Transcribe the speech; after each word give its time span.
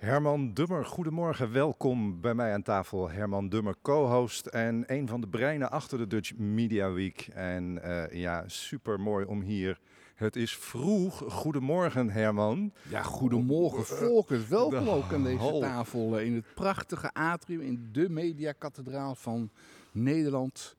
Herman 0.00 0.54
Dummer, 0.54 0.84
goedemorgen. 0.84 1.52
Welkom 1.52 2.20
bij 2.20 2.34
mij 2.34 2.52
aan 2.52 2.62
tafel. 2.62 3.10
Herman 3.10 3.48
Dummer, 3.48 3.74
co-host 3.82 4.46
en 4.46 4.84
een 4.86 5.08
van 5.08 5.20
de 5.20 5.28
breinen 5.28 5.70
achter 5.70 5.98
de 5.98 6.06
Dutch 6.06 6.36
Media 6.36 6.92
Week. 6.92 7.28
En 7.34 7.80
uh, 7.84 8.12
ja, 8.12 8.44
super 8.46 9.00
mooi 9.00 9.24
om 9.24 9.40
hier. 9.40 9.80
Het 10.14 10.36
is 10.36 10.56
vroeg. 10.56 11.22
Goedemorgen, 11.28 12.10
Herman. 12.10 12.72
Ja, 12.88 13.02
goedemorgen, 13.02 13.96
volkers. 13.96 14.48
Welkom 14.48 14.88
ook 14.88 15.12
aan 15.12 15.24
deze 15.24 15.58
tafel 15.60 16.18
in 16.18 16.34
het 16.34 16.54
prachtige 16.54 17.12
atrium 17.12 17.60
in 17.60 17.88
de 17.92 18.08
Mediakathedraal 18.08 19.14
van 19.14 19.50
Nederland. 19.92 20.76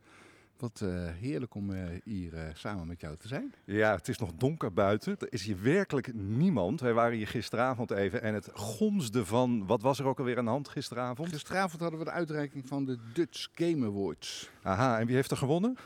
Wat 0.62 0.82
uh, 0.84 1.08
heerlijk 1.08 1.56
om 1.56 1.70
uh, 1.70 1.84
hier 2.04 2.34
uh, 2.34 2.42
samen 2.54 2.88
met 2.88 3.02
jou 3.02 3.16
te 3.18 3.28
zijn. 3.28 3.54
Ja, 3.66 3.96
het 3.96 4.08
is 4.08 4.18
nog 4.18 4.34
donker 4.34 4.74
buiten. 4.74 5.16
Er 5.20 5.34
is 5.34 5.44
hier 5.44 5.62
werkelijk 5.62 6.14
niemand. 6.14 6.80
Wij 6.80 6.94
waren 6.94 7.18
hier 7.18 7.28
gisteravond 7.28 7.92
even 7.92 8.22
en 8.22 8.34
het 8.34 8.50
gonsde 8.54 9.26
van... 9.26 9.66
Wat 9.66 9.82
was 9.82 10.00
er 10.00 10.06
ook 10.06 10.20
alweer 10.20 10.38
aan 10.38 10.46
de 10.46 10.52
hand 10.52 10.70
gisteravond? 10.70 11.30
Gisteravond 11.30 11.82
hadden 11.82 12.00
we 12.00 12.06
de 12.06 12.12
uitreiking 12.12 12.68
van 12.68 12.86
de 12.86 12.98
Dutch 13.14 13.48
Game 13.54 13.86
Awards. 13.86 14.50
Aha, 14.62 15.00
en 15.00 15.06
wie 15.06 15.16
heeft 15.16 15.32
er 15.32 15.38
gewonnen? 15.38 15.78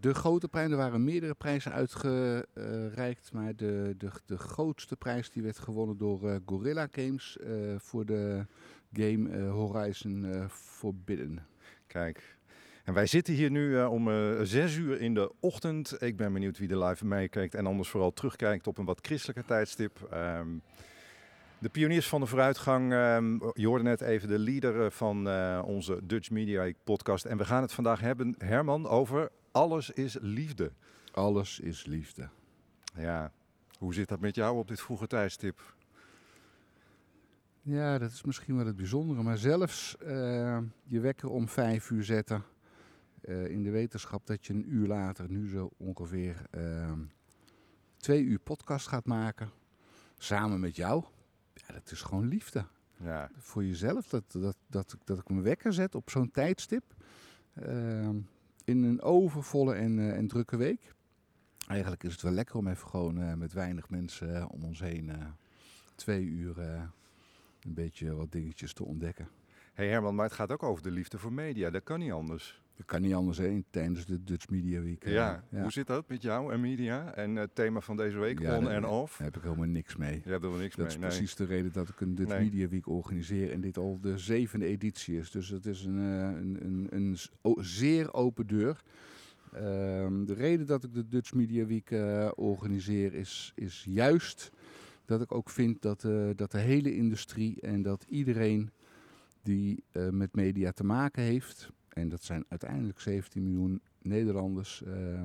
De 0.00 0.14
grote 0.14 0.48
prijs, 0.48 0.70
er 0.70 0.76
waren 0.76 1.04
meerdere 1.04 1.34
prijzen 1.34 1.72
uitgereikt, 1.72 3.32
maar 3.32 3.56
de, 3.56 3.94
de, 3.98 4.10
de 4.26 4.38
grootste 4.38 4.96
prijs 4.96 5.30
die 5.30 5.42
werd 5.42 5.58
gewonnen 5.58 5.98
door 5.98 6.40
Gorilla 6.46 6.88
Games 6.90 7.38
voor 7.76 8.06
de 8.06 8.46
game 8.92 9.38
Horizon 9.38 10.46
Forbidden. 10.50 11.46
Kijk, 11.86 12.37
en 12.88 12.94
wij 12.94 13.06
zitten 13.06 13.34
hier 13.34 13.50
nu 13.50 13.68
uh, 13.68 13.92
om 13.92 14.08
uh, 14.08 14.40
zes 14.42 14.76
uur 14.76 15.00
in 15.00 15.14
de 15.14 15.32
ochtend. 15.40 16.02
Ik 16.02 16.16
ben 16.16 16.32
benieuwd 16.32 16.58
wie 16.58 16.68
er 16.68 16.84
live 16.84 17.06
meekijkt 17.06 17.54
en 17.54 17.66
anders 17.66 17.88
vooral 17.88 18.12
terugkijkt 18.12 18.66
op 18.66 18.78
een 18.78 18.84
wat 18.84 18.98
christelijker 19.02 19.44
tijdstip. 19.44 20.08
Um, 20.14 20.62
de 21.58 21.68
pioniers 21.68 22.08
van 22.08 22.20
de 22.20 22.26
vooruitgang. 22.26 22.92
Um, 22.92 23.52
je 23.54 23.66
hoorde 23.66 23.84
net 23.84 24.00
even 24.00 24.28
de 24.28 24.38
leader 24.38 24.90
van 24.90 25.28
uh, 25.28 25.62
onze 25.64 26.00
Dutch 26.02 26.30
Media 26.30 26.72
podcast. 26.84 27.24
En 27.24 27.36
we 27.36 27.44
gaan 27.44 27.62
het 27.62 27.72
vandaag 27.72 28.00
hebben, 28.00 28.34
Herman, 28.38 28.86
over 28.86 29.30
alles 29.52 29.90
is 29.90 30.16
liefde. 30.20 30.72
Alles 31.12 31.60
is 31.60 31.84
liefde. 31.84 32.28
Ja, 32.96 33.32
hoe 33.78 33.94
zit 33.94 34.08
dat 34.08 34.20
met 34.20 34.34
jou 34.34 34.58
op 34.58 34.68
dit 34.68 34.80
vroege 34.80 35.06
tijdstip? 35.06 35.74
Ja, 37.62 37.98
dat 37.98 38.10
is 38.10 38.22
misschien 38.22 38.56
wel 38.56 38.66
het 38.66 38.76
bijzondere. 38.76 39.22
Maar 39.22 39.38
zelfs 39.38 39.96
je 40.84 41.00
wekker 41.00 41.28
om 41.28 41.48
vijf 41.48 41.90
uur 41.90 42.04
zetten 42.04 42.44
in 43.22 43.62
de 43.62 43.70
wetenschap 43.70 44.26
dat 44.26 44.46
je 44.46 44.52
een 44.52 44.72
uur 44.72 44.86
later, 44.86 45.30
nu 45.30 45.48
zo 45.48 45.70
ongeveer, 45.76 46.42
uh, 46.50 46.92
twee 47.96 48.22
uur 48.22 48.38
podcast 48.38 48.86
gaat 48.86 49.04
maken. 49.04 49.50
Samen 50.18 50.60
met 50.60 50.76
jou. 50.76 51.04
Ja, 51.54 51.74
dat 51.74 51.90
is 51.90 52.02
gewoon 52.02 52.28
liefde. 52.28 52.64
Ja. 52.96 53.30
Voor 53.38 53.64
jezelf. 53.64 54.08
Dat, 54.08 54.24
dat, 54.32 54.56
dat, 54.66 54.96
dat 55.04 55.18
ik 55.18 55.28
me 55.28 55.40
wekker 55.40 55.72
zet 55.72 55.94
op 55.94 56.10
zo'n 56.10 56.30
tijdstip. 56.30 56.84
Uh, 57.62 58.08
in 58.64 58.82
een 58.82 59.00
overvolle 59.00 59.74
en, 59.74 59.98
uh, 59.98 60.16
en 60.16 60.28
drukke 60.28 60.56
week. 60.56 60.94
Eigenlijk 61.66 62.04
is 62.04 62.12
het 62.12 62.22
wel 62.22 62.32
lekker 62.32 62.56
om 62.56 62.68
even 62.68 62.88
gewoon 62.88 63.38
met 63.38 63.52
weinig 63.52 63.90
mensen 63.90 64.48
om 64.48 64.64
ons 64.64 64.80
heen 64.80 65.12
twee 65.94 66.24
uur 66.24 66.58
een 66.58 67.74
beetje 67.74 68.14
wat 68.14 68.32
dingetjes 68.32 68.72
te 68.72 68.84
ontdekken. 68.84 69.28
hey 69.72 69.88
Herman, 69.88 70.14
maar 70.14 70.24
het 70.24 70.34
gaat 70.34 70.52
ook 70.52 70.62
over 70.62 70.82
de 70.82 70.90
liefde 70.90 71.18
voor 71.18 71.32
media. 71.32 71.70
Dat 71.70 71.82
kan 71.82 71.98
niet 71.98 72.12
anders. 72.12 72.62
Dat 72.78 72.86
kan 72.86 73.00
niet 73.00 73.14
anders 73.14 73.38
heen 73.38 73.64
tijdens 73.70 74.06
de 74.06 74.24
Dutch 74.24 74.48
Media 74.48 74.80
Week. 74.80 75.04
Ja. 75.04 75.44
ja. 75.50 75.62
hoe 75.62 75.72
zit 75.72 75.86
dat 75.86 76.08
met 76.08 76.22
jou 76.22 76.52
en 76.52 76.60
media? 76.60 77.14
En 77.14 77.36
het 77.36 77.54
thema 77.54 77.80
van 77.80 77.96
deze 77.96 78.18
week, 78.18 78.38
ja, 78.38 78.56
on 78.56 78.70
en 78.70 78.84
off? 78.84 79.16
Daar 79.16 79.26
heb 79.26 79.36
ik 79.36 79.42
helemaal 79.42 79.68
niks 79.68 79.96
mee. 79.96 80.22
Er 80.24 80.40
niks 80.40 80.76
dat 80.76 80.86
mee, 80.86 80.86
is 80.86 80.96
precies 80.96 81.34
de 81.34 81.44
reden 81.44 81.72
dat 81.72 81.88
ik 81.88 82.00
een 82.00 82.14
Dutch 82.14 82.30
nee. 82.32 82.42
Media 82.42 82.68
Week 82.68 82.88
organiseer 82.88 83.52
en 83.52 83.60
dit 83.60 83.76
al 83.76 83.98
de 84.00 84.18
zevende 84.18 84.66
editie 84.66 85.18
is. 85.18 85.30
Dus 85.30 85.48
het 85.48 85.66
is 85.66 85.84
een, 85.84 85.96
een, 85.96 86.64
een, 86.64 86.86
een, 86.90 87.16
een 87.42 87.56
zeer 87.64 88.12
open 88.14 88.46
deur. 88.46 88.82
Uh, 89.54 89.60
de 90.26 90.34
reden 90.34 90.66
dat 90.66 90.84
ik 90.84 90.94
de 90.94 91.08
Dutch 91.08 91.34
Media 91.34 91.66
Week 91.66 91.90
uh, 91.90 92.30
organiseer 92.34 93.14
is, 93.14 93.52
is 93.54 93.86
juist 93.88 94.50
dat 95.04 95.20
ik 95.20 95.32
ook 95.32 95.50
vind 95.50 95.82
dat, 95.82 96.04
uh, 96.04 96.30
dat 96.36 96.50
de 96.50 96.58
hele 96.58 96.96
industrie 96.96 97.60
en 97.60 97.82
dat 97.82 98.04
iedereen 98.08 98.70
die 99.42 99.84
met 100.10 100.34
media 100.34 100.72
te 100.72 100.84
maken 100.84 101.22
heeft, 101.22 101.72
en 101.98 102.08
dat 102.08 102.22
zijn 102.22 102.44
uiteindelijk 102.48 103.00
17 103.00 103.42
miljoen 103.42 103.80
Nederlanders, 104.02 104.82
uh, 104.86 105.22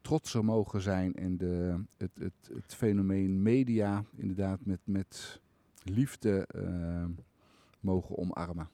trots 0.00 0.30
zou 0.30 0.44
mogen 0.44 0.80
zijn 0.80 1.14
en 1.14 1.36
de, 1.36 1.84
het, 1.96 2.10
het, 2.18 2.50
het 2.54 2.74
fenomeen 2.74 3.42
media 3.42 4.04
inderdaad 4.16 4.64
met, 4.64 4.80
met 4.84 5.40
liefde 5.82 6.48
uh, 6.56 7.04
mogen 7.80 8.18
omarmen. 8.18 8.68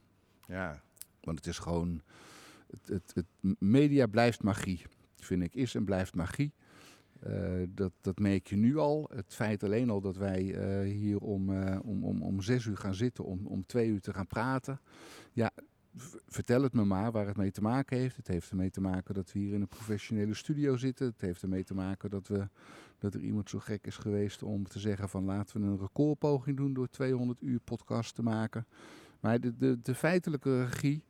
Ja. 0.46 0.82
Want 1.20 1.38
het 1.38 1.46
is 1.46 1.58
gewoon, 1.58 2.02
het, 2.70 2.88
het, 2.88 3.12
het 3.14 3.56
media 3.58 4.06
blijft 4.06 4.42
magie, 4.42 4.82
vind 5.16 5.42
ik, 5.42 5.54
is 5.54 5.74
en 5.74 5.84
blijft 5.84 6.14
magie. 6.14 6.52
Uh, 7.26 7.62
dat, 7.68 7.92
dat 8.00 8.18
merk 8.18 8.46
je 8.46 8.56
nu 8.56 8.76
al. 8.76 9.10
Het 9.14 9.34
feit 9.34 9.62
alleen 9.64 9.90
al 9.90 10.00
dat 10.00 10.16
wij 10.16 10.42
uh, 10.42 10.92
hier 10.92 11.18
om, 11.18 11.50
uh, 11.50 11.78
om, 11.82 12.04
om, 12.04 12.22
om 12.22 12.40
zes 12.40 12.64
uur 12.64 12.76
gaan 12.76 12.94
zitten, 12.94 13.24
om, 13.24 13.46
om 13.46 13.66
twee 13.66 13.88
uur 13.88 14.00
te 14.00 14.12
gaan 14.12 14.26
praten. 14.26 14.80
Ja, 15.32 15.50
vertel 16.26 16.62
het 16.62 16.72
me 16.72 16.84
maar 16.84 17.12
waar 17.12 17.26
het 17.26 17.36
mee 17.36 17.50
te 17.50 17.62
maken 17.62 17.98
heeft. 17.98 18.16
Het 18.16 18.28
heeft 18.28 18.50
ermee 18.50 18.70
te 18.70 18.80
maken 18.80 19.14
dat 19.14 19.32
we 19.32 19.38
hier 19.38 19.54
in 19.54 19.60
een 19.60 19.68
professionele 19.68 20.34
studio 20.34 20.76
zitten. 20.76 21.06
Het 21.06 21.20
heeft 21.20 21.42
ermee 21.42 21.64
te 21.64 21.74
maken 21.74 22.10
dat, 22.10 22.28
we, 22.28 22.48
dat 22.98 23.14
er 23.14 23.20
iemand 23.20 23.50
zo 23.50 23.58
gek 23.58 23.86
is 23.86 23.96
geweest 23.96 24.42
om 24.42 24.68
te 24.68 24.78
zeggen 24.78 25.08
van 25.08 25.24
laten 25.24 25.60
we 25.60 25.66
een 25.66 25.78
recordpoging 25.78 26.56
doen 26.56 26.72
door 26.72 26.88
200 26.88 27.42
uur 27.42 27.60
podcast 27.60 28.14
te 28.14 28.22
maken. 28.22 28.66
Maar 29.20 29.40
de, 29.40 29.80
de, 29.82 29.94
feitelijke 29.94 30.64
regie 30.64 31.04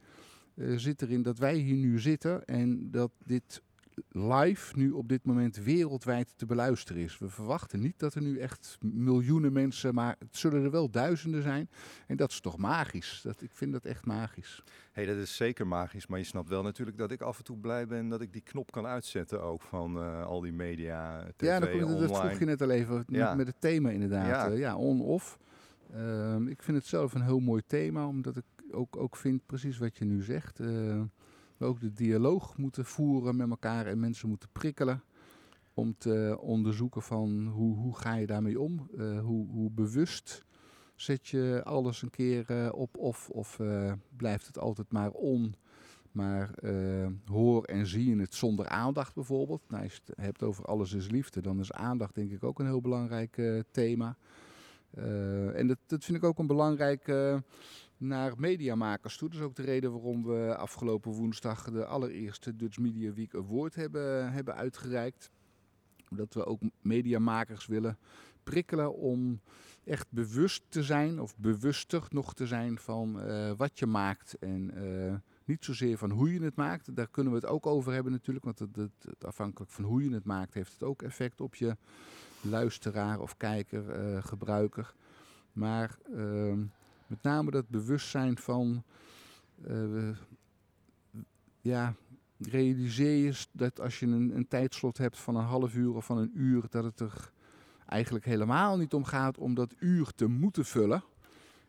uh, 0.54 0.78
zit 0.78 1.02
erin 1.02 1.22
dat 1.22 1.38
wij 1.38 1.56
hier 1.56 1.76
nu 1.76 2.00
zitten 2.00 2.44
en 2.44 2.90
dat 2.90 3.10
dit 3.24 3.62
live 4.08 4.76
nu 4.78 4.90
op 4.90 5.08
dit 5.08 5.24
moment 5.24 5.56
wereldwijd 5.56 6.32
te 6.36 6.46
beluisteren 6.46 7.02
is. 7.02 7.18
We 7.18 7.28
verwachten 7.28 7.80
niet 7.80 7.98
dat 7.98 8.14
er 8.14 8.22
nu 8.22 8.38
echt 8.38 8.78
miljoenen 8.80 9.52
mensen, 9.52 9.94
maar 9.94 10.16
het 10.18 10.36
zullen 10.36 10.64
er 10.64 10.70
wel 10.70 10.90
duizenden 10.90 11.42
zijn. 11.42 11.68
En 12.06 12.16
dat 12.16 12.30
is 12.30 12.40
toch 12.40 12.56
magisch. 12.58 13.20
Dat, 13.22 13.42
ik 13.42 13.50
vind 13.52 13.72
dat 13.72 13.84
echt 13.84 14.06
magisch. 14.06 14.62
hey, 14.92 15.06
dat 15.06 15.16
is 15.16 15.36
zeker 15.36 15.66
magisch. 15.66 16.06
Maar 16.06 16.18
je 16.18 16.24
snapt 16.24 16.48
wel 16.48 16.62
natuurlijk 16.62 16.98
dat 16.98 17.10
ik 17.10 17.20
af 17.20 17.38
en 17.38 17.44
toe 17.44 17.58
blij 17.58 17.86
ben 17.86 18.08
dat 18.08 18.20
ik 18.20 18.32
die 18.32 18.42
knop 18.42 18.70
kan 18.72 18.86
uitzetten 18.86 19.42
ook 19.42 19.62
van 19.62 19.96
uh, 19.96 20.24
al 20.26 20.40
die 20.40 20.52
media, 20.52 21.24
tv, 21.36 21.46
Ja, 21.46 21.60
dat, 21.60 21.68
online. 21.72 22.06
dat 22.06 22.18
vroeg 22.18 22.38
je 22.38 22.44
net 22.44 22.62
al 22.62 22.70
even 22.70 23.04
Ja. 23.06 23.34
met 23.34 23.46
het 23.46 23.60
thema 23.60 23.90
inderdaad. 23.90 24.26
Ja. 24.26 24.46
Ja, 24.46 24.52
ja 24.58 24.76
on-off. 24.76 25.38
Ehm, 25.92 26.46
ik 26.46 26.62
vind 26.62 26.76
het 26.76 26.86
zelf 26.86 27.14
een 27.14 27.22
heel 27.22 27.40
mooi 27.40 27.62
thema, 27.66 28.06
omdat 28.06 28.36
ik 28.36 28.44
ook, 28.70 28.96
ook 28.96 29.16
vind 29.16 29.46
precies 29.46 29.78
wat 29.78 29.96
je 29.96 30.04
nu 30.04 30.22
zegt. 30.22 30.60
Uh, 30.60 30.66
we 30.66 31.06
ook 31.64 31.80
de 31.80 31.92
dialoog 31.92 32.56
moeten 32.56 32.84
voeren 32.84 33.36
met 33.36 33.50
elkaar 33.50 33.86
en 33.86 34.00
mensen 34.00 34.28
moeten 34.28 34.48
prikkelen. 34.52 35.02
Om 35.74 35.94
te 35.98 36.38
onderzoeken 36.40 37.02
van 37.02 37.46
hoe, 37.46 37.76
hoe 37.76 37.96
ga 37.96 38.14
je 38.14 38.26
daarmee 38.26 38.60
om? 38.60 38.88
Uh, 38.96 39.20
hoe, 39.20 39.48
hoe 39.48 39.70
bewust 39.70 40.44
zet 40.94 41.28
je 41.28 41.60
alles 41.64 42.02
een 42.02 42.10
keer 42.10 42.50
uh, 42.50 42.68
op 42.72 42.96
of, 42.96 43.28
of 43.30 43.58
uh, 43.58 43.92
blijft 44.16 44.46
het 44.46 44.58
altijd 44.58 44.92
maar 44.92 45.10
on? 45.10 45.54
Maar 46.12 46.50
hoor 47.24 47.64
en 47.64 47.86
zie 47.86 48.08
je 48.08 48.20
het 48.20 48.34
zonder 48.34 48.68
aandacht 48.68 49.14
bijvoorbeeld. 49.14 49.62
Nou, 49.68 49.82
als 49.82 49.92
je 49.92 50.00
het 50.04 50.16
hebt 50.16 50.42
over 50.42 50.64
alles 50.64 50.92
is 50.92 51.10
liefde, 51.10 51.40
dan 51.40 51.58
is 51.58 51.72
aandacht 51.72 52.14
denk 52.14 52.30
ik 52.30 52.44
ook 52.44 52.58
een 52.58 52.66
heel 52.66 52.80
belangrijk 52.80 53.42
thema. 53.70 54.16
en 55.54 55.66
dat, 55.66 55.78
dat 55.86 56.04
vind 56.04 56.18
ik 56.18 56.24
ook 56.24 56.38
een 56.38 56.46
belangrijk 56.46 57.08
naar 58.06 58.32
mediamakers 58.36 59.16
toe. 59.16 59.28
Dat 59.28 59.38
is 59.38 59.44
ook 59.44 59.56
de 59.56 59.62
reden 59.62 59.92
waarom 59.92 60.24
we 60.24 60.56
afgelopen 60.56 61.12
woensdag 61.12 61.70
de 61.70 61.86
allereerste 61.86 62.56
Dutch 62.56 62.78
Media 62.78 63.12
Week 63.12 63.34
Award 63.34 63.74
hebben, 63.74 64.32
hebben 64.32 64.54
uitgereikt. 64.54 65.30
Dat 66.08 66.34
we 66.34 66.46
ook 66.46 66.60
mediamakers 66.80 67.66
willen 67.66 67.98
prikkelen 68.42 68.94
om 68.94 69.40
echt 69.84 70.06
bewust 70.10 70.62
te 70.68 70.82
zijn, 70.82 71.20
of 71.20 71.36
bewuster 71.36 72.06
nog 72.08 72.34
te 72.34 72.46
zijn 72.46 72.78
van 72.78 73.26
uh, 73.26 73.52
wat 73.56 73.78
je 73.78 73.86
maakt. 73.86 74.38
En 74.38 74.70
uh, 74.78 75.14
niet 75.44 75.64
zozeer 75.64 75.98
van 75.98 76.10
hoe 76.10 76.32
je 76.32 76.42
het 76.42 76.56
maakt. 76.56 76.96
Daar 76.96 77.08
kunnen 77.08 77.32
we 77.32 77.38
het 77.38 77.48
ook 77.48 77.66
over 77.66 77.92
hebben 77.92 78.12
natuurlijk. 78.12 78.44
Want 78.44 78.58
het, 78.58 79.24
afhankelijk 79.24 79.70
van 79.70 79.84
hoe 79.84 80.04
je 80.04 80.14
het 80.14 80.24
maakt, 80.24 80.54
heeft 80.54 80.72
het 80.72 80.82
ook 80.82 81.02
effect 81.02 81.40
op 81.40 81.54
je 81.54 81.76
luisteraar 82.40 83.20
of 83.20 83.36
kijker, 83.36 84.14
uh, 84.14 84.22
gebruiker. 84.22 84.94
Maar 85.52 85.98
Met 87.06 87.22
name 87.22 87.50
dat 87.50 87.68
bewustzijn 87.68 88.38
van, 88.38 88.82
uh, 89.68 90.16
ja, 91.60 91.94
realiseer 92.38 93.24
je 93.24 93.46
dat 93.52 93.80
als 93.80 93.98
je 93.98 94.06
een, 94.06 94.36
een 94.36 94.48
tijdslot 94.48 94.98
hebt 94.98 95.18
van 95.18 95.36
een 95.36 95.44
half 95.44 95.74
uur 95.74 95.94
of 95.94 96.04
van 96.04 96.18
een 96.18 96.32
uur, 96.34 96.64
dat 96.70 96.84
het 96.84 97.00
er 97.00 97.32
eigenlijk 97.86 98.24
helemaal 98.24 98.76
niet 98.76 98.94
om 98.94 99.04
gaat 99.04 99.38
om 99.38 99.54
dat 99.54 99.74
uur 99.78 100.12
te 100.14 100.26
moeten 100.26 100.64
vullen. 100.64 101.04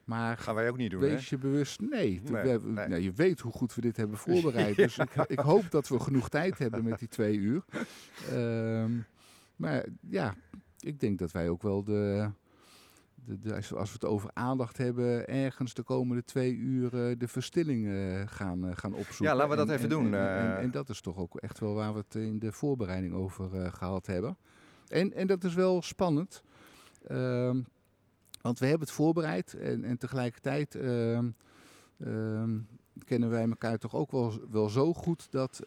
Maar 0.04 0.38
gaan 0.38 0.56
wij 0.56 0.70
ook 0.70 0.78
niet 0.78 0.92
doen. 0.92 1.00
Wees 1.00 1.30
je 1.30 1.38
bewust. 1.38 1.82
Nee, 1.82 2.22
nee, 2.32 2.60
Nou, 2.60 2.96
je 2.96 3.12
weet 3.12 3.40
hoe 3.40 3.52
goed 3.52 3.76
we 3.76 3.82
dit 3.82 3.98
hebben 3.98 4.18
voorbereid. 4.28 4.76
Dus 4.76 4.98
ik, 4.98 5.16
ik, 5.28 5.40
hoop 5.40 5.72
dat 5.72 5.88
we 5.88 6.00
genoeg 6.00 6.30
tijd 6.30 6.58
hebben 6.58 6.84
met 6.84 7.00
die 7.00 7.08
twee 7.08 7.38
uur. 7.38 7.66
Ehm, 8.32 8.92
maar 9.56 9.86
ja, 10.10 10.36
ik 10.80 11.00
denk 11.00 11.20
dat 11.20 11.32
wij 11.32 11.50
ook 11.50 11.62
wel 11.62 11.84
de, 11.84 12.30
de, 13.26 13.40
de, 13.40 13.56
als, 13.56 13.70
we, 13.70 13.78
het 13.78 14.06
over 14.06 14.30
aandacht 14.34 14.78
hebben, 14.78 15.28
ergens 15.28 15.74
de 15.74 15.84
komende 15.84 16.24
twee 16.24 16.56
uur 16.56 16.90
de 17.18 17.28
verstilling 17.28 17.88
gaan, 18.30 18.78
gaan 18.78 18.94
opzoeken. 18.94 19.26
Ja, 19.26 19.36
laten 19.36 19.50
we 19.50 19.56
dat 19.56 19.70
even 19.70 19.90
doen. 19.90 20.14
En, 20.14 20.58
en, 20.58 20.72
dat 20.72 20.90
is 20.90 21.02
toch 21.02 21.18
ook 21.18 21.38
echt 21.38 21.60
wel 21.60 21.74
waar 21.74 21.94
we 21.94 22.00
het 22.00 22.16
in 22.16 22.40
de 22.40 22.52
voorbereiding 22.52 23.14
over 23.14 23.72
gehad 23.72 24.06
hebben. 24.06 24.38
En, 24.88 25.14
en 25.14 25.28
dat 25.28 25.44
is 25.44 25.54
wel 25.54 25.82
spannend. 25.82 26.44
Ehm, 27.08 27.62
want 28.42 28.60
we 28.60 28.66
hebben 28.66 28.88
het 28.88 28.96
voorbereid 28.96 29.54
en, 29.54 29.84
en 29.84 29.98
tegelijkertijd 29.98 30.76
ehm, 30.76 31.30
ehm, 32.00 32.60
kennen 33.06 33.30
wij 33.30 33.50
elkaar 33.50 33.78
toch 33.78 33.96
ook 33.96 34.12
wel, 34.12 34.34
wel 34.52 34.70
zo 34.70 34.94
goed 34.94 35.32
dat, 35.32 35.62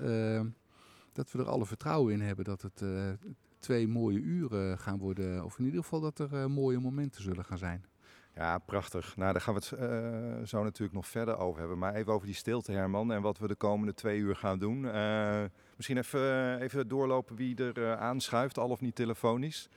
dat 1.13 1.33
we 1.33 1.39
er 1.39 1.49
alle 1.49 1.67
vertrouwen 1.67 2.13
in 2.13 2.21
hebben 2.21 2.45
dat 2.45 2.63
het 2.63 2.81
uh, 2.81 3.11
twee 3.59 3.89
mooie 3.89 4.19
uren 4.19 4.79
gaan 4.79 4.99
worden. 4.99 5.45
Of 5.45 5.59
in 5.59 5.65
ieder 5.65 5.83
geval 5.83 6.01
dat 6.01 6.19
er 6.19 6.33
uh, 6.33 6.47
mooie 6.47 6.79
momenten 6.79 7.23
zullen 7.23 7.45
gaan 7.45 7.59
zijn. 7.59 7.85
Ja, 8.35 8.59
prachtig. 8.59 9.17
Nou, 9.17 9.33
daar 9.33 9.41
gaan 9.41 9.55
we 9.55 9.61
het 9.61 9.81
uh, 9.81 10.47
zo 10.47 10.63
natuurlijk 10.63 10.93
nog 10.93 11.07
verder 11.07 11.39
over 11.39 11.61
hebben. 11.61 11.79
Maar 11.79 11.95
even 11.95 12.13
over 12.13 12.27
die 12.27 12.35
stilte, 12.35 12.73
Herman, 12.73 13.13
en 13.13 13.23
wat 13.23 13.39
we 13.39 13.49
de 13.49 13.55
komende 13.55 13.95
twee 13.95 14.19
uur 14.19 14.37
gaan 14.37 14.59
doen. 14.59 14.81
misschien 15.77 15.97
even, 15.97 16.61
even 16.61 16.89
doorlopen 16.89 17.37
wie 17.37 17.73
er 17.73 17.97
aanschuift, 17.97 18.59
al 18.59 18.69
of 18.69 18.81
niet 18.81 18.95
telefonisch. 18.95 19.69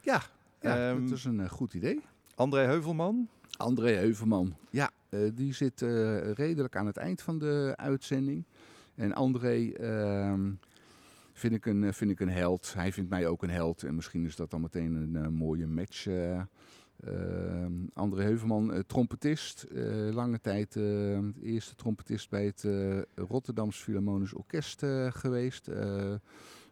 Ja, 0.00 0.22
ja 0.60 0.90
um, 0.90 1.08
dat 1.08 1.18
is 1.18 1.24
een 1.24 1.48
goed 1.48 1.74
idee. 1.74 2.00
André 2.34 2.60
Heuvelman? 2.60 3.28
André 3.56 3.90
Heuvelman, 3.90 4.56
ja. 4.70 4.90
die 5.34 5.52
zit 5.52 5.80
redelijk 6.34 6.76
aan 6.76 6.86
het 6.86 6.96
eind 6.96 7.22
van 7.22 7.38
de 7.38 7.72
uitzending. 7.76 8.44
En 8.94 9.12
André 9.12 9.72
ehm, 9.72 10.50
vind, 11.34 11.54
ik 11.54 11.66
een, 11.66 11.94
vind 11.94 12.10
ik 12.10 12.20
een 12.20 12.28
held. 12.28 12.74
Hij 12.74 12.92
vindt 12.92 13.10
mij 13.10 13.26
ook 13.26 13.42
een 13.42 13.50
held. 13.50 13.82
En 13.82 13.94
misschien 13.94 14.24
is 14.24 14.36
dat 14.36 14.50
dan 14.50 14.60
meteen 14.60 14.94
een 14.94 15.34
mooie 15.34 15.66
match. 15.66 16.06
Uh, 16.06 16.40
André 17.92 18.22
Heuvelman, 18.22 18.84
trompetist. 18.86 19.66
lange 20.10 20.40
tijd 20.40 20.72
de 20.72 21.32
eerste 21.42 21.74
trompetist 21.74 22.30
bij 22.30 22.44
het 22.44 22.66
Rotterdams 23.14 23.82
Philharmonisch 23.82 24.34
Orkest 24.34 24.82
geweest. 25.08 25.70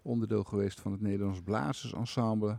onderdeel 0.03 0.44
geweest 0.44 0.81
van 0.81 0.93
het 0.93 1.00
Nederlands 1.00 1.43
Blazersensemble. 1.43 2.58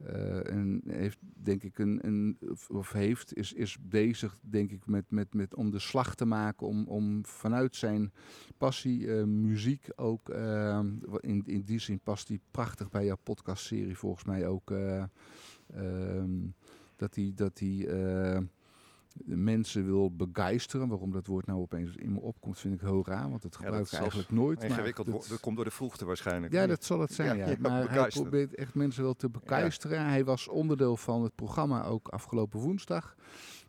Uh, 0.00 0.50
en 0.50 0.82
heeft 0.86 1.18
denk 1.20 1.62
ik 1.62 1.78
een, 1.78 2.06
een 2.06 2.38
of 2.68 2.92
heeft, 2.92 3.34
is, 3.34 3.52
is 3.52 3.78
bezig 3.80 4.38
denk 4.42 4.70
ik 4.70 4.86
met, 4.86 5.10
met, 5.10 5.34
met 5.34 5.54
om 5.54 5.70
de 5.70 5.78
slag 5.78 6.14
te 6.14 6.24
maken 6.24 6.66
om, 6.66 6.86
om 6.86 7.26
vanuit 7.26 7.76
zijn 7.76 8.12
passie, 8.58 9.00
uh, 9.00 9.24
muziek 9.24 9.88
ook, 9.96 10.28
uh, 10.28 10.80
in, 11.20 11.42
in 11.46 11.62
die 11.62 11.78
zin 11.78 12.00
past 12.00 12.28
hij 12.28 12.40
prachtig 12.50 12.90
bij 12.90 13.04
jouw 13.04 13.18
podcastserie 13.22 13.98
volgens 13.98 14.24
mij 14.24 14.46
ook, 14.46 14.70
ehm, 14.70 16.30
dat 16.96 17.14
hij, 17.14 17.32
dat 17.34 17.58
hij 17.58 17.88
mensen 19.24 19.84
wil 19.84 20.14
begeisteren. 20.16 20.88
Waarom 20.88 21.12
dat 21.12 21.26
woord 21.26 21.46
nou 21.46 21.60
opeens 21.60 21.96
in 21.96 22.12
me 22.12 22.20
opkomt, 22.20 22.58
vind 22.58 22.74
ik 22.74 22.80
heel 22.80 23.06
raar. 23.06 23.30
Want 23.30 23.42
het 23.42 23.56
gebruik 23.56 23.86
ik 23.86 23.92
eigenlijk 23.92 24.30
nooit. 24.30 24.62
Ingewikkeld, 24.62 25.28
dat, 25.28 25.40
komt 25.40 25.56
door 25.56 25.64
de 25.64 25.70
vroegte 25.70 26.04
waarschijnlijk. 26.04 26.52
Ja, 26.52 26.66
dat 26.66 26.84
zal 26.84 27.00
het 27.00 27.12
zijn. 27.12 27.36
Ja, 27.44 27.56
Maar 27.58 27.90
hij 27.90 28.08
probeert 28.08 28.54
echt 28.54 28.74
mensen 28.74 29.02
wel 29.02 29.14
te 29.14 29.30
begeisteren. 29.30 30.06
Hij 30.06 30.24
was 30.24 30.48
onderdeel 30.48 30.96
van 30.96 31.22
het 31.22 31.34
programma 31.34 31.84
ook 31.84 32.08
afgelopen 32.08 32.60
woensdag. 32.60 33.16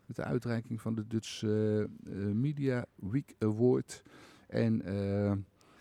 Met 0.06 0.16
de 0.16 0.24
uitreiking 0.24 0.80
van 0.80 0.94
de 0.94 1.06
Dutch 1.06 1.42
uh, 1.42 1.84
Media 2.32 2.84
Week 2.94 3.34
Award. 3.38 4.02
En... 4.46 4.92
Uh, 4.92 5.32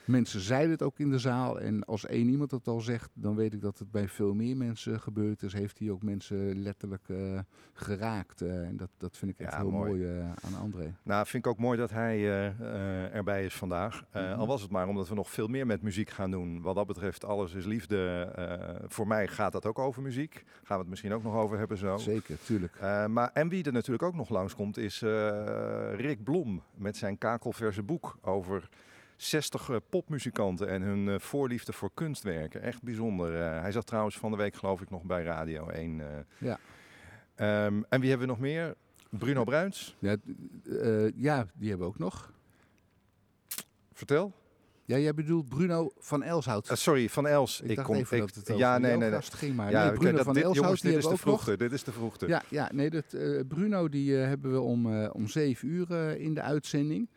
Mensen 0.05 0.39
zeiden 0.39 0.71
het 0.71 0.81
ook 0.81 0.99
in 0.99 1.09
de 1.09 1.19
zaal. 1.19 1.59
En 1.59 1.85
als 1.85 2.05
één 2.05 2.29
iemand 2.29 2.51
het 2.51 2.67
al 2.67 2.79
zegt, 2.79 3.09
dan 3.13 3.35
weet 3.35 3.53
ik 3.53 3.61
dat 3.61 3.79
het 3.79 3.91
bij 3.91 4.07
veel 4.07 4.33
meer 4.33 4.57
mensen 4.57 4.99
gebeurt. 4.99 5.39
Dus 5.39 5.53
heeft 5.53 5.79
hij 5.79 5.89
ook 5.89 6.03
mensen 6.03 6.61
letterlijk 6.61 7.07
uh, 7.07 7.39
geraakt. 7.73 8.41
Uh, 8.41 8.67
en 8.67 8.77
dat, 8.77 8.89
dat 8.97 9.17
vind 9.17 9.31
ik 9.31 9.39
echt 9.39 9.55
heel 9.55 9.71
mooi, 9.71 9.91
mooi 9.91 10.17
uh, 10.17 10.25
aan 10.25 10.61
André. 10.61 10.95
Nou, 11.03 11.25
vind 11.27 11.45
ik 11.45 11.51
ook 11.51 11.57
mooi 11.57 11.77
dat 11.77 11.91
hij 11.91 12.25
erbij 13.11 13.45
is 13.45 13.55
vandaag. 13.55 14.03
Mm 14.13 14.21
-hmm. 14.21 14.39
Al 14.39 14.47
was 14.47 14.61
het 14.61 14.71
maar 14.71 14.87
omdat 14.87 15.09
we 15.09 15.15
nog 15.15 15.29
veel 15.29 15.47
meer 15.47 15.65
met 15.65 15.81
muziek 15.81 16.09
gaan 16.09 16.31
doen. 16.31 16.61
Wat 16.61 16.75
dat 16.75 16.87
betreft, 16.87 17.25
alles 17.25 17.53
is 17.53 17.65
liefde. 17.65 18.03
voor 18.87 19.07
mij 19.07 19.27
gaat 19.27 19.51
dat 19.51 19.65
ook 19.65 19.79
over 19.79 20.01
muziek. 20.01 20.43
Gaan 20.63 20.77
we 20.77 20.81
het 20.81 20.89
misschien 20.89 21.13
ook 21.13 21.23
nog 21.23 21.35
over 21.35 21.57
hebben 21.57 21.77
zo. 21.77 21.97
Zeker, 21.97 22.37
tuurlijk. 22.43 22.79
maar, 23.07 23.29
en 23.33 23.49
wie 23.49 23.63
er 23.63 23.73
natuurlijk 23.73 24.03
ook 24.03 24.15
nog 24.15 24.29
langskomt 24.29 24.77
is 24.77 24.99
Rick 25.95 26.23
Blom 26.23 26.63
met 26.75 26.97
zijn 26.97 27.17
kakelverse 27.17 27.83
boek 27.83 28.17
over 28.21 28.69
60 29.15 29.69
uh, 29.69 29.75
popmuzikanten 29.89 30.67
en 30.67 30.81
hun 30.81 31.07
uh, 31.07 31.19
voorliefde 31.19 31.73
voor 31.73 31.91
kunstwerken. 31.93 32.61
Echt 32.61 32.83
bijzonder. 32.83 33.33
Uh, 33.33 33.61
hij 33.61 33.71
zat 33.71 33.85
trouwens 33.85 34.17
van 34.17 34.31
de 34.31 34.37
week 34.37 34.55
geloof 34.55 34.81
ik 34.81 34.89
nog 34.89 35.03
bij 35.03 35.23
Radio 35.23 35.69
1. 35.69 36.01
ja. 36.37 36.59
Um, 37.65 37.85
en 37.89 37.99
wie 37.99 38.09
hebben 38.09 38.27
we 38.27 38.33
nog 38.33 38.41
meer? 38.41 38.75
Bruno 39.09 39.43
Bruins? 39.43 39.95
Ja, 39.99 40.15
ja, 41.15 41.47
die 41.53 41.69
hebben 41.69 41.87
we 41.87 41.93
ook 41.93 41.99
nog. 41.99 42.33
Vertel. 43.93 44.33
Ja, 44.85 44.97
jij 44.97 45.13
bedoelt 45.13 45.49
Bruno 45.49 45.91
van 45.97 46.23
Elshout. 46.23 46.69
sorry, 46.73 47.09
van 47.09 47.27
Els. 47.27 47.61
Ik, 47.61 47.69
ik 47.69 47.75
dacht 47.75 47.87
kom, 47.87 47.95
even 47.95 48.17
ik, 48.17 48.33
dat 48.33 48.47
het 48.47 48.57
ja, 48.57 48.77
nee, 48.77 48.97
nee, 48.97 49.09
nee. 49.09 49.21
ging, 49.21 49.55
maar 49.55 49.71
ja, 49.71 49.85
nee, 49.85 49.93
Bruno 49.93 50.15
dat, 50.15 50.25
van 50.25 50.33
dit, 50.33 50.43
Elshout, 50.43 50.63
jongens, 50.63 50.81
dit 50.81 50.95
is 50.95 51.07
de 51.07 51.17
vroegte. 51.17 51.57
Dit 51.57 51.71
is 51.71 51.83
de 51.83 51.91
vroegte. 51.91 52.27
Ja, 52.27 52.43
ja 52.49 52.69
nee, 52.73 52.89
dat, 52.89 53.05
Bruno 53.47 53.89
die 53.89 54.13
hebben 54.13 54.51
we 54.51 54.59
om, 54.59 55.05
om 55.07 55.27
zeven 55.27 55.67
uur 55.67 56.17
in 56.19 56.33
de 56.33 56.41
uitzending. 56.41 57.09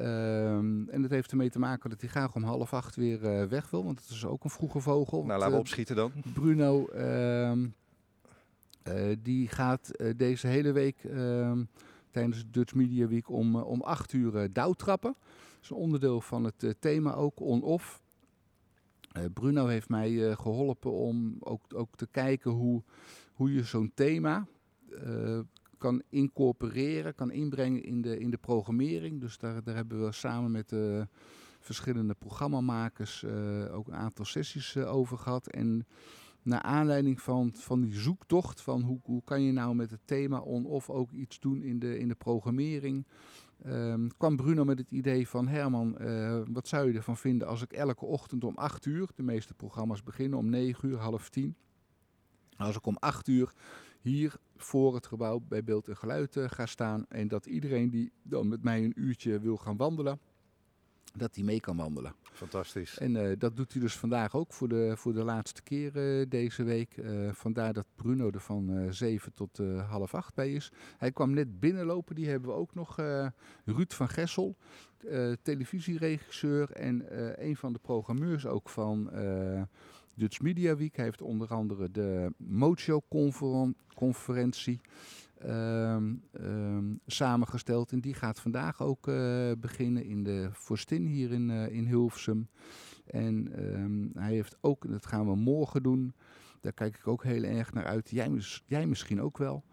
Um, 0.00 0.88
en 0.88 1.02
dat 1.02 1.10
heeft 1.10 1.30
ermee 1.30 1.50
te 1.50 1.58
maken 1.58 1.90
dat 1.90 2.00
hij 2.00 2.10
graag 2.10 2.34
om 2.34 2.42
half 2.42 2.72
acht 2.72 2.96
weer 2.96 3.22
uh, 3.22 3.48
weg 3.48 3.70
wil, 3.70 3.84
want 3.84 4.00
het 4.00 4.08
is 4.08 4.26
ook 4.26 4.44
een 4.44 4.50
vroege 4.50 4.80
vogel. 4.80 5.24
Nou, 5.24 5.38
laten 5.38 5.54
we 5.54 5.60
opschieten 5.60 5.96
dan. 5.96 6.12
Bruno, 6.32 6.88
um, 6.94 7.74
uh, 8.88 9.16
die 9.22 9.48
gaat 9.48 9.90
deze 10.16 10.46
hele 10.46 10.72
week 10.72 11.04
um, 11.04 11.68
tijdens 12.10 12.38
de 12.38 12.50
Dutch 12.50 12.74
Media 12.74 13.06
Week 13.06 13.30
om, 13.30 13.56
om 13.56 13.80
acht 13.80 14.12
uur 14.12 14.52
douwtrappen. 14.52 15.14
Dat 15.18 15.62
is 15.62 15.70
een 15.70 15.76
onderdeel 15.76 16.20
van 16.20 16.44
het 16.44 16.76
thema 16.78 17.14
ook 17.14 17.40
on-off. 17.40 18.02
Bruno 19.32 19.66
heeft 19.66 19.88
mij 19.88 20.36
geholpen 20.36 20.92
om 20.92 21.36
ook, 21.40 21.62
ook 21.74 21.96
te 21.96 22.08
kijken 22.10 22.50
hoe, 22.50 22.82
hoe 23.34 23.52
je 23.52 23.62
zo'n 23.62 23.92
thema 23.94 24.46
kan 25.84 26.02
incorporeren, 26.08 27.14
kan 27.14 27.30
inbrengen 27.30 27.82
in 27.82 28.02
de, 28.02 28.18
in 28.18 28.30
de 28.30 28.36
programmering. 28.36 29.20
Dus 29.20 29.38
daar, 29.38 29.64
daar 29.64 29.74
hebben 29.74 30.04
we 30.04 30.12
samen 30.12 30.50
met 30.50 30.68
de 30.68 31.08
verschillende 31.60 32.14
programmamakers 32.14 33.22
uh, 33.22 33.74
ook 33.74 33.86
een 33.86 33.94
aantal 33.94 34.24
sessies 34.24 34.74
uh, 34.74 34.94
over 34.94 35.18
gehad. 35.18 35.46
En 35.46 35.86
naar 36.42 36.62
aanleiding 36.62 37.20
van, 37.20 37.50
van 37.54 37.80
die 37.80 37.94
zoektocht 37.94 38.60
van 38.60 38.82
hoe, 38.82 39.00
hoe 39.02 39.22
kan 39.24 39.42
je 39.42 39.52
nou 39.52 39.74
met 39.74 39.90
het 39.90 40.00
thema 40.04 40.38
on-off 40.38 40.90
ook 40.90 41.10
iets 41.10 41.40
doen 41.40 41.62
in 41.62 41.78
de, 41.78 41.98
in 41.98 42.08
de 42.08 42.14
programmering, 42.14 43.06
um, 43.66 44.16
kwam 44.16 44.36
Bruno 44.36 44.64
met 44.64 44.78
het 44.78 44.90
idee 44.90 45.28
van 45.28 45.48
Herman, 45.48 45.96
uh, 46.00 46.40
wat 46.52 46.68
zou 46.68 46.88
je 46.88 46.96
ervan 46.96 47.16
vinden 47.16 47.48
als 47.48 47.62
ik 47.62 47.72
elke 47.72 48.04
ochtend 48.04 48.44
om 48.44 48.56
8 48.56 48.86
uur, 48.86 49.08
de 49.14 49.22
meeste 49.22 49.54
programma's 49.54 50.02
beginnen 50.02 50.38
om 50.38 50.50
9 50.50 50.88
uur, 50.88 50.98
half 50.98 51.28
10, 51.28 51.56
als 52.56 52.76
ik 52.76 52.86
om 52.86 52.96
8 52.98 53.28
uur 53.28 53.52
hier 54.04 54.36
voor 54.56 54.94
het 54.94 55.06
gebouw 55.06 55.40
bij 55.48 55.64
beeld 55.64 55.88
en 55.88 55.96
geluid 55.96 56.36
uh, 56.36 56.44
ga 56.48 56.66
staan. 56.66 57.06
En 57.08 57.28
dat 57.28 57.46
iedereen 57.46 57.90
die 57.90 58.12
dan 58.22 58.48
met 58.48 58.62
mij 58.62 58.84
een 58.84 58.92
uurtje 58.96 59.40
wil 59.40 59.56
gaan 59.56 59.76
wandelen, 59.76 60.18
dat 61.16 61.34
hij 61.34 61.44
mee 61.44 61.60
kan 61.60 61.76
wandelen. 61.76 62.14
Fantastisch. 62.22 62.98
En 62.98 63.14
uh, 63.14 63.32
dat 63.38 63.56
doet 63.56 63.72
hij 63.72 63.82
dus 63.82 63.96
vandaag 63.96 64.36
ook 64.36 64.52
voor 64.52 64.68
de, 64.68 64.92
voor 64.96 65.12
de 65.12 65.24
laatste 65.24 65.62
keer 65.62 65.96
uh, 65.96 66.26
deze 66.28 66.62
week. 66.62 66.96
Uh, 66.96 67.32
vandaar 67.32 67.72
dat 67.72 67.86
Bruno 67.94 68.30
er 68.30 68.40
van 68.40 68.86
7 68.90 69.32
tot 69.32 69.58
half 69.88 70.14
8 70.14 70.34
bij 70.34 70.52
is. 70.52 70.72
Hij 70.98 71.12
kwam 71.12 71.34
net 71.34 71.60
binnenlopen. 71.60 72.14
Die 72.14 72.28
hebben 72.28 72.50
we 72.50 72.56
ook 72.56 72.74
nog. 72.74 72.96
Ruud 73.64 73.92
van 73.92 74.08
Gessel, 74.08 74.56
televisieregisseur 75.42 76.70
en 76.70 77.04
een 77.46 77.56
van 77.56 77.72
de 77.72 77.78
programmeurs 77.78 78.46
ook 78.46 78.68
van 78.68 79.10
Dutch 80.16 80.40
Media 80.40 80.76
Week. 80.76 80.96
Heeft 80.96 81.22
onder 81.22 81.48
andere 81.48 81.90
de 81.90 82.32
Mojo-conferentie 82.36 84.80
um, 85.46 86.22
um, 86.40 87.00
samengesteld. 87.06 87.92
En 87.92 88.00
die 88.00 88.14
gaat 88.14 88.40
vandaag 88.40 88.82
ook 88.82 89.06
uh, 89.06 89.50
beginnen 89.58 90.04
in 90.04 90.24
de 90.24 90.48
Forstin 90.52 91.06
hier 91.06 91.32
in, 91.32 91.48
uh, 91.48 91.68
in 91.68 91.86
Hilversum. 91.86 92.48
En 93.06 93.52
um, 93.74 94.10
hij 94.14 94.32
heeft 94.32 94.56
ook, 94.60 94.90
dat 94.90 95.06
gaan 95.06 95.26
we 95.26 95.36
morgen 95.36 95.82
doen, 95.82 96.14
daar 96.60 96.72
kijk 96.72 96.96
ik 96.96 97.06
ook 97.06 97.24
heel 97.24 97.42
erg 97.42 97.72
naar 97.72 97.86
uit. 97.86 98.10
Jij, 98.10 98.30
jij 98.66 98.86
misschien 98.86 99.22
ook 99.22 99.38
wel. 99.38 99.64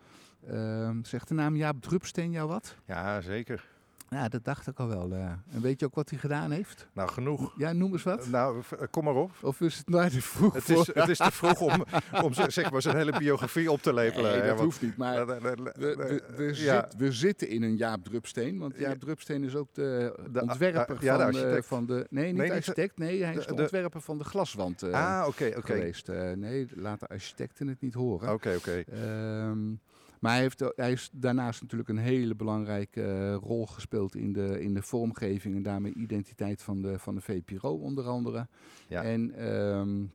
Ehm, 0.47 1.03
zegt 1.03 1.27
de 1.27 1.33
naam 1.33 1.55
Jaap 1.55 1.81
Drupsteen 1.81 2.31
jou 2.31 2.47
wat? 2.47 2.75
Ja, 2.85 3.21
zeker. 3.21 3.80
Ja, 4.15 4.27
dat 4.29 4.43
dacht 4.43 4.67
ik 4.67 4.79
al 4.79 4.87
wel. 4.87 5.11
eh. 5.13 5.25
en 5.25 5.61
weet 5.61 5.79
je 5.79 5.85
ook 5.85 5.95
wat 5.95 6.09
hij 6.09 6.19
gedaan 6.19 6.51
heeft? 6.51 6.87
Nou, 6.93 7.09
genoeg. 7.09 7.53
Ja, 7.57 7.73
noem 7.73 7.91
eens 7.91 8.03
wat. 8.03 8.27
Nou, 8.27 8.63
v- 8.63 8.71
kom 8.89 9.03
maar 9.03 9.15
op. 9.15 9.31
Of 9.41 9.61
is 9.61 9.77
het 9.77 9.89
nou 9.89 10.09
te 10.09 10.21
vroeg 10.21 10.53
Het 10.53 10.69
is, 10.69 10.87
het 10.93 11.09
is 11.09 11.17
te 11.17 11.31
vroeg 11.31 11.59
om, 11.61 11.83
om 12.23 12.33
zeg 12.33 12.71
maar 12.71 12.81
zijn 12.81 12.95
hele 12.95 13.17
biografie 13.17 13.71
op 13.71 13.81
te 13.81 13.93
lepelen. 13.93 14.31
Nee, 14.31 14.39
dat 14.39 14.47
want- 14.49 14.59
hoeft 14.59 14.81
niet. 14.81 14.97
Maar 14.97 15.27
we, 15.27 15.39
we, 15.73 16.21
we, 16.35 16.43
ja. 16.43 16.53
zit- 16.53 16.95
we 16.97 17.11
zitten 17.11 17.47
in 17.49 17.63
een 17.63 17.75
Jaap 17.77 18.03
Drupsteen. 18.03 18.57
Want 18.59 18.73
Ja. 18.77 18.87
Jaap 18.87 18.99
Drupsteen 18.99 19.43
is 19.43 19.55
ook 19.55 19.73
de, 19.73 20.19
De- 20.31 20.41
ontwerper 20.41 20.95
ah, 20.95 21.01
ja, 21.01 21.17
de 21.17 21.23
van, 21.23 21.31
de, 21.51 21.63
van 21.63 21.85
de... 21.85 22.07
Nee, 22.09 22.25
niet 22.25 22.35
Nee, 22.35 22.43
de 22.45 22.51
de- 22.51 22.57
architect. 22.57 22.97
Nee, 22.97 23.23
hij 23.23 23.33
is 23.35 23.39
de- 23.45 23.49
de, 23.49 23.55
de- 23.55 23.61
ontwerper 23.61 24.01
van 24.01 24.17
de 24.17 24.23
glaswand 24.23 24.83
eh, 24.83 25.19
Ah, 25.19 25.27
oké, 25.27 25.45
oké. 25.57 25.73
geweest. 25.73 26.09
Eh, 26.09 26.31
nee, 26.31 26.67
laten 26.75 27.07
architecten 27.07 27.67
het 27.67 27.81
niet 27.81 27.93
horen. 27.93 28.33
Oké, 28.33 28.55
oké. 28.57 28.83
Ehm, 28.91 29.59
maar 30.21 30.31
hij 30.31 30.41
heeft, 30.41 30.59
hij 30.75 30.91
is 30.91 31.09
daarnaast 31.13 31.61
natuurlijk 31.61 31.89
een 31.89 31.97
hele 31.97 32.35
belangrijke 32.35 33.03
eh, 33.03 33.35
rol 33.35 33.67
gespeeld 33.67 34.15
in 34.15 34.33
de, 34.33 34.61
in 34.61 34.73
de 34.73 34.81
vormgeving 34.81 35.55
en 35.55 35.63
daarmee 35.63 35.93
identiteit 35.93 36.61
van 36.61 36.81
de, 36.81 36.99
van 36.99 37.15
de 37.15 37.21
VPRO 37.21 37.73
onder 37.73 38.07
andere. 38.07 38.47
Ja. 38.87 39.03
En 39.03 39.31
ehm, 39.31 40.05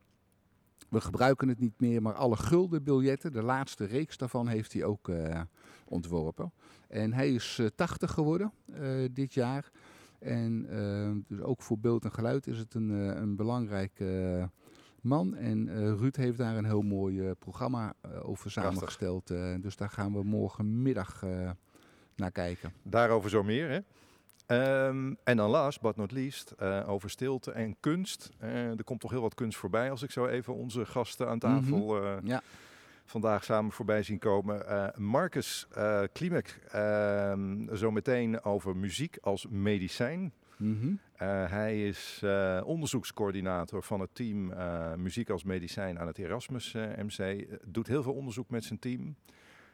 we 0.89 1.01
gebruiken 1.01 1.47
het 1.47 1.59
niet 1.59 1.79
meer, 1.79 2.01
maar 2.01 2.13
alle 2.13 2.37
guldenbiljetten, 2.37 3.31
de 3.31 3.43
laatste 3.43 3.85
reeks 3.85 4.17
daarvan, 4.17 4.47
heeft 4.47 4.73
hij 4.73 4.83
ook 4.83 5.09
eh, 5.09 5.41
ontworpen. 5.85 6.51
En 6.87 7.13
hij 7.13 7.33
is 7.33 7.57
eh, 7.59 7.65
80 7.75 8.11
geworden 8.11 8.51
eh, 8.65 8.89
dit 9.11 9.33
jaar. 9.33 9.71
En 10.19 10.65
ehm, 10.69 11.19
dus 11.27 11.41
ook 11.41 11.61
voor 11.61 11.79
beeld 11.79 12.03
en 12.03 12.11
geluid 12.11 12.47
is 12.47 12.57
het 12.57 12.73
een, 12.73 12.89
een 12.89 13.35
belangrijk 13.35 13.99
eh, 13.99 14.43
man. 15.07 15.35
En 15.35 15.69
eh, 15.69 15.77
Ruud 15.77 16.15
heeft 16.15 16.37
daar 16.37 16.57
een 16.57 16.65
heel 16.65 16.81
mooi 16.81 17.21
eh, 17.27 17.31
programma 17.39 17.93
eh, 18.01 18.29
over 18.29 18.51
samengesteld. 18.51 19.27
dus 19.61 19.75
daar 19.75 19.89
gaan 19.89 20.13
we 20.13 20.23
morgenmiddag 20.23 21.23
naar 22.15 22.31
kijken. 22.31 22.73
Daarover 22.83 23.29
zo 23.29 23.43
meer, 23.43 23.69
hè? 23.69 23.79
Ehm, 24.45 25.13
en 25.23 25.37
dan 25.37 25.49
last 25.49 25.81
but 25.81 25.95
not 25.95 26.11
least, 26.11 26.61
over 26.87 27.09
stilte 27.09 27.51
en 27.51 27.75
kunst. 27.79 28.29
Er 28.39 28.83
komt 28.83 28.99
toch 28.99 29.11
heel 29.11 29.21
wat 29.21 29.35
kunst 29.35 29.57
voorbij 29.57 29.91
als 29.91 30.03
ik 30.03 30.11
zo 30.11 30.25
even 30.25 30.53
onze 30.53 30.85
gasten 30.85 31.27
aan 31.27 31.39
tafel 31.39 32.03
eh, 32.03 32.17
Ja. 32.23 32.41
vandaag 33.05 33.43
samen 33.43 33.71
voorbij 33.71 34.03
zien 34.03 34.19
komen. 34.19 34.65
Marcus 34.95 35.67
Klimek, 36.13 36.59
ehm, 36.71 37.75
zo 37.75 37.91
meteen 37.91 38.43
over 38.43 38.75
muziek 38.77 39.17
als 39.21 39.47
medicijn. 39.49 40.33
Mhm. 40.57 40.93
Eh, 41.13 41.49
hij 41.49 41.87
is 41.87 42.21
eh, 42.23 42.61
onderzoekscoördinator 42.65 43.83
van 43.83 43.99
het 43.99 44.15
team 44.15 44.51
eh, 44.51 44.93
Muziek 44.93 45.29
als 45.29 45.43
Medicijn 45.43 45.99
aan 45.99 46.07
het 46.07 46.17
Erasmus 46.17 46.73
MC. 46.73 47.47
Doet 47.65 47.87
heel 47.87 48.03
veel 48.03 48.13
onderzoek 48.13 48.49
met 48.49 48.63
zijn 48.63 48.79
team. 48.79 49.15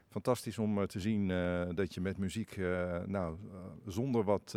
Fantastisch 0.10 0.60
om 0.60 0.88
te 0.88 1.00
zien 1.00 1.28
dat 1.76 1.94
je 1.94 2.02
met 2.02 2.18
muziek, 2.18 2.58
nou, 3.06 3.38
zonder 3.86 4.24
wat, 4.24 4.52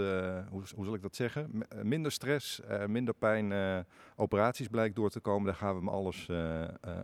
hoe, 0.50 0.62
hoe 0.74 0.84
zal 0.84 0.94
ik 0.94 1.02
dat 1.02 1.16
zeggen, 1.16 1.50
M- 1.52 1.88
minder 1.88 2.12
stress, 2.12 2.60
minder 2.86 3.14
pijn, 3.14 3.84
operaties 4.16 4.68
blijkt 4.68 4.96
door 4.96 5.10
te 5.10 5.20
komen. 5.20 5.46
Daar 5.46 5.54
gaan 5.54 5.72
we 5.72 5.78
hem 5.78 5.88
alles 5.88 6.28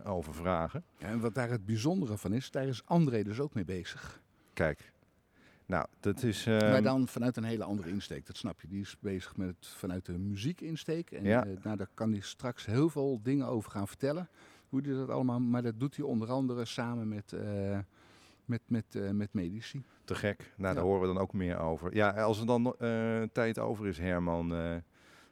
over 0.05 0.33
vragen. 0.33 0.83
Ja, 0.97 1.07
en 1.07 1.19
wat 1.19 1.33
daar 1.35 1.49
het 1.49 1.65
bijzondere 1.65 2.17
van 2.17 2.33
is, 2.33 2.51
daar 2.51 2.67
is 2.67 2.81
André 2.85 3.23
dus 3.23 3.39
ook 3.39 3.53
mee 3.53 3.65
bezig. 3.65 4.21
Kijk, 4.53 4.92
nou, 5.73 5.85
dat 5.99 6.23
is... 6.23 6.45
ehm, 6.45 6.71
maar 6.71 6.83
dan 6.83 7.07
vanuit 7.07 7.37
een 7.37 7.43
hele 7.43 7.63
andere 7.63 7.89
insteek, 7.89 8.25
dat 8.25 8.37
snap 8.37 8.61
je. 8.61 8.67
Die 8.67 8.81
is 8.81 8.97
bezig 8.99 9.37
met 9.37 9.47
het 9.47 9.67
vanuit 9.67 10.05
de 10.05 10.17
muziekinsteek. 10.17 11.11
En 11.11 11.23
Ja. 11.23 11.45
eh, 11.45 11.51
nou, 11.63 11.77
daar 11.77 11.89
kan 11.93 12.11
hij 12.11 12.21
straks 12.21 12.65
heel 12.65 12.89
veel 12.89 13.19
dingen 13.23 13.47
over 13.47 13.71
gaan 13.71 13.87
vertellen. 13.87 14.29
Hoe 14.69 14.81
hij 14.81 14.93
dat 14.93 15.09
allemaal, 15.09 15.39
maar 15.39 15.61
dat 15.63 15.79
doet 15.79 15.95
hij 15.95 16.05
onder 16.05 16.29
andere 16.31 16.65
samen 16.65 17.07
met, 17.07 17.33
eh, 17.33 17.77
met, 18.45 18.61
met, 18.67 18.95
eh, 18.95 19.09
met 19.09 19.33
medici. 19.33 19.83
Te 20.05 20.15
gek. 20.15 20.37
Nou, 20.57 20.67
Ja. 20.69 20.73
daar 20.73 20.83
horen 20.83 21.01
we 21.01 21.07
dan 21.13 21.17
ook 21.17 21.33
meer 21.33 21.57
over. 21.59 21.95
Ja, 21.95 22.09
als 22.09 22.39
er 22.39 22.45
dan 22.45 22.75
tijd 23.31 23.59
over 23.59 23.87
is, 23.87 23.97
Herman, 23.97 24.47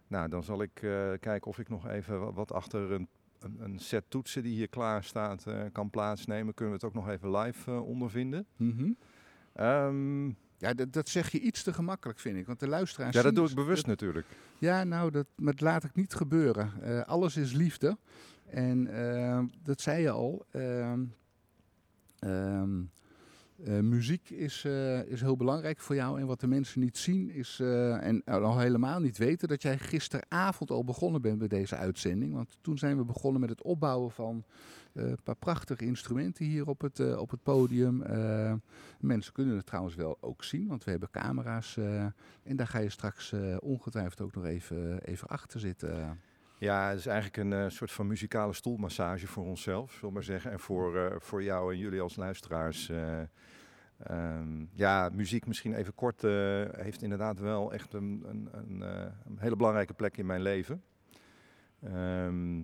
nou, 0.08 0.30
dan 0.30 0.44
zal 0.44 0.62
ik 0.62 0.74
kijken 1.20 1.44
of 1.44 1.60
ik 1.60 1.70
nog 1.70 1.88
even 1.88 2.20
wa- 2.20 2.32
wat 2.34 2.52
achter 2.54 2.92
een, 2.92 3.08
een, 3.40 3.58
een 3.60 3.80
set 3.80 4.04
toetsen 4.08 4.44
die 4.44 4.54
hier 4.56 4.70
klaar 4.70 5.04
staat 5.04 5.46
kan 5.72 5.90
plaatsnemen. 5.90 6.54
Kunnen 6.54 6.76
we 6.80 6.86
het 6.86 6.96
ook 6.96 7.04
nog 7.04 7.10
even 7.14 7.38
live 7.38 7.72
eh, 7.72 7.86
ondervinden? 7.88 8.46
Mhm. 8.58 8.92
Ehm, 9.54 10.28
Ja, 10.58 10.74
dat, 10.74 10.94
dat 10.94 11.10
zeg 11.10 11.30
je 11.32 11.40
iets 11.40 11.64
te 11.64 11.74
gemakkelijk, 11.74 12.20
vind 12.20 12.38
ik. 12.38 12.46
Want 12.46 12.60
de 12.60 12.68
luisteraars. 12.68 13.16
ja, 13.16 13.22
dat 13.22 13.36
doe 13.36 13.44
ik 13.50 13.56
dus- 13.56 13.64
bewust 13.64 13.86
dat- 13.86 13.90
natuurlijk. 13.90 14.28
Ja, 14.58 14.84
nou, 14.84 15.12
dat, 15.12 15.26
maar 15.36 15.52
dat 15.54 15.62
laat 15.62 15.84
ik 15.84 15.96
niet 15.96 16.14
gebeuren. 16.14 16.72
Eh, 16.82 17.02
alles 17.02 17.38
is 17.38 17.52
liefde. 17.52 17.98
En 18.50 18.88
eh, 18.88 19.40
dat 19.64 19.82
zei 19.82 20.02
je 20.02 20.10
al. 20.10 20.46
ehm, 20.52 21.00
eh, 23.66 23.80
muziek 23.80 24.30
is, 24.30 24.64
eh, 24.66 25.04
is 25.04 25.22
heel 25.22 25.38
belangrijk 25.38 25.80
voor 25.80 25.96
jou. 25.96 26.20
En 26.20 26.26
wat 26.26 26.40
de 26.40 26.48
mensen 26.48 26.80
niet 26.80 26.98
zien 26.98 27.30
is, 27.30 27.60
eh, 27.60 28.08
en 28.08 28.24
al 28.24 28.60
helemaal 28.60 29.00
niet 29.00 29.18
weten, 29.18 29.48
dat 29.48 29.62
jij 29.62 29.78
gisteravond 29.78 30.72
al 30.72 30.84
begonnen 30.84 31.22
bent 31.22 31.40
met 31.40 31.50
deze 31.50 31.76
uitzending. 31.76 32.34
Want 32.34 32.58
toen 32.62 32.78
zijn 32.78 32.98
we 32.98 33.04
begonnen 33.04 33.42
met 33.42 33.50
het 33.50 33.62
opbouwen 33.62 34.12
van 34.12 34.44
een 34.94 35.18
paar 35.24 35.36
prachtige 35.36 35.86
instrumenten 35.86 36.46
hier 36.46 36.68
op 36.68 36.82
het, 36.82 37.18
op 37.18 37.30
het 37.30 37.44
podium. 37.44 38.04
Mensen 39.00 39.34
kunnen 39.34 39.56
het 39.56 39.66
trouwens 39.66 39.96
wel 39.96 40.18
ook 40.22 40.44
zien, 40.44 40.68
want 40.68 40.84
we 40.84 40.92
hebben 40.92 41.10
camera's. 41.12 41.78
en 42.44 42.56
daar 42.56 42.68
ga 42.68 42.80
je 42.80 42.90
straks 42.90 43.34
ongetwijfeld 43.60 44.22
ook 44.22 44.36
nog 44.36 44.46
even, 44.46 45.02
even 45.02 45.28
achter 45.28 45.60
zitten. 45.60 46.20
Ja, 46.62 46.90
het 46.90 46.98
is 46.98 47.06
eigenlijk 47.06 47.38
een 47.38 47.54
eh, 47.54 47.70
soort 47.70 47.92
van 47.92 48.08
muzikale 48.08 48.54
stoelmassage 48.54 49.28
voor 49.28 49.46
onszelf, 49.46 49.92
zullen 49.92 50.14
maar 50.14 50.24
zeggen. 50.24 50.52
En 50.52 50.60
voor, 50.60 50.98
eh, 50.98 51.16
voor 51.20 51.44
jou 51.44 51.72
en 51.74 51.78
jullie 51.80 52.02
als 52.02 52.16
luisteraars. 52.16 52.90
eh, 52.90 53.22
ehm, 53.98 54.66
ja, 54.72 55.10
muziek 55.14 55.46
misschien 55.46 55.74
even 55.74 55.96
kort 55.96 56.22
heeft 56.72 57.02
inderdaad 57.02 57.40
wel 57.40 57.74
echt 57.74 57.94
een, 57.94 58.24
een, 58.28 58.50
een, 58.52 58.82
een 59.26 59.38
hele 59.38 59.56
belangrijke 59.56 59.94
plek 59.94 60.18
in 60.18 60.26
mijn 60.26 60.42
leven. 60.42 60.84
Ehm, 61.84 62.62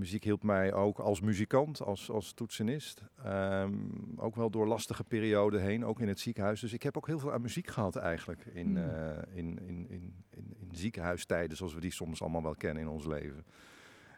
muziek 0.00 0.24
hielp 0.24 0.42
mij 0.42 0.72
ook 0.72 0.98
als 0.98 1.20
muzikant, 1.20 1.82
als, 1.82 2.10
als 2.10 2.32
toetsenist. 2.32 3.02
Ehm, 3.24 3.74
ook 4.16 4.36
wel 4.36 4.50
door 4.50 4.66
lastige 4.66 5.04
perioden 5.04 5.60
heen, 5.60 5.84
ook 5.84 6.00
in 6.00 6.08
het 6.08 6.20
ziekenhuis. 6.20 6.60
Dus 6.60 6.72
ik 6.72 6.82
heb 6.82 6.96
ook 6.96 7.06
heel 7.06 7.18
veel 7.18 7.32
aan 7.32 7.40
muziek 7.42 7.66
gehad 7.66 7.96
eigenlijk 7.96 8.44
in, 8.44 8.76
Hmm. 8.76 8.88
eh, 8.90 9.36
in, 9.36 9.58
in, 9.58 9.88
in, 9.88 10.14
in, 10.30 10.54
in 10.60 10.68
ziekenhuistijden, 10.72 11.56
zoals 11.56 11.74
we 11.74 11.80
die 11.80 11.92
soms 11.92 12.20
allemaal 12.22 12.42
wel 12.42 12.54
kennen 12.54 12.82
in 12.82 12.88
ons 12.88 13.06
leven. 13.06 13.44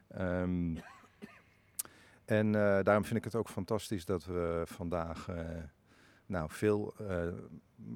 Ehm, 0.09 0.77
en 2.25 2.47
eh, 2.47 2.83
daarom 2.83 3.05
vind 3.05 3.19
ik 3.19 3.25
het 3.25 3.35
ook 3.35 3.49
fantastisch 3.49 4.05
dat 4.05 4.25
we 4.25 4.63
vandaag 4.65 5.29
eh, 5.29 5.37
nou, 6.27 6.51
veel 6.51 6.95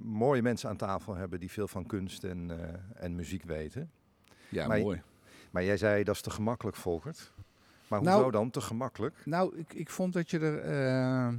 mooie 0.02 0.42
mensen 0.42 0.68
aan 0.68 0.76
tafel 0.76 1.14
hebben 1.14 1.40
die 1.40 1.50
veel 1.50 1.68
van 1.68 1.86
kunst 1.86 2.24
en, 2.24 2.50
en 2.94 3.14
muziek 3.14 3.42
weten. 3.44 3.90
Ja, 4.48 4.66
Maar- 4.66 4.80
mooi. 4.80 5.02
Maar 5.50 5.64
jij 5.64 5.76
zei 5.76 6.04
dat 6.04 6.14
is 6.14 6.20
te 6.20 6.30
gemakkelijk, 6.30 6.76
Volkert. 6.76 7.32
Maar 7.88 8.02
Nou- 8.02 8.14
hoezo 8.16 8.30
dan 8.30 8.50
te 8.50 8.60
gemakkelijk? 8.60 9.22
Nou, 9.24 9.56
ik, 9.56 9.74
ik 9.74 9.90
vond 9.90 10.12
dat 10.12 10.30
je 10.30 10.38
er. 10.38 10.58
eh, 10.58 11.34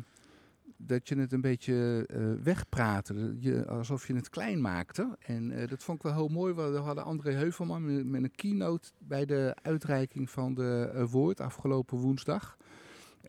dat 0.80 1.08
je 1.08 1.18
het 1.20 1.32
een 1.34 1.42
beetje 1.42 2.06
eh 2.08 2.44
wegpraatte. 2.44 3.36
Je, 3.40 3.68
alsof 3.68 4.08
je 4.08 4.16
het 4.16 4.30
klein 4.30 4.62
maakte. 4.62 5.18
En 5.20 5.52
eh, 5.52 5.68
dat 5.68 5.84
vond 5.84 5.98
ik 5.98 6.04
wel 6.04 6.14
heel 6.14 6.28
mooi. 6.28 6.54
We 6.54 6.62
hadden 6.62 7.04
André 7.04 7.32
Heuvelman 7.32 7.96
met, 7.96 8.06
met 8.06 8.24
een 8.24 8.36
keynote 8.36 8.90
bij 8.98 9.26
de 9.26 9.56
uitreiking 9.62 10.30
van 10.30 10.54
de 10.54 11.06
Woord 11.12 11.42
afgelopen 11.42 11.98
woensdag. 11.98 12.58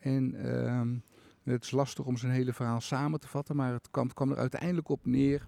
En 0.00 0.34
ehm, 0.34 0.94
het 1.42 1.64
is 1.64 1.70
lastig 1.70 2.04
om 2.04 2.16
zijn 2.16 2.32
hele 2.32 2.52
verhaal 2.52 2.80
samen 2.80 3.20
te 3.20 3.28
vatten. 3.28 3.56
Maar 3.56 3.72
het 3.72 3.90
kwam, 3.90 4.12
kwam 4.14 4.30
er 4.30 4.36
uiteindelijk 4.38 4.88
op 4.88 5.06
neer 5.06 5.46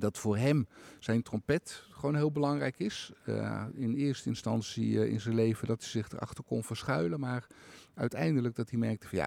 dat 0.00 0.18
voor 0.18 0.36
hem 0.36 0.66
zijn 0.98 1.22
trompet 1.22 1.84
gewoon 1.90 2.14
heel 2.14 2.32
belangrijk 2.32 2.78
is. 2.78 3.12
Eh, 3.24 3.64
in 3.74 3.94
eerste 3.94 4.28
instantie 4.28 5.00
eh, 5.02 5.10
in 5.12 5.20
zijn 5.20 5.34
leven 5.34 5.66
dat 5.66 5.80
hij 5.80 5.88
zich 5.88 6.10
erachter 6.12 6.44
kon 6.44 6.64
verschuilen. 6.64 7.20
Maar 7.20 7.46
uiteindelijk 7.94 8.56
dat 8.56 8.70
hij 8.70 8.78
merkte 8.78 9.08
van 9.08 9.18
ja, 9.18 9.26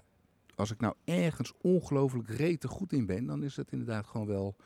als 0.54 0.70
ik 0.70 0.80
nou 0.80 0.94
ergens 1.04 1.52
ongelooflijk 1.60 2.28
rete 2.28 2.68
goed 2.68 2.92
in 2.92 3.06
ben, 3.06 3.26
dan 3.26 3.42
is 3.42 3.54
dat 3.54 3.70
inderdaad 3.72 4.06
gewoon 4.06 4.26
wel 4.26 4.56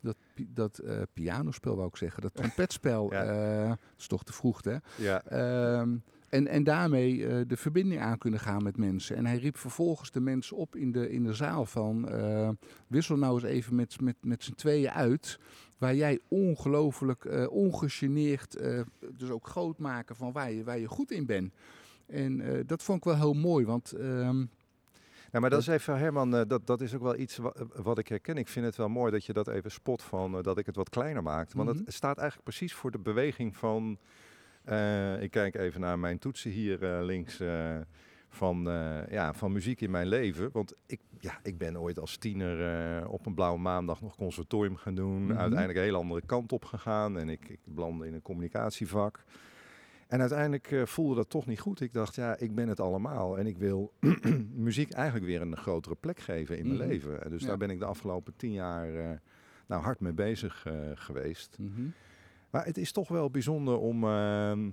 dat, 0.00 0.16
dat 0.36 0.78
eh, 0.78 1.02
pianospel, 1.12 1.76
wou 1.76 1.88
ik 1.88 1.96
zeggen. 1.96 2.22
Dat 2.22 2.34
trompetspel, 2.40 3.12
Ja. 3.12 3.68
dat 3.68 3.78
is 3.98 4.06
toch 4.06 4.24
te 4.24 4.32
vroeg, 4.32 4.64
hè? 4.64 4.76
Ja, 4.96 5.22
Ehm, 5.24 5.96
en, 6.34 6.46
en 6.46 6.64
daarmee 6.64 7.26
eh, 7.26 7.40
de 7.46 7.56
verbinding 7.56 8.00
aan 8.00 8.18
kunnen 8.18 8.40
gaan 8.40 8.62
met 8.62 8.76
mensen. 8.76 9.16
En 9.16 9.26
hij 9.26 9.36
riep 9.38 9.56
vervolgens 9.56 10.10
de 10.10 10.20
mensen 10.20 10.56
op 10.56 10.76
in 10.76 10.92
de, 10.92 11.10
in 11.10 11.22
de 11.24 11.34
zaal 11.34 11.64
van... 11.66 12.08
eh, 12.08 12.48
wissel 12.86 13.16
nou 13.16 13.34
eens 13.34 13.42
even 13.42 13.74
met, 13.74 14.00
met, 14.00 14.16
met 14.20 14.44
z'n 14.44 14.54
tweeën 14.54 14.90
uit... 14.90 15.38
waar 15.78 15.94
jij 15.94 16.20
ongelooflijk 16.28 17.24
eh 17.24 17.50
ongegeneerd... 17.50 18.58
dus 19.16 19.30
ook 19.30 19.46
groot 19.46 19.78
maken 19.78 20.16
van 20.16 20.32
waar 20.32 20.52
je, 20.52 20.64
waar 20.64 20.78
je 20.78 20.88
goed 20.88 21.10
in 21.10 21.26
bent. 21.26 21.52
En 22.06 22.62
dat 22.66 22.82
vond 22.82 22.98
ik 22.98 23.04
wel 23.04 23.16
heel 23.16 23.34
mooi, 23.34 23.64
want... 23.64 23.92
ehm, 23.92 24.36
Nou, 25.30 25.40
maar 25.40 25.50
dat 25.50 25.60
is 25.60 25.66
even, 25.66 25.98
Herman, 25.98 26.30
dat, 26.30 26.66
dat 26.66 26.80
is 26.80 26.94
ook 26.94 27.02
wel 27.02 27.18
iets 27.18 27.36
wa- 27.36 27.54
wat 27.82 27.98
ik 27.98 28.08
herken. 28.08 28.36
Ik 28.36 28.48
vind 28.48 28.66
het 28.66 28.76
wel 28.76 28.88
mooi 28.88 29.10
dat 29.12 29.24
je 29.24 29.32
dat 29.32 29.48
even 29.48 29.70
spot 29.70 30.02
van 30.02 30.42
dat 30.42 30.58
ik 30.58 30.66
het 30.66 30.76
wat 30.76 30.88
kleiner 30.88 31.22
maakte. 31.22 31.56
Want 31.56 31.68
Mhm. 31.68 31.84
het 31.84 31.94
staat 31.94 32.16
eigenlijk 32.18 32.48
precies 32.48 32.74
voor 32.74 32.90
de 32.90 32.98
beweging 32.98 33.56
van. 33.56 33.98
Eh, 34.64 35.22
ik 35.22 35.30
kijk 35.30 35.54
even 35.54 35.80
naar 35.80 35.98
mijn 35.98 36.18
toetsen 36.18 36.50
hier 36.50 36.82
eh, 36.96 37.04
links. 37.04 37.40
eh, 37.40 37.76
van, 38.28 38.62
ja, 39.10 39.34
van 39.34 39.52
muziek 39.52 39.80
in 39.80 39.90
mijn 39.90 40.06
leven. 40.06 40.50
Want 40.52 40.74
ik, 40.86 41.00
ja, 41.20 41.38
ik 41.42 41.58
ben 41.58 41.80
ooit 41.80 41.98
als 41.98 42.16
tiener 42.16 43.08
op 43.08 43.26
een 43.26 43.34
blauwe 43.34 43.58
maandag 43.58 44.00
nog 44.00 44.16
conservatorium 44.16 44.76
gaan 44.76 44.94
doen. 44.94 45.22
Mhm. 45.24 45.36
Uiteindelijk 45.36 45.78
een 45.78 45.84
hele 45.84 45.96
andere 45.96 46.22
kant 46.26 46.52
op 46.52 46.64
gegaan. 46.64 47.18
En 47.18 47.28
ik, 47.28 47.48
ik 47.48 47.58
belandde 47.64 48.06
in 48.06 48.14
een 48.14 48.22
communicatievak. 48.22 49.24
En 50.08 50.20
uiteindelijk 50.20 50.74
voelde 50.84 51.14
dat 51.14 51.30
toch 51.30 51.46
niet 51.46 51.60
goed. 51.60 51.80
Ik 51.80 51.92
dacht, 51.92 52.14
ja, 52.14 52.36
ik 52.38 52.54
ben 52.54 52.68
het 52.68 52.80
allemaal. 52.80 53.38
En 53.38 53.46
ik 53.46 53.58
wil 53.58 53.92
muziek 54.54 54.92
eigenlijk 54.92 55.26
weer 55.26 55.40
een 55.40 55.56
grotere 55.56 55.94
plek 55.94 56.18
geven 56.20 56.58
in 56.58 56.66
mijn 56.66 56.78
Mhm. 56.78 56.88
leven. 56.88 57.24
En 57.24 57.30
dus 57.30 57.40
Ja. 57.42 57.46
daar 57.48 57.56
ben 57.58 57.70
ik 57.70 57.78
de 57.78 57.84
afgelopen 57.84 58.32
tien 58.36 58.52
jaar 58.52 59.20
nou, 59.66 59.82
hard 59.82 60.00
mee 60.00 60.12
bezig 60.12 60.66
geweest. 60.94 61.56
Mhm. 61.60 61.86
Maar 62.54 62.64
het 62.64 62.78
is 62.78 62.92
toch 62.92 63.08
wel 63.08 63.30
bijzonder 63.30 63.78
om, 63.78 64.04
ehm, 64.04 64.70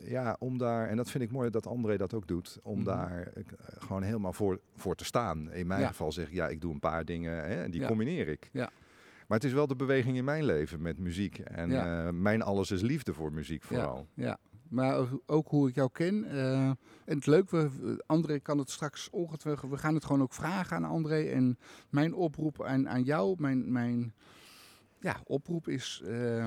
ja, 0.00 0.36
om 0.38 0.58
daar, 0.58 0.88
en 0.88 0.96
dat 0.96 1.10
vind 1.10 1.24
ik 1.24 1.30
mooi 1.30 1.50
dat 1.50 1.66
André 1.66 1.96
dat 1.96 2.14
ook 2.14 2.26
doet, 2.28 2.58
om 2.62 2.74
Mhm. 2.76 2.84
daar 2.84 3.26
eh, 3.34 3.42
gewoon 3.78 4.02
helemaal 4.02 4.32
voor, 4.32 4.60
voor 4.76 4.94
te 4.94 5.04
staan. 5.04 5.52
In 5.52 5.66
mijn 5.66 5.80
Ja. 5.80 5.86
geval 5.86 6.12
zeg 6.12 6.26
ik, 6.26 6.32
ja, 6.34 6.48
ik 6.48 6.60
doe 6.60 6.72
een 6.72 6.78
paar 6.80 7.04
dingen 7.04 7.32
hè, 7.36 7.62
en 7.62 7.70
die 7.70 7.80
Ja. 7.80 7.86
combineer 7.86 8.28
ik. 8.28 8.48
Ja. 8.52 8.70
Maar 9.26 9.38
het 9.38 9.44
is 9.46 9.52
wel 9.52 9.66
de 9.66 9.76
beweging 9.76 10.16
in 10.16 10.24
mijn 10.24 10.44
leven 10.44 10.82
met 10.82 10.98
muziek. 10.98 11.38
En 11.38 11.70
Ja. 11.70 12.06
eh, 12.06 12.12
mijn 12.12 12.42
alles 12.42 12.70
is 12.70 12.80
liefde 12.80 13.14
voor 13.14 13.32
muziek 13.32 13.62
vooral. 13.62 14.06
Ja, 14.14 14.38
maar 14.68 15.06
ook- 15.26 15.48
hoe 15.48 15.68
ik 15.68 15.74
jou 15.74 15.88
ken. 15.92 16.24
eh, 16.24 16.66
en 16.68 16.76
het 17.04 17.26
leuk, 17.26 17.50
we, 17.50 17.70
we- 17.80 18.02
André 18.06 18.38
kan 18.38 18.58
het 18.58 18.70
straks 18.70 19.10
ongetwijfeld. 19.10 19.70
We 19.70 19.78
gaan 19.78 19.94
het 19.94 20.04
gewoon 20.04 20.22
ook 20.22 20.32
vragen 20.34 20.76
aan 20.76 20.84
André. 20.84 21.22
En 21.22 21.58
mijn 21.90 22.14
oproep 22.14 22.62
aan, 22.62 22.88
aan 22.88 23.02
jou, 23.02 23.34
mijn, 23.38 23.72
mijn 23.72 24.12
ja, 25.00 25.16
oproep 25.24 25.68
is. 25.68 26.02
eh, 26.06 26.46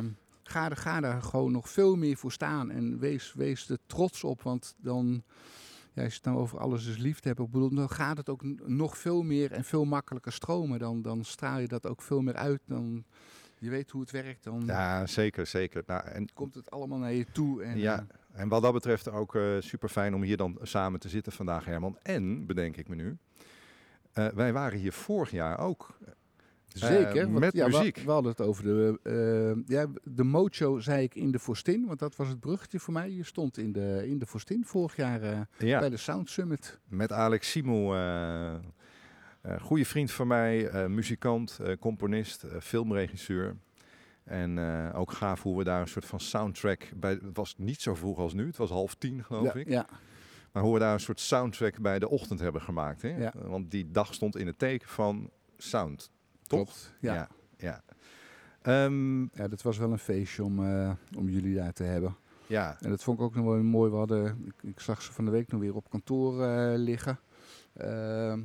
ga, 0.52 0.70
ga 0.70 1.00
daar 1.00 1.22
gewoon 1.22 1.52
nog 1.52 1.70
veel 1.70 1.96
meer 1.96 2.18
voor 2.18 2.32
staan. 2.32 2.72
En 2.72 3.00
wees, 3.00 3.34
wees 3.34 3.70
er 3.70 3.78
trots 3.86 4.24
op. 4.24 4.42
Want 4.42 4.76
dan. 4.78 5.24
Ja, 5.94 6.04
als 6.04 6.12
je 6.12 6.20
het 6.20 6.28
nou 6.28 6.38
over 6.40 6.60
alles 6.60 6.86
is 6.86 6.98
liefde 6.98 7.28
hebt, 7.28 7.40
ik 7.40 7.52
bedoel, 7.52 7.70
dan 7.70 7.90
gaat 7.90 8.18
het 8.18 8.30
ook 8.30 8.44
nog 8.66 8.98
veel 8.98 9.24
meer 9.24 9.52
en 9.52 9.64
veel 9.64 9.86
makkelijker 9.86 10.32
stromen. 10.32 10.80
Dan, 10.80 11.02
dan 11.02 11.24
straal 11.24 11.60
je 11.60 11.68
dat 11.68 11.88
ook 11.88 12.02
veel 12.02 12.22
meer 12.22 12.36
uit. 12.36 12.62
Dan, 12.66 13.06
je 13.58 13.70
weet 13.70 13.92
hoe 13.92 14.02
het 14.02 14.12
werkt. 14.12 14.44
Dan 14.44 14.64
Ja, 14.66 15.08
zeker, 15.08 15.46
zeker. 15.46 15.84
Nou, 15.86 16.06
en, 16.06 16.34
komt 16.34 16.56
het 16.56 16.72
allemaal 16.72 16.98
naar 16.98 17.14
je 17.14 17.26
toe. 17.32 17.64
En, 17.64 17.78
ja, 17.78 18.06
eh, 18.32 18.42
en 18.42 18.48
wat 18.48 18.62
dat 18.62 18.74
betreft 18.74 19.10
ook 19.10 19.40
super 19.60 19.90
fijn 19.90 20.14
om 20.14 20.22
hier 20.22 20.38
dan 20.38 20.58
samen 20.62 21.00
te 21.00 21.10
zitten 21.10 21.32
vandaag, 21.32 21.66
Herman. 21.66 21.98
En, 22.02 22.46
bedenk 22.46 22.78
ik 22.78 22.88
me 22.88 22.96
nu, 22.96 23.18
eh, 24.12 24.28
wij 24.28 24.54
waren 24.54 24.80
hier 24.80 24.94
vorig 24.94 25.32
jaar 25.32 25.60
ook. 25.60 25.98
Zeker. 26.74 27.18
Eh, 27.18 27.24
want, 27.24 27.40
met 27.40 27.54
ja, 27.54 27.68
muziek. 27.68 27.98
We, 27.98 28.12
hadden 28.12 28.32
het 28.32 28.42
over 28.42 28.64
de, 28.64 29.00
eh 29.04 29.76
ja, 29.76 29.88
de 30.04 30.24
Mocho, 30.24 30.80
zei 30.80 31.04
ik, 31.04 31.16
in 31.16 31.32
de 31.32 31.40
Forstin. 31.40 31.86
Want 31.86 32.00
dat 32.00 32.16
was 32.16 32.28
het 32.28 32.40
bruggetje 32.40 32.80
voor 32.80 32.94
mij. 32.94 33.12
Je 33.12 33.24
stond 33.24 33.58
in 33.58 33.72
de, 33.72 34.04
in 34.08 34.20
de 34.20 34.26
Forstin 34.26 34.66
vorig 34.66 34.96
jaar 34.96 35.22
eh, 35.22 35.40
Ja. 35.58 35.80
bij 35.80 35.90
de 35.90 35.98
Sound 35.98 36.30
Summit. 36.30 36.80
Met 36.88 37.12
Alex 37.12 37.56
eh, 37.56 38.56
goede 39.62 39.86
vriend 39.86 40.12
van 40.12 40.28
mij, 40.28 40.88
muzikant, 40.90 41.60
componist, 41.80 42.46
filmregisseur. 42.60 43.56
En 44.24 44.60
ook 44.94 45.12
gaaf 45.12 45.44
hoe 45.44 45.58
we 45.58 45.64
daar 45.64 45.82
een 45.82 45.88
soort 45.88 46.06
van 46.06 46.20
soundtrack 46.20 46.92
bij. 46.96 47.12
Het 47.12 47.38
was 47.38 47.56
niet 47.58 47.82
zo 47.82 47.96
vroeg 47.96 48.18
als 48.18 48.34
nu, 48.34 48.46
het 48.46 48.58
was 48.58 48.70
half 48.70 48.96
tien 48.96 49.24
geloof 49.24 49.54
ja, 49.54 49.60
ik. 49.60 49.70
ja, 49.70 49.86
Maar 50.52 50.64
hoe 50.64 50.74
we 50.74 50.80
daar 50.80 50.94
een 50.94 51.00
soort 51.00 51.20
soundtrack 51.20 51.80
bij 51.80 52.00
de 52.00 52.10
ochtend 52.10 52.40
hebben 52.40 52.62
gemaakt. 52.62 53.02
Hè? 53.02 53.18
Ja. 53.18 53.34
Want 53.36 53.72
die 53.72 53.92
dag 53.92 54.14
stond 54.14 54.38
in 54.38 54.48
het 54.48 54.60
teken 54.60 54.90
van 54.90 55.30
sound. 55.58 56.12
Toch? 56.52 56.64
klopt. 56.64 56.94
Ja. 57.00 57.14
Ja. 57.14 57.28
ja. 57.58 57.84
Ehm, 58.62 59.22
Ja, 59.22 59.48
dat 59.48 59.62
was 59.62 59.78
wel 59.78 59.92
een 59.92 60.00
feestje 60.00 60.44
om, 60.44 60.64
eh, 60.66 60.92
om 61.18 61.30
jullie 61.30 61.56
daar 61.56 61.74
te 61.74 61.84
hebben. 61.84 62.16
ja. 62.48 62.78
En 62.82 62.90
dat 62.90 63.04
vond 63.04 63.18
ik 63.20 63.24
ook 63.26 63.36
nog 63.36 63.46
wel 63.46 63.64
mooi. 63.64 63.92
We 63.92 63.98
hadden, 63.98 64.44
ik, 64.46 64.64
ik 64.70 64.80
zag 64.80 65.02
ze 65.02 65.12
van 65.12 65.26
de 65.26 65.32
week 65.32 65.52
nog 65.52 65.62
weer 65.62 65.76
op 65.76 65.90
kantoor 65.90 66.44
eh, 66.44 66.74
liggen. 66.78 67.20
Ehm, 67.74 68.42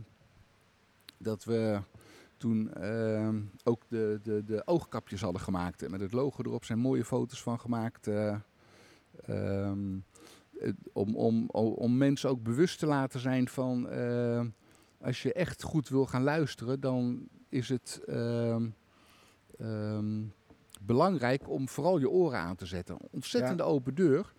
dat 1.18 1.44
we 1.44 1.80
toen 2.36 2.74
ehm, 2.74 3.40
ook 3.64 3.82
de, 3.88 4.20
de, 4.22 4.44
de 4.44 4.62
oogkapjes 4.66 5.20
hadden 5.20 5.40
gemaakt. 5.42 5.82
En 5.82 5.90
met 5.90 6.00
het 6.00 6.12
logo 6.12 6.42
erop 6.42 6.64
zijn 6.64 6.78
mooie 6.78 7.04
foto's 7.04 7.42
van 7.42 7.60
gemaakt. 7.60 8.04
het- 8.04 8.40
om, 10.92 11.16
om, 11.16 11.48
om, 11.50 11.96
mensen 11.96 12.30
ook 12.30 12.42
bewust 12.42 12.78
te 12.78 12.86
laten 12.86 13.20
zijn 13.20 13.48
van... 13.48 13.88
als 15.00 15.22
je 15.22 15.32
echt 15.32 15.62
goed 15.62 15.88
wil 15.88 16.06
gaan 16.06 16.22
luisteren, 16.22 16.80
dan 16.80 17.28
is 17.56 17.68
het... 17.68 18.00
ehm, 18.06 18.68
ehm, 19.58 20.22
belangrijk 20.80 21.48
om 21.48 21.68
vooral 21.68 21.98
je 21.98 22.10
oren 22.10 22.38
aan 22.38 22.56
te 22.56 22.66
zetten. 22.66 22.96
Ontzettende 23.10 23.62
open 23.62 23.94
deur. 23.94 24.32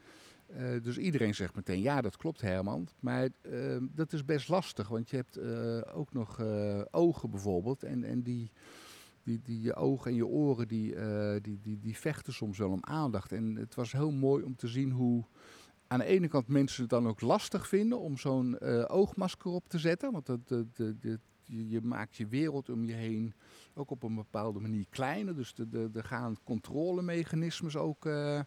Eh, 0.48 0.82
dus 0.84 0.98
iedereen 0.98 1.36
zegt 1.36 1.56
meteen, 1.56 1.82
ja, 1.82 2.02
dat 2.02 2.18
klopt 2.18 2.42
Herman. 2.42 2.88
Maar 3.00 3.30
eh, 3.42 3.78
dat 3.82 4.14
is 4.14 4.26
best 4.26 4.50
lastig, 4.50 4.88
want 4.88 5.10
je 5.10 5.16
hebt 5.16 5.38
eh, 5.38 5.98
ook 5.98 6.14
nog 6.14 6.40
eh, 6.40 6.82
ogen 6.92 7.30
bijvoorbeeld. 7.30 7.84
En, 7.84 8.04
en 8.04 8.22
die, 8.22 8.52
die, 9.24 9.42
die 9.44 9.62
je 9.62 9.76
ogen 9.76 10.12
en 10.12 10.18
je 10.18 10.26
oren, 10.26 10.68
die, 10.68 10.96
die, 11.42 11.60
die, 11.62 11.80
die 11.80 11.98
vechten 11.98 12.34
soms 12.34 12.58
wel 12.58 12.70
om 12.72 12.84
aandacht. 12.84 13.32
En 13.32 13.56
het 13.56 13.76
was 13.76 13.92
heel 13.92 14.12
mooi 14.12 14.44
om 14.44 14.56
te 14.56 14.68
zien 14.68 14.92
hoe 14.92 15.24
aan 15.88 16.00
de 16.00 16.06
ene 16.06 16.28
kant 16.28 16.48
mensen 16.48 16.82
het 16.82 16.90
dan 16.90 17.08
ook 17.08 17.22
lastig 17.22 17.68
vinden 17.68 18.00
om 18.00 18.18
zo'n 18.18 18.60
oogmasker 18.88 19.52
op 19.52 19.70
te 19.70 19.80
zetten. 19.80 20.12
Want 20.12 20.26
dat- 20.26 20.48
dat- 20.48 21.20
je, 21.48 21.82
maakt 21.82 22.16
je 22.16 22.28
wereld 22.28 22.70
om 22.70 22.84
je 22.84 22.94
heen 22.94 23.34
ook 23.74 23.92
op 23.92 24.04
een 24.04 24.16
bepaalde 24.16 24.60
manier 24.60 24.86
kleiner. 24.90 25.36
Dus 25.36 25.54
de- 25.54 25.70
de- 25.70 25.90
er 25.94 26.04
gaan 26.04 26.38
controlemechanismes 26.44 27.76
ook, 27.76 28.06
eh, 28.06 28.40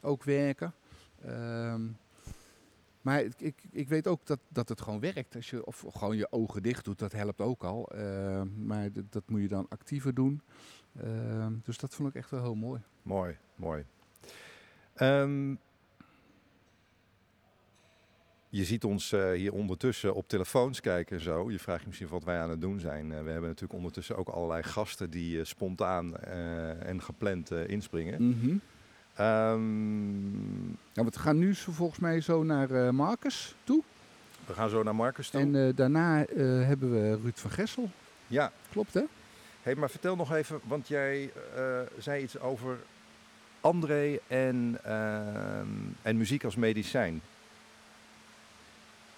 ook 0.00 0.24
werken. 0.24 0.74
Ehm, 1.22 1.88
maar 3.00 3.20
ik, 3.22 3.34
ik, 3.40 3.62
ik 3.70 3.88
weet 3.88 4.06
ook 4.06 4.26
dat, 4.26 4.38
dat 4.48 4.68
het 4.68 4.80
gewoon 4.80 5.00
werkt. 5.00 5.34
Als 5.36 5.50
je 5.50 5.66
of 5.66 5.84
gewoon 5.88 6.16
je 6.16 6.32
ogen 6.32 6.62
dicht 6.62 6.84
doet, 6.84 6.98
dat 6.98 7.12
helpt 7.12 7.40
ook 7.40 7.64
al. 7.64 7.88
Ehm, 7.90 8.66
maar 8.66 8.88
dat, 9.10 9.28
moet 9.30 9.40
je 9.40 9.48
dan 9.48 9.66
actiever 9.68 10.14
doen. 10.14 10.40
Ehm, 10.96 11.52
dus 11.62 11.78
dat 11.78 11.94
vond 11.94 12.08
ik 12.08 12.14
echt 12.14 12.30
wel 12.30 12.42
heel 12.42 12.54
mooi. 12.54 12.80
Mooi, 13.02 13.36
mooi. 13.54 13.84
Ehm, 14.94 15.54
je 18.56 18.64
ziet 18.64 18.84
ons 18.84 19.12
eh, 19.12 19.30
hier 19.30 19.52
ondertussen 19.52 20.14
op 20.14 20.28
telefoons 20.28 20.80
kijken 20.80 21.16
en 21.16 21.22
zo. 21.22 21.50
Je 21.50 21.58
vraagt 21.58 21.80
je 21.80 21.86
misschien 21.86 22.08
wat 22.08 22.24
wij 22.24 22.38
aan 22.38 22.50
het 22.50 22.60
doen 22.60 22.80
zijn. 22.80 23.12
Eh, 23.12 23.22
we 23.22 23.30
hebben 23.30 23.48
natuurlijk 23.48 23.78
ondertussen 23.78 24.16
ook 24.16 24.28
allerlei 24.28 24.62
gasten 24.62 25.10
die 25.10 25.38
eh, 25.38 25.44
spontaan 25.44 26.16
en 26.80 27.02
gepland 27.02 27.50
inspringen. 27.50 28.28
Mhm. 28.28 28.56
Ehm, 29.14 30.66
Nou, 30.94 31.08
we 31.08 31.18
gaan 31.18 31.38
nu 31.38 31.54
zo, 31.54 31.72
volgens 31.72 31.98
mij 31.98 32.20
zo 32.20 32.42
naar 32.42 32.94
Marcus 32.94 33.54
toe. 33.64 33.82
we 34.46 34.52
gaan 34.52 34.68
zo 34.68 34.82
naar 34.82 34.94
Marcus 34.94 35.30
toe. 35.30 35.40
En 35.40 35.74
daarna 35.74 36.24
hebben 36.66 36.92
we 36.92 37.18
Ruud 37.22 37.36
van 37.36 37.50
Gessel. 37.50 37.90
ja, 38.26 38.52
Klopt 38.70 38.94
hè? 38.94 39.02
hey, 39.62 39.74
maar 39.74 39.90
vertel 39.90 40.16
nog 40.16 40.32
even, 40.32 40.60
want 40.64 40.88
jij 40.88 41.32
zei 41.98 42.22
iets 42.22 42.38
over 42.38 42.78
André 43.60 44.18
en, 44.26 44.78
ehm, 44.82 45.66
en 46.02 46.16
muziek 46.16 46.44
als 46.44 46.56
medicijn. 46.56 47.20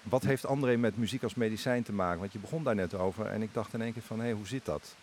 Wat 0.09 0.23
heeft 0.23 0.45
André 0.45 0.75
met 0.77 0.97
muziek 0.97 1.23
als 1.23 1.35
medicijn 1.35 1.83
te 1.83 1.93
maken? 1.93 2.19
Want 2.19 2.31
je 2.33 2.39
begon 2.39 2.63
daar 2.63 2.75
net 2.75 2.93
over 2.93 3.25
en 3.25 3.41
ik 3.41 3.53
dacht 3.53 3.73
in 3.73 3.81
één 3.81 3.93
keer 3.93 4.01
van, 4.01 4.17
hé, 4.17 4.23
hey, 4.25 4.33
hoe 4.33 4.47
zit 4.47 4.65
dat? 4.65 4.95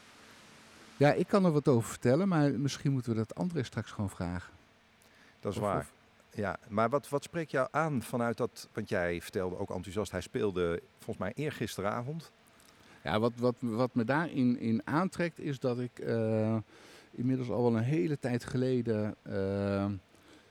Ja, 0.96 1.12
ik 1.12 1.26
kan 1.26 1.44
er 1.44 1.52
wat 1.52 1.68
over 1.68 1.88
vertellen, 1.88 2.28
maar 2.28 2.50
misschien 2.50 2.92
moeten 2.92 3.10
we 3.12 3.16
dat 3.18 3.34
André 3.34 3.62
straks 3.62 3.90
gewoon 3.90 4.10
vragen. 4.10 4.52
Dat 5.40 5.52
is 5.52 5.58
Of- 5.58 5.64
waar. 5.64 5.78
of- 5.78 5.92
Ja, 6.30 6.56
maar 6.68 6.88
wat, 6.88 7.08
wat 7.08 7.22
spreekt 7.22 7.50
jou 7.50 7.68
aan 7.70 8.02
vanuit 8.02 8.36
dat, 8.36 8.68
want 8.72 8.88
jij 8.88 9.20
vertelde 9.22 9.58
ook 9.58 9.70
enthousiast, 9.70 10.10
hij 10.10 10.20
speelde 10.20 10.82
volgens 10.98 11.18
mij 11.18 11.32
eergisteravond. 11.34 12.30
Ja, 13.04 13.20
wat, 13.20 13.32
wat, 13.36 13.54
wat 13.60 13.94
me 13.94 14.04
daarin 14.04 14.58
in 14.58 14.80
aantrekt 14.84 15.38
is 15.38 15.58
dat 15.58 15.78
ik 15.78 15.98
eh, 15.98 16.56
inmiddels 17.10 17.48
al 17.50 17.62
wel 17.62 17.76
een 17.76 17.82
hele 17.82 18.18
tijd 18.18 18.44
geleden... 18.44 19.14
eh, 19.22 19.84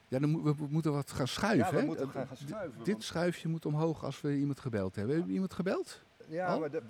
ja, 0.07 0.19
dan 0.19 0.43
we, 0.43 0.55
we 0.55 0.65
moeten 0.69 0.91
wat 0.91 1.11
gaan 1.11 1.27
schuiven. 1.27 1.75
hè? 1.87 1.95
Eh, 1.95 2.21
schuiven. 2.47 2.83
Dit 2.83 3.03
schuifje 3.03 3.47
moet 3.47 3.65
omhoog 3.65 4.03
als 4.03 4.21
we 4.21 4.35
iemand 4.37 4.59
gebeld 4.59 4.95
hebben. 4.95 5.09
Hebben 5.11 5.27
we 5.27 5.33
iemand 5.33 5.53
gebeld? 5.53 6.01
ja, 6.27 6.57
maar 6.57 6.71
de- 6.71 6.81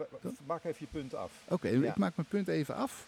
maak 0.46 0.64
even 0.64 0.78
je 0.80 1.00
punt 1.00 1.14
af. 1.16 1.32
Oké, 1.48 1.68
Ja. 1.68 1.90
ik 1.90 1.96
maak 1.98 2.16
mijn 2.16 2.28
punt 2.28 2.48
even 2.48 2.76
af. 2.76 3.06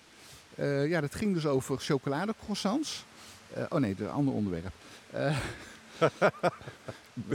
Eh, 0.55 0.87
ja, 0.87 1.01
dat 1.01 1.15
ging 1.15 1.33
dus 1.33 1.45
over 1.45 1.77
chocoladecroissants. 1.77 3.05
Eh 3.53 3.63
oh 3.69 3.79
nee, 3.79 3.95
een 3.99 4.09
ander 4.09 4.33
onderwerp. 4.33 4.71
Eh, 5.11 5.37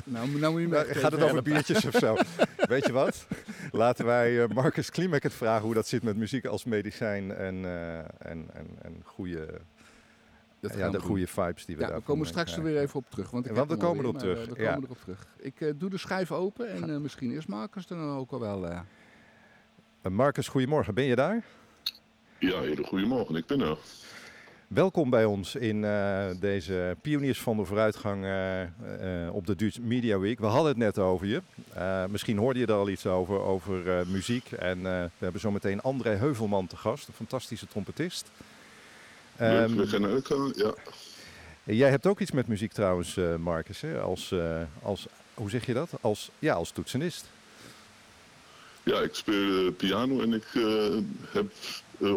nou, 0.04 0.28
nou 0.38 0.52
moet 0.60 0.86
je 0.86 0.94
gaat 0.94 1.12
het 1.12 1.22
over 1.22 1.42
biertjes 1.42 1.84
of 1.84 1.94
zo? 1.94 2.16
Weet 2.68 2.86
je 2.86 2.92
wat? 2.92 3.26
Laten 3.72 4.04
wij 4.04 4.46
Marcus 4.48 4.90
Klimek 4.90 5.22
het 5.22 5.32
vragen 5.32 5.64
hoe 5.64 5.74
dat 5.74 5.86
zit 5.86 6.02
met 6.02 6.16
muziek 6.16 6.44
als 6.46 6.64
medicijn 6.64 7.34
en, 7.34 7.54
en, 8.18 8.46
en, 8.52 8.68
en 8.82 9.00
goede, 9.04 9.60
Dat 10.62 10.74
ja, 10.74 10.78
we 10.78 10.90
de 10.90 10.98
doen. 10.98 11.06
goede 11.06 11.26
vibes 11.26 11.64
die 11.64 11.76
we 11.76 11.80
Ja, 11.80 11.86
we 11.86 11.92
daarvan 11.92 12.02
komen 12.02 12.26
straks 12.26 12.56
er 12.56 12.62
weer 12.62 12.78
even 12.78 12.96
op 12.96 13.10
terug. 13.10 13.30
Want, 13.30 13.46
ik 13.46 13.52
Want 13.54 13.70
we 13.70 13.76
komen 13.76 14.04
erop 14.04 14.18
terug, 14.18 14.46
eh, 14.46 14.52
We 14.52 14.62
ja. 14.62 14.72
komen 14.72 14.84
erop 14.84 15.00
terug. 15.00 15.26
Ik 15.38 15.60
eh, 15.60 15.72
doe 15.76 15.90
de 15.90 15.98
schuif 15.98 16.32
open 16.32 16.70
en 16.70 16.90
eh, 16.90 16.96
misschien 16.96 17.30
is 17.30 17.46
Marcus 17.46 17.90
er 17.90 17.96
dan 17.96 18.16
ook 18.16 18.30
al 18.32 18.40
wel. 18.40 18.68
Marcus, 20.10 20.48
goedemorgen. 20.48 20.94
Ben 20.94 21.04
je 21.04 21.14
daar? 21.14 21.44
Ja, 22.38 22.60
hele 22.60 22.84
goedemorgen. 22.84 23.34
Ik 23.34 23.46
ben 23.46 23.60
er. 23.60 23.78
Welkom 24.66 25.10
bij 25.10 25.24
ons 25.24 25.54
in 25.54 25.82
uh, 25.82 26.26
deze 26.40 26.96
Pioniers 27.00 27.40
van 27.40 27.56
de 27.56 27.64
Vooruitgang 27.64 28.24
uh, 28.24 28.62
uh, 28.62 29.34
op 29.34 29.46
de 29.46 29.56
Dutch 29.56 29.80
Media 29.80 30.18
Week. 30.18 30.38
We 30.38 30.46
hadden 30.46 30.68
het 30.68 30.76
net 30.76 30.98
over 30.98 31.26
je. 31.26 31.42
misschien 32.10 32.38
hoorde 32.38 32.58
je 32.58 32.66
er 32.66 32.72
al 32.72 32.88
iets 32.88 33.06
over, 33.06 33.40
over 33.40 34.06
muziek. 34.06 34.52
En 34.52 34.82
we 34.82 35.10
hebben 35.18 35.40
zometeen 35.40 35.80
André 35.80 36.10
Heuvelman 36.10 36.66
te 36.66 36.76
gast, 36.76 37.08
een 37.08 37.14
fantastische 37.14 37.66
trompetist. 37.66 38.30
Um, 39.42 39.86
gaan 39.86 40.06
ook, 40.06 40.54
ja. 40.54 40.74
Jij 41.64 41.90
hebt 41.90 42.06
ook 42.06 42.20
iets 42.20 42.30
met 42.30 42.46
muziek 42.46 42.72
trouwens, 42.72 43.18
Marcus, 43.38 43.80
hè? 43.80 44.00
Als, 44.00 44.34
als, 44.82 45.06
hoe 45.34 45.50
zeg 45.50 45.66
je 45.66 45.74
dat? 45.74 45.90
Als, 46.00 46.30
ja, 46.38 46.54
als 46.54 46.70
toetsenist. 46.70 47.24
Ja, 48.82 49.00
ik 49.00 49.14
speel 49.14 49.72
piano 49.72 50.20
en 50.20 50.32
ik 50.32 50.46
heb 51.32 51.52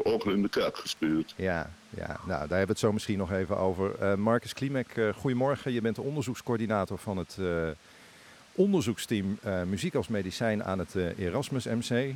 orgel 0.04 0.32
in 0.32 0.42
de 0.42 0.50
kerk 0.50 0.78
gespeeld. 0.78 1.34
Ja, 1.36 1.72
ja, 1.90 2.08
nou, 2.08 2.28
daar 2.28 2.38
hebben 2.38 2.60
we 2.60 2.72
het 2.72 2.80
zo 2.80 2.94
misschien 2.94 3.18
nog 3.18 3.32
even 3.32 3.58
over. 3.58 4.20
Marcus 4.20 4.54
Klimek, 4.54 5.14
goedemorgen. 5.16 5.72
Je 5.72 5.82
bent 5.82 5.96
de 5.96 6.02
onderzoekscoördinator 6.02 6.98
van 6.98 7.18
het 7.18 7.38
onderzoeksteam 8.52 9.40
Muziek 9.66 9.96
als 9.96 10.08
Medicijn 10.08 10.64
aan 10.64 10.80
het 10.80 10.96
Erasmus 11.18 11.66
MC. 11.66 12.16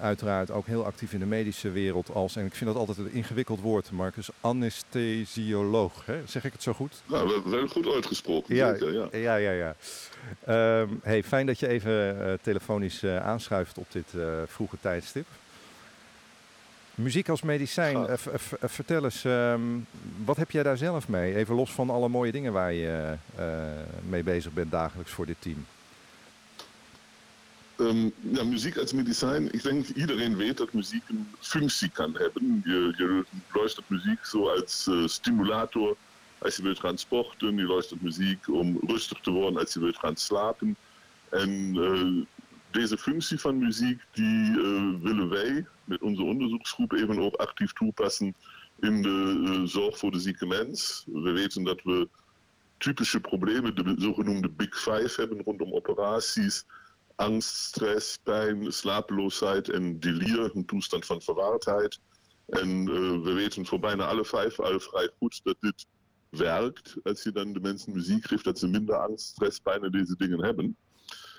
Uiteraard 0.00 0.50
ook 0.50 0.66
heel 0.66 0.84
actief 0.84 1.12
in 1.12 1.18
de 1.18 1.26
medische 1.26 1.70
wereld 1.70 2.10
als, 2.14 2.36
en 2.36 2.46
ik 2.46 2.54
vind 2.54 2.70
dat 2.70 2.78
altijd 2.78 2.98
een 2.98 3.12
ingewikkeld 3.12 3.60
woord, 3.60 3.90
Marcus, 3.90 4.28
anesthesioloog. 4.40 6.06
Hè? 6.06 6.20
Zeg 6.26 6.44
ik 6.44 6.52
het 6.52 6.62
zo 6.62 6.72
goed? 6.72 7.02
Nou, 7.06 7.26
we 7.26 7.50
hebben 7.50 7.68
goed 7.68 7.86
uitgesproken. 7.94 8.54
Ja, 8.54 8.72
zeker, 8.72 8.92
ja. 8.92 9.08
ja, 9.12 9.36
ja, 9.36 9.50
ja. 9.50 9.74
Ehm, 10.44 10.88
hey, 11.02 11.22
fijn 11.22 11.46
dat 11.46 11.58
je 11.58 11.68
even 11.68 12.38
telefonisch 12.42 13.04
aanschuift 13.04 13.78
op 13.78 13.86
dit 13.92 14.14
vroege 14.46 14.76
tijdstip. 14.80 15.26
Muziek 16.94 17.28
als 17.28 17.42
medicijn, 17.42 18.06
vertel 18.60 19.04
eens, 19.04 19.24
um, 19.24 19.86
wat 20.24 20.36
heb 20.36 20.50
jij 20.50 20.62
daar 20.62 20.76
zelf 20.76 21.08
mee? 21.08 21.34
Even 21.34 21.54
los 21.54 21.72
van 21.72 21.90
alle 21.90 22.08
mooie 22.08 22.32
dingen 22.32 22.52
waar 22.52 22.72
je 22.72 23.14
mee 24.08 24.22
bezig 24.22 24.52
bent 24.52 24.70
dagelijks 24.70 25.10
voor 25.10 25.26
dit 25.26 25.36
team. 25.38 25.66
Um, 27.82 28.12
ja, 28.20 28.44
muziek 28.44 28.76
als 28.76 28.92
medicijn. 28.92 29.52
Ik 29.52 29.62
denk 29.62 29.86
iedereen 29.88 30.36
weet 30.36 30.56
dat 30.56 30.72
muziek 30.72 31.02
een 31.08 31.26
functie 31.38 31.88
kan 31.90 32.16
hebben. 32.16 32.62
Je, 32.64 32.94
je 32.96 33.24
luistert 33.52 33.88
muziek 33.88 34.24
zo 34.24 34.48
als 34.48 34.86
uh, 34.90 35.06
stimulator 35.06 35.96
als 36.38 36.56
je 36.56 36.62
wilt 36.62 36.80
gaan 36.80 36.98
sporten. 36.98 37.56
Je 37.56 37.66
luistert 37.66 38.02
muziek 38.02 38.48
om 38.48 38.78
rustig 38.86 39.20
te 39.20 39.30
worden 39.30 39.60
als 39.60 39.72
je 39.72 39.80
wilt 39.80 39.98
gaan 39.98 40.16
slapen. 40.16 40.76
En 41.28 42.26
deze 42.70 42.98
functie 42.98 43.40
van 43.40 43.58
muziek 43.58 44.00
die 44.12 44.52
willen 45.02 45.28
wij 45.28 45.66
met 45.84 46.02
onze 46.02 46.22
onderzoeksgroep 46.22 46.92
even 46.92 47.18
ook 47.18 47.34
actief 47.34 47.72
toepassen 47.72 48.34
in 48.80 49.02
de 49.02 49.62
zorg 49.64 49.98
voor 49.98 50.10
de 50.10 50.20
zieke 50.20 50.46
mens. 50.46 51.04
We 51.06 51.30
weten 51.30 51.64
dat 51.64 51.82
we 51.82 52.08
typische 52.78 53.20
problemen, 53.20 53.74
de 53.74 53.94
zogenoemde 53.98 54.48
Big 54.48 54.78
Five, 54.78 55.12
hebben 55.16 55.42
rondom 55.42 55.72
operaties. 55.72 56.64
Angst, 57.22 57.54
stress, 57.54 58.18
pijn, 58.22 58.72
slapeloosheid 58.72 59.68
en 59.68 60.00
delier, 60.00 60.50
een 60.54 60.64
toestand 60.64 61.06
van 61.06 61.22
verwaardheid. 61.22 62.00
En 62.46 62.68
uh, 62.68 63.22
we 63.22 63.32
weten 63.32 63.66
voor 63.66 63.80
bijna 63.80 64.06
alle 64.06 64.24
vijf 64.24 64.60
al 64.60 64.80
vrij 64.80 65.10
goed 65.18 65.40
dat 65.42 65.56
dit 65.60 65.86
werkt. 66.28 66.96
Als 67.02 67.22
je 67.22 67.32
dan 67.32 67.52
de 67.52 67.60
mensen 67.60 67.92
muziek 67.92 68.26
geeft, 68.26 68.44
dat 68.44 68.58
ze 68.58 68.68
minder 68.68 68.96
angst, 68.96 69.26
stress, 69.26 69.58
pijn 69.58 69.82
en 69.84 69.90
deze 69.90 70.16
dingen 70.16 70.44
hebben. 70.44 70.76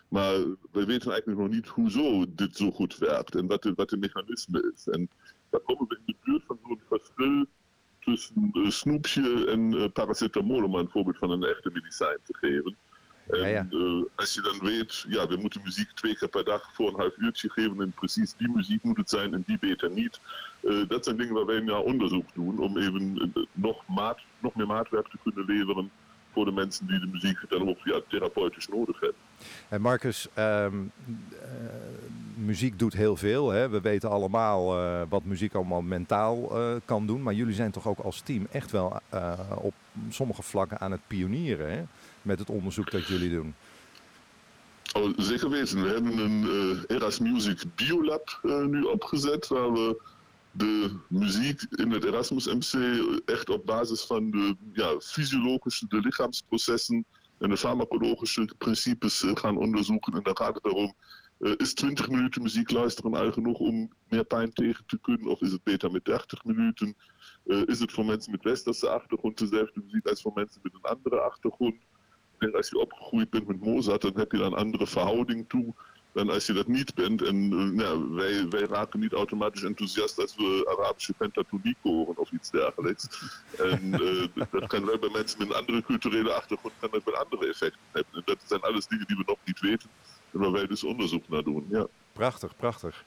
Maar 0.07 0.39
we 0.71 0.85
weten 0.85 1.11
eigenlijk 1.11 1.39
nog 1.39 1.49
niet 1.49 1.67
hoezo 1.67 2.25
dit 2.27 2.57
zo 2.57 2.71
goed 2.71 2.97
werkt 2.97 3.35
en 3.35 3.47
wat 3.47 3.63
de, 3.63 3.73
wat 3.75 3.89
de 3.89 3.97
mechanisme 3.97 4.71
is. 4.75 4.87
En 4.87 5.09
daar 5.49 5.61
komen 5.61 5.87
we 5.87 5.95
in 5.95 6.03
de 6.05 6.15
buurt 6.23 6.43
van 6.45 6.59
zo'n 6.63 6.81
verschil 6.87 7.45
tussen 7.99 8.49
uh, 8.53 8.69
snoepje 8.69 9.45
en 9.47 9.73
uh, 9.73 9.85
paracetamol, 9.93 10.63
om 10.63 10.75
een 10.75 10.89
voorbeeld 10.89 11.17
van 11.17 11.31
een 11.31 11.43
echte 11.43 11.69
medicijn 11.73 12.17
te 12.23 12.37
geven. 12.37 12.77
En 13.27 13.39
ja, 13.39 13.45
ja. 13.45 13.67
Uh, 13.69 14.03
als 14.15 14.33
je 14.33 14.41
dan 14.41 14.59
weet, 14.59 15.05
ja, 15.07 15.27
we 15.27 15.35
moeten 15.35 15.61
muziek 15.63 15.91
twee 15.91 16.17
keer 16.17 16.29
per 16.29 16.43
dag 16.43 16.69
voor 16.73 16.87
een 16.87 16.99
half 16.99 17.17
uurtje 17.17 17.49
geven 17.49 17.81
en 17.81 17.91
precies 17.91 18.33
die 18.37 18.49
muziek 18.49 18.83
moet 18.83 18.97
het 18.97 19.09
zijn 19.09 19.33
en 19.33 19.43
die 19.45 19.59
beter 19.59 19.91
niet. 19.91 20.19
dat 20.87 21.03
zijn 21.03 21.17
dingen 21.17 21.33
waar 21.33 21.45
wij 21.45 21.59
naar 21.59 21.79
onderzoek 21.79 22.33
doen 22.33 22.59
om 22.59 22.77
even 22.77 23.31
nog, 23.51 23.83
maat, 23.87 24.19
nog 24.39 24.55
meer 24.55 24.67
maatwerk 24.67 25.07
te 25.07 25.17
kunnen 25.23 25.45
leveren 25.45 25.91
voor 26.33 26.45
de 26.45 26.51
mensen 26.51 26.87
die 26.87 26.99
de 26.99 27.07
muziek 27.07 27.37
dan 27.49 27.69
ook 27.69 27.77
ja, 27.83 28.01
therapeutisch 28.07 28.67
nodig 28.67 28.99
hebben. 28.99 29.19
En 29.69 29.81
Marcus, 29.81 30.27
um, 30.37 30.91
uh, 31.05 31.37
muziek 32.35 32.79
doet 32.79 32.93
heel 32.93 33.15
veel. 33.15 33.49
Hè? 33.49 33.69
We 33.69 33.81
weten 33.81 34.09
allemaal 34.09 34.79
uh, 34.79 35.01
wat 35.09 35.23
muziek 35.23 35.53
allemaal 35.53 35.81
mentaal 35.81 36.59
uh, 36.59 36.75
kan 36.85 37.07
doen. 37.07 37.23
Maar 37.23 37.33
jullie 37.33 37.53
zijn 37.53 37.71
toch 37.71 37.87
ook 37.87 37.99
als 37.99 38.21
team 38.21 38.47
echt 38.51 38.71
wel 38.71 39.01
op 39.57 39.73
sommige 40.09 40.41
vlakken 40.41 40.79
aan 40.79 40.91
het 40.91 41.07
pionieren 41.07 41.71
hè? 41.71 41.83
Met 42.23 42.39
het 42.39 42.49
onderzoek 42.49 42.91
dat 42.91 43.07
jullie 43.07 43.29
doen. 43.29 43.55
Zeker 45.17 45.49
weten. 45.49 45.83
We 45.83 45.89
hebben 45.89 46.17
een 46.17 46.45
Eras 46.87 47.19
Music 47.19 47.63
Biolab 47.75 48.39
nu 48.43 48.81
opgezet 48.81 49.47
waar 49.47 49.71
we 49.71 50.01
de 50.51 50.99
muziek 51.07 51.61
in 51.69 51.91
het 51.91 52.03
Erasmus 52.03 52.45
MC 52.45 53.01
echt 53.25 53.49
op 53.49 53.65
basis 53.65 54.01
van 54.01 54.31
de 54.31 54.55
ja, 54.73 54.99
fysiologische, 54.99 55.87
de 55.87 55.99
lichaamsprocessen 55.99 57.05
en 57.37 57.49
de 57.49 57.57
farmacologische 57.57 58.49
principes 58.57 59.23
eh, 59.23 59.35
gaan 59.35 59.57
onderzoeken. 59.57 60.13
En 60.13 60.23
dan 60.23 60.37
gaat 60.37 60.55
het 60.55 60.65
erom, 60.65 60.93
uh, 61.39 61.53
is 61.57 61.73
20 61.73 62.09
minuten 62.09 62.41
muziek 62.41 62.71
luisteren 62.71 63.13
al 63.13 63.31
genoeg 63.31 63.59
om 63.59 63.91
meer 64.09 64.23
pijn 64.23 64.53
tegen 64.53 64.85
te 64.85 64.99
kunnen? 65.01 65.27
Of 65.27 65.41
is 65.41 65.51
het 65.51 65.63
beter 65.63 65.91
met 65.91 66.05
30 66.05 66.43
minuten? 66.43 66.95
Uh, 67.45 67.61
is 67.65 67.79
het 67.79 67.91
voor 67.91 68.05
mensen 68.05 68.31
met 68.31 68.43
westerse 68.43 68.89
achtergrond 68.89 69.37
dezelfde 69.37 69.81
muziek 69.85 70.07
als 70.07 70.21
voor 70.21 70.31
mensen 70.35 70.59
met 70.63 70.73
een 70.73 70.81
andere 70.81 71.19
achtergrond? 71.19 71.75
Als 72.51 72.69
je 72.69 72.79
opgegroeid 72.79 73.29
bent 73.29 73.47
met 73.47 73.61
Mozart, 73.61 74.01
dan 74.01 74.11
heb 74.15 74.31
je 74.31 74.37
dan 74.37 74.51
een 74.51 74.57
andere 74.57 74.87
verhouding 74.87 75.49
toe 75.49 75.73
dan 76.13 76.29
als 76.29 76.45
je 76.45 76.53
dat 76.53 76.67
niet 76.67 76.93
bent. 76.93 77.21
En 77.21 77.35
uh, 77.35 77.69
nou, 77.69 78.09
wij, 78.09 78.47
wij 78.49 78.61
raken 78.61 78.99
niet 78.99 79.13
automatisch 79.13 79.63
enthousiast 79.63 80.19
als 80.19 80.35
we 80.35 80.75
Arabische 80.77 81.13
pentatoniek 81.13 81.77
horen 81.81 82.17
of 82.17 82.31
iets 82.31 82.51
dergelijks. 82.51 83.07
En 83.57 84.01
uh, 84.01 84.45
dat 84.51 84.67
kan 84.67 84.85
wel 84.85 84.97
bij 84.99 85.09
mensen 85.09 85.39
met 85.39 85.49
een 85.49 85.55
andere 85.55 85.83
culturele 85.83 86.33
achtergrond 86.33 86.73
kan 86.79 86.89
dat 86.91 87.03
wel 87.03 87.15
andere 87.15 87.47
effecten 87.47 87.79
hebben. 87.91 88.13
En 88.13 88.21
dat 88.25 88.37
zijn 88.45 88.61
alles 88.61 88.87
dingen 88.87 89.07
die 89.07 89.17
we 89.17 89.23
nog 89.25 89.37
niet 89.45 89.59
weten 89.59 89.89
en 90.31 90.39
waar 90.39 90.51
wij 90.51 90.67
dus 90.67 90.83
onderzoek 90.83 91.29
naar 91.29 91.43
doen. 91.43 91.65
Ja. 91.69 91.87
Prachtig, 92.13 92.55
prachtig. 92.55 93.03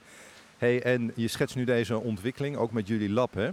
Hey, 0.56 0.82
en 0.82 1.12
je 1.14 1.28
schetst 1.28 1.56
nu 1.56 1.64
deze 1.64 1.98
ontwikkeling 1.98 2.56
ook 2.56 2.72
met 2.72 2.88
jullie 2.88 3.10
lab, 3.10 3.34
hè? 3.34 3.50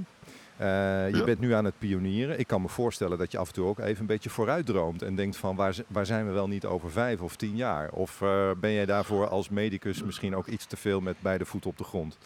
Uh, 0.63 1.13
je 1.13 1.23
bent 1.25 1.39
nu 1.39 1.53
aan 1.53 1.65
het 1.65 1.79
pionieren. 1.79 2.39
Ik 2.39 2.47
kan 2.47 2.61
me 2.61 2.69
voorstellen 2.69 3.17
dat 3.17 3.31
je 3.31 3.37
af 3.37 3.47
en 3.47 3.53
toe 3.53 3.65
ook 3.65 3.79
even 3.79 4.01
een 4.01 4.05
beetje 4.05 4.29
vooruit 4.29 4.65
droomt 4.65 5.01
en 5.01 5.15
denkt 5.15 5.37
van 5.37 5.55
waar, 5.55 5.75
waar 5.87 6.05
zijn 6.05 6.25
we 6.25 6.31
wel 6.31 6.47
niet 6.47 6.65
over 6.65 6.91
vijf 6.91 7.21
of 7.21 7.35
tien 7.35 7.55
jaar? 7.55 7.91
Of 7.91 8.21
uh, 8.21 8.51
ben 8.57 8.71
jij 8.71 8.85
daarvoor 8.85 9.27
als 9.27 9.49
medicus 9.49 10.03
misschien 10.03 10.35
ook 10.35 10.47
iets 10.47 10.65
te 10.65 10.77
veel 10.77 11.01
met 11.01 11.15
beide 11.19 11.45
voeten 11.45 11.69
op 11.69 11.77
de 11.77 11.83
grond? 11.83 12.17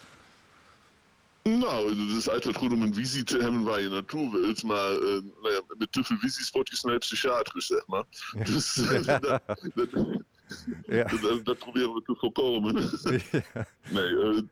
Nou, 1.43 1.89
het 1.89 2.17
is 2.17 2.29
altijd 2.29 2.55
goed 2.55 2.71
om 2.71 2.81
een 2.81 2.93
visie 2.93 3.23
te 3.23 3.37
hebben 3.37 3.63
waar 3.63 3.81
je 3.81 3.89
naartoe 3.89 4.31
wilt, 4.31 4.63
maar 4.63 4.91
uh, 4.91 4.99
nou 5.41 5.53
ja, 5.53 5.61
met 5.77 5.91
te 5.91 6.03
veel 6.03 6.17
visies 6.17 6.49
word 6.49 6.69
je 6.69 6.75
snel 6.75 6.97
psychiatrisch, 6.97 7.65
zeg 7.65 7.87
maar. 7.87 8.03
Ja. 8.37 8.43
Dus 8.43 8.73
dat, 9.05 9.05
dat, 9.05 9.41
ja. 10.87 11.03
dat, 11.03 11.45
dat, 11.45 11.57
proberen 11.57 11.93
we 11.93 12.01
te 12.05 12.15
voorkomen. 12.17 12.75
Ja. 13.53 13.67
Nee, 13.89 14.43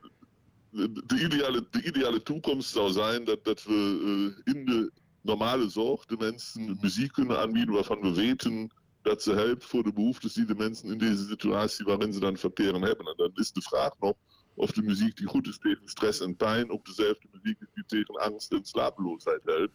de, 1.06 1.24
ideale, 1.24 1.68
de 1.70 1.84
ideale 1.84 2.24
toekomst 2.24 2.70
zou 2.70 2.92
zijn 2.92 3.24
dat, 3.24 3.44
dat 3.44 3.64
we 3.64 4.00
uh, 4.46 4.54
in 4.56 4.66
de 4.66 4.92
normale 5.22 5.70
zorg 5.70 6.06
de 6.06 6.18
mensen 6.18 6.78
muziek 6.82 7.12
kunnen 7.12 7.40
aanbieden 7.40 7.74
waarvan 7.74 8.02
we 8.02 8.14
weten 8.14 8.72
dat 9.02 9.24
ze 9.24 9.34
helpt 9.34 9.66
voor 9.66 9.84
de 9.84 9.94
behoeftes 9.94 10.34
die 10.34 10.46
de 10.46 10.56
mensen 10.56 10.92
in 10.92 10.98
deze 10.98 11.26
situatie 11.26 11.86
waarin 11.86 12.14
ze 12.14 12.20
dan 12.20 12.38
verkeren 12.38 12.82
hebben. 12.82 13.06
En 13.06 13.14
dan 13.18 13.32
is 13.34 13.52
de 13.52 13.62
vraag 13.62 14.00
nog 14.00 14.14
of 14.56 14.72
de 14.72 14.82
muziek 14.82 15.18
die 15.18 15.28
goed 15.28 15.48
is 15.48 15.58
tegen 15.58 15.88
stress 15.88 16.20
en 16.20 16.36
pijn 16.36 16.72
ook 16.72 16.86
dezelfde 16.86 17.28
muziek 17.32 17.62
is 17.62 17.68
die 17.74 17.86
tegen 17.86 18.16
angst 18.16 18.52
en 18.52 18.66
slapeloosheid 18.66 19.42
helpt. 19.46 19.74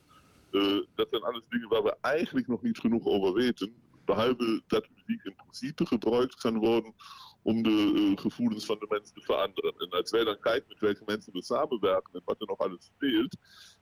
Uh, 0.51 0.87
dat 0.95 1.07
zijn 1.11 1.23
alles 1.23 1.43
dingen 1.49 1.69
waar 1.69 1.83
we 1.83 1.97
eigenlijk 2.01 2.47
nog 2.47 2.63
niet 2.63 2.79
genoeg 2.79 3.05
over 3.05 3.33
weten. 3.33 3.73
Behalve 4.05 4.63
dat 4.67 4.89
muziek 4.95 5.25
in 5.25 5.35
principe 5.35 5.87
gebruikt 5.87 6.35
kan 6.35 6.59
worden 6.59 6.95
om 7.43 7.63
de 7.63 8.13
gevoelens 8.15 8.65
van 8.65 8.79
de 8.79 8.87
mensen 8.89 9.15
te 9.15 9.21
veranderen. 9.21 9.75
En 9.79 9.91
als 9.91 10.11
wij 10.11 10.25
dan 10.25 10.41
kijken 10.41 10.69
met 10.69 10.79
welke 10.81 11.03
mensen 11.07 11.33
we 11.33 11.43
samenwerken 11.43 12.13
en 12.13 12.23
wat 12.25 12.41
er 12.41 12.47
nog 12.47 12.59
alles 12.59 12.85
speelt, 12.85 13.37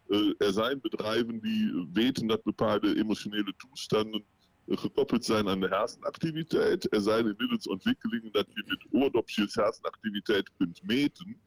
uh, 0.09 0.35
er 0.39 0.53
zijn 0.53 0.81
bedrijven 0.81 1.41
die 1.41 1.89
weten 1.93 2.27
dat 2.27 2.43
bepaalde 2.43 2.97
emotionele 2.97 3.55
toestanden 3.57 4.25
uh, 4.67 4.77
gekoppeld 4.77 5.25
zijn 5.25 5.49
aan 5.49 5.61
de 5.61 5.69
hersenactiviteit. 5.69 6.93
Er 6.93 7.19
inmiddels 7.19 7.69
ontwikkelingen 7.69 8.33
dat 8.33 8.47
je 8.55 8.65
met 8.67 8.87
oordopjes 9.03 9.55
hersenactiviteit 9.55 10.51
kunt 10.57 10.81
meten. 10.83 11.41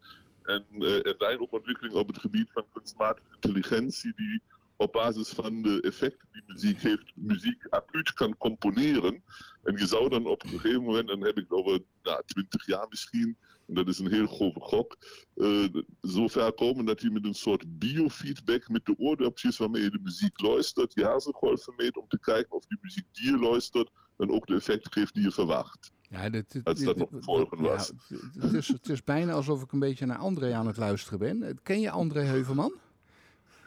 En 0.43 0.65
er 0.79 1.15
zijn 1.17 1.39
ook 1.39 1.51
ontwikkelingen 1.51 1.99
op 1.99 2.07
het 2.07 2.19
gebied 2.19 2.51
van 2.51 2.65
kunstmatige 2.73 3.27
intelligentie 3.33 4.13
die 4.15 4.41
op 4.81 4.91
basis 4.91 5.29
van 5.29 5.61
de 5.61 5.81
effecten 5.81 6.27
die 6.31 6.43
muziek 6.45 6.81
heeft, 6.81 7.11
muziek 7.15 7.65
acuut 7.69 8.13
kan 8.13 8.37
componeren. 8.37 9.23
En 9.63 9.77
je 9.77 9.87
zou 9.87 10.09
dan 10.09 10.25
op 10.25 10.43
een 10.43 10.49
gegeven 10.49 10.83
moment, 10.83 11.07
dan 11.07 11.23
heb 11.23 11.37
ik 11.37 11.53
over 11.53 11.79
nou, 12.03 12.21
20 12.25 12.65
jaar 12.65 12.85
misschien, 12.89 13.37
En 13.67 13.73
dat 13.73 13.87
is 13.87 13.99
een 13.99 14.11
heel 14.11 14.27
grove 14.27 14.59
gok. 14.59 14.97
Uh, 15.35 15.67
zover 16.01 16.53
komen 16.53 16.85
dat 16.85 17.01
je 17.01 17.11
met 17.11 17.25
een 17.25 17.33
soort 17.33 17.79
biofeedback 17.79 18.69
met 18.69 18.85
de 18.85 18.95
oordopjes 18.97 19.57
waarmee 19.57 19.81
je 19.81 19.89
de 19.89 19.99
muziek 20.03 20.41
luistert, 20.41 20.93
je 20.93 21.05
hersengolven 21.05 21.73
meet 21.77 21.97
om 21.97 22.07
te 22.07 22.19
kijken 22.19 22.51
of 22.51 22.65
die 22.65 22.77
muziek 22.81 23.05
die 23.11 23.31
je 23.31 23.37
luistert 23.37 23.89
dan 24.17 24.31
ook 24.31 24.47
de 24.47 24.55
effect 24.55 24.93
geeft 24.93 25.13
die 25.13 25.23
je 25.23 25.31
verwacht. 25.31 25.91
Ja, 26.01 26.29
dit, 26.29 26.51
dit, 26.51 26.65
Als 26.65 26.83
dat 26.83 26.97
nog 26.97 27.09
volgen 27.11 27.61
was. 27.61 27.91
Ja, 28.07 28.17
het, 28.39 28.53
is, 28.53 28.67
het 28.67 28.89
is 28.89 29.03
bijna 29.03 29.31
alsof 29.31 29.61
ik 29.61 29.71
een 29.71 29.79
beetje 29.79 30.05
naar 30.05 30.17
André 30.17 30.53
aan 30.53 30.67
het 30.67 30.77
luisteren 30.77 31.19
ben. 31.19 31.59
Ken 31.63 31.79
je 31.79 31.89
André 31.89 32.21
Heuvelman? 32.21 32.73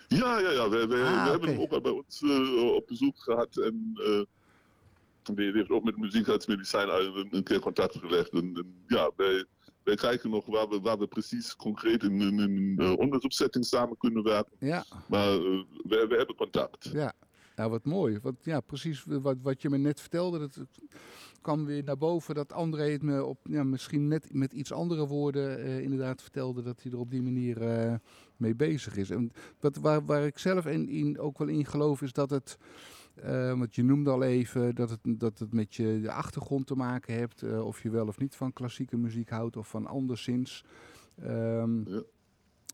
Ja, 0.09 0.39
ja, 0.39 0.51
ja. 0.51 0.69
We, 0.69 0.79
we, 0.79 0.87
we 0.87 1.03
Ah, 1.03 1.31
hebben 1.31 1.49
hem 1.49 1.61
ook 1.61 1.73
al 1.73 1.81
bij 1.81 1.93
ons 1.93 2.23
eh, 2.23 2.75
op 2.75 2.87
bezoek 2.87 3.19
gehad. 3.23 3.57
En 3.57 3.93
eh, 3.95 5.35
die, 5.35 5.53
heeft 5.53 5.71
ook 5.71 5.85
met 5.85 5.97
muziekartsmedicijn 5.97 6.89
een, 6.89 7.29
een 7.31 7.43
keer 7.43 7.61
contact 7.61 7.97
gelegd. 7.99 8.31
En, 8.33 8.39
en 8.57 8.75
ja, 8.87 9.11
wij, 9.17 9.45
wij 9.83 9.95
kijken 9.95 10.31
nog 10.31 10.47
waar 10.47 10.69
we, 10.69 10.81
waar 10.81 10.99
we 10.99 11.07
precies 11.07 11.57
concreet 11.57 12.03
in 12.03 12.21
een 12.21 12.75
eh, 12.79 12.93
onderzoekssetting 12.99 13.65
samen 13.65 13.97
kunnen 13.97 14.23
werken. 14.23 14.57
Ja, 14.59 14.85
Maar 15.09 15.29
eh, 15.33 15.41
we, 15.85 16.07
we 16.09 16.15
hebben 16.17 16.37
contact. 16.37 16.91
ja. 16.93 17.13
Nou, 17.55 17.71
wat 17.71 17.85
mooi. 17.85 18.19
Wat, 18.23 18.35
ja, 18.43 18.61
precies 18.61 19.05
wat, 19.05 19.37
wat 19.43 19.63
je 19.63 19.71
me 19.71 19.77
net 19.79 20.01
vertelde. 20.01 20.39
Dat 20.39 20.61
kwam 21.41 21.65
weer 21.65 21.85
naar 21.85 21.97
boven 21.99 22.35
dat 22.35 22.53
André 22.53 22.91
het 22.91 23.03
me 23.03 23.25
op, 23.25 23.39
ja, 23.43 23.65
misschien 23.65 24.09
net 24.09 24.33
met 24.33 24.53
iets 24.53 24.73
andere 24.73 25.07
woorden 25.07 25.59
eh, 25.59 25.81
inderdaad 25.81 26.23
vertelde. 26.23 26.63
Dat 26.63 26.83
hij 26.83 26.93
er 26.93 26.99
op 26.99 27.11
die 27.11 27.23
manier 27.23 27.63
eh, 27.63 27.95
mee 28.37 28.55
bezig 28.55 28.97
is. 28.97 29.11
En 29.11 29.31
wat, 29.61 29.77
waar, 29.77 30.05
waar 30.05 30.27
ik 30.27 30.39
zelf 30.39 30.67
in, 30.67 31.19
ook 31.19 31.39
wel 31.39 31.49
in 31.49 31.67
geloof 31.67 32.03
is 32.03 32.13
dat 32.13 32.31
het... 32.31 32.59
eh, 33.15 33.59
want 33.59 33.75
je 33.75 33.83
noemde 33.85 34.11
al 34.11 34.23
even 34.23 34.75
dat 34.75 34.91
het, 34.91 35.01
dat 35.05 35.39
het 35.39 35.53
met 35.53 35.75
je 35.75 35.99
de 36.03 36.13
achtergrond 36.13 36.67
te 36.67 36.75
maken 36.75 37.15
hebt. 37.15 37.43
of 37.43 37.83
je 37.83 37.91
wel 37.91 38.07
of 38.07 38.19
niet 38.19 38.35
van 38.37 38.53
klassieke 38.53 38.97
muziek 38.97 39.31
houdt 39.31 39.57
of 39.57 39.69
van 39.69 39.87
anderszins. 39.87 40.65
Ehm, 41.23 41.89
Ja. 41.91 42.03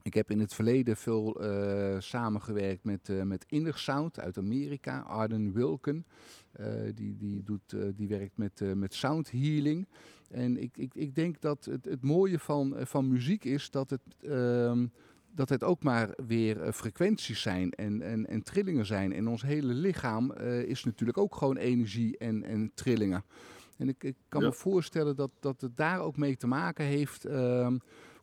Ik 0.03 0.15
heb 0.15 0.31
in 0.31 0.41
het 0.41 0.55
verleden 0.55 0.97
veel 0.97 1.41
eh, 1.41 2.01
samengewerkt 2.01 2.85
met, 2.85 3.09
eh 3.09 3.23
met 3.23 3.45
Inner 3.49 3.79
Sound 3.79 4.21
uit 4.21 4.39
Amerika. 4.39 5.01
Arden 5.01 5.53
Wilken. 5.53 6.07
Eh, 6.53 6.67
die, 6.95 7.17
die, 7.17 7.43
doet, 7.43 7.77
die 7.97 8.09
werkt 8.09 8.37
met, 8.37 8.63
met 8.75 8.95
sound 8.95 9.31
healing. 9.31 9.89
En 10.31 10.57
ik, 10.63 10.77
ik, 10.77 10.95
ik 10.95 11.15
denk 11.15 11.41
dat 11.41 11.65
het, 11.65 11.85
het 11.85 12.03
mooie 12.03 12.39
van, 12.39 12.77
van 12.79 13.09
muziek 13.09 13.45
is 13.45 13.71
dat 13.71 13.91
het, 13.91 14.01
ehm, 14.21 14.87
dat 15.35 15.49
het 15.49 15.65
ook 15.65 15.83
maar 15.83 16.15
weer 16.27 16.73
frequenties 16.73 17.43
zijn 17.43 17.71
en, 17.71 18.03
en, 18.03 18.27
en 18.27 18.43
trillingen 18.43 18.87
zijn. 18.87 19.13
En 19.13 19.29
ons 19.29 19.43
hele 19.43 19.73
lichaam 19.73 20.33
is 20.67 20.85
natuurlijk 20.85 21.19
ook 21.19 21.35
gewoon 21.35 21.57
energie 21.57 22.19
en, 22.19 22.43
en 22.45 22.71
trillingen. 22.75 23.25
En 23.77 23.89
ik, 23.89 24.05
ik 24.05 24.17
kan 24.29 24.41
Ja. 24.41 24.47
me 24.47 24.53
voorstellen 24.53 25.17
dat, 25.17 25.31
dat 25.41 25.61
het 25.61 25.77
daar 25.77 26.01
ook 26.01 26.17
mee 26.17 26.37
te 26.37 26.47
maken 26.47 26.85
heeft. 26.85 27.25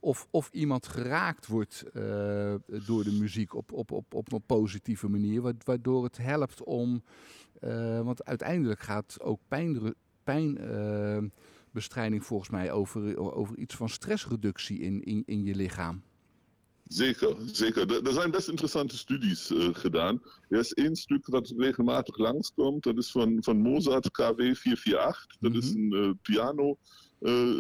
Of, 0.08 0.28
of 0.32 0.50
iemand 0.52 0.88
geraakt 0.88 1.48
wordt 1.48 1.84
eh, 1.94 2.56
door 2.86 3.04
de 3.04 3.12
muziek 3.20 3.54
op, 3.56 3.72
op, 3.72 3.92
op, 3.92 4.14
op 4.14 4.32
een 4.32 4.42
positieve 4.46 5.08
manier. 5.08 5.42
wa- 5.42 5.54
Waardoor 5.64 6.04
het 6.04 6.18
helpt 6.18 6.64
om. 6.64 7.04
eh, 7.60 8.02
want 8.02 8.26
uiteindelijk 8.26 8.80
gaat 8.80 9.18
ook 9.22 9.40
pijnbestrijding 9.48 9.96
pijn, 10.24 10.58
eh, 10.58 11.24
bestrijding 11.72 12.26
volgens 12.26 12.50
mij 12.50 12.72
over, 12.72 13.18
over 13.36 13.58
iets 13.58 13.76
van 13.76 13.90
stressreductie 13.90 14.80
in, 14.80 15.04
in, 15.04 15.24
in 15.26 15.44
je 15.44 15.56
lichaam. 15.56 16.02
Zeker, 16.88 17.36
zeker. 17.46 18.06
Er 18.08 18.14
zijn 18.14 18.32
best 18.32 18.48
interessante 18.50 18.98
studies 18.98 19.52
gedaan. 19.72 20.22
Er 20.50 20.60
is 20.60 20.74
één 20.74 20.96
stuk 20.96 21.28
wat 21.28 21.54
regelmatig 21.58 22.18
langskomt. 22.18 22.84
Dat 22.84 22.98
is 22.98 23.12
van, 23.12 23.38
van 23.44 23.58
Mozart 23.62 24.12
KW 24.12 24.42
448. 24.56 25.26
Dat 25.40 25.56
is 25.56 25.74
een 25.74 25.92
eh, 25.94 26.10
piano 26.22 26.78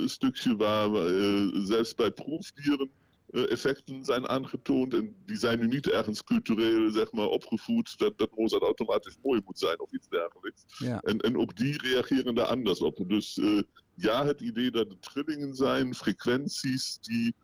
stukje 0.06 0.56
waar 0.56 0.92
we, 0.92 1.52
eh, 1.54 1.62
zelfs 1.66 1.96
bij 1.96 2.12
proefdieren 2.12 2.90
eh, 3.28 3.52
effecten 3.52 4.06
zijn 4.06 4.28
aangetoond. 4.28 4.94
En 4.94 5.16
die 5.26 5.38
zijn 5.38 5.60
nu 5.60 5.68
niet 5.68 5.90
ergens 5.90 6.24
cultureel 6.24 6.92
zeg 6.92 7.12
maar, 7.12 7.28
opgevoed 7.28 7.98
dat, 7.98 8.18
dat 8.18 8.32
automatisch 8.62 9.18
mooi 9.24 9.42
moet 9.46 9.60
zijn 9.60 9.80
of 9.80 9.92
iets 9.92 10.10
dergelijks. 10.10 10.64
Ja, 10.78 11.02
En, 11.02 11.20
en 11.20 11.38
ook 11.38 11.56
die 11.56 11.82
reageren 11.82 12.36
daar 12.36 12.46
anders 12.46 12.82
op. 12.82 13.04
Dus 13.08 13.38
eh, 13.38 13.62
ja, 13.96 14.26
het 14.26 14.42
idee 14.42 14.72
dat 14.72 14.90
het 14.90 15.02
trillingen 15.02 15.56
zijn, 15.56 15.96
frequenties 15.96 16.98
die 17.02 17.36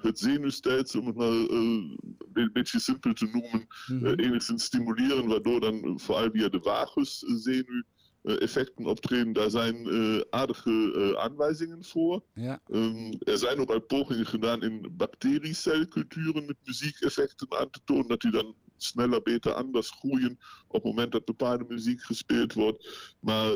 het 0.00 0.18
zenuwstelsel, 0.18 1.00
om 1.00 1.06
het 1.06 1.16
maar 1.16 1.28
een 1.28 2.50
beetje 2.52 2.80
simpel 2.80 3.12
te 3.12 3.26
noemen, 3.26 3.66
mhm. 3.86 4.20
enigszins 4.20 4.64
stimuleren, 4.64 5.26
waardoor 5.26 5.60
dan 5.60 6.00
vooral 6.00 6.30
via 6.30 6.48
de 6.48 6.60
vaguszenuw 6.62 7.82
eh, 8.22 8.40
effecten 8.40 8.86
optreden. 8.86 9.32
Daar 9.32 9.50
zijn 9.50 9.86
eh, 9.88 10.20
aardige 10.30 11.14
aanwijzingen 11.18 11.84
voor. 11.84 12.22
ja, 12.34 12.60
Ehm, 12.70 13.12
er 13.18 13.38
zijn 13.38 13.58
ook 13.58 13.70
al 13.70 13.80
pogingen 13.80 14.26
gedaan 14.26 14.62
in 14.62 14.88
bacteriecelculturen 14.96 16.46
met 16.46 16.56
muziekeffecten 16.64 17.46
aan 17.58 17.70
te 17.70 17.80
tonen, 17.84 18.06
dat 18.06 18.20
die 18.20 18.30
dan 18.30 18.54
sneller, 18.76 19.22
beter, 19.22 19.52
anders 19.52 19.90
groeien 19.90 20.38
op 20.66 20.74
het 20.74 20.84
moment 20.84 21.12
dat 21.12 21.24
bepaalde 21.24 21.64
muziek 21.68 22.02
gespeeld 22.02 22.52
wordt. 22.52 23.14
Maar 23.20 23.50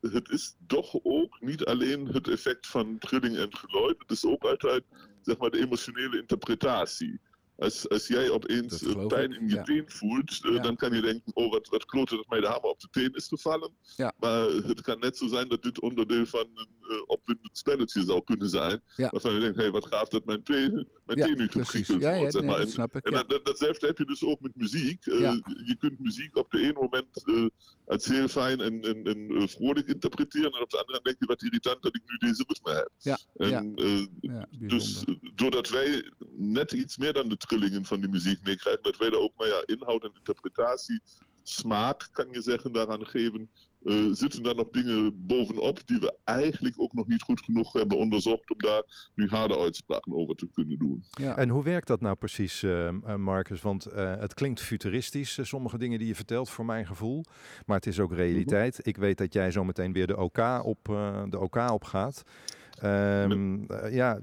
het 0.00 0.28
is 0.30 0.56
toch 0.66 0.98
ook 1.02 1.40
niet 1.40 1.64
alleen 1.64 2.06
het 2.06 2.28
effect 2.28 2.66
van 2.66 2.98
trilling 2.98 3.36
en 3.36 3.56
geluid, 3.56 3.96
het 3.98 4.10
is 4.10 4.24
ook 4.24 4.44
altijd 4.44 4.84
zeg 5.22 5.38
maar, 5.38 5.50
de 5.50 5.60
emotionele 5.60 6.18
interpretatie. 6.18 7.20
Als, 7.56 7.88
als 7.88 8.06
jij 8.06 8.30
opeens 8.30 8.82
eh, 8.82 9.06
pijn 9.06 9.32
in 9.32 9.48
je 9.48 9.54
ja. 9.54 9.62
teen 9.62 9.84
voelt, 9.86 10.40
eh, 10.44 10.52
Ja. 10.54 10.62
dan 10.62 10.76
kan 10.76 10.92
je 10.94 11.00
denken, 11.00 11.34
oh 11.34 11.50
wat, 11.50 11.68
wat 11.68 11.84
klote 11.84 12.16
dat 12.16 12.28
mij 12.28 12.40
de 12.40 12.46
hamer 12.46 12.62
op 12.70 12.80
de 12.80 12.88
teen 12.90 13.12
is 13.14 13.28
gevallen. 13.28 13.70
Ja. 13.96 14.12
Maar 14.18 14.40
het 14.48 14.80
kan 14.80 14.98
net 14.98 15.16
zo 15.16 15.26
zijn 15.26 15.48
dat 15.48 15.62
dit 15.62 15.80
onderdeel 15.80 16.26
van 16.26 16.46
een 16.54 16.68
eh, 16.88 17.02
opwindend 17.06 17.58
spelletje 17.58 18.04
zou 18.04 18.24
kunnen 18.24 18.48
zijn. 18.48 18.82
Waarvan 18.96 19.32
je 19.34 19.40
denkt, 19.40 19.56
hey, 19.56 19.70
wat 19.70 19.86
gaaf 19.86 20.08
dat 20.08 20.24
mijn 20.24 20.42
teen, 20.42 20.88
mijn 21.06 21.18
teen 21.18 21.36
nu 21.36 21.48
geprikkeld 21.48 22.00
Ja, 22.02 22.16
wordt. 22.16 22.32
zeg 22.32 22.40
nee, 22.42 22.50
maar. 22.50 22.58
dat 22.58 22.66
En- 22.66 22.72
snap 22.72 22.94
ik. 22.96 23.04
en 23.04 23.12
Ja. 23.12 23.18
dat, 23.18 23.28
dat, 23.30 23.44
datzelfde 23.44 23.86
heb 23.86 23.98
je 23.98 24.04
dus 24.04 24.24
ook 24.24 24.40
met 24.40 24.56
muziek. 24.56 25.06
Eh. 25.06 25.20
Je 25.66 25.76
kunt 25.78 25.98
muziek 25.98 26.36
op 26.36 26.50
de 26.50 26.58
ene 26.60 26.72
moment 26.72 27.24
eh, 27.24 27.46
als 27.86 28.04
heel 28.06 28.28
fijn 28.28 28.60
en, 28.60 28.80
en, 28.82 29.04
en 29.04 29.30
eh, 29.36 29.46
vrolijk 29.46 29.88
interpreteren. 29.88 30.52
En 30.52 30.60
op 30.62 30.70
de 30.70 30.78
andere 30.78 31.00
denk 31.02 31.16
je, 31.18 31.26
wat 31.26 31.42
irritant 31.42 31.82
dat 31.82 31.94
ik 31.96 32.02
nu 32.06 32.28
deze 32.28 32.44
ritme 32.46 32.72
heb. 32.72 33.18
En, 33.34 33.74
eh, 33.74 34.42
dus 34.68 35.04
eh, 35.04 35.14
doordat 35.34 35.68
wij 35.68 36.12
net 36.36 36.72
iets 36.72 36.96
meer 36.96 37.12
dan 37.12 37.28
de 37.28 37.36
trillingen 37.46 37.84
van 37.84 38.00
die 38.00 38.10
muziek 38.10 38.42
meekrijgen, 38.42 38.82
dat 38.82 38.96
wij 38.96 39.10
daar 39.10 39.20
ook 39.20 39.32
maar 39.36 39.48
ja, 39.48 39.62
inhoud 39.66 40.04
en 40.04 40.12
interpretatie, 40.14 41.00
smaak 41.42 42.08
kan 42.12 42.26
je 42.30 42.42
zeggen, 42.42 42.72
daaraan 42.72 43.06
geven, 43.06 43.50
eh, 43.84 44.08
zitten 44.10 44.42
daar 44.42 44.54
nog 44.54 44.70
dingen 44.70 45.26
bovenop 45.26 45.86
die 45.86 45.98
we 45.98 46.16
eigenlijk 46.24 46.74
ook 46.80 46.92
nog 46.92 47.06
niet 47.06 47.22
goed 47.22 47.40
genoeg 47.40 47.72
hebben 47.72 47.98
onderzocht 47.98 48.50
om 48.50 48.58
daar 48.58 49.10
nu 49.14 49.28
harde 49.28 49.58
uitspraken 49.58 50.14
over 50.14 50.34
te 50.34 50.48
kunnen 50.52 50.78
doen. 50.78 51.04
Ja. 51.10 51.36
En 51.36 51.48
hoe 51.48 51.62
werkt 51.62 51.86
dat 51.86 52.00
nou 52.00 52.16
precies, 52.16 52.62
eh, 52.62 52.88
eh, 52.88 53.14
Marcus? 53.16 53.62
Want 53.62 53.86
eh, 53.86 54.16
het 54.16 54.34
klinkt 54.34 54.60
futuristisch, 54.60 55.38
sommige 55.42 55.78
dingen 55.78 55.98
die 55.98 56.08
je 56.08 56.14
vertelt, 56.14 56.50
voor 56.50 56.64
mijn 56.64 56.86
gevoel. 56.86 57.24
Maar 57.66 57.76
het 57.76 57.86
is 57.86 58.00
ook 58.00 58.12
realiteit. 58.12 58.86
Ik 58.86 58.96
weet 58.96 59.18
dat 59.18 59.32
jij 59.32 59.50
zo 59.50 59.64
meteen 59.64 59.92
weer 59.92 60.06
de 60.06 60.16
OK 60.16 60.38
op, 60.62 60.88
eh, 60.88 61.22
de 61.28 61.38
OK 61.38 61.70
op 61.70 61.84
gaat. 61.84 62.22
Eh, 62.80 63.30
ja, 63.90 64.20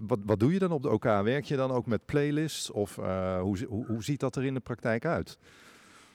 wat, 0.00 0.18
wat 0.24 0.40
doe 0.40 0.52
je 0.52 0.58
dan 0.58 0.72
op 0.72 0.82
de 0.82 0.90
OK? 0.90 1.04
Werk 1.04 1.44
je 1.44 1.56
dan 1.56 1.70
ook 1.70 1.86
met 1.86 2.04
playlists? 2.04 2.70
Of 2.70 2.98
eh, 2.98 3.40
hoe, 3.40 3.64
hoe, 3.68 3.86
hoe 3.86 4.04
ziet 4.04 4.20
dat 4.20 4.36
er 4.36 4.44
in 4.44 4.54
de 4.54 4.60
praktijk 4.60 5.04
uit? 5.04 5.38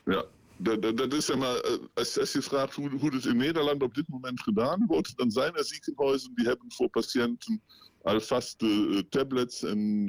Ja, 0.05 0.25
dat, 0.57 0.81
dat, 0.81 0.97
dat 0.97 1.13
is 1.13 1.25
zeg 1.25 1.37
maar, 1.37 1.55
eh, 1.55 1.73
als, 1.93 2.19
als 2.19 2.31
je 2.31 2.41
vraagt 2.41 2.75
hoe, 2.75 2.89
hoe 2.89 3.13
het 3.13 3.25
in 3.25 3.37
Nederland 3.37 3.83
op 3.83 3.93
dit 3.93 4.07
moment 4.07 4.41
gedaan 4.41 4.85
wordt, 4.87 5.17
dan 5.17 5.31
zijn 5.31 5.55
er 5.55 5.65
ziekenhuizen 5.65 6.31
die 6.35 6.47
hebben 6.47 6.71
voor 6.71 6.89
patiënten 6.89 7.61
al 8.01 8.21
vaste 8.21 8.87
eh, 8.91 8.97
tablets 9.09 9.63
en 9.63 10.05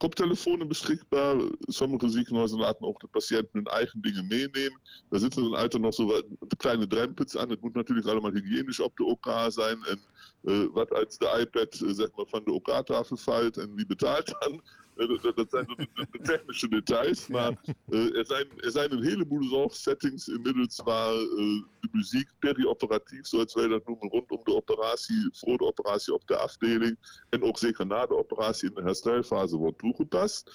eh, 0.00 0.08
koptelefonen 0.08 0.68
beschikbaar. 0.68 1.36
Sommige 1.60 2.08
ziekenhuizen 2.08 2.58
laten 2.58 2.86
ook 2.86 3.00
de 3.00 3.06
patiënten 3.06 3.48
hun 3.52 3.64
eigen 3.64 4.00
dingen 4.00 4.26
meenemen. 4.26 4.80
Daar 5.08 5.20
zitten 5.20 5.42
dan 5.42 5.54
altijd 5.54 5.82
nog 5.82 5.94
zo 5.94 6.06
wat 6.06 6.24
kleine 6.56 6.86
drempels 6.86 7.36
aan. 7.36 7.50
Het 7.50 7.60
moet 7.60 7.74
natuurlijk 7.74 8.06
allemaal 8.06 8.32
hygiënisch 8.32 8.80
op 8.80 8.96
de 8.96 9.04
OK 9.04 9.46
zijn. 9.48 9.84
En 9.84 10.00
eh, 10.44 10.64
wat 10.72 10.92
uit 10.92 11.18
de 11.18 11.36
iPad 11.40 11.80
eh, 11.80 11.94
zeg 11.94 12.08
maar, 12.16 12.26
van 12.26 12.44
de 12.44 12.52
OK-tafel 12.52 13.16
valt 13.16 13.56
en 13.56 13.74
wie 13.74 13.86
betaalt 13.86 14.36
dan. 14.38 14.62
Dat, 15.06 15.36
dat 15.36 15.50
zijn 15.50 15.66
de, 15.66 16.18
technische 16.22 16.68
details. 16.68 17.26
Maar 17.26 17.60
er, 17.88 18.26
zijn, 18.26 18.46
er 18.56 18.70
zijn 18.70 18.92
een 18.92 19.02
heleboel 19.02 19.42
zorgsettings 19.42 20.28
inmiddels 20.28 20.80
waar 20.84 21.12
de 21.12 21.88
muziek 21.92 22.30
perioperatief, 22.38 23.26
zoals 23.26 23.54
wij 23.54 23.68
dat 23.68 23.86
noemen, 23.86 24.08
rondom 24.08 24.40
de 24.44 24.54
operatie, 24.54 25.28
voor 25.32 25.58
de 25.58 25.64
operatie 25.64 26.14
op 26.14 26.26
de 26.26 26.36
afdeling 26.36 27.24
en 27.28 27.42
ook 27.42 27.58
zeker 27.58 27.86
na 27.86 28.06
de 28.06 28.16
operatie 28.16 28.68
in 28.68 28.74
de 28.74 28.82
herstelfase 28.82 29.56
wordt 29.56 29.78
toegepast. 29.78 30.50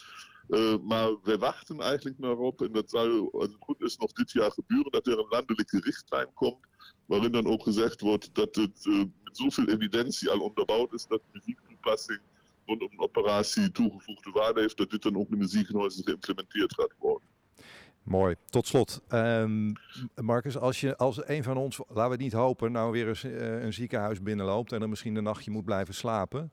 Eh, 0.49 0.77
maar 0.81 1.17
wij 1.23 1.37
wachten 1.37 1.79
eigenlijk 1.79 2.19
naar 2.19 2.37
op, 2.37 2.61
en 2.61 2.71
dat 2.71 2.89
zal, 2.89 3.31
als 3.31 3.47
het 3.47 3.55
goed 3.59 3.81
is, 3.81 3.97
nog 3.97 4.11
dit 4.11 4.31
jaar 4.31 4.51
gebeuren, 4.51 4.91
dat 4.91 5.07
er 5.07 5.19
een 5.19 5.27
landelijke 5.29 5.79
richtlijn 5.79 6.33
komt, 6.33 6.65
waarin 7.05 7.31
dan 7.31 7.47
ook 7.47 7.63
gezegd 7.63 8.01
wordt 8.01 8.35
dat 8.35 8.55
het 8.55 8.85
eh, 8.85 9.03
met 9.23 9.37
zoveel 9.37 9.67
evidentie 9.67 10.29
al 10.29 10.39
onderbouwd 10.39 10.93
is 10.93 11.07
dat 11.07 11.21
muziektoepassing 11.31 12.19
rondom 12.65 12.89
een 12.91 12.99
operatie 12.99 13.71
toegevoegde 13.71 14.31
waarde 14.31 14.61
heeft, 14.61 14.77
dat 14.77 14.89
dit 14.89 15.01
dan 15.01 15.17
ook 15.17 15.29
in 15.29 15.39
de 15.39 15.47
ziekenhuizen 15.47 16.03
geïmplementeerd 16.03 16.73
gaat 16.73 16.93
worden. 16.97 17.27
Mooi. 18.03 18.35
Tot 18.45 18.67
slot, 18.67 19.01
um, 19.09 19.73
Marcus, 20.15 20.57
als 20.57 20.81
je 20.81 20.97
als 20.97 21.27
een 21.27 21.43
van 21.43 21.57
ons, 21.57 21.77
laten 21.77 22.03
we 22.03 22.11
het 22.11 22.19
niet 22.19 22.33
hopen, 22.33 22.71
nou 22.71 22.91
weer 22.91 23.07
eens 23.07 23.23
uh, 23.23 23.63
een 23.63 23.73
ziekenhuis 23.73 24.21
binnenloopt 24.21 24.71
en 24.71 24.79
dan 24.79 24.89
misschien 24.89 25.15
een 25.15 25.23
nachtje 25.23 25.51
moet 25.51 25.65
blijven 25.65 25.93
slapen. 25.93 26.51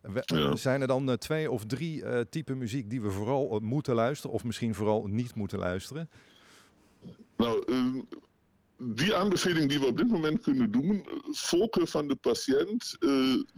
We, 0.00 0.22
ja. 0.24 0.56
Zijn 0.56 0.80
er 0.80 0.86
dan 0.86 1.08
uh, 1.08 1.14
twee 1.14 1.50
of 1.50 1.64
drie 1.64 2.02
uh, 2.02 2.20
typen 2.20 2.58
muziek 2.58 2.90
die 2.90 3.00
we 3.00 3.10
vooral 3.10 3.60
moeten 3.62 3.94
luisteren 3.94 4.34
of 4.34 4.44
misschien 4.44 4.74
vooral 4.74 5.06
niet 5.06 5.34
moeten 5.34 5.58
luisteren? 5.58 6.10
Nou, 7.36 7.62
uh, 7.66 8.02
die 8.78 9.14
aanbeveling 9.14 9.68
die 9.68 9.80
we 9.80 9.86
op 9.86 9.96
dit 9.96 10.08
moment 10.08 10.40
kunnen 10.40 10.70
doen, 10.70 11.06
volken 11.30 11.88
van 11.88 12.08
de 12.08 12.16
patiënt 12.16 12.96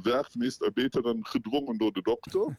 werkt 0.02 0.34
meestal 0.34 0.70
beter 0.72 1.02
dan 1.02 1.26
gedwongen 1.26 1.78
door 1.78 1.92
de 1.92 2.02
dokter. 2.02 2.58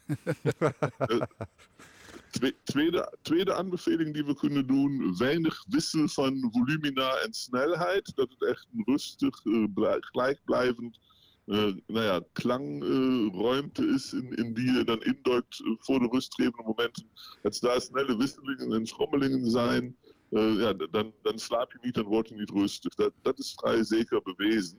Tweede, 2.64 3.18
tweede 3.22 3.54
aanbeveling 3.54 4.14
die 4.14 4.24
we 4.24 4.34
kunnen 4.34 4.66
doen, 4.66 5.16
weinig 5.16 5.64
wissel 5.68 6.08
van 6.08 6.48
volumina 6.52 7.14
en 7.16 7.32
snelheid. 7.32 8.12
Dat 8.14 8.30
het 8.30 8.48
echt 8.48 8.66
een 8.74 8.82
rustig, 8.84 9.44
uh, 9.44 9.66
gelijkblijvend 10.00 10.98
uh, 11.46 11.74
nou 11.86 12.04
ja, 12.04 12.20
klangruimte 12.32 13.82
uh, 13.82 13.94
is 13.94 14.12
in, 14.12 14.34
in, 14.34 14.54
die 14.54 14.72
je 14.72 14.84
dan 14.84 15.02
induikt 15.02 15.62
voor 15.78 15.98
de 15.98 16.08
rustgevende 16.10 16.62
momenten. 16.62 17.08
Dat 17.42 17.58
daar 17.60 17.80
snelle 17.80 18.16
wisselingen 18.16 18.72
en 18.72 18.86
schommelingen 18.86 19.50
zijn. 19.50 19.96
Ja, 20.40 20.72
dan, 20.90 21.12
dan 21.22 21.38
slaap 21.38 21.72
je 21.72 21.78
niet 21.80 21.96
en 21.96 22.04
word 22.04 22.28
je 22.28 22.34
niet 22.34 22.50
rustig. 22.50 22.94
Dat, 22.94 23.12
dat 23.22 23.38
is 23.38 23.52
vrij 23.56 23.84
zeker 23.84 24.22
bewezen. 24.22 24.78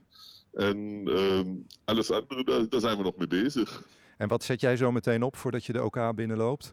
En 0.52 1.02
ehm, 1.06 1.48
alles 1.84 2.10
andere, 2.10 2.44
daar, 2.44 2.68
daar 2.68 2.80
zijn 2.80 2.96
we 2.96 3.02
nog 3.02 3.16
mee 3.16 3.26
bezig. 3.26 3.82
En 4.16 4.28
wat 4.28 4.42
zet 4.42 4.60
jij 4.60 4.76
zo 4.76 4.92
meteen 4.92 5.22
op 5.22 5.36
voordat 5.36 5.64
je 5.64 5.72
de 5.72 5.82
OK 5.82 6.14
binnenloopt? 6.14 6.72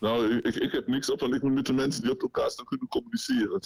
Nou, 0.00 0.36
ik, 0.36 0.54
ik 0.54 0.72
heb 0.72 0.86
niks 0.86 1.10
op, 1.10 1.20
want 1.20 1.34
ik 1.34 1.42
moet 1.42 1.54
met 1.54 1.66
de 1.66 1.72
mensen 1.72 2.02
die 2.02 2.10
op 2.10 2.22
elkaar 2.22 2.50
staan 2.50 2.64
kunnen 2.64 2.88
communiceren. 2.88 3.60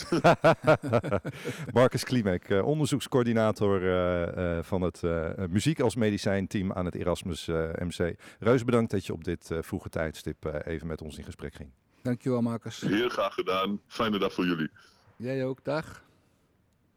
Marcus 1.75 2.05
Klimek, 2.05 2.49
uh, 2.49 2.67
onderzoekscoördinator 2.67 3.83
uh, 3.83 4.63
van 4.63 4.83
het 4.83 5.03
muziek 5.51 5.81
als 5.81 5.97
medicijn 5.97 6.47
team 6.47 6.73
aan 6.73 6.85
het 6.85 6.95
Erasmus 6.95 7.47
MC. 7.47 8.15
Reus, 8.39 8.65
bedankt 8.65 8.91
dat 8.91 9.07
je 9.07 9.13
op 9.13 9.25
dit 9.25 9.51
vroege 9.61 9.89
tijdstip 9.89 10.63
even 10.65 10.87
met 10.87 11.03
ons 11.03 11.19
in 11.19 11.25
gesprek 11.25 11.55
ging. 11.55 11.71
Dankjewel, 12.03 12.41
Marcus. 12.41 12.81
Heel 12.81 13.09
graag 13.09 13.35
gedaan. 13.35 13.81
Fijne 13.87 14.19
dag 14.19 14.33
voor 14.33 14.47
jullie. 14.47 14.71
Jij 15.17 15.45
ook, 15.45 15.65
dag. 15.65 16.05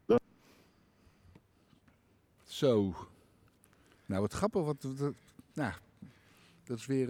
dag. 0.06 0.20
Zo. 2.44 2.96
Nou, 4.06 4.22
wat 4.22 4.34
grappig. 4.34 4.64
Wat, 4.64 4.84
wat, 4.98 5.14
nou, 5.54 5.74
dat 6.64 6.78
is 6.78 6.86
weer 6.86 7.10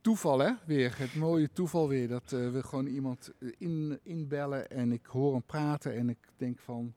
toeval, 0.00 0.38
hè? 0.38 0.52
Weer. 0.64 0.94
Het 0.98 1.14
mooie 1.14 1.48
toeval 1.52 1.88
weer. 1.88 2.08
Dat 2.08 2.32
uh, 2.34 2.50
we 2.50 2.62
gewoon 2.62 2.86
iemand 2.86 3.32
eh, 3.38 3.48
in, 3.58 3.98
inbellen 4.02 4.70
en 4.70 4.92
ik 4.92 5.06
hoor 5.06 5.32
hem 5.32 5.42
praten 5.42 5.94
en 5.96 6.08
ik 6.08 6.18
denk 6.36 6.58
van... 6.58 6.94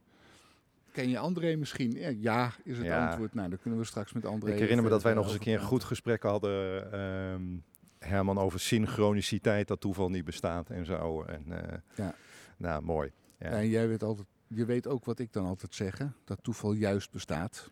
Ken 0.91 1.09
je 1.09 1.17
André 1.17 1.55
misschien? 1.55 2.21
Ja, 2.21 2.51
is 2.63 2.77
het 2.77 2.89
antwoord. 2.89 3.33
Nou, 3.33 3.49
dan 3.49 3.59
kunnen 3.59 3.79
we 3.79 3.85
straks 3.85 4.13
met 4.13 4.25
André... 4.25 4.51
Ik 4.51 4.59
herinner 4.59 4.83
me 4.83 4.89
dat 4.89 5.03
wij 5.03 5.13
nog 5.13 5.25
eens 5.25 5.33
een 5.33 5.39
keer 5.39 5.59
een 5.59 5.65
goed 5.65 5.83
gesprek 5.83 6.23
hadden, 6.23 6.87
uh, 6.93 7.59
Herman, 8.05 8.37
over 8.37 8.59
synchroniciteit, 8.59 9.67
dat 9.67 9.81
toeval 9.81 10.09
niet 10.09 10.25
bestaat 10.25 10.69
en 10.69 10.85
zo. 10.85 11.21
En, 11.23 11.43
uh, 11.47 11.57
ja. 11.95 12.15
Nou, 12.57 12.83
mooi. 12.83 13.11
Ja. 13.39 13.49
En 13.49 13.67
jij 13.67 13.87
weet 13.87 14.03
altijd, 14.03 14.27
je 14.47 14.65
weet 14.65 14.87
ook 14.87 15.05
wat 15.05 15.19
ik 15.19 15.33
dan 15.33 15.45
altijd 15.45 15.75
zeg, 15.75 15.97
dat 16.23 16.39
toeval 16.41 16.73
juist 16.73 17.11
bestaat. 17.11 17.69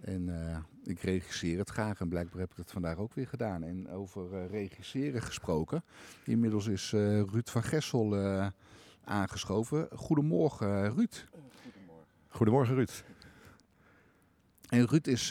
En 0.00 0.28
uh, 0.28 0.56
ik 0.84 1.00
regisseer 1.00 1.58
het 1.58 1.70
graag 1.70 2.00
en 2.00 2.08
blijkbaar 2.08 2.40
heb 2.40 2.50
ik 2.50 2.56
het 2.56 2.70
vandaag 2.70 2.96
ook 2.96 3.14
weer 3.14 3.28
gedaan. 3.28 3.62
En 3.62 3.90
over 3.90 4.32
uh, 4.32 4.50
regisseren 4.50 5.22
gesproken. 5.22 5.84
Inmiddels 6.24 6.66
is 6.66 6.90
Ruud 6.92 7.48
van 7.48 7.62
Gessel 7.62 8.16
aangeschoven. 9.04 9.88
Goedemorgen 9.94 10.94
Ruud. 10.94 11.26
Goedemorgen. 11.62 12.06
Goedemorgen 12.28 12.74
Ruud. 12.74 13.04
En 14.68 14.86
Ruud 14.86 15.06
is, 15.06 15.28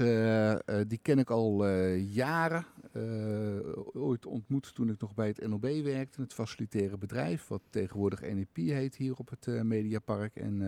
die 0.87 0.99
ken 1.01 1.19
ik 1.19 1.29
al 1.29 1.67
jaren. 1.95 2.65
Ooit 3.93 4.25
ontmoet 4.25 4.75
toen 4.75 4.89
ik 4.89 4.99
nog 4.99 5.13
bij 5.13 5.27
het 5.27 5.47
NOB 5.47 5.67
werkte, 5.83 6.21
het 6.21 6.33
faciliteren 6.33 6.99
bedrijf, 6.99 7.47
wat 7.47 7.61
tegenwoordig 7.69 8.21
NEP 8.21 8.55
heet 8.55 8.95
hier 8.95 9.15
op 9.15 9.29
het 9.29 9.63
Mediapark. 9.63 10.35
En 10.35 10.61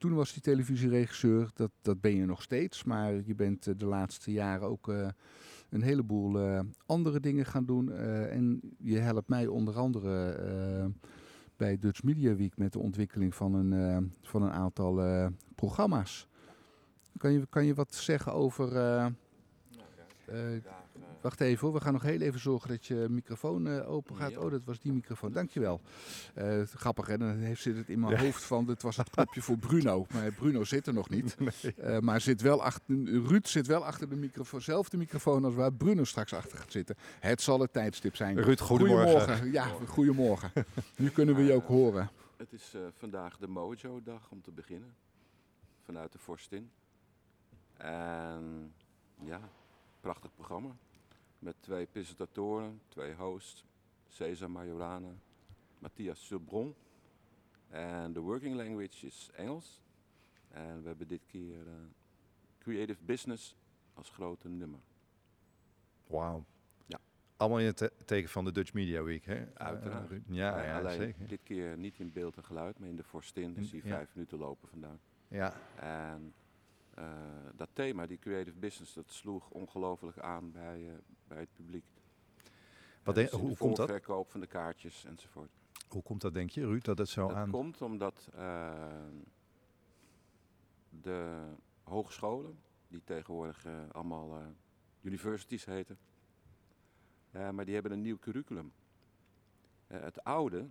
toen 0.00 0.14
was 0.14 0.32
hij 0.32 0.40
televisieregisseur, 0.40 1.50
dat, 1.54 1.70
dat 1.82 2.00
ben 2.00 2.16
je 2.16 2.24
nog 2.24 2.42
steeds. 2.42 2.84
Maar 2.84 3.12
je 3.24 3.34
bent 3.34 3.66
eh, 3.66 3.74
de 3.76 3.86
laatste 3.86 4.32
jaren 4.32 4.68
ook 4.68 4.88
uh, 4.88 5.08
een 5.68 5.82
heleboel 5.82 6.40
uh, 6.40 6.60
andere 6.86 7.20
dingen 7.20 7.46
gaan 7.46 7.64
doen. 7.64 7.88
Uh, 7.88 8.32
en 8.32 8.60
je 8.78 8.98
helpt 8.98 9.28
mij 9.28 9.46
onder 9.46 9.76
andere 9.76 10.92
bij 11.56 11.78
Dutch 11.78 12.02
Media 12.02 12.34
Week 12.34 12.56
met 12.56 12.72
de 12.72 12.78
ontwikkeling 12.78 13.34
van 13.34 13.54
een, 13.54 14.12
van 14.22 14.42
een 14.42 14.52
aantal 14.52 15.30
programma's. 15.54 16.28
Kan 17.16 17.32
je, 17.32 17.46
kan 17.46 17.64
je 17.64 17.74
wat 17.74 17.94
zeggen 17.94 18.32
over... 18.32 18.72
Nou, 18.72 20.60
Wacht 21.20 21.40
even 21.40 21.66
hoor, 21.66 21.72
we 21.72 21.80
gaan 21.80 21.92
nog 21.92 22.02
heel 22.02 22.20
even 22.20 22.40
zorgen 22.40 22.68
dat 22.68 22.86
je 22.86 23.06
microfoon 23.10 23.66
uh, 23.66 23.90
open 23.90 24.16
gaat. 24.16 24.36
Oh, 24.36 24.50
dat 24.50 24.64
was 24.64 24.80
die 24.80 24.92
microfoon. 24.92 25.32
Dankjewel. 25.32 25.80
Uh, 26.38 26.62
grappig 26.62 27.06
hè, 27.06 27.18
dan 27.18 27.36
heeft, 27.36 27.62
zit 27.62 27.76
het 27.76 27.88
in 27.88 28.00
mijn 28.00 28.18
hoofd 28.18 28.44
van, 28.44 28.66
dit 28.66 28.82
was 28.82 28.96
het 28.96 29.10
knopje 29.10 29.42
voor 29.42 29.58
Bruno. 29.58 30.06
Maar 30.12 30.32
Bruno 30.32 30.64
zit 30.64 30.86
er 30.86 30.92
nog 30.92 31.08
niet. 31.08 31.36
Nee. 31.40 31.74
Uh, 31.78 31.98
maar 31.98 32.20
zit 32.20 32.40
wel 32.40 32.62
achter, 32.62 32.84
Ruud 33.04 33.46
zit 33.46 33.66
wel 33.66 33.84
achter 33.84 34.08
de 34.08 34.16
microfoon, 34.16 34.60
zelfde 34.60 34.96
microfoon 34.96 35.44
als 35.44 35.54
waar 35.54 35.72
Bruno 35.72 36.04
straks 36.04 36.34
achter 36.34 36.58
gaat 36.58 36.72
zitten. 36.72 36.96
Het 37.20 37.40
zal 37.40 37.60
het 37.60 37.72
tijdstip 37.72 38.16
zijn. 38.16 38.42
Ruud, 38.42 38.60
goedemorgen. 38.60 39.10
goedemorgen. 39.10 39.52
Ja, 39.52 39.66
goedemorgen. 39.86 40.52
nu 40.96 41.08
kunnen 41.08 41.34
we 41.34 41.42
je 41.42 41.52
ook 41.52 41.66
horen. 41.66 42.10
Het 42.36 42.52
is 42.52 42.74
vandaag 42.98 43.36
de 43.36 43.46
Mojo-dag 43.46 44.30
om 44.30 44.42
te 44.42 44.50
beginnen. 44.50 44.94
Vanuit 45.84 46.12
de 46.12 46.18
Forstin. 46.18 46.70
En 47.76 48.72
ja, 49.24 49.40
prachtig 50.00 50.34
programma. 50.34 50.76
Met 51.40 51.54
twee 51.60 51.86
presentatoren, 51.86 52.80
twee 52.88 53.14
hosts, 53.14 53.64
Cesar 54.08 54.50
Majorana, 54.50 55.14
Matthias 55.78 56.26
Subron. 56.26 56.74
En 57.68 58.12
de 58.12 58.20
working 58.20 58.56
language 58.56 59.06
is 59.06 59.30
Engels. 59.34 59.80
En 60.48 60.82
we 60.82 60.88
hebben 60.88 61.08
dit 61.08 61.26
keer 61.26 61.66
uh, 61.66 61.72
Creative 62.58 63.04
Business 63.04 63.56
als 63.94 64.10
grote 64.10 64.48
nummer. 64.48 64.80
Wauw. 66.06 66.44
Ja. 66.86 67.00
Allemaal 67.36 67.58
in 67.58 67.66
het 67.66 67.92
teken 68.04 68.30
van 68.30 68.44
de 68.44 68.52
Dutch 68.52 68.72
Media 68.72 69.02
Week, 69.02 69.24
hè? 69.24 69.46
Uiteraard. 69.54 70.10
Uh, 70.10 70.18
ja, 70.26 70.62
ja, 70.62 70.78
alleen 70.78 70.98
zeker. 70.98 71.28
dit 71.28 71.42
keer 71.42 71.76
niet 71.76 71.98
in 71.98 72.12
beeld 72.12 72.36
en 72.36 72.44
geluid, 72.44 72.78
maar 72.78 72.88
in 72.88 72.96
de 72.96 73.04
Forstin. 73.04 73.54
Dus 73.54 73.70
die 73.70 73.82
vijf 73.82 74.14
minuten 74.14 74.38
lopen 74.38 74.68
vandaan. 74.68 75.00
Ja. 75.28 75.54
En 75.76 76.34
uh, 76.98 77.04
dat 77.54 77.68
thema, 77.72 78.06
die 78.06 78.18
creative 78.18 78.58
business, 78.58 78.94
dat 78.94 79.10
sloeg 79.10 79.50
ongelooflijk 79.50 80.18
aan 80.18 80.52
bij, 80.52 80.80
uh, 80.80 80.92
bij 81.28 81.38
het 81.38 81.52
publiek. 81.52 81.84
Wat 83.02 83.14
dus 83.14 83.30
hoe 83.30 83.56
komt 83.56 83.76
dat? 83.76 83.88
verkoop 83.88 84.30
van 84.30 84.40
de 84.40 84.46
kaartjes 84.46 85.04
enzovoort. 85.04 85.50
Hoe 85.88 86.02
komt 86.02 86.20
dat, 86.20 86.34
denk 86.34 86.50
je, 86.50 86.66
Ruud, 86.66 86.84
dat 86.84 86.98
het 86.98 87.08
zo 87.08 87.26
dat 87.26 87.36
aan... 87.36 87.50
Dat 87.50 87.60
komt 87.60 87.82
omdat 87.82 88.28
de 90.88 91.48
hogescholen, 91.82 92.58
die 92.88 93.04
tegenwoordig 93.04 93.66
allemaal 93.92 94.42
universities 95.00 95.64
heten, 95.64 95.98
maar 97.30 97.64
die 97.64 97.74
hebben 97.74 97.92
een 97.92 98.00
nieuw 98.00 98.18
curriculum. 98.18 98.72
het 99.86 100.24
oude, 100.24 100.68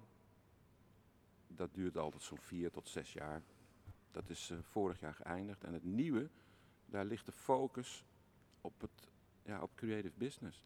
dat 1.47 1.73
duurt 1.73 1.97
altijd 1.97 2.23
zo'n 2.23 2.39
vier 2.39 2.71
tot 2.71 2.89
zes 2.89 3.13
jaar. 3.13 3.41
Dat 4.12 4.30
is 4.30 4.50
uh, 4.50 4.58
vorig 4.62 5.00
jaar 5.00 5.13
geëindigd. 5.13 5.63
En 5.63 5.74
het 5.74 5.84
nieuwe, 5.84 6.30
daar 6.86 7.06
ligt 7.06 7.26
de 7.26 7.32
focus 7.32 8.06
op, 8.62 8.82
het, 8.82 9.12
ja, 9.43 9.62
op 9.62 9.76
creative 9.76 10.17
business. 10.17 10.65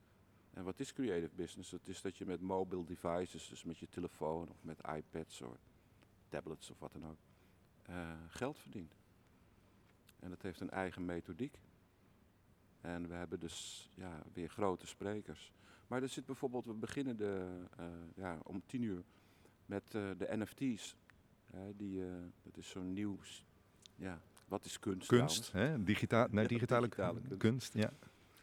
En 0.54 0.64
wat 0.64 0.80
is 0.80 0.94
creative 0.94 1.36
business? 1.36 1.72
Het 1.72 1.88
is 1.88 2.02
dat 2.02 2.18
je 2.18 2.26
met 2.26 2.42
mobile 2.42 2.86
devices, 2.86 3.50
dus 3.50 3.64
met 3.64 3.78
je 3.78 3.90
telefoon 3.90 4.50
of 4.50 4.64
met 4.64 4.80
iPads 4.96 5.42
of 5.42 5.58
tablets 6.28 6.70
of 6.70 6.80
wat 6.80 6.94
dan 6.94 7.06
ook, 7.06 7.18
uh, 7.90 8.12
geld 8.28 8.60
verdient. 8.60 8.96
En 10.20 10.30
dat 10.30 10.42
heeft 10.42 10.60
een 10.60 10.70
eigen 10.70 11.06
methodiek. 11.06 11.60
En 12.82 13.08
we 13.08 13.14
hebben 13.14 13.40
dus 13.40 13.90
ja, 13.96 14.24
weer 14.34 14.50
grote 14.50 14.88
sprekers. 14.88 15.52
Maar 15.88 16.02
er 16.02 16.10
zit 16.10 16.26
bijvoorbeeld, 16.26 16.66
we 16.66 16.74
beginnen 16.74 17.18
de, 17.18 17.66
uh, 17.80 17.86
ja, 18.16 18.38
om 18.44 18.62
tien 18.66 18.82
uur 18.82 19.04
met 19.66 19.92
de 19.92 20.28
NFT's 20.30 20.96
die, 21.76 22.00
uh, 22.00 22.14
dat 22.44 22.58
is 22.58 22.70
zo'n 22.70 22.94
nieuw. 22.94 23.18
Ja, 23.96 24.22
wat 24.48 24.66
is 24.66 24.80
kunst? 24.80 25.08
Kunst, 25.08 25.52
hè? 25.52 25.84
Digita 25.84 26.28
nee, 26.32 26.48
digitale, 26.56 26.88
digitale 26.88 27.20
kunst. 27.22 27.38
kunst. 27.38 27.74
ja. 27.74 27.92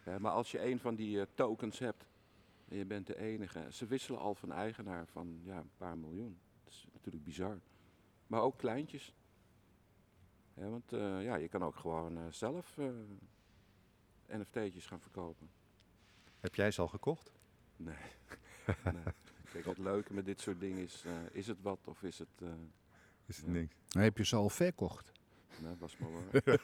Uh, 0.05 0.17
maar 0.17 0.33
als 0.33 0.51
je 0.51 0.65
een 0.65 0.79
van 0.79 0.95
die 0.95 1.17
uh, 1.17 1.23
tokens 1.35 1.79
hebt 1.79 2.07
en 2.69 2.77
je 2.77 2.85
bent 2.85 3.07
de 3.07 3.19
enige, 3.19 3.67
ze 3.71 3.87
wisselen 3.87 4.21
al 4.21 4.35
van 4.35 4.53
eigenaar 4.53 5.07
van 5.07 5.41
ja, 5.45 5.57
een 5.57 5.71
paar 5.77 5.99
miljoen. 5.99 6.39
Dat 6.65 6.73
is 6.73 6.87
natuurlijk 6.93 7.25
bizar. 7.25 7.61
Maar 8.27 8.41
ook 8.41 8.59
kleintjes. 8.59 9.15
Ja, 10.55 10.69
want 10.69 10.91
ja, 11.23 11.35
je 11.35 11.49
kan 11.49 11.65
ook 11.65 11.77
gewoon 11.77 12.33
zelf 12.33 12.77
NFT'tjes 14.27 14.87
gaan 14.87 15.01
verkopen. 15.01 15.51
Heb 16.41 16.55
jij 16.55 16.71
ze 16.71 16.81
al 16.81 16.89
gekocht? 16.89 17.33
Nee. 17.77 17.97
nee. 18.95 19.15
Kijk, 19.53 19.65
het 19.65 19.79
leuke 19.79 20.15
met 20.15 20.25
dit 20.25 20.41
soort 20.41 20.61
dingen 20.61 20.83
is, 20.83 21.03
eh, 21.07 21.13
is 21.33 21.47
het 21.47 21.63
wat 21.63 21.79
of 21.85 22.03
is 22.03 22.19
het... 22.19 22.43
Is 23.31 23.37
het 23.37 23.47
Ja. 23.47 23.53
niks? 23.53 23.75
Dan 23.89 24.03
heb 24.03 24.17
je 24.17 24.25
ze 24.25 24.37
al 24.37 24.49
verkocht. 24.49 25.13
nee, 25.63 25.75
was 25.79 25.97
maar 25.97 26.11
waar. 26.13 26.61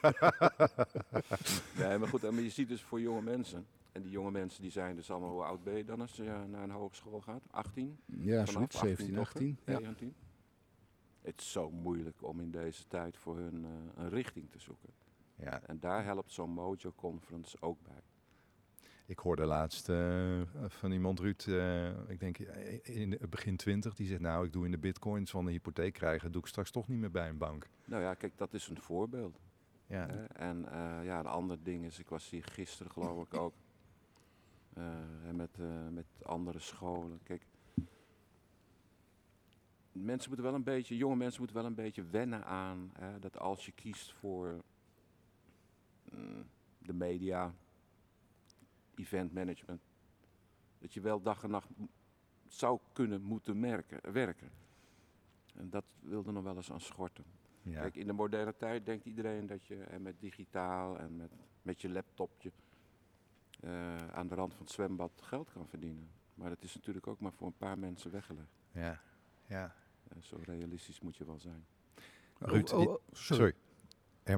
nee, 1.87 1.97
maar 1.97 2.07
goed, 2.07 2.21
maar 2.21 2.41
je 2.41 2.49
ziet 2.49 2.67
dus 2.67 2.81
voor 2.83 3.01
jonge 3.01 3.21
mensen... 3.21 3.65
En 3.91 4.03
die 4.03 4.11
jonge 4.11 4.31
mensen 4.31 4.61
die 4.61 4.71
zijn 4.71 4.95
dus 4.95 5.11
allemaal, 5.11 5.29
hoe 5.29 5.43
oud 5.43 5.63
ben 5.63 5.73
je 5.77 5.83
dan 5.85 6.01
als 6.01 6.15
je 6.15 6.23
eh, 6.23 6.43
naar 6.43 6.63
een 6.63 6.69
hogeschool 6.69 7.21
gaat? 7.21 7.41
18? 7.51 7.97
Ja, 8.05 8.45
Vanaf 8.45 8.53
zoiets. 8.53 8.77
17, 8.79 9.15
toch, 9.15 9.15
hè? 9.15 9.21
18. 9.21 9.57
Ja. 9.65 9.71
19? 9.79 10.15
Het 11.21 11.41
is 11.41 11.51
zo 11.51 11.71
moeilijk 11.71 12.23
om 12.23 12.39
in 12.39 12.51
deze 12.51 12.87
tijd 12.87 13.17
voor 13.17 13.37
hun 13.37 13.65
eh, 13.65 14.03
een 14.03 14.09
richting 14.09 14.49
te 14.51 14.59
zoeken. 14.59 14.89
Ja, 15.35 15.61
En 15.61 15.79
daar 15.79 16.03
helpt 16.03 16.31
zo'n 16.31 16.49
Mojo 16.49 16.93
Conference 16.95 17.57
ook 17.59 17.77
bij. 17.83 18.01
Ik 19.07 19.19
hoorde 19.19 19.45
laatst 19.45 19.89
eh, 19.89 20.41
van 20.67 20.91
iemand, 20.91 21.19
Ruud, 21.19 21.45
eh, 21.47 22.09
ik 22.09 22.19
denk 22.19 22.39
eh, 22.39 22.79
in 22.83 23.11
het 23.11 23.29
begin 23.29 23.57
20, 23.57 23.95
die 23.95 24.07
zegt 24.07 24.21
nou, 24.21 24.45
ik 24.45 24.53
doe 24.53 24.65
in 24.65 24.71
de 24.71 24.77
bitcoins 24.77 25.31
van 25.31 25.45
een 25.45 25.51
hypotheek 25.51 25.93
krijgen, 25.93 26.31
doe 26.31 26.41
ik 26.41 26.47
straks 26.47 26.71
toch 26.71 26.87
niet 26.87 26.99
meer 26.99 27.11
bij 27.11 27.29
een 27.29 27.37
bank. 27.37 27.69
Nou 27.85 28.03
ja, 28.03 28.13
kijk, 28.13 28.37
dat 28.37 28.53
is 28.53 28.67
een 28.67 28.81
voorbeeld. 28.81 29.39
Ja? 29.85 30.07
En 30.27 30.65
ja, 31.03 31.19
een 31.19 31.25
ander 31.25 31.63
ding 31.63 31.85
is, 31.85 31.99
ik 31.99 32.09
was 32.09 32.29
hier 32.29 32.43
gisteren 32.43 32.91
geloof 32.91 33.25
ik 33.25 33.33
ook. 33.33 33.53
met, 35.33 35.57
met 35.91 36.05
andere 36.23 36.59
scholen. 36.59 37.19
Kijk, 37.23 37.45
mensen 39.91 40.27
moeten 40.27 40.45
wel 40.45 40.55
een 40.55 40.63
beetje, 40.63 40.97
jonge 40.97 41.15
mensen 41.15 41.39
moeten 41.39 41.57
wel 41.57 41.65
een 41.65 41.75
beetje 41.75 42.03
wennen 42.03 42.45
aan 42.45 42.91
hè, 42.93 43.19
dat 43.19 43.39
als 43.39 43.65
je 43.65 43.71
kiest 43.71 44.13
voor 44.13 44.63
mm, 46.11 46.45
de 46.79 46.93
media, 46.93 47.53
event 48.99 49.33
management, 49.33 49.81
dat 50.79 50.93
je 50.93 51.01
wel 51.01 51.21
dag 51.21 51.43
en 51.43 51.49
nacht 51.49 51.69
zou 52.47 52.79
kunnen 52.93 53.21
moeten 53.21 53.59
merken, 53.59 54.13
werken. 54.13 54.51
En 55.55 55.69
dat 55.69 55.85
wilde 55.99 56.31
nog 56.31 56.43
wel 56.43 56.55
eens 56.55 56.71
aan 56.71 56.81
schorten. 56.81 57.25
ja. 57.61 57.81
Kijk, 57.81 57.95
in 57.95 58.07
de 58.07 58.13
moderne 58.13 58.55
tijd 58.57 58.85
denkt 58.85 59.05
iedereen 59.05 59.47
dat 59.47 59.65
je 59.65 59.83
eh, 59.83 59.99
met 59.99 60.19
digitaal 60.19 60.97
en 60.97 61.15
met, 61.15 61.31
met 61.61 61.81
je 61.81 61.89
laptopje 61.89 62.51
eh, 63.59 63.95
aan 64.07 64.27
de 64.27 64.35
rand 64.35 64.53
van 64.53 64.63
het 64.65 64.73
zwembad 64.73 65.11
geld 65.21 65.51
kan 65.51 65.67
verdienen. 65.67 66.09
Maar 66.33 66.49
dat 66.49 66.63
is 66.63 66.75
natuurlijk 66.75 67.07
ook 67.07 67.19
maar 67.19 67.33
voor 67.33 67.47
een 67.47 67.57
paar 67.57 67.79
mensen 67.79 68.11
weggelegd. 68.11 68.51
ja, 68.71 69.01
ja. 69.45 69.75
Zo 70.19 70.39
realistisch 70.43 70.99
moet 70.99 71.15
je 71.15 71.25
wel 71.25 71.39
zijn. 71.39 71.65
Ruud, 72.39 72.71
Oh, 72.71 72.79
oh, 72.79 72.87
oh, 72.87 73.01
Sorry. 73.11 73.53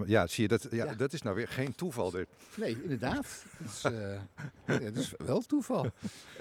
Ja, 0.06 0.28
zie 0.28 0.44
je, 0.44 0.48
dat, 0.50 0.68
ja, 0.72 0.86
Ja. 0.86 0.94
dat 0.94 1.14
is 1.14 1.22
nou 1.22 1.36
weer 1.36 1.48
geen 1.48 1.76
toeval 1.76 2.12
dit. 2.12 2.28
Nee, 2.58 2.78
inderdaad. 2.84 3.46
Dat 3.60 3.68
is, 3.72 3.84
eh, 3.84 4.14
ja, 4.66 4.80
dat 4.80 4.96
is 4.96 5.14
wel 5.18 5.42
toeval. 5.42 5.86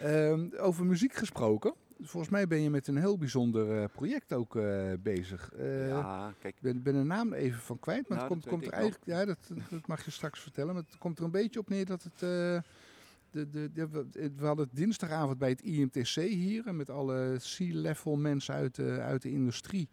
Ehm, 0.00 0.48
over 0.58 0.84
muziek 0.86 1.14
gesproken. 1.14 1.74
Volgens 2.02 2.32
mij 2.32 2.46
ben 2.46 2.60
je 2.62 2.70
met 2.70 2.86
een 2.86 2.96
heel 2.96 3.18
bijzonder 3.18 3.78
eh, 3.82 3.84
project 3.92 4.32
ook 4.32 4.56
eh, 4.56 4.92
bezig. 5.02 5.52
Eh, 5.54 5.88
ja, 5.88 6.34
kijk, 6.40 6.54
Ik 6.56 6.60
ben, 6.62 6.82
ben 6.82 6.94
de 6.94 7.02
naam 7.02 7.32
even 7.32 7.60
van 7.60 7.78
kwijt, 7.78 8.08
maar 8.08 8.18
Nou, 8.18 8.20
het 8.20 8.28
komt, 8.30 8.42
dat 8.42 8.50
komt 8.52 8.62
weet 8.64 8.72
er 8.72 8.78
eigenlijk, 8.78 9.06
ja, 9.06 9.24
dat, 9.24 9.68
dat 9.70 9.86
mag 9.86 10.04
je 10.04 10.10
straks 10.10 10.40
vertellen, 10.40 10.74
maar 10.74 10.82
het 10.82 10.98
komt 10.98 11.18
er 11.18 11.24
een 11.24 11.30
beetje 11.30 11.58
op 11.60 11.68
neer 11.68 11.84
dat 11.84 12.02
het, 12.02 12.12
eh, 12.14 12.58
de, 13.30 13.50
de, 13.50 13.70
de, 13.72 13.88
we- 13.88 14.30
hadden 14.46 14.66
het 14.66 14.76
dinsdagavond 14.76 15.38
bij 15.38 15.48
het 15.48 15.62
IMTC 15.62 16.14
hier, 16.14 16.66
en 16.66 16.76
met 16.76 16.90
alle 16.90 17.36
C-level 17.56 18.16
mensen 18.16 18.54
uit 18.54 18.74
de, 18.74 18.98
uit 19.00 19.22
de 19.22 19.30
industrie, 19.30 19.88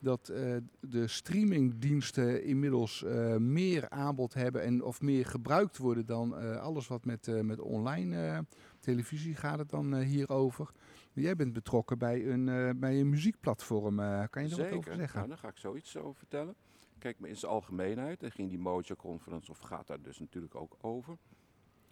dat 0.00 0.28
eh, 0.28 0.56
de 0.80 1.06
streamingdiensten 1.06 2.44
inmiddels 2.44 3.04
eh, 3.04 3.36
meer 3.36 3.88
aanbod 3.88 4.34
hebben 4.34 4.62
en 4.62 4.82
of 4.84 5.00
meer 5.00 5.26
gebruikt 5.26 5.78
worden 5.78 6.06
dan 6.06 6.36
eh, 6.38 6.56
alles 6.60 6.86
wat 6.86 7.04
met, 7.04 7.28
eh, 7.28 7.40
met 7.40 7.60
online 7.60 8.26
eh, 8.26 8.38
televisie 8.80 9.34
gaat 9.34 9.58
het 9.58 9.70
dan 9.70 9.96
hierover. 10.00 10.70
Jij 11.12 11.36
bent 11.36 11.52
betrokken 11.52 11.98
bij 11.98 12.26
een, 12.26 12.48
eh, 12.48 12.70
bij 12.76 13.00
een 13.00 13.08
muziekplatform. 13.08 14.00
eh, 14.00 14.22
kan 14.30 14.42
je 14.48 14.50
er 14.50 14.56
wat 14.62 14.72
over 14.72 14.94
zeggen? 14.94 15.16
Nou, 15.16 15.28
daar 15.28 15.38
ga 15.38 15.48
ik 15.48 15.56
zoiets 15.56 15.96
over 15.96 16.18
vertellen. 16.18 16.54
Kijk, 16.98 17.18
maar 17.20 17.28
in 17.28 17.36
zijn 17.36 17.52
algemeenheid 17.52 18.22
en 18.22 18.30
ging 18.32 18.48
die 18.48 18.58
Mojo 18.58 18.94
Conference, 18.96 19.50
of 19.50 19.58
gaat 19.58 19.86
daar 19.86 20.02
dus 20.02 20.18
natuurlijk 20.18 20.54
ook 20.54 20.76
over. 20.80 21.16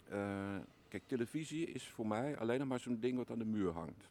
Eh, 0.09 0.57
kijk, 0.89 1.03
televisie 1.07 1.67
is 1.67 1.89
voor 1.89 2.07
mij 2.07 2.39
alleen 2.39 2.59
nog 2.59 2.69
maar 2.69 2.81
zo'n 2.81 3.01
ding 3.01 3.17
wat 3.17 3.31
aan 3.31 3.39
de 3.39 3.45
muur 3.45 3.73
hangt. 3.73 4.11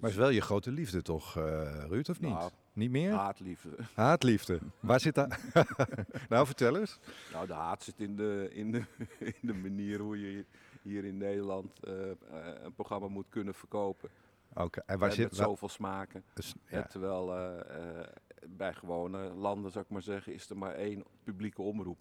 Maar 0.00 0.10
is 0.10 0.16
wel 0.16 0.30
je 0.30 0.40
grote 0.40 0.70
liefde 0.70 1.02
toch, 1.02 1.36
eh, 1.36 1.84
Ruud, 1.88 2.08
of 2.08 2.20
niet? 2.20 2.30
Nou, 2.30 2.50
niet 2.72 2.90
meer? 2.90 3.12
Haatliefde. 3.12 3.76
Haatliefde. 3.94 4.58
Waar 4.80 5.00
zit 5.00 5.14
dat? 5.14 5.38
nou, 6.28 6.46
vertel 6.46 6.76
eens. 6.76 6.98
Nou, 7.32 7.46
de 7.46 7.52
haat 7.52 7.82
zit 7.82 8.00
in 8.00 8.16
de, 8.16 8.48
in 8.52 8.70
de, 8.72 8.82
in 9.40 9.46
de 9.48 9.54
manier 9.54 10.00
hoe 10.00 10.20
je 10.20 10.44
hier 10.82 11.04
in 11.04 11.16
Nederland 11.16 11.80
eh, 11.84 12.10
eh, 12.10 12.16
een 12.62 12.74
programma 12.74 13.08
moet 13.08 13.28
kunnen 13.28 13.54
verkopen. 13.54 14.10
Oké, 14.54 14.80
en 14.86 14.98
Waar 14.98 15.08
met 15.08 15.16
zit... 15.16 15.36
waar- 15.36 15.46
zoveel 15.46 15.68
smaken. 15.68 16.24
dus, 16.34 16.54
ja. 16.68 16.82
terwijl 16.82 17.36
eh, 17.36 18.00
eh, 18.00 18.08
bij 18.48 18.74
gewone 18.74 19.18
landen, 19.18 19.70
zou 19.70 19.84
ik 19.84 19.90
maar 19.90 20.02
zeggen, 20.02 20.32
is 20.34 20.50
er 20.50 20.58
maar 20.58 20.74
één 20.74 21.04
publieke 21.24 21.62
omroep. 21.62 21.98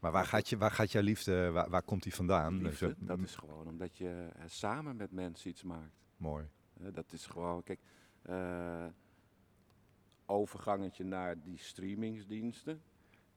Maar 0.00 0.12
waar 0.12 0.26
gaat, 0.26 0.48
je, 0.48 0.56
waar 0.56 0.70
gaat 0.70 0.92
jouw 0.92 1.02
liefde, 1.02 1.50
waar, 1.50 1.70
waar 1.70 1.82
komt 1.82 2.02
die 2.02 2.14
vandaan? 2.14 2.62
Liefde, 2.62 2.86
Dus, 2.86 2.96
dat 2.98 3.18
is 3.18 3.36
gewoon 3.36 3.66
omdat 3.66 3.96
je 3.96 4.28
samen 4.46 4.96
met 4.96 5.12
mensen 5.12 5.50
iets 5.50 5.62
maakt. 5.62 5.94
Mooi. 6.16 6.48
Dat 6.78 7.12
is 7.12 7.26
gewoon, 7.26 7.62
kijk, 7.62 7.80
overgangetje 10.26 11.04
naar 11.04 11.42
die 11.42 11.58
streamingsdiensten. 11.58 12.82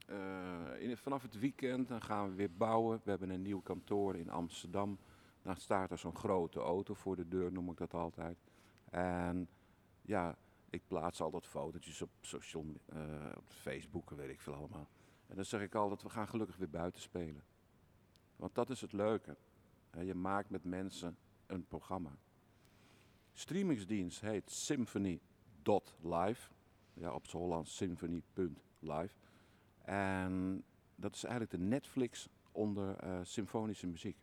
Eh, 0.06 0.16
in, 0.78 0.96
vanaf 0.96 1.22
het 1.22 1.38
weekend 1.38 1.90
gaan 1.98 2.28
we 2.28 2.34
weer 2.34 2.56
bouwen. 2.56 3.00
We 3.04 3.10
hebben 3.10 3.30
een 3.30 3.42
nieuw 3.42 3.60
kantoor 3.60 4.16
in 4.16 4.30
Amsterdam. 4.30 4.98
Dan 5.42 5.56
staat 5.56 5.90
er 5.90 5.98
zo'n 5.98 6.16
grote 6.16 6.60
auto 6.60 6.94
voor 6.94 7.16
de 7.16 7.28
deur, 7.28 7.52
noem 7.52 7.70
ik 7.70 7.76
dat 7.76 7.94
altijd. 7.94 8.38
En 8.90 9.48
ja, 10.02 10.36
ik 10.70 10.82
plaats 10.86 11.20
altijd 11.20 11.46
fotootjes 11.46 12.02
op 12.02 12.10
social, 12.20 12.64
eh, 12.86 13.32
op 13.36 13.48
Facebook, 13.48 14.10
weet 14.10 14.30
ik 14.30 14.40
veel 14.40 14.54
allemaal. 14.54 14.88
En 15.26 15.36
dan 15.36 15.44
zeg 15.44 15.60
ik 15.60 15.74
altijd, 15.74 16.02
we 16.02 16.08
gaan 16.08 16.28
gelukkig 16.28 16.56
weer 16.56 16.70
buiten 16.70 17.02
spelen. 17.02 17.42
Want 18.36 18.54
dat 18.54 18.70
is 18.70 18.80
het 18.80 18.92
leuke. 18.92 19.36
Je 20.02 20.14
maakt 20.14 20.50
met 20.50 20.64
mensen 20.64 21.16
een 21.46 21.66
programma. 21.66 22.18
Streamingsdienst 23.32 24.20
heet 24.20 24.50
Symphony.live. 24.50 26.50
Ja, 26.98 27.12
op 27.12 27.26
z'n 27.26 27.36
Hollands 27.36 27.76
symphony.live. 27.76 29.14
En 29.82 30.64
dat 30.94 31.14
is 31.14 31.24
eigenlijk 31.24 31.52
de 31.52 31.66
Netflix 31.68 32.28
onder 32.52 32.96
eh, 32.96 33.18
symfonische 33.22 33.86
muziek. 33.86 34.16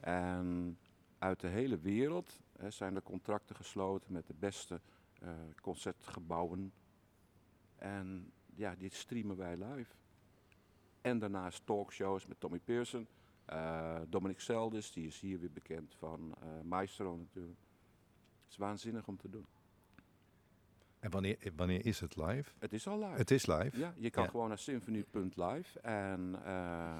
En 0.00 0.78
uit 1.18 1.40
de 1.40 1.48
hele 1.48 1.78
wereld 1.78 2.40
hè, 2.58 2.70
zijn 2.70 2.94
er 2.94 3.02
contracten 3.02 3.56
gesloten 3.56 4.12
met 4.12 4.26
de 4.26 4.34
beste 4.38 4.80
eh, 5.20 5.30
concertgebouwen. 5.60 6.72
En 7.76 8.32
ja, 8.54 8.74
dit 8.74 8.94
streamen 8.94 9.36
wij 9.36 9.56
live. 9.56 9.94
En 11.00 11.18
daarnaast 11.18 11.66
talkshows 11.66 12.26
met 12.26 12.40
Tommy 12.40 12.58
Pearson. 12.58 13.08
Eh, 13.44 14.00
Dominic 14.08 14.40
Seldis, 14.40 14.92
die 14.92 15.06
is 15.06 15.20
hier 15.20 15.40
weer 15.40 15.52
bekend 15.52 15.94
van 15.94 16.34
eh, 16.40 16.48
Maestro 16.64 17.16
natuurlijk. 17.16 17.60
Het 18.42 18.50
is 18.50 18.56
waanzinnig 18.56 19.08
om 19.08 19.16
te 19.16 19.30
doen. 19.30 19.46
En 21.02 21.10
wanneer, 21.10 21.36
wanneer 21.56 21.86
is 21.86 22.00
het 22.00 22.16
live? 22.16 22.50
Het 22.58 22.72
is 22.72 22.86
al 22.88 22.98
live. 22.98 23.16
Het 23.16 23.30
is 23.30 23.46
live? 23.46 23.78
Ja, 23.78 23.92
je 23.96 24.10
kan 24.10 24.22
Ja. 24.24 24.28
gewoon 24.30 24.48
naar 24.48 24.58
symphony.live 24.58 25.80
en 25.80 26.36
eh, 26.44 26.90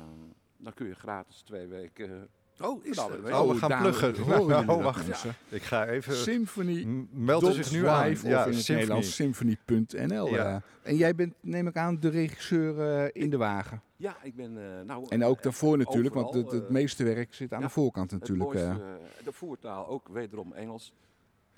dan 0.56 0.74
kun 0.74 0.86
je 0.86 0.94
gratis 0.94 1.40
twee 1.42 1.66
weken... 1.66 2.28
Oh, 2.60 2.84
is 2.84 2.96
Nou, 2.96 3.10
dat? 3.10 3.20
we- 3.20 3.34
Oh, 3.36 3.50
we 3.50 3.56
gaan 3.56 3.80
pluggen. 3.82 4.14
Oh, 4.70 4.82
wacht. 4.82 5.24
Ik 5.48 5.62
ga 5.62 5.86
even... 5.86 6.14
Symphony. 6.14 7.06
Meld 7.10 7.54
zich 7.54 7.72
nu 7.72 7.86
aan. 7.86 8.08
live 8.08 8.28
Ja, 8.28 8.40
of 8.40 8.46
in 8.46 8.52
het 8.52 8.60
Symphony. 8.64 8.78
Nederlands 8.78 9.14
symphony.nl. 9.14 10.28
Ja. 10.28 10.54
eh. 10.54 10.90
en 10.90 10.96
jij 10.96 11.14
bent, 11.14 11.34
neem 11.40 11.66
ik 11.66 11.76
aan, 11.76 12.00
de 12.00 12.08
regisseur 12.08 12.80
eh, 12.80 13.22
in 13.22 13.30
de 13.30 13.36
wagen. 13.36 13.82
Ja, 13.96 14.16
ik 14.22 14.34
ben... 14.36 14.58
eh, 14.78 14.84
nou, 14.84 15.06
En 15.08 15.24
ook 15.24 15.42
daarvoor 15.42 15.78
natuurlijk, 15.78 16.14
want 16.14 16.34
het, 16.34 16.50
het 16.50 16.68
meeste 16.68 17.04
werk 17.04 17.34
zit 17.34 17.52
aan 17.52 17.60
ja, 17.60 17.66
de 17.66 17.72
voorkant 17.72 18.10
het 18.10 18.20
natuurlijk. 18.20 18.52
mooiste, 18.52 18.98
de 19.24 19.32
voertaal 19.32 19.86
ook 19.88 20.08
wederom 20.08 20.52
Engels. 20.52 20.92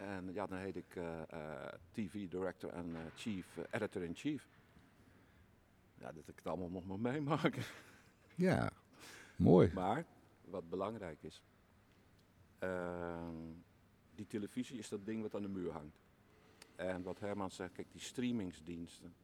En 0.04 0.32
ja, 0.32 0.46
dan 0.46 0.58
heet 0.58 0.76
ik 0.76 0.96
eh, 0.96 1.22
eh, 1.22 1.72
TV 1.92 2.28
Director 2.28 2.70
en 2.70 2.96
eh, 2.96 3.02
Chief 3.14 3.58
Editor-in-Chief. 3.70 4.48
Ja, 5.94 6.12
dat 6.12 6.28
ik 6.28 6.36
het 6.36 6.46
allemaal 6.46 6.70
nog 6.70 6.84
mag 6.84 6.98
meemaken. 6.98 7.62
ja, 8.34 8.70
mooi. 9.36 9.70
Maar 9.74 10.04
wat 10.44 10.68
belangrijk 10.68 11.22
is, 11.22 11.42
ehm, 12.58 13.34
die 14.14 14.26
televisie 14.26 14.78
is 14.78 14.88
dat 14.88 15.06
ding 15.06 15.22
wat 15.22 15.34
aan 15.34 15.42
de 15.42 15.48
muur 15.48 15.72
hangt. 15.72 16.00
En 16.76 17.02
wat 17.02 17.20
Herman 17.20 17.50
zegt, 17.50 17.72
kijk, 17.72 17.92
die 17.92 18.00
streamingsdiensten, 18.00 19.14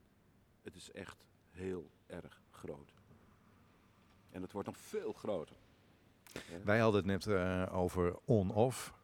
het 0.62 0.76
is 0.76 0.91
echt 0.91 1.26
heel 1.51 1.91
erg 2.07 2.43
groot. 2.51 2.93
En 4.31 4.43
het 4.43 4.53
wordt 4.53 4.68
nog 4.68 4.76
veel 4.76 5.12
groter. 5.12 5.57
Wij 6.64 6.78
hadden 6.78 7.09
het 7.09 7.26
net 7.26 7.37
over 7.70 8.18
on-off. 8.24 8.99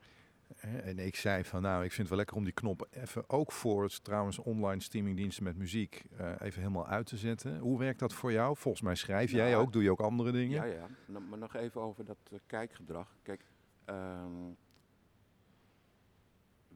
En 0.61 0.99
ik 0.99 1.17
zei 1.17 1.45
van 1.45 1.63
nou, 1.63 1.85
ik 1.85 1.89
vind 1.93 1.99
het 1.99 2.09
wel 2.09 2.19
lekker 2.19 2.37
om 2.37 2.45
die 2.45 2.53
knop 2.53 2.89
even 2.91 3.31
ook 3.31 3.53
voor 3.53 3.83
het 3.83 4.05
trouwens 4.05 4.39
online 4.39 4.81
streamingdiensten 4.81 5.45
met 5.45 5.57
muziek 5.57 6.05
eh, 6.17 6.33
even 6.41 6.61
helemaal 6.61 6.87
uit 6.87 7.07
te 7.07 7.17
zetten. 7.17 7.59
Hoe 7.59 7.79
werkt 7.79 7.99
dat 7.99 8.13
voor 8.13 8.33
jou? 8.33 8.57
Volgens 8.57 8.83
mij 8.83 8.95
schrijf 8.95 9.31
jij 9.31 9.51
Nou, 9.51 9.63
ook, 9.63 9.73
doe 9.73 9.83
je 9.83 9.91
ook 9.91 10.01
andere 10.01 10.33
dingen? 10.33 10.67
Ja, 10.69 10.75
ja. 10.75 10.89
Nou, 11.07 11.25
maar 11.25 11.39
nog 11.39 11.55
even 11.55 11.81
over 11.81 12.05
dat 12.05 12.19
eh, 12.33 12.39
kijkgedrag. 12.47 13.17
Kijk, 13.23 13.45
ehm, 13.85 14.53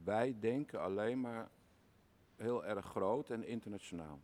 wij 0.05 0.37
denken 0.41 0.81
alleen 0.81 1.21
maar 1.21 1.49
heel 2.37 2.65
erg 2.65 2.87
groot 2.87 3.31
en 3.31 3.45
internationaal. 3.45 4.21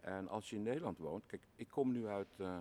En 0.00 0.28
als 0.28 0.50
je 0.50 0.56
in 0.56 0.62
Nederland 0.62 0.98
woont, 0.98 1.26
kijk, 1.26 1.42
ik 1.56 1.68
kom 1.68 1.92
nu 1.92 2.06
uit, 2.06 2.34
eh, 2.36 2.58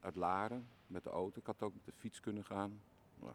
uit 0.00 0.14
Laren 0.14 0.66
met 0.86 1.04
de 1.04 1.10
auto. 1.10 1.38
Ik 1.38 1.46
had 1.46 1.62
ook 1.62 1.74
met 1.74 1.84
de 1.84 1.92
fiets 1.92 2.20
kunnen 2.20 2.44
gaan. 2.44 2.80
Nou, 3.20 3.32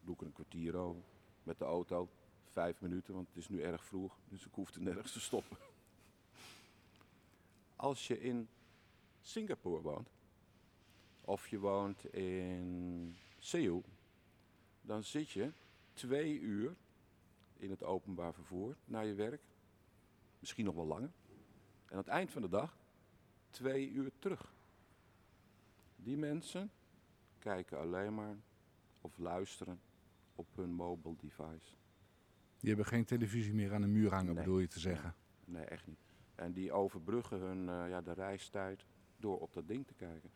doe 0.00 0.14
ik 0.14 0.20
een 0.20 0.32
kwartier 0.32 0.76
over. 0.76 1.02
Met 1.46 1.58
de 1.58 1.64
auto, 1.64 2.08
vijf 2.52 2.80
minuten, 2.80 3.14
want 3.14 3.28
het 3.28 3.36
is 3.36 3.48
nu 3.48 3.62
erg 3.62 3.84
vroeg, 3.84 4.18
dus 4.28 4.46
ik 4.46 4.52
hoef 4.52 4.74
er 4.74 4.80
nergens 4.82 5.12
te 5.12 5.20
stoppen. 5.20 5.56
Als 7.76 8.06
je 8.06 8.20
in 8.20 8.48
Singapore 9.20 9.82
woont, 9.82 10.08
of 11.20 11.48
je 11.48 11.58
woont 11.58 12.14
in 12.14 13.16
Seoul, 13.38 13.84
dan 14.80 15.04
zit 15.04 15.30
je 15.30 15.52
twee 15.92 16.40
uur 16.40 16.76
in 17.56 17.70
het 17.70 17.82
openbaar 17.82 18.34
vervoer 18.34 18.76
naar 18.84 19.06
je 19.06 19.14
werk. 19.14 19.42
Misschien 20.38 20.64
nog 20.64 20.74
wel 20.74 20.86
langer. 20.86 21.12
En 21.84 21.92
aan 21.92 21.98
het 21.98 22.08
eind 22.08 22.30
van 22.30 22.42
de 22.42 22.48
dag 22.48 22.76
twee 23.50 23.90
uur 23.90 24.12
terug. 24.18 24.54
Die 25.96 26.16
mensen 26.16 26.70
kijken 27.38 27.78
alleen 27.78 28.14
maar 28.14 28.36
of 29.00 29.18
luisteren 29.18 29.80
op 30.36 30.46
hun 30.54 30.70
mobile 30.72 31.16
device. 31.20 31.74
Die 32.60 32.68
hebben 32.68 32.86
geen 32.86 33.04
televisie 33.04 33.54
meer 33.54 33.74
aan 33.74 33.80
de 33.80 33.86
muur 33.86 34.10
hangen, 34.14 34.34
Nee. 34.34 34.44
bedoel 34.44 34.58
je 34.58 34.68
te 34.68 34.80
zeggen? 34.80 35.14
Nee, 35.44 35.64
echt 35.64 35.86
niet. 35.86 35.98
En 36.34 36.52
die 36.52 36.72
overbruggen 36.72 37.38
hun 37.40 37.68
eh, 37.68 37.88
ja, 37.88 38.00
de 38.00 38.12
reistijd 38.12 38.84
door 39.16 39.38
op 39.40 39.52
dat 39.52 39.68
ding 39.68 39.86
te 39.86 39.94
kijken. 39.94 40.30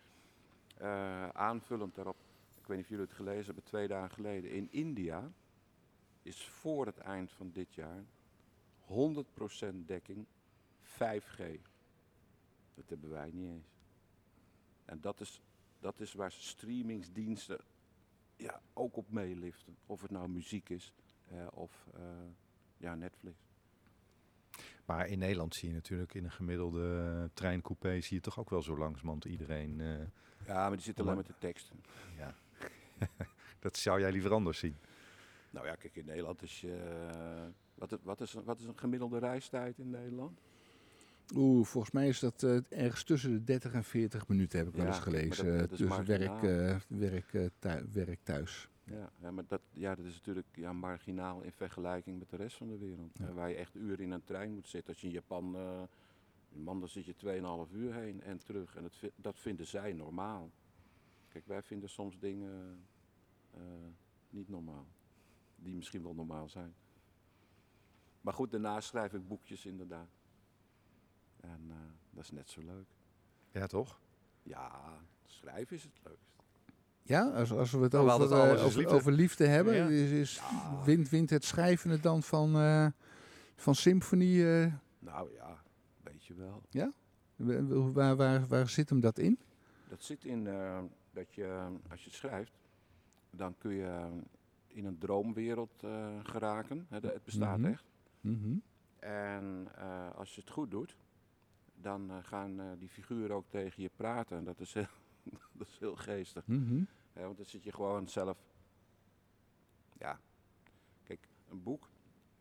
Eh, 0.76 1.28
aanvullend 1.28 1.94
daarop, 1.94 2.16
ik 2.60 2.66
weet 2.66 2.76
niet 2.76 2.84
of 2.84 2.90
jullie 2.90 3.04
het 3.06 3.14
gelezen 3.14 3.44
hebben, 3.44 3.64
twee 3.64 3.88
dagen 3.88 4.10
geleden. 4.14 4.50
In 4.50 4.72
India 4.72 5.30
is 6.22 6.44
voor 6.48 6.86
het 6.86 6.98
eind 6.98 7.32
van 7.32 7.50
dit 7.50 7.74
jaar 7.74 8.04
100% 8.86 9.86
dekking 9.86 10.26
5G. 10.82 11.42
Dat 12.74 12.88
hebben 12.88 13.10
wij 13.10 13.30
niet 13.32 13.48
eens. 13.50 13.68
En 14.84 15.00
dat 15.00 15.20
is, 15.20 15.40
dat 15.78 16.00
is 16.00 16.12
waar 16.12 16.32
streamingsdiensten 16.32 17.58
ja, 18.40 18.60
ook 18.72 18.96
op 18.96 19.10
meeliften. 19.10 19.76
Of 19.86 20.02
het 20.02 20.10
nou 20.10 20.28
muziek 20.28 20.68
is 20.68 20.92
eh, 21.28 21.46
of 21.50 21.86
eh, 21.94 22.00
ja, 22.76 22.94
Netflix. 22.94 23.36
Maar 24.84 25.08
in 25.08 25.18
Nederland 25.18 25.54
zie 25.54 25.68
je 25.68 25.74
natuurlijk 25.74 26.14
in 26.14 26.24
een 26.24 26.30
gemiddelde 26.30 27.30
treincoupé 27.34 28.00
zie 28.00 28.16
je 28.16 28.22
toch 28.22 28.38
ook 28.38 28.50
wel 28.50 28.62
zo 28.62 28.76
langzamerhand 28.78 29.24
iedereen. 29.24 29.80
eh, 29.80 30.46
Ja, 30.46 30.54
maar 30.68 30.70
die 30.70 30.80
zitten 30.80 31.04
alleen 31.04 31.16
met 31.16 31.26
de 31.26 31.38
tekst. 31.38 31.70
ja. 32.16 32.34
dat 33.58 33.76
zou 33.76 34.00
jij 34.00 34.12
liever 34.12 34.32
anders 34.32 34.58
zien. 34.58 34.76
Nou 35.50 35.66
ja, 35.66 35.74
kijk, 35.74 35.96
in 35.96 36.04
Nederland 36.04 36.42
is 36.42 36.60
je... 36.60 36.76
eh, 36.76 37.46
wat, 37.74 37.98
wat, 38.02 38.20
is, 38.20 38.32
wat 38.32 38.58
is 38.58 38.66
een 38.66 38.78
gemiddelde 38.78 39.18
reistijd 39.18 39.78
in 39.78 39.90
Nederland? 39.90 40.40
Oeh, 41.34 41.66
volgens 41.66 41.92
mij 41.92 42.08
is 42.08 42.20
dat 42.20 42.42
eh, 42.42 42.56
ergens 42.68 43.04
tussen 43.04 43.30
de 43.32 43.44
30 43.44 43.72
en 43.72 43.84
40 43.84 44.28
minuten, 44.28 44.58
heb 44.58 44.68
ik 44.68 44.74
wel 44.74 44.86
eens 44.86 44.94
dat- 44.94 45.04
gelezen. 45.04 45.58
dat 45.58 45.70
is 45.72 45.78
tussen 45.78 46.04
werk, 46.06 46.28
marginaal. 46.28 46.70
eh, 46.70 46.76
werk, 46.88 47.34
eh, 47.60 47.74
werk 47.92 48.18
thuis. 48.22 48.68
Ja, 48.84 49.12
ja 49.18 49.30
maar 49.30 49.44
dat, 49.46 49.60
ja, 49.72 49.94
dat 49.94 50.04
is 50.04 50.14
natuurlijk 50.14 50.46
ja, 50.54 50.72
marginaal 50.72 51.42
in 51.42 51.52
vergelijking 51.52 52.18
met 52.18 52.30
de 52.30 52.36
rest 52.36 52.56
van 52.56 52.68
de 52.68 52.78
wereld. 52.78 53.18
Ja. 53.18 53.26
Eh, 53.26 53.34
waar 53.34 53.48
je 53.48 53.54
echt 53.54 53.74
uren 53.74 53.98
in 54.04 54.10
een 54.10 54.24
trein 54.24 54.54
moet 54.54 54.68
zitten. 54.68 54.92
Als 54.92 55.00
je 55.00 55.06
in 55.06 55.12
Japan... 55.12 55.56
eh 55.56 55.82
man, 56.52 56.78
dan 56.80 56.88
zit 56.88 57.04
je 57.04 57.14
2,5 57.16 57.72
uur 57.74 57.94
heen 57.94 58.22
en 58.22 58.38
terug. 58.38 58.76
En 58.76 58.82
dat, 58.82 59.12
dat 59.16 59.38
vinden 59.38 59.66
zij 59.66 59.92
normaal. 59.92 60.50
Kijk, 61.28 61.46
wij 61.46 61.62
vinden 61.62 61.88
soms 61.88 62.18
dingen 62.18 62.84
eh, 63.50 63.60
niet 64.30 64.48
normaal. 64.48 64.86
Die 65.56 65.74
misschien 65.74 66.02
wel 66.02 66.14
normaal 66.14 66.48
zijn. 66.48 66.74
Maar 68.20 68.34
goed, 68.34 68.50
daarna 68.50 68.80
schrijf 68.80 69.12
ik 69.12 69.28
boekjes 69.28 69.66
inderdaad. 69.66 70.08
En 71.40 71.60
eh, 71.68 71.76
dat 72.10 72.24
is 72.24 72.30
net 72.30 72.50
zo 72.50 72.60
leuk. 72.60 72.86
Ja, 73.50 73.66
toch? 73.66 74.00
Ja, 74.42 74.80
schrijven 75.24 75.76
is 75.76 75.82
het 75.82 75.92
leukst. 76.04 76.28
Ja, 77.02 77.28
als, 77.30 77.52
als 77.52 77.70
we 77.70 77.78
het 77.82 77.92
Nou, 77.92 78.06
we 78.06 78.12
over, 78.12 78.36
het 78.36 78.48
eh, 78.48 78.54
is 78.54 78.60
over, 78.62 78.78
liefde. 78.78 78.94
over 78.94 79.12
liefde 79.12 79.46
hebben, 79.46 79.74
Ja. 79.74 79.86
is, 79.88 80.10
is 80.10 80.34
Ja. 80.36 80.84
wint, 80.84 81.08
wint 81.08 81.30
het 81.30 81.44
schrijven 81.44 81.90
het 81.90 82.02
dan 82.02 82.22
van, 82.22 82.54
eh 82.56 82.86
van 83.56 83.74
symfonie? 83.74 84.60
eh, 84.60 84.72
Nou 84.98 85.32
ja, 85.32 85.62
weet 86.02 86.24
je 86.24 86.34
wel. 86.34 86.62
w- 87.36 87.92
waar, 87.92 88.16
waar, 88.16 88.46
waar 88.46 88.68
zit 88.68 88.88
hem 88.90 89.00
dat 89.00 89.18
in? 89.18 89.38
Dat 89.88 90.02
zit 90.02 90.24
in 90.24 90.46
eh, 90.46 90.78
dat 91.12 91.34
je, 91.34 91.66
als 91.90 92.00
je 92.00 92.06
het 92.10 92.18
schrijft, 92.18 92.52
dan 93.30 93.54
kun 93.58 93.72
je 93.74 94.08
in 94.66 94.84
een 94.84 94.98
droomwereld 94.98 95.82
eh, 95.82 96.08
geraken. 96.22 96.86
Hè, 96.88 96.98
het 96.98 97.24
bestaat 97.24 97.58
Mhm. 97.58 97.70
echt. 97.70 97.84
Mhm. 98.20 98.56
En 98.98 99.68
eh, 99.76 100.10
als 100.14 100.34
je 100.34 100.40
het 100.40 100.50
goed 100.50 100.70
doet, 100.70 100.96
dan 101.80 102.10
eh, 102.10 102.16
gaan 102.22 102.60
eh, 102.60 102.66
die 102.78 102.88
figuren 102.88 103.36
ook 103.36 103.48
tegen 103.48 103.82
je 103.82 103.90
praten. 103.96 104.36
En 104.36 104.44
dat 104.44 104.60
is 104.60 104.72
heel, 104.74 104.86
dat 105.58 105.68
is 105.68 105.78
heel 105.78 105.96
geestig. 105.96 106.46
Mhm. 106.46 106.82
Want 107.12 107.36
dan 107.36 107.46
zit 107.46 107.62
je 107.64 107.72
gewoon 107.72 108.08
zelf. 108.08 108.38
Ja, 109.98 110.20
kijk, 111.02 111.28
een 111.48 111.62
boek, 111.62 111.88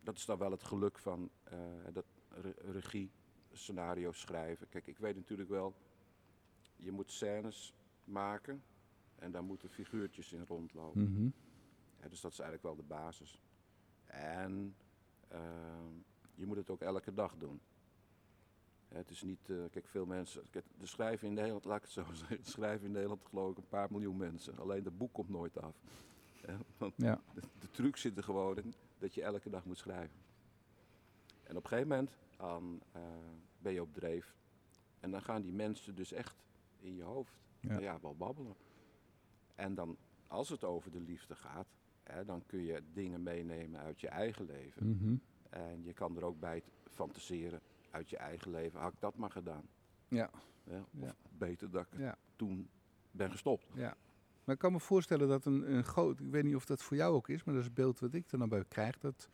dat 0.03 0.15
is 0.17 0.25
dan 0.25 0.37
wel 0.37 0.51
het 0.51 0.63
geluk 0.63 0.97
van 0.99 1.29
eh, 1.43 1.57
dat 1.93 2.05
re- 2.29 2.71
regie, 2.71 3.11
scenario 3.51 4.11
schrijven. 4.11 4.69
Kijk, 4.69 4.87
ik 4.87 4.97
weet 4.97 5.15
natuurlijk 5.15 5.49
wel, 5.49 5.73
je 6.75 6.91
moet 6.91 7.11
scènes 7.11 7.73
maken 8.03 8.63
en 9.15 9.31
daar 9.31 9.43
moeten 9.43 9.69
figuurtjes 9.69 10.33
in 10.33 10.45
rondlopen. 10.47 11.01
Mhm. 11.13 11.29
Hè, 11.97 12.09
dus 12.09 12.21
dat 12.21 12.31
is 12.31 12.39
eigenlijk 12.39 12.75
wel 12.75 12.85
de 12.85 12.93
basis. 12.93 13.39
En 14.05 14.75
ehm, 15.27 15.93
je 16.35 16.45
moet 16.45 16.57
het 16.57 16.69
ook 16.69 16.81
elke 16.81 17.13
dag 17.13 17.35
doen. 17.37 17.59
Het 18.89 19.09
is 19.09 19.21
niet, 19.21 19.49
eh, 19.49 19.55
kijk, 19.71 19.87
veel 19.87 20.05
mensen, 20.05 20.43
kijk, 20.49 20.65
de 20.79 20.85
schrijven 20.85 21.27
in 21.27 21.33
Nederland, 21.33 21.65
laat 21.65 21.77
ik 21.77 21.81
het 21.83 21.91
zo 21.91 22.03
zeggen, 22.27 22.37
schrijven 22.45 22.85
in 22.85 22.91
Nederland 22.91 23.25
geloof 23.25 23.51
ik 23.51 23.57
een 23.57 23.67
paar 23.69 23.91
miljoen 23.91 24.17
mensen. 24.17 24.57
Alleen 24.57 24.83
dat 24.83 24.97
boek 24.97 25.13
komt 25.13 25.29
nooit 25.29 25.61
af. 25.61 25.75
Want 26.77 26.93
Ja. 26.97 27.21
de, 27.33 27.41
de 27.59 27.69
truc 27.71 27.97
zit 27.97 28.17
er 28.17 28.23
gewoon 28.23 28.57
in 28.57 28.73
dat 28.99 29.13
je 29.13 29.21
elke 29.23 29.49
dag 29.49 29.65
moet 29.65 29.77
schrijven. 29.77 30.17
En 31.43 31.57
op 31.57 31.63
een 31.63 31.69
gegeven 31.69 31.87
moment 31.89 32.11
eh, 32.91 33.01
ben 33.61 33.73
je 33.73 33.81
op 33.81 33.93
dreef. 33.93 34.35
En 34.99 35.11
dan 35.11 35.21
gaan 35.21 35.41
die 35.41 35.53
mensen 35.53 35.95
dus 35.95 36.11
echt 36.11 36.35
in 36.79 36.95
je 36.95 37.03
hoofd 37.03 37.33
Ja. 37.59 37.99
wel 38.01 38.15
babbelen. 38.15 38.55
En 39.55 39.75
dan, 39.75 39.97
als 40.27 40.49
het 40.49 40.63
over 40.63 40.91
de 40.91 40.99
liefde 40.99 41.35
gaat, 41.35 41.67
hè, 42.03 42.25
dan 42.25 42.45
kun 42.45 42.61
je 42.63 42.83
dingen 42.93 43.23
meenemen 43.23 43.79
uit 43.79 44.01
je 44.01 44.07
eigen 44.07 44.45
leven. 44.45 44.89
Mhm. 44.89 45.15
En 45.49 45.83
je 45.83 45.93
kan 45.93 46.17
er 46.17 46.23
ook 46.23 46.39
bij 46.39 46.63
fantaseren 46.89 47.61
uit 47.91 48.09
je 48.09 48.17
eigen 48.17 48.51
leven. 48.51 48.79
Had 48.79 48.93
ik 48.93 48.99
dat 48.99 49.15
maar 49.17 49.31
gedaan? 49.31 49.63
Ja. 50.07 50.29
Ja, 50.63 50.79
of 50.79 50.87
Ja. 51.01 51.15
beter 51.29 51.71
dat 51.71 51.85
ik 51.91 51.99
Ja. 51.99 52.17
toen 52.35 52.69
ben 53.11 53.31
gestopt. 53.31 53.65
Ja. 53.73 53.97
Maar 54.43 54.55
ik 54.55 54.61
kan 54.61 54.71
me 54.71 54.79
voorstellen 54.79 55.27
dat 55.27 55.45
een, 55.45 55.73
een 55.73 55.83
groot, 55.83 56.19
ik 56.19 56.29
weet 56.29 56.43
niet 56.43 56.55
of 56.55 56.65
dat 56.65 56.83
voor 56.83 56.97
jou 56.97 57.13
ook 57.15 57.29
is, 57.29 57.43
maar 57.43 57.53
dat 57.53 57.63
is 57.63 57.69
het 57.69 57.77
beeld 57.77 57.99
wat 57.99 58.13
ik 58.13 58.31
er 58.31 58.37
dan 58.37 58.49
bij 58.49 58.65
krijg, 58.67 58.97
dat, 58.99 59.29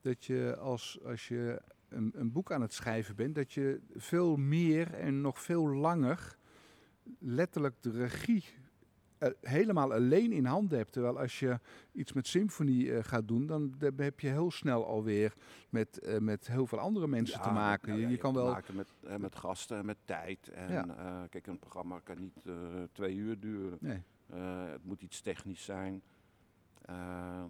dat 0.00 0.24
je 0.24 0.56
als, 0.56 0.98
als 1.04 1.28
je 1.28 1.62
een, 1.88 2.12
een 2.14 2.32
boek 2.32 2.52
aan 2.52 2.60
het 2.60 2.72
schrijven 2.72 3.16
bent, 3.16 3.34
dat 3.34 3.52
je 3.52 3.80
veel 3.94 4.36
meer 4.36 4.94
en 4.94 5.20
nog 5.20 5.40
veel 5.40 5.68
langer 5.68 6.36
letterlijk 7.18 7.74
de 7.82 7.90
regie 7.90 8.44
helemaal 9.40 9.92
alleen 9.92 10.32
in 10.32 10.44
handen 10.44 10.78
hebt. 10.78 10.92
Terwijl 10.92 11.18
als 11.18 11.38
je 11.38 11.58
iets 11.92 12.12
met 12.12 12.26
symfonie 12.26 12.94
eh, 12.94 13.04
gaat 13.04 13.28
doen, 13.28 13.46
dan 13.46 13.74
heb 13.96 14.20
je 14.20 14.28
heel 14.28 14.50
snel 14.50 14.86
alweer 14.86 15.34
met, 15.70 15.98
eh, 15.98 16.18
met 16.18 16.46
heel 16.46 16.66
veel 16.66 16.78
andere 16.78 17.06
mensen 17.08 17.36
Ja, 17.38 17.42
te 17.44 17.50
maken. 17.50 17.88
nou 17.88 18.00
je, 18.00 18.06
ja, 18.06 18.12
je 18.12 18.18
kan 18.18 18.34
wel. 18.34 18.46
maken 18.50 18.76
met, 18.76 18.88
eh, 19.04 19.16
met 19.16 19.36
gasten 19.36 19.78
en 19.78 19.86
met 19.86 19.98
tijd. 20.04 20.48
En 20.48 20.72
Ja. 20.72 20.86
eh, 20.96 21.28
kijk, 21.30 21.46
een 21.46 21.58
programma 21.58 21.98
kan 22.00 22.18
niet 22.20 22.40
eh, 22.46 22.54
twee 22.92 23.14
uur 23.16 23.40
duren. 23.40 23.78
Nee. 23.80 24.02
Eh, 24.26 24.64
het 24.70 24.84
moet 24.84 25.02
iets 25.02 25.20
technisch 25.20 25.64
zijn. 25.64 26.02
Eh, 26.82 27.44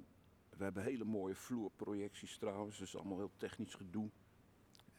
we 0.57 0.65
hebben 0.65 0.83
hele 0.83 1.05
mooie 1.05 1.35
vloerprojecties 1.35 2.39
trouwens, 2.39 2.79
dus 2.79 2.97
allemaal 2.97 3.19
heel 3.19 3.33
technisch 3.37 3.75
gedoe. 3.75 4.09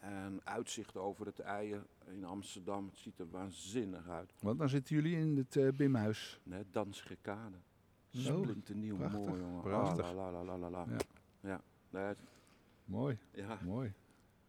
En 0.04 0.42
uitzicht 0.44 0.98
over 0.98 1.26
het 1.26 1.40
eieren 1.40 1.86
in 2.08 2.24
Amsterdam, 2.26 2.86
het 2.86 2.98
ziet 2.98 3.20
er 3.20 3.30
waanzinnig 3.30 4.08
uit. 4.10 4.34
Want 4.42 4.60
dan 4.60 4.70
zitten 4.70 4.96
jullie 4.96 5.18
in 5.18 5.38
het 5.38 5.56
eh, 5.56 5.68
Bimhuis. 5.76 6.40
Nee, 6.44 6.64
Dansgekade. 6.72 7.58
Zo, 8.10 8.42
Splinternieuw, 8.44 8.96
mooi 8.98 9.40
jongen. 9.40 9.62
Prachtig. 9.62 10.06
Ah, 10.06 10.16
la, 10.16 10.32
la, 10.32 10.44
la, 10.44 10.58
la, 10.58 10.70
la. 10.70 10.86
Ja. 10.90 10.98
Ja. 11.50 11.62
Nee, 11.90 12.04
het- 12.04 12.18
Mooi, 12.86 13.18
ja, 13.32 13.60
mooi. 13.64 13.94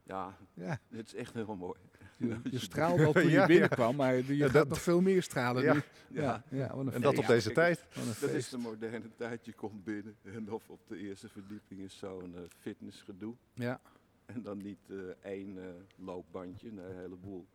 ja, 0.03 0.37
Ja, 0.55 0.79
het 0.89 1.07
is 1.07 1.15
echt 1.15 1.35
heel 1.35 1.57
mooi. 1.57 1.79
je, 2.17 2.39
je 2.51 2.59
straalde 2.59 3.05
al 3.07 3.13
toen 3.13 3.29
Ja, 3.29 3.41
je 3.41 3.47
binnenkwam, 3.47 3.97
maar 3.97 4.15
je 4.17 4.37
Ja, 4.37 4.45
gaat 4.45 4.55
dat- 4.55 4.69
nog 4.69 4.81
veel 4.83 5.01
meer 5.01 5.23
stralen 5.23 5.63
Ja. 5.63 5.73
nu. 5.75 5.83
Ja, 6.09 6.43
ja, 6.51 6.71
En 6.93 7.01
dat 7.01 7.19
op 7.19 7.27
deze 7.27 7.53
tijd. 7.53 7.85
Dat 8.21 8.31
is 8.31 8.49
de 8.49 8.59
moderne 8.59 9.11
tijd. 9.17 9.45
Je 9.45 9.53
komt 9.53 9.85
binnen 9.85 10.17
en 10.23 10.53
of 10.53 10.71
op 10.71 10.81
de 10.89 10.97
eerste 10.99 11.29
verdieping 11.29 11.81
is 11.81 11.99
zo'n 11.99 12.35
eh, 12.35 12.41
fitnessgedoe. 12.59 13.35
Ja, 13.55 13.81
En 14.35 14.43
dan 14.43 14.59
niet 14.59 14.91
eh, 14.91 14.97
één 15.23 15.59
eh, 15.59 15.75
loopbandje, 15.97 16.73
nee, 16.73 16.85
een 16.85 16.97
heleboel. 16.97 17.47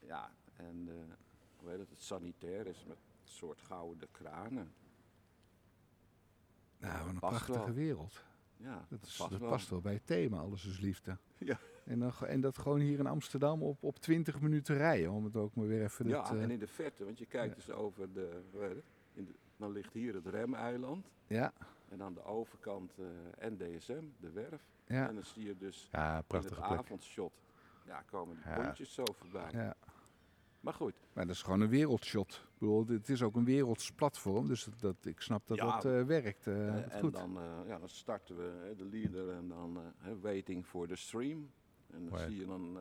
Ja, 0.00 0.30
en 0.56 0.88
eh, 0.88 1.14
hoe 1.56 1.70
heet 1.70 1.78
het, 1.78 1.90
het 1.90 2.02
sanitair 2.02 2.66
is 2.66 2.84
met 2.84 2.96
een 2.96 3.28
soort 3.32 3.60
gouden 3.60 4.08
kranen. 4.10 4.72
nou, 6.78 6.98
wat 6.98 7.08
een 7.08 7.18
prachtige 7.18 7.58
wel. 7.58 7.72
wereld. 7.72 8.24
Ja, 8.56 8.86
Dat, 8.88 9.02
is, 9.02 9.16
past 9.16 9.30
dat 9.30 9.40
wel. 9.40 9.50
past 9.50 9.68
wel 9.68 9.80
bij 9.80 9.92
het 9.92 10.06
thema, 10.06 10.38
alles 10.38 10.66
is 10.66 10.80
liefde. 10.80 11.18
Ja. 11.38 11.58
En, 11.84 11.98
dan, 11.98 12.12
en 12.26 12.40
dat 12.40 12.58
gewoon 12.58 12.80
hier 12.80 12.98
in 12.98 13.06
Amsterdam 13.06 13.62
op, 13.62 13.82
op 13.82 13.98
20 13.98 14.40
minuten 14.40 14.76
rijden, 14.76 15.10
om 15.10 15.24
het 15.24 15.36
ook 15.36 15.54
maar 15.54 15.66
weer 15.66 15.82
even... 15.82 16.08
Ja, 16.08 16.30
en 16.30 16.50
in 16.50 16.58
de 16.58 16.66
verte, 16.66 17.04
want 17.04 17.18
je 17.18 17.26
kijkt 17.26 17.60
ja. 17.60 17.66
dus 17.66 17.70
over 17.74 18.12
de, 18.12 18.42
het? 18.58 18.84
In 19.12 19.24
de... 19.24 19.34
Dan 19.56 19.72
ligt 19.72 19.92
hier 19.92 20.14
het 20.14 20.26
remeiland. 20.26 21.06
ja, 21.26 21.52
En 21.88 22.02
aan 22.02 22.14
de 22.14 22.22
overkant 22.24 22.98
eh, 22.98 23.48
NDSM, 23.50 24.04
de 24.20 24.30
werf. 24.30 24.62
ja, 24.86 25.08
En 25.08 25.14
dan 25.14 25.24
zie 25.24 25.44
je 25.46 25.56
dus 25.56 25.88
Ja, 25.92 26.16
in 26.16 26.24
prachtige 26.26 26.54
het 26.54 26.66
plek. 26.68 26.78
avondshot. 26.78 27.32
Ja, 27.84 28.02
komen 28.02 28.36
die 28.36 28.44
Ja. 28.44 28.54
pontjes 28.62 28.94
zo 28.94 29.12
voorbij. 29.12 29.50
ja. 29.52 29.74
Maar 30.60 30.74
goed, 30.74 30.94
Maar 31.12 31.26
dat 31.26 31.34
is 31.34 31.42
gewoon 31.42 31.60
een 31.60 31.68
wereldshot. 31.68 32.32
Ik 32.34 32.58
bedoel, 32.58 32.86
het 32.86 33.08
is 33.08 33.22
ook 33.22 33.36
een 33.36 33.44
werelds 33.44 33.92
platform, 33.92 34.46
dus 34.46 34.68
dat, 34.78 35.04
ik 35.04 35.20
snap 35.20 35.46
dat 35.46 35.56
Ja, 35.56 35.80
dat 35.80 35.84
eh, 35.84 36.02
werkt. 36.06 36.46
eh, 36.46 36.74
dat 36.74 36.84
en 36.86 37.00
goed. 37.00 37.12
dan, 37.12 37.32
ja, 37.66 37.78
dan 37.78 37.88
starten 37.88 38.36
we 38.36 38.74
de 38.76 38.84
leader 38.84 39.30
en 39.30 39.48
dan 39.48 39.92
waiting 40.20 40.66
for 40.66 40.86
the 40.88 40.96
stream. 40.96 41.50
En 41.90 42.04
dan 42.04 42.08
Right. 42.12 42.30
zie 42.30 42.40
je 42.40 42.46
dan 42.46 42.78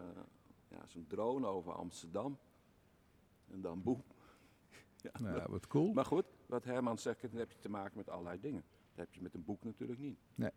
ja, 0.70 0.86
zo'n 0.88 1.06
drone 1.08 1.48
over 1.48 1.74
Amsterdam. 1.74 2.38
En 3.52 3.62
dan 3.62 3.84
boem. 3.84 4.04
Ja, 5.02 5.12
Nou, 5.20 5.44
wat 5.52 5.68
cool. 5.68 5.94
Maar 5.94 6.06
goed, 6.06 6.26
wat 6.46 6.64
Herman 6.64 6.98
zegt, 6.98 7.22
dan 7.22 7.32
heb 7.40 7.52
je 7.52 7.60
te 7.60 7.70
maken 7.70 7.98
met 7.98 8.10
allerlei 8.10 8.40
dingen. 8.40 8.64
Dat 8.98 9.06
heb 9.06 9.16
je 9.16 9.22
met 9.22 9.34
een 9.34 9.46
boek 9.46 9.64
natuurlijk 9.64 10.00
niet. 10.00 10.20
Nee. 10.36 10.52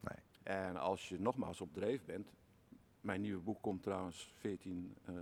Nee. 0.00 0.18
En 0.42 0.76
als 0.76 1.08
je 1.08 1.20
nogmaals 1.20 1.60
op 1.60 1.74
dreef 1.74 2.04
bent. 2.04 2.28
Mijn 3.00 3.20
nieuwe 3.20 3.40
boek 3.40 3.62
komt 3.62 3.82
trouwens 3.82 4.34
14 4.38 4.96
eh, 5.04 5.14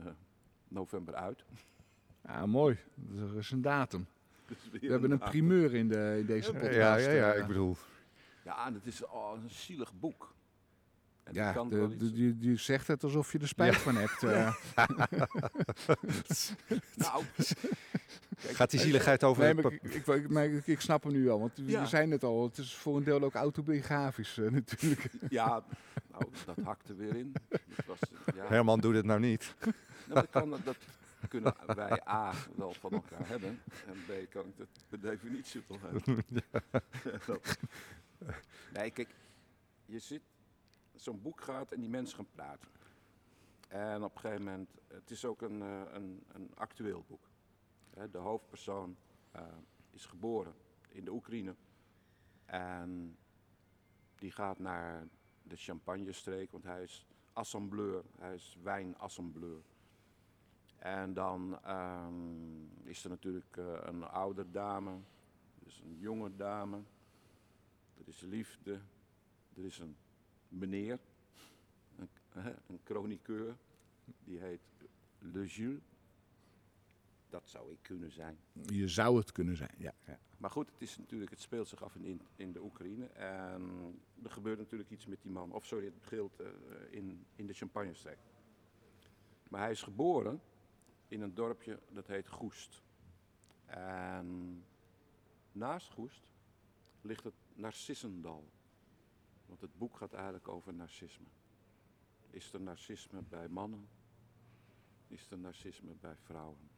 november 0.69 1.15
uit. 1.15 1.45
Ja, 2.23 2.47
mooi. 2.47 2.79
Er 3.17 3.37
is 3.37 3.51
een 3.51 3.63
datum. 3.63 4.07
We 4.73 4.87
hebben 4.87 5.11
een 5.11 5.19
datum. 5.19 5.31
primeur 5.31 5.75
in, 5.75 5.89
de, 5.89 6.17
in 6.19 6.27
deze 6.27 6.53
podcast. 6.53 6.75
Ja, 6.75 6.97
ja, 6.97 7.11
ja, 7.11 7.33
eh. 7.33 7.41
ik 7.41 7.47
bedoel, 7.47 7.77
Ja, 8.45 8.67
en 8.67 8.75
het 8.75 8.87
is 8.87 9.05
oh, 9.05 9.33
een 9.43 9.51
zielig 9.51 9.93
boek. 9.99 10.35
En 11.23 11.35
Ja, 11.35 11.53
kan 11.53 11.69
de, 11.69 12.37
die 12.39 12.57
zegt 12.57 12.87
het 12.87 13.05
alsof 13.05 13.33
je 13.33 13.39
er 13.39 13.49
spijt 13.49 13.77
van 13.77 13.97
hebt. 13.97 14.23
eh. 14.33 14.55
Nou, 16.95 17.25
gaat 18.39 18.71
die 18.71 18.81
zieligheid 18.81 19.25
over... 19.25 19.43
Nee, 19.43 19.53
het 19.55 19.63
maar 19.63 19.73
ik, 19.73 19.83
ik, 19.83 20.07
ik, 20.07 20.29
maar 20.31 20.45
ik, 20.45 20.67
ik 20.67 20.81
snap 20.81 21.03
hem 21.03 21.13
nu 21.13 21.31
al, 21.31 21.41
want 21.41 21.53
Ja. 21.57 21.81
we 21.81 21.87
zijn 21.87 22.11
het 22.11 22.25
al. 22.25 22.43
Het 22.45 22.59
is 22.59 22.75
voor 22.75 22.97
een 22.97 23.05
deel 23.05 23.23
ook 23.23 23.35
autobiografisch 23.35 24.39
eh, 24.39 24.51
natuurlijk. 24.61 25.11
Ja, 25.29 25.65
nou, 26.11 26.25
dat 26.47 26.57
hakte 26.65 26.95
weer 26.95 27.17
in. 27.17 27.33
Dat 27.49 27.87
was, 27.87 27.99
ja, 28.35 28.47
Herman 28.47 28.81
doet 28.81 28.95
het 28.95 29.05
nou 29.05 29.21
niet. 29.21 29.55
nou, 29.61 29.73
dat, 30.07 30.31
kan, 30.31 30.51
dat 30.65 30.77
kunnen 31.29 31.55
wij 31.67 32.01
A 32.09 32.33
wel 32.57 32.73
van 32.81 32.93
elkaar 32.93 33.29
hebben. 33.29 33.61
En 33.87 33.95
B 34.07 34.31
kan 34.31 34.45
ik 34.47 34.57
dat 34.57 34.69
per 34.89 35.01
definitie 35.01 35.63
wel 35.67 35.79
hebben. 35.81 36.25
Nee, 38.73 38.91
kijk, 38.91 39.09
je 39.87 39.99
zit, 39.99 40.23
zo'n 40.95 41.23
boek 41.23 41.41
gaat 41.41 41.73
en 41.73 41.81
die 41.81 41.89
mensen 41.91 42.17
gaan 42.17 42.29
praten. 42.35 42.69
En 43.69 44.03
op 44.03 44.15
een 44.15 44.21
gegeven 44.21 44.45
moment, 44.45 44.71
het 44.89 45.11
is 45.11 45.25
ook 45.25 45.43
een, 45.43 45.63
eh, 45.63 45.81
een, 45.93 46.25
een 46.33 46.51
actueel 46.55 47.05
boek. 47.09 47.29
De 47.95 48.19
hoofdpersoon 48.19 48.97
eh, 49.31 49.43
is 49.91 50.07
geboren 50.07 50.55
in 50.89 51.05
de 51.05 51.13
Oekraïne. 51.13 51.55
En 52.45 53.17
die 54.15 54.31
gaat 54.31 54.59
naar 54.59 55.09
de 55.43 55.57
Champagne-streek, 55.57 56.51
want 56.51 56.65
hij 56.65 56.83
is 56.83 57.07
assembleur, 57.33 58.05
hij 58.19 58.35
is 58.35 58.59
wijnassembleur. 58.63 59.63
En 60.79 61.15
dan 61.15 61.59
ehm, 61.63 62.87
is 62.89 63.05
er 63.05 63.11
natuurlijk 63.11 63.57
eh, 63.57 63.79
een 63.83 64.05
oude 64.05 64.51
dame, 64.51 64.99
dus 65.59 65.81
een 65.81 65.99
jonge 65.99 66.37
dame. 66.37 66.83
Er 67.99 68.09
is 68.09 68.21
liefde, 68.21 68.81
er 69.57 69.65
is 69.65 69.79
een 69.79 69.97
meneer, 70.49 70.99
een, 71.97 72.09
een 72.67 72.81
chroniqueur, 72.85 73.57
die 74.25 74.39
heet 74.39 74.61
Le 75.19 75.47
Jules. 75.47 75.94
Dat 77.35 77.49
zou 77.49 77.73
ik 77.73 77.79
kunnen 77.83 78.11
zijn. 78.11 78.39
Je 78.53 78.89
zou 78.89 79.17
het 79.19 79.33
kunnen 79.33 79.57
zijn, 79.57 79.75
ja. 79.79 79.95
ja. 80.07 80.19
Maar 80.39 80.51
goed, 80.51 80.71
het, 80.71 80.83
is 80.83 80.99
natuurlijk, 80.99 81.31
het 81.31 81.41
speelt 81.41 81.69
zich 81.69 81.83
af 81.83 81.95
in, 81.95 82.21
in, 82.37 82.53
de 82.53 82.63
Oekraïne. 82.63 83.07
En 83.07 83.71
er 84.23 84.31
gebeurt 84.31 84.59
natuurlijk 84.59 84.91
iets 84.91 85.07
met 85.07 85.23
die 85.23 85.31
man. 85.31 85.53
Of 85.53 85.67
sorry, 85.67 85.85
het 85.85 86.01
begint 86.01 86.41
eh, 86.41 86.47
in, 86.91 87.27
in 87.37 87.47
de 87.47 87.53
Champagne-streek. 87.53 88.19
Maar 89.49 89.61
hij 89.61 89.71
is 89.71 89.83
geboren 89.83 90.41
in 91.09 91.21
een 91.21 91.35
dorpje 91.35 91.79
dat 91.91 92.07
heet 92.07 92.29
Goest. 92.29 92.83
En 93.67 94.65
naast 95.53 95.91
Goest 95.91 96.31
ligt 97.01 97.25
het 97.25 97.35
Narcissendal. 97.55 98.49
Want 99.47 99.61
het 99.61 99.79
boek 99.79 99.97
gaat 99.97 100.13
eigenlijk 100.13 100.49
over 100.49 100.75
narcisme. 100.75 101.27
Is 102.31 102.53
er 102.53 102.61
narcisme 102.61 103.23
bij 103.23 103.49
mannen? 103.49 103.89
Is 105.09 105.31
er 105.31 105.39
narcisme 105.39 105.95
bij 106.01 106.17
vrouwen? 106.17 106.74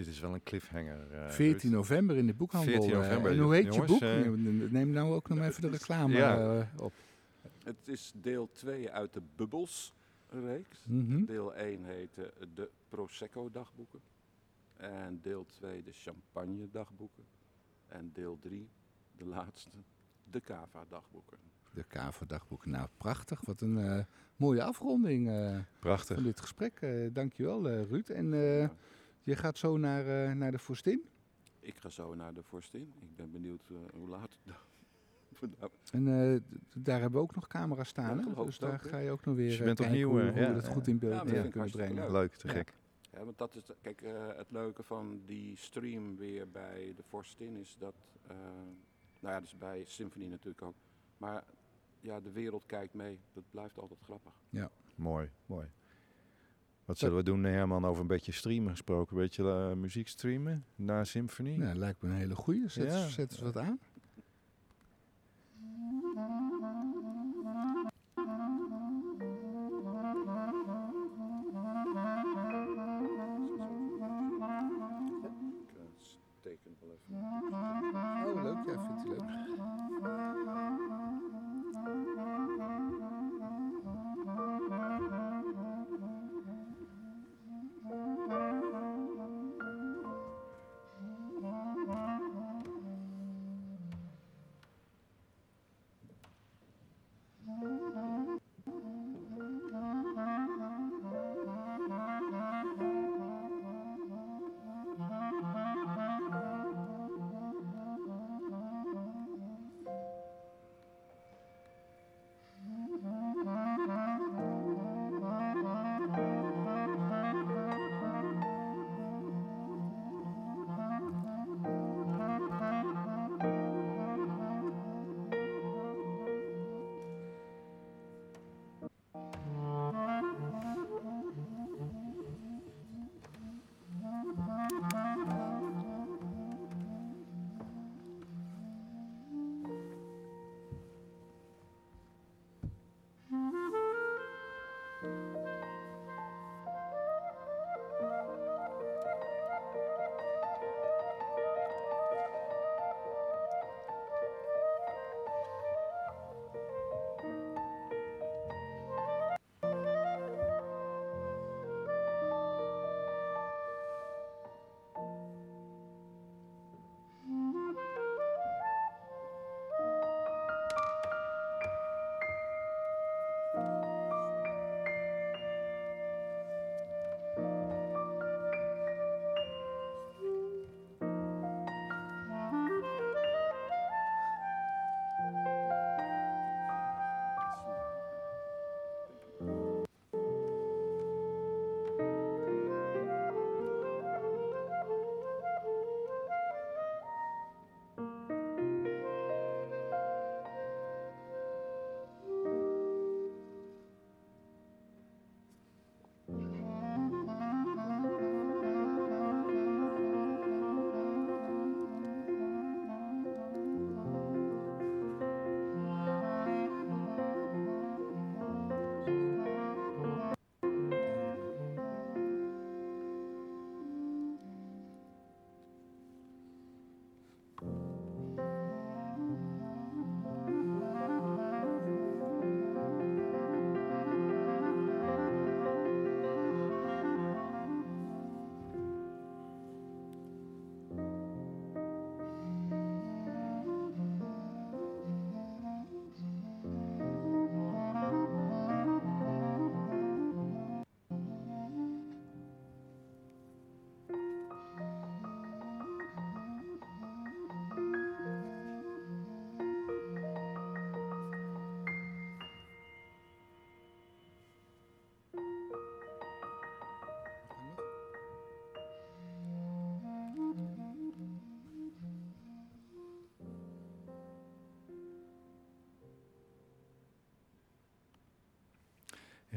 Dit 0.00 0.08
is 0.08 0.20
wel 0.20 0.34
een 0.34 0.42
cliffhanger. 0.42 1.10
eh, 1.12 1.30
14 1.30 1.60
Ruud. 1.70 1.72
november 1.80 2.16
in 2.16 2.26
de 2.26 2.34
boekhandel. 2.34 2.72
14 2.72 2.90
eh, 2.92 2.96
november, 2.98 3.30
en 3.32 3.38
hoe 3.38 3.54
heet 3.54 3.74
jongens, 3.74 3.98
je 3.98 4.22
boek? 4.32 4.62
eh, 4.64 4.70
Neem 4.70 4.90
nou 4.90 5.12
ook 5.14 5.28
nog 5.28 5.38
even 5.40 5.62
de 5.62 5.68
reclame 5.68 6.14
Ja. 6.16 6.58
eh, 6.60 6.82
op. 6.82 6.92
Het 7.64 7.76
is 7.84 8.12
deel 8.14 8.48
2 8.52 8.90
uit 8.90 9.12
de 9.12 9.22
Bubbles-reeks. 9.36 10.84
Mhm. 10.88 11.24
Deel 11.24 11.54
1 11.56 11.84
heette 11.84 12.32
de 12.54 12.70
Prosecco-dagboeken. 12.88 14.00
En 14.76 15.18
deel 15.22 15.46
2 15.46 15.82
de 15.82 15.92
Champagne-dagboeken. 15.92 17.24
En 17.88 18.10
deel 18.14 18.38
3, 18.40 18.68
de 19.16 19.26
laatste, 19.26 19.70
de 20.30 20.40
Cava-dagboeken. 20.40 21.38
De 21.72 21.84
KV-dagboek. 21.88 22.66
Nou, 22.66 22.88
prachtig. 22.96 23.40
Wat 23.44 23.60
een 23.60 23.78
eh, 23.78 24.04
mooie 24.36 24.62
afronding 24.62 25.28
eh, 25.28 25.58
Prachtig. 25.78 26.14
van 26.14 26.24
dit 26.24 26.40
gesprek. 26.40 26.80
Eh 26.80 27.08
dankjewel, 27.12 27.68
eh 27.68 27.82
Ruud. 27.90 28.08
En 28.08 28.32
eh, 28.34 28.60
Ja. 28.60 28.70
Je 29.22 29.36
gaat 29.36 29.58
zo 29.58 29.76
naar, 29.76 30.28
eh, 30.28 30.32
naar 30.34 30.50
de 30.50 30.58
Vorstin. 30.58 31.04
Ik 31.60 31.76
ga 31.76 31.88
zo 31.88 32.14
naar 32.14 32.34
de 32.34 32.42
Vorstin. 32.42 32.92
Ik 33.00 33.16
ben 33.16 33.30
benieuwd 33.30 33.62
eh, 33.70 33.76
hoe 33.98 34.08
laat. 34.08 34.38
Nou, 35.58 35.70
En 35.92 36.06
eh, 36.06 36.40
daar 36.82 37.00
hebben 37.00 37.18
we 37.20 37.24
ook 37.26 37.34
nog 37.34 37.46
camera's 37.46 37.86
Ja, 37.86 38.02
staan. 38.02 38.18
hè? 38.18 38.24
Dus 38.44 38.60
ook, 38.62 38.68
daar 38.70 38.78
ga 38.78 38.98
je 38.98 39.10
ook 39.10 39.24
nog 39.24 39.34
weer 39.34 39.48
Dus 39.48 39.56
je 39.58 39.64
bent 39.64 39.78
kijken 39.78 39.94
opnieuw, 40.08 40.20
hoe, 40.20 40.30
hoe 40.30 40.40
ja, 40.40 40.48
we 40.48 40.54
dat 40.54 40.66
ja. 40.66 40.72
goed 40.72 40.86
in 40.86 40.98
beeld 40.98 41.28
Ja, 41.30 41.48
kunnen 41.48 41.70
brengen. 41.70 41.94
leuk. 41.96 42.10
Leuk, 42.10 42.32
te 42.34 42.46
Ja. 42.46 42.52
gek. 42.52 42.74
Ja, 43.12 43.24
want 43.24 43.38
dat 43.38 43.54
is, 43.54 43.64
de- 43.64 43.76
kijk, 43.80 44.02
eh, 44.02 44.26
het 44.36 44.50
leuke 44.50 44.82
van 44.82 45.22
die 45.26 45.56
stream 45.56 46.16
weer 46.16 46.50
bij 46.50 46.92
de 46.96 47.02
Vorstin 47.02 47.56
is 47.56 47.76
dat, 47.78 47.94
eh, 48.26 48.36
nou 49.20 49.34
ja, 49.34 49.40
dus 49.40 49.58
bij 49.58 49.84
Symphony 49.84 50.26
natuurlijk 50.26 50.62
ook. 50.62 50.74
Maar 51.16 51.44
ja, 52.00 52.20
de 52.20 52.30
wereld 52.32 52.66
kijkt 52.66 52.94
mee. 52.94 53.18
Dat 53.32 53.44
blijft 53.50 53.78
altijd 53.78 54.00
grappig. 54.02 54.32
Mooi, 54.94 55.30
mooi. 55.46 55.66
Wat 56.90 56.98
zullen 56.98 57.16
we 57.16 57.22
doen, 57.22 57.44
Herman, 57.44 57.84
over 57.84 58.00
een 58.00 58.06
beetje 58.06 58.32
streamen 58.32 58.70
gesproken? 58.70 59.16
Een 59.16 59.22
beetje 59.22 59.48
eh, 59.50 59.72
muziek 59.72 60.08
streamen 60.08 60.64
na 60.76 61.04
Symphony? 61.04 61.56
Nou, 61.56 61.74
lijkt 61.76 62.02
me 62.02 62.08
een 62.08 62.14
hele 62.14 62.34
goeie. 62.34 62.68
Zet, 62.68 62.86
Ja. 62.86 63.08
zet 63.08 63.30
eens 63.32 63.40
wat 63.40 63.56
aan. 63.56 63.78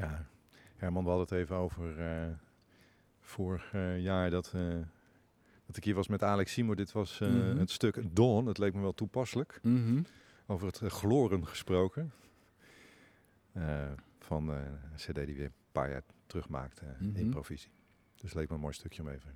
Ja, 0.04 0.26
Herman, 0.76 1.02
we 1.04 1.08
hadden 1.10 1.26
het 1.28 1.38
even 1.38 1.56
over 1.56 1.98
eh, 2.00 2.32
vorig 3.20 3.72
eh, 3.72 4.00
jaar 4.00 4.30
dat, 4.30 4.52
eh, 4.54 4.78
dat 5.66 5.76
ik 5.76 5.84
hier 5.84 5.94
was 5.94 6.08
met 6.08 6.22
Alex 6.22 6.52
Simo. 6.52 6.74
Dit 6.74 6.92
was 6.92 7.20
eh, 7.20 7.28
Mhm. 7.28 7.56
het 7.58 7.70
stuk 7.70 8.16
Dawn. 8.16 8.46
Het 8.46 8.58
leek 8.58 8.74
me 8.74 8.80
wel 8.80 8.94
toepasselijk. 8.94 9.58
Mhm. 9.62 10.02
Over 10.46 10.66
het 10.66 10.78
gloren 10.78 11.46
gesproken. 11.46 12.12
Eh, 13.52 13.90
van 14.18 14.50
eh, 14.52 14.56
een 14.64 14.96
cd 14.96 15.14
die 15.14 15.34
weer 15.36 15.44
een 15.44 15.52
paar 15.72 15.90
jaar 15.90 16.02
terug 16.26 16.48
maakte 16.48 16.84
Mhm. 16.98 17.16
in 17.16 17.30
provisie. 17.30 17.70
Dus 18.14 18.22
het 18.22 18.34
leek 18.34 18.48
me 18.48 18.54
een 18.54 18.60
mooi 18.60 18.72
stukje 18.74 19.02
om 19.02 19.08
even. 19.08 19.34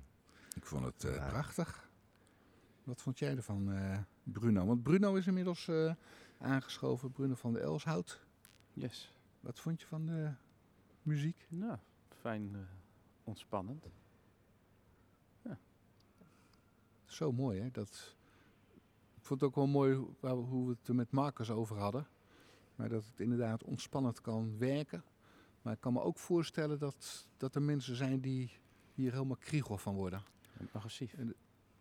Ik 0.55 0.65
vond 0.65 0.85
het 0.85 1.03
eh, 1.03 1.15
Ja. 1.15 1.27
prachtig. 1.27 1.89
Wat 2.83 3.01
vond 3.01 3.19
jij 3.19 3.35
ervan, 3.35 3.71
eh, 3.71 3.97
Bruno? 4.23 4.65
Want 4.65 4.83
Bruno 4.83 5.15
is 5.15 5.27
inmiddels 5.27 5.67
eh, 5.67 5.93
aangeschoven, 6.39 7.11
Bruno 7.11 7.35
van 7.35 7.53
de 7.53 7.59
Elshout. 7.59 8.19
Yes. 8.73 9.13
Wat 9.39 9.59
vond 9.59 9.81
je 9.81 9.87
van 9.87 10.05
de 10.05 10.29
muziek? 11.09 11.45
Nou, 11.49 11.77
fijn 12.21 12.49
eh, 12.55 12.61
ontspannend. 13.23 13.85
Zo 17.05 17.31
mooi, 17.31 17.59
hè? 17.61 17.71
Dat, 17.71 18.15
ik 19.15 19.25
vond 19.25 19.39
het 19.41 19.49
ook 19.49 19.55
wel 19.55 19.67
mooi 19.67 19.95
hoe, 19.95 20.07
waar 20.19 20.49
we- 20.65 20.69
het 20.69 20.87
er 20.87 20.95
met 20.95 21.11
Marcus 21.11 21.49
over 21.49 21.77
hadden. 21.77 22.07
Maar 22.75 22.89
dat 22.89 23.05
het 23.05 23.19
inderdaad 23.19 23.63
ontspannend 23.63 24.21
kan 24.21 24.57
werken. 24.57 25.03
Maar 25.61 25.73
ik 25.73 25.79
kan 25.79 25.93
me 25.93 26.01
ook 26.01 26.17
voorstellen 26.17 26.79
dat, 26.79 27.27
dat 27.37 27.55
er 27.55 27.61
mensen 27.61 27.95
zijn 27.95 28.19
die 28.19 28.51
hier 28.93 29.11
helemaal 29.11 29.37
kriegel 29.37 29.77
van 29.77 29.95
worden. 29.95 30.23
En 30.57 30.69
agressief. 30.71 31.15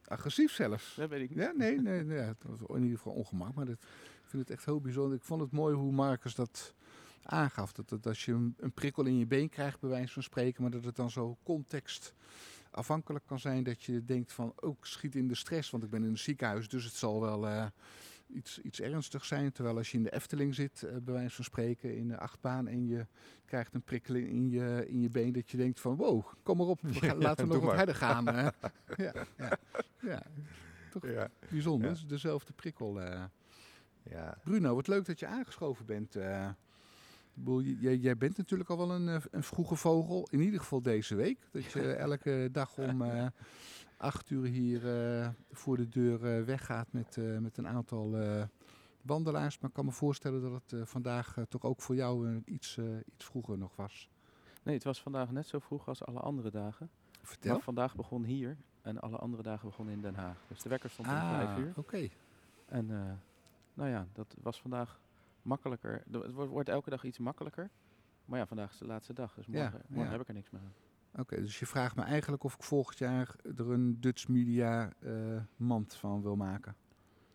Agressief 0.04 0.52
zelfs. 0.52 0.94
Dat 0.94 1.08
weet 1.08 1.22
ik 1.22 1.28
niet. 1.28 1.38
Ja, 1.38 1.52
nee, 1.56 1.80
nee, 1.80 2.04
nee 2.04 2.18
ja, 2.18 2.24
het 2.24 2.42
was 2.42 2.60
in 2.60 2.82
ieder 2.82 2.96
geval 2.96 3.12
ongemak. 3.12 3.54
Maar 3.54 3.66
dat, 3.66 3.82
ik 4.22 4.26
vind 4.26 4.42
het 4.42 4.50
echt 4.56 4.64
heel 4.64 4.80
bijzonder. 4.80 5.16
Ik 5.16 5.24
vond 5.24 5.40
het 5.40 5.50
mooi 5.52 5.74
hoe 5.74 5.92
Marcus 5.92 6.34
dat 6.34 6.74
aangaf. 7.22 7.72
Dat, 7.72 7.88
dat 7.88 8.06
als 8.06 8.24
je 8.24 8.32
een, 8.32 8.54
een 8.58 8.72
prikkel 8.72 9.04
in 9.04 9.18
je 9.18 9.26
been 9.26 9.48
krijgt, 9.48 9.80
bij 9.80 9.90
wijze 9.90 10.12
van 10.12 10.22
spreken, 10.22 10.62
maar 10.62 10.70
dat 10.70 10.84
het 10.84 10.96
dan 10.96 11.10
zo 11.10 11.36
context 11.42 12.14
afhankelijk 12.70 13.26
kan 13.26 13.38
zijn 13.38 13.62
dat 13.62 13.82
je 13.82 14.04
denkt 14.04 14.32
van 14.32 14.52
ook 14.60 14.86
schiet 14.86 15.14
in 15.14 15.28
de 15.28 15.34
stress, 15.34 15.70
want 15.70 15.82
ik 15.84 15.90
ben 15.90 16.02
in 16.02 16.08
een 16.08 16.18
ziekenhuis, 16.18 16.68
dus 16.68 16.84
het 16.84 16.94
zal 16.94 17.20
wel 17.20 17.48
eh, 17.48 17.66
iets, 18.26 18.60
iets 18.60 18.80
ernstigs 18.80 19.28
zijn. 19.28 19.52
Terwijl 19.52 19.76
als 19.76 19.90
je 19.90 19.96
in 19.96 20.02
de 20.02 20.12
Efteling 20.14 20.54
zit, 20.54 20.82
eh, 20.82 20.96
bij 21.02 21.14
wijze 21.14 21.34
van 21.34 21.44
spreken, 21.44 21.96
in 21.96 22.08
de 22.08 22.18
achtbaan 22.18 22.66
en 22.68 22.86
je 22.86 23.06
krijgt 23.44 23.74
een 23.74 23.82
prikkeling 23.82 24.28
in 24.28 24.48
je, 24.50 24.84
in 24.88 25.00
je 25.00 25.08
been, 25.08 25.32
dat 25.32 25.50
je 25.50 25.56
denkt 25.56 25.80
van 25.80 25.96
wow, 25.96 26.24
kom 26.42 26.56
maar 26.56 26.66
op, 26.66 26.80
we 26.80 26.94
gaan, 27.00 27.08
Ja, 27.08 27.14
laten 27.14 27.48
we 27.48 27.54
nog 27.54 27.64
wat 27.64 27.74
harder 27.74 27.94
gaan. 27.94 28.26
hè. 28.26 28.42
ja, 29.04 29.12
ja, 29.36 29.58
ja, 30.00 30.22
toch 30.90 31.06
Ja. 31.06 31.28
bijzonder. 31.50 31.90
Is 31.90 32.06
dezelfde 32.06 32.52
prikkel. 32.52 33.00
eh. 33.00 33.24
Ja. 34.02 34.38
Bruno, 34.44 34.74
wat 34.74 34.86
leuk 34.86 35.04
dat 35.04 35.18
je 35.18 35.26
aangeschoven 35.26 35.86
bent. 35.86 36.16
eh. 36.16 36.46
Ik 36.46 36.54
bedoel, 36.54 37.27
j- 37.27 37.27
jij, 37.80 38.16
bent 38.16 38.36
natuurlijk 38.36 38.70
al 38.70 38.76
wel 38.76 38.90
een, 38.90 39.08
eh, 39.08 39.22
een 39.30 39.42
vroege 39.42 39.76
vogel. 39.76 40.28
In 40.30 40.40
ieder 40.40 40.60
geval 40.60 40.82
deze 40.82 41.14
week. 41.14 41.48
Dat 41.50 41.64
je 41.64 41.92
elke 42.08 42.48
dag 42.52 42.78
om 42.78 43.02
eh, 43.02 43.26
acht 43.96 44.30
uur 44.30 44.44
hier 44.44 45.10
eh, 45.20 45.28
voor 45.50 45.76
de 45.76 45.88
deur 45.88 46.44
weggaat 46.44 46.92
met, 46.92 47.16
met 47.40 47.56
een 47.58 47.68
aantal 47.68 48.16
wandelaars. 49.02 49.58
Maar 49.58 49.68
ik 49.68 49.76
kan 49.76 49.84
me 49.84 49.90
voorstellen 49.90 50.42
dat 50.42 50.62
het 50.66 50.88
vandaag 50.88 51.36
toch 51.48 51.64
ook 51.64 51.80
voor 51.80 51.94
jou 51.94 52.42
iets, 52.44 52.78
iets 53.14 53.24
vroeger 53.24 53.58
nog 53.58 53.76
was. 53.76 54.08
Nee, 54.62 54.74
het 54.74 54.84
was 54.84 55.02
vandaag 55.02 55.30
net 55.30 55.46
zo 55.46 55.58
vroeg 55.58 55.88
als 55.88 56.04
alle 56.04 56.20
andere 56.20 56.50
dagen. 56.50 56.90
Vertel. 57.22 57.52
Maar 57.52 57.62
vandaag 57.62 57.96
begon 57.96 58.24
hier 58.24 58.56
en 58.82 59.00
alle 59.00 59.16
andere 59.16 59.42
dagen 59.42 59.68
begonnen 59.68 59.94
in 59.94 60.00
Den 60.00 60.14
Haag. 60.14 60.44
Dus 60.48 60.62
de 60.62 60.68
wekker 60.68 60.90
stond 60.90 61.08
om 61.08 61.14
ah, 61.14 61.30
vijf 61.30 61.58
uur. 61.58 61.72
oké. 61.76 62.08
En 62.66 62.86
nou 63.74 63.90
ja, 63.90 64.06
dat 64.12 64.36
was 64.42 64.60
vandaag 64.60 65.00
makkelijker. 65.48 66.02
Het 66.10 66.32
wordt, 66.32 66.68
elke 66.68 66.90
dag 66.90 67.04
iets 67.04 67.18
makkelijker. 67.18 67.70
Maar 68.24 68.38
ja, 68.38 68.46
vandaag 68.46 68.72
is 68.72 68.78
de 68.78 68.86
laatste 68.86 69.12
dag. 69.12 69.34
Dus 69.34 69.46
Ja, 69.46 69.52
morgen, 69.52 69.82
morgen 69.88 70.04
ja. 70.04 70.10
heb 70.12 70.20
ik 70.20 70.28
er 70.28 70.34
niks 70.34 70.50
meer 70.50 70.60
aan. 70.60 71.20
Oké, 71.20 71.40
dus 71.40 71.58
je 71.58 71.66
vraagt 71.66 71.96
me 71.96 72.02
eigenlijk 72.02 72.44
of 72.44 72.54
ik 72.54 72.62
volgend 72.62 72.98
jaar 72.98 73.34
er 73.56 73.70
een 73.70 74.00
Dutch 74.00 74.28
Media 74.28 74.92
eh, 74.98 75.12
mand 75.56 75.94
van 75.94 76.22
wil 76.22 76.36
maken. 76.36 76.76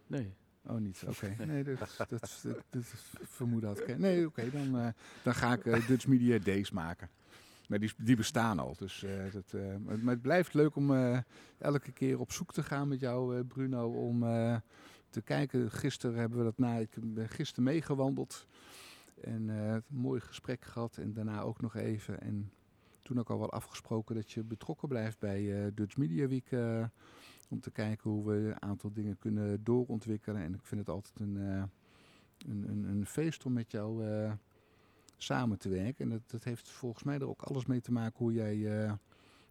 Nee. 0.07 0.33
Oh, 0.67 0.77
niet. 0.77 1.03
Oké. 1.07 1.35
Nee. 1.37 1.47
Nee, 1.47 1.63
dat, 1.63 1.95
dat, 1.97 2.09
dat, 2.09 2.43
dat 2.69 2.83
vermoeden 3.21 3.69
had 3.69 3.79
ik. 3.79 3.97
Nee, 3.97 4.25
oké, 4.25 4.49
dan, 4.51 4.77
eh, 4.79 4.87
dan 5.23 5.35
ga 5.35 5.53
ik 5.53 5.65
eh, 5.65 5.87
Dutch 5.87 6.07
Media 6.07 6.39
Days 6.39 6.71
maken. 6.71 7.09
Maar 7.67 7.79
die, 7.79 7.91
die 7.97 8.15
bestaan 8.15 8.59
al. 8.59 8.75
Dus, 8.77 9.03
eh, 9.03 9.31
dat, 9.31 9.53
maar, 10.01 10.13
het 10.13 10.21
blijft 10.21 10.53
leuk 10.53 10.75
om 10.75 10.91
elke 11.57 11.91
keer 11.91 12.19
op 12.19 12.31
zoek 12.31 12.53
te 12.53 12.63
gaan 12.63 12.87
met 12.87 12.99
jou, 12.99 13.43
Bruno. 13.43 13.87
Om 13.89 14.23
te 15.13 15.21
kijken. 15.21 15.71
Gisteren 15.71 16.19
hebben 16.19 16.37
we 16.37 16.43
dat 16.43 16.57
na. 16.57 16.77
Ik 16.77 16.89
ben 17.01 17.29
gisteren 17.29 17.63
meegewandeld. 17.63 18.47
En 19.21 19.49
eh, 19.49 19.73
een 19.73 19.83
mooi 19.87 20.19
gesprek 20.19 20.63
gehad. 20.63 20.97
En 20.97 21.13
daarna 21.13 21.41
ook 21.41 21.61
nog 21.61 21.75
even. 21.75 22.21
En 22.21 22.51
toen 23.01 23.19
ook 23.19 23.29
al 23.29 23.39
wel 23.39 23.51
afgesproken 23.51 24.15
dat 24.15 24.31
je 24.31 24.43
betrokken 24.43 24.87
blijft 24.87 25.19
bij 25.19 25.65
eh, 25.65 25.71
Dutch 25.73 25.97
Media 25.97 26.27
Week. 26.27 26.51
eh, 26.51 26.85
om 27.49 27.59
te 27.59 27.71
kijken 27.71 28.09
hoe 28.09 28.25
we 28.25 28.35
een 28.35 28.61
aantal 28.61 28.93
dingen 28.93 29.17
kunnen 29.17 29.63
doorontwikkelen. 29.63 30.41
En 30.41 30.53
ik 30.53 30.65
vind 30.65 30.79
het 30.79 30.89
altijd 30.89 31.19
een, 31.19 31.35
een, 31.35 31.69
een, 32.69 32.83
een 32.83 33.05
feest 33.05 33.45
om 33.45 33.53
met 33.53 33.71
jou 33.71 34.03
samen 35.17 35.57
te 35.57 35.69
werken. 35.69 36.05
En 36.05 36.09
dat, 36.09 36.29
dat 36.29 36.43
heeft 36.43 36.69
volgens 36.69 37.03
mij 37.03 37.15
er 37.15 37.27
ook 37.27 37.41
alles 37.41 37.65
mee 37.65 37.81
te 37.81 37.91
maken 37.91 38.17
hoe 38.17 38.33
jij 38.33 38.55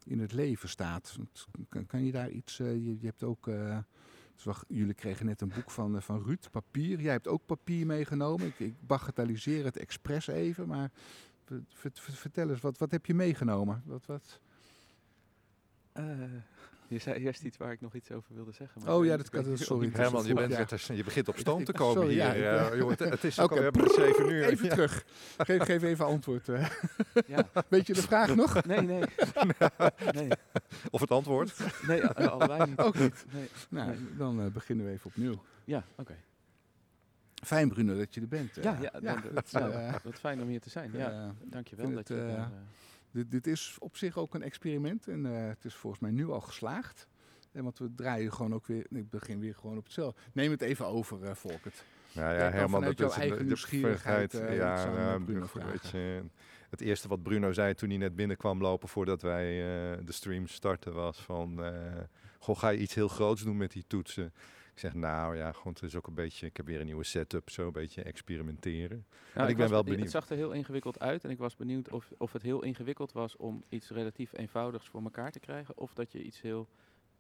in 0.05 0.21
het 0.21 0.33
leven 0.33 0.69
staat. 0.69 1.19
Kan, 1.69 1.87
kan 1.87 2.05
je 2.05 2.13
daar 2.13 2.31
iets... 2.31 2.57
je, 2.57 2.99
je 3.01 3.07
hebt 3.07 3.23
ook... 3.23 3.49
dus 4.43 4.57
jullie 4.69 4.95
kregen 4.95 5.27
net 5.27 5.41
een 5.41 5.53
boek 5.55 5.71
van, 5.71 5.97
eh, 5.97 6.03
van 6.03 6.23
Ruud, 6.23 6.51
papier. 6.51 7.01
Jij 7.01 7.13
hebt 7.13 7.29
ook 7.29 7.47
papier 7.47 7.87
meegenomen. 7.87 8.47
Ik, 8.47 8.59
ik 8.59 8.75
bagatelliseer 8.87 9.65
het 9.65 9.77
expres 9.77 10.27
even, 10.27 10.69
maar 10.69 10.91
ver- 11.45 11.63
ver- 11.69 11.91
ver- 11.95 12.15
vertel 12.15 12.51
eens, 12.51 12.61
wat, 12.61 12.79
wat 12.79 12.91
heb 12.91 13.07
je 13.07 13.15
meegenomen? 13.15 13.83
Wat, 13.87 14.07
wat? 14.07 14.41
Eh, 15.93 16.05
je 16.93 16.99
zei 16.99 17.25
eerst 17.25 17.43
iets 17.43 17.57
waar 17.57 17.73
ik 17.73 17.81
nog 17.81 17.95
iets 17.95 18.11
over 18.11 18.35
wilde 18.35 18.53
zeggen. 18.53 18.83
maar 18.85 18.95
Oh 18.95 19.05
ja, 19.05 19.17
dat 19.17 19.29
kan. 19.29 19.57
Sorry. 19.59 19.87
is 19.87 19.93
Herman, 19.97 20.25
je, 20.27 20.35
bent, 20.35 20.53
ja. 20.87 20.95
je 20.95 21.05
begint 21.05 21.29
op 21.29 21.37
stoom 21.39 21.65
te 21.65 21.73
komen 21.73 21.95
sorry, 21.95 22.09
hier. 22.09 22.23
ja, 22.23 22.33
Ja, 22.35 22.71
eh, 22.71 22.79
joh, 22.79 22.91
het, 22.91 22.99
het 22.99 23.25
is 23.25 23.39
alweer 23.39 24.31
uur. 24.31 24.45
Even 24.45 24.65
Ja. 24.67 24.71
terug. 24.75 25.05
Geef, 25.39 25.63
geef 25.63 25.83
even 25.83 26.05
antwoord. 26.07 26.49
eh. 26.49 26.67
Ja. 27.27 27.49
Weet 27.69 27.87
je 27.87 27.95
de 27.95 28.03
vraag 28.03 28.35
nog? 28.35 28.65
Nee, 28.65 28.81
nee. 28.81 29.03
nee, 30.15 30.29
Of 30.91 31.01
het 31.01 31.11
antwoord. 31.11 31.57
nee 31.89 32.05
allebei 32.07 32.67
niet. 32.71 32.79
Ook 32.79 32.99
niet. 32.99 33.25
Nee. 33.33 33.49
Nou, 33.69 33.89
Nee. 33.89 33.99
dan 34.17 34.41
eh, 34.41 34.47
beginnen 34.47 34.87
we 34.87 34.93
even 34.93 35.07
opnieuw. 35.07 35.43
Ja, 35.65 35.85
oké. 35.97 36.17
Fijn, 37.45 37.69
Bruno, 37.69 37.97
dat 37.97 38.15
je 38.15 38.21
er 38.21 38.29
bent. 38.29 38.57
eh. 38.57 38.63
Ja, 38.65 38.79
ja, 38.81 38.91
dat, 39.33 39.53
eh, 39.53 39.95
wat 40.05 40.15
fijn 40.19 40.43
om 40.43 40.49
hier 40.49 40.61
te 40.61 40.71
zijn. 40.71 40.91
Ja, 40.95 41.11
eh, 41.11 41.29
dankjewel 41.51 41.89
dat 41.89 41.99
het, 41.99 42.09
je 42.09 42.15
eh, 42.23 42.27
daar, 42.29 42.37
eh, 42.39 42.47
dit, 43.13 43.31
dit 43.31 43.47
is 43.47 43.77
op 43.79 43.97
zich 43.97 44.19
ook 44.19 44.35
een 44.35 44.43
experiment 44.43 45.09
en 45.09 45.27
eh, 45.27 45.49
het 45.49 45.65
is 45.65 45.75
volgens 45.75 46.03
mij 46.03 46.11
nu 46.11 46.29
al 46.29 46.41
geslaagd. 46.41 47.07
En 47.53 47.63
want 47.65 47.79
we 47.79 47.95
draaien 47.95 48.33
gewoon 48.33 48.55
ook 48.55 48.67
weer, 48.67 48.87
ik 48.91 49.11
begin 49.11 49.41
weer 49.41 49.55
gewoon 49.55 49.77
op 49.77 49.85
hetzelfde. 49.85 50.21
Neem 50.33 50.51
het 50.51 50.63
even 50.63 50.87
over, 50.87 51.23
eh 51.25 51.35
Volkert. 51.35 51.85
Nou 52.13 52.35
ja, 52.35 52.51
Herman, 52.51 52.71
vanuit 52.71 52.99
dat 52.99 52.99
jouw 52.99 53.09
is 53.09 53.17
eigen 53.17 53.39
de- 53.39 53.45
nieuwsgierigheid, 53.45 54.35
eh, 54.35 54.57
ja, 54.57 55.19
Bruno 55.19 55.47
je, 55.93 56.23
het 56.71 56.81
eerste 56.81 57.09
wat 57.09 57.23
Bruno 57.23 57.53
zei 57.53 57.75
toen 57.75 57.89
hij 57.89 57.99
net 57.99 58.17
binnenkwam 58.17 58.61
lopen 58.61 58.89
voordat 58.89 59.23
wij 59.23 59.47
de 60.05 60.13
stream 60.13 60.47
starten 60.47 60.93
was 60.93 61.19
van, 61.23 61.61
goh, 62.39 62.59
ga 62.59 62.69
je 62.69 62.79
iets 62.79 62.95
heel 62.95 63.09
groots 63.09 63.43
doen 63.43 63.57
met 63.57 63.73
die 63.73 63.85
toetsen? 63.87 64.33
Ik 64.73 64.79
zeg, 64.79 64.95
nou 64.95 65.37
ja, 65.37 65.53
gewoon, 65.53 65.73
het 65.73 65.83
is 65.83 65.97
ook 65.97 66.07
een 66.07 66.15
beetje, 66.15 66.47
ik 66.47 66.57
heb 66.57 66.67
weer 66.67 66.81
een 66.81 66.87
nieuwe 66.87 67.05
setup, 67.05 67.51
zo 67.51 67.67
een 67.67 67.73
beetje 67.73 68.03
experimenteren. 68.03 69.07
Nou, 69.35 69.49
ik 69.49 69.57
ben 69.57 69.69
wel 69.71 69.79
be- 69.83 69.85
benieuwd. 69.91 70.13
Het 70.13 70.23
zag 70.23 70.31
er 70.31 70.37
heel 70.37 70.53
ingewikkeld 70.53 71.01
uit 71.01 71.25
en 71.25 71.31
ik 71.31 71.39
was 71.39 71.57
benieuwd 71.57 71.91
of, 71.91 72.13
of 72.19 72.33
het 72.33 72.43
heel 72.43 72.63
ingewikkeld 72.63 73.13
was 73.13 73.37
om 73.37 73.65
iets 73.69 73.91
relatief 73.91 74.33
eenvoudigs 74.33 74.89
voor 74.89 75.03
elkaar 75.03 75.31
te 75.31 75.41
krijgen. 75.41 75.79
Of 75.79 75.95
dat 75.95 76.13
je 76.13 76.23
iets 76.23 76.41
heel 76.41 76.69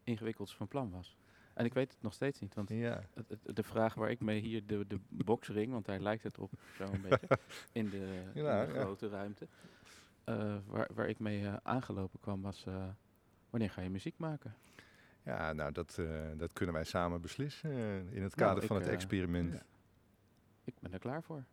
ingewikkelds 0.05 0.57
van 0.57 0.69
plan 0.69 0.91
was. 0.91 1.17
En 1.55 1.65
ik 1.65 1.75
weet 1.75 1.93
het 1.93 2.03
nog 2.03 2.13
steeds 2.15 2.41
niet, 2.41 2.55
want 2.55 2.69
Ja, 2.69 3.03
de 3.43 3.63
vraag 3.63 3.95
waar 3.95 4.11
ik 4.11 4.21
mee 4.21 4.41
hier 4.41 4.67
de, 4.67 4.87
de 4.87 4.99
boxring, 5.09 5.73
want 5.73 5.85
daar 5.85 6.01
lijkt 6.01 6.23
het 6.23 6.39
op 6.39 6.53
zo'n 6.77 7.01
beetje, 7.09 7.29
in 7.73 7.89
de, 7.91 8.23
in 8.35 8.43
ja. 8.43 8.67
grote 8.67 9.09
ruimte, 9.09 9.49
eh, 10.25 10.57
waar, 10.67 10.89
waar 10.95 11.09
ik 11.09 11.19
mee 11.19 11.47
eh, 11.47 11.55
aangelopen 11.63 12.21
kwam 12.21 12.43
was, 12.43 12.67
eh, 12.67 12.89
wanneer 13.51 13.71
ga 13.71 13.81
je 13.81 13.91
muziek 13.91 14.19
maken? 14.19 14.55
Ja 15.25 15.53
nou 15.53 15.73
dat, 15.73 15.99
eh, 15.99 16.07
dat 16.37 16.53
kunnen 16.53 16.75
wij 16.75 16.85
samen 16.85 17.21
beslissen 17.21 17.71
eh, 17.71 17.97
in 17.99 18.23
het 18.23 18.37
Nou, 18.37 18.49
kader 18.49 18.63
ik, 18.63 18.69
van 18.69 18.77
het 18.77 18.87
eh, 18.87 18.93
experiment. 18.93 19.53
ja. 19.53 19.63
Ik 20.65 20.75
ben 20.81 20.93
er 20.93 20.99
klaar 20.99 21.23
voor. 21.23 21.45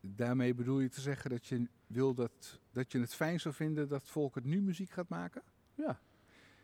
Daarmee 0.00 0.54
bedoel 0.54 0.80
je 0.80 0.88
te 0.88 1.00
zeggen 1.00 1.30
dat 1.30 1.46
je 1.46 1.68
wil 1.86 2.14
dat, 2.14 2.60
dat 2.72 2.92
je 2.92 3.00
het 3.00 3.14
fijn 3.14 3.40
zou 3.40 3.54
vinden 3.54 3.88
dat 3.88 4.08
Volkert 4.08 4.44
nu 4.44 4.62
muziek 4.62 4.90
gaat 4.90 5.08
maken? 5.08 5.42
Ja. 5.74 6.00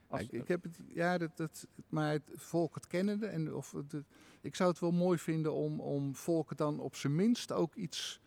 Als- 0.06 0.20
ik, 0.20 0.32
ik 0.32 0.48
heb 0.48 0.62
het, 0.62 0.78
ja, 0.86 1.18
dat, 1.18 1.36
dat, 1.36 1.66
maar 1.88 2.12
het 2.12 2.30
volk 2.34 2.74
het 2.74 2.86
kennende. 2.86 3.26
En 3.26 3.54
of 3.54 3.72
het, 3.72 3.92
het- 3.92 4.06
ik 4.40 4.54
zou 4.56 4.70
het 4.70 4.78
wel 4.78 4.90
mooi 4.92 5.18
vinden 5.18 5.52
om, 5.54 5.80
om 5.80 6.14
volk 6.14 6.48
het 6.48 6.58
dan 6.58 6.80
op 6.80 6.94
zijn 6.96 7.14
minst 7.14 7.52
ook 7.52 7.74
iets, 7.74 8.20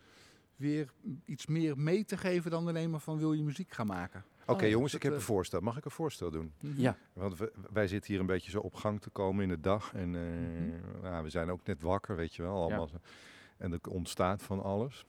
weer, 0.55 0.89
iets 1.25 1.45
meer 1.45 1.77
mee 1.77 2.05
te 2.05 2.17
geven 2.17 2.51
dan 2.51 2.67
alleen 2.67 2.89
maar 2.89 2.99
van 2.99 3.17
wil 3.17 3.33
je 3.33 3.43
muziek 3.43 3.71
gaan 3.71 3.87
maken. 3.87 4.23
Oké 4.45 4.63
ja, 4.63 4.69
jongens, 4.71 4.93
ik 4.93 5.03
heb 5.03 5.11
eh, 5.11 5.17
een 5.17 5.23
voorstel. 5.23 5.59
Mag 5.59 5.77
ik 5.77 5.85
een 5.85 5.91
voorstel 5.91 6.31
doen? 6.31 6.53
ja. 6.59 6.97
Want 7.13 7.37
we- 7.37 7.51
wij 7.73 7.87
zitten 7.87 8.11
hier 8.11 8.19
een 8.19 8.25
beetje 8.25 8.51
zo 8.51 8.59
op 8.59 8.73
gang 8.75 9.01
te 9.01 9.09
komen 9.09 9.43
in 9.43 9.49
de 9.49 9.59
dag. 9.59 9.93
En 9.93 10.15
eh, 10.15 10.21
Mhm. 10.21 11.01
nou, 11.01 11.23
we 11.23 11.29
zijn 11.29 11.49
ook 11.51 11.63
net 11.65 11.81
wakker, 11.81 12.15
weet 12.15 12.35
je 12.35 12.41
wel. 12.41 12.55
Allemaal 12.63 12.87
zo. 12.87 12.95
En 13.57 13.71
er 13.71 13.79
ontstaat 13.89 14.41
van 14.43 14.61
alles. 14.63 15.05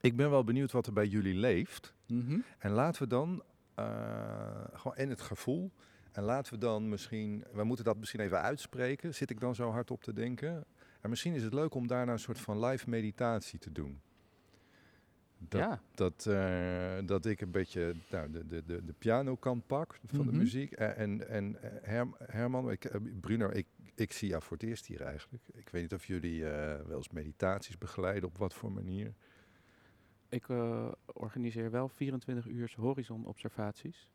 Ik 0.00 0.16
ben 0.16 0.30
wel 0.30 0.44
benieuwd 0.44 0.72
wat 0.72 0.86
er 0.86 0.92
bij 0.92 1.06
jullie 1.06 1.34
leeft. 1.34 1.94
Mhm. 2.06 2.38
En 2.58 2.70
laten 2.70 3.02
we 3.02 3.08
dan 3.08 3.42
eh, 3.74 4.64
gewoon 4.72 4.96
en 4.96 5.08
het 5.08 5.20
gevoel. 5.20 5.70
En 6.12 6.22
laten 6.22 6.52
we 6.52 6.58
dan 6.58 6.88
misschien, 6.88 7.44
we 7.52 7.64
moeten 7.64 7.84
dat 7.84 7.96
misschien 7.96 8.20
even 8.20 8.40
uitspreken. 8.40 9.14
Zit 9.14 9.30
ik 9.30 9.40
dan 9.40 9.54
zo 9.54 9.70
hard 9.70 9.90
op 9.90 10.02
te 10.02 10.12
denken? 10.12 10.64
En 11.00 11.10
misschien 11.10 11.34
is 11.34 11.42
het 11.42 11.54
leuk 11.54 11.74
om 11.74 11.86
daarna 11.86 12.12
een 12.12 12.18
soort 12.18 12.40
van 12.40 12.64
live 12.64 12.88
meditatie 12.90 13.58
te 13.58 13.72
doen. 13.72 14.00
Dat, 15.48 15.60
ja, 15.60 15.80
dat, 15.94 16.26
eh, 16.26 17.06
dat 17.06 17.26
ik 17.26 17.40
een 17.40 17.50
beetje 17.50 17.94
nou, 18.10 18.30
de, 18.30 18.46
de, 18.46 18.62
de, 18.66 18.84
de 18.84 18.92
pianokant 18.98 19.66
pak 19.66 19.98
van 20.06 20.24
de 20.26 20.30
Mhm. 20.32 20.40
muziek. 20.40 20.72
Eh, 20.72 20.98
En, 20.98 21.28
en 21.28 21.62
eh, 21.62 21.70
Herm- 21.82 22.16
Herman, 22.18 22.70
ik, 22.70 22.90
Bruno, 23.20 23.48
ik, 23.48 23.66
ik 23.94 24.12
zie 24.12 24.28
jou 24.28 24.42
voor 24.42 24.56
het 24.56 24.66
eerst 24.66 24.86
hier 24.86 25.00
eigenlijk. 25.00 25.42
Ik 25.52 25.68
weet 25.68 25.82
niet 25.82 25.94
of 25.94 26.04
jullie 26.06 26.48
eh, 26.50 26.86
wel 26.86 26.96
eens 26.96 27.10
meditaties 27.10 27.78
begeleiden, 27.78 28.28
op 28.28 28.38
wat 28.38 28.54
voor 28.54 28.72
manier. 28.72 29.12
ik 30.28 30.48
eh, 30.48 30.92
organiseer 31.06 31.70
wel 31.70 31.88
24 31.88 32.46
uur 32.46 32.72
horizonobservaties. 32.76 34.08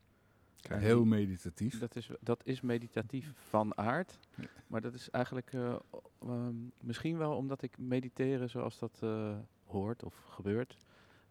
En 0.70 0.80
Heel 0.80 1.06
meditatief. 1.06 1.80
Dat 1.80 1.96
is, 1.96 2.10
dat 2.20 2.46
is 2.46 2.62
meditatief 2.62 3.34
van 3.50 3.78
aard. 3.78 4.20
Ja. 4.36 4.44
Maar 4.68 4.82
dat 4.82 4.94
is 4.94 5.10
eigenlijk 5.10 5.54
eh, 5.54 5.76
ehm, 6.22 6.56
misschien 6.82 7.18
wel 7.18 7.36
omdat 7.36 7.62
ik 7.62 7.78
mediteren 7.78 8.50
zoals 8.50 8.80
dat 8.80 9.00
eh, 9.04 9.38
hoort 9.66 10.04
of 10.04 10.16
gebeurt. 10.30 10.78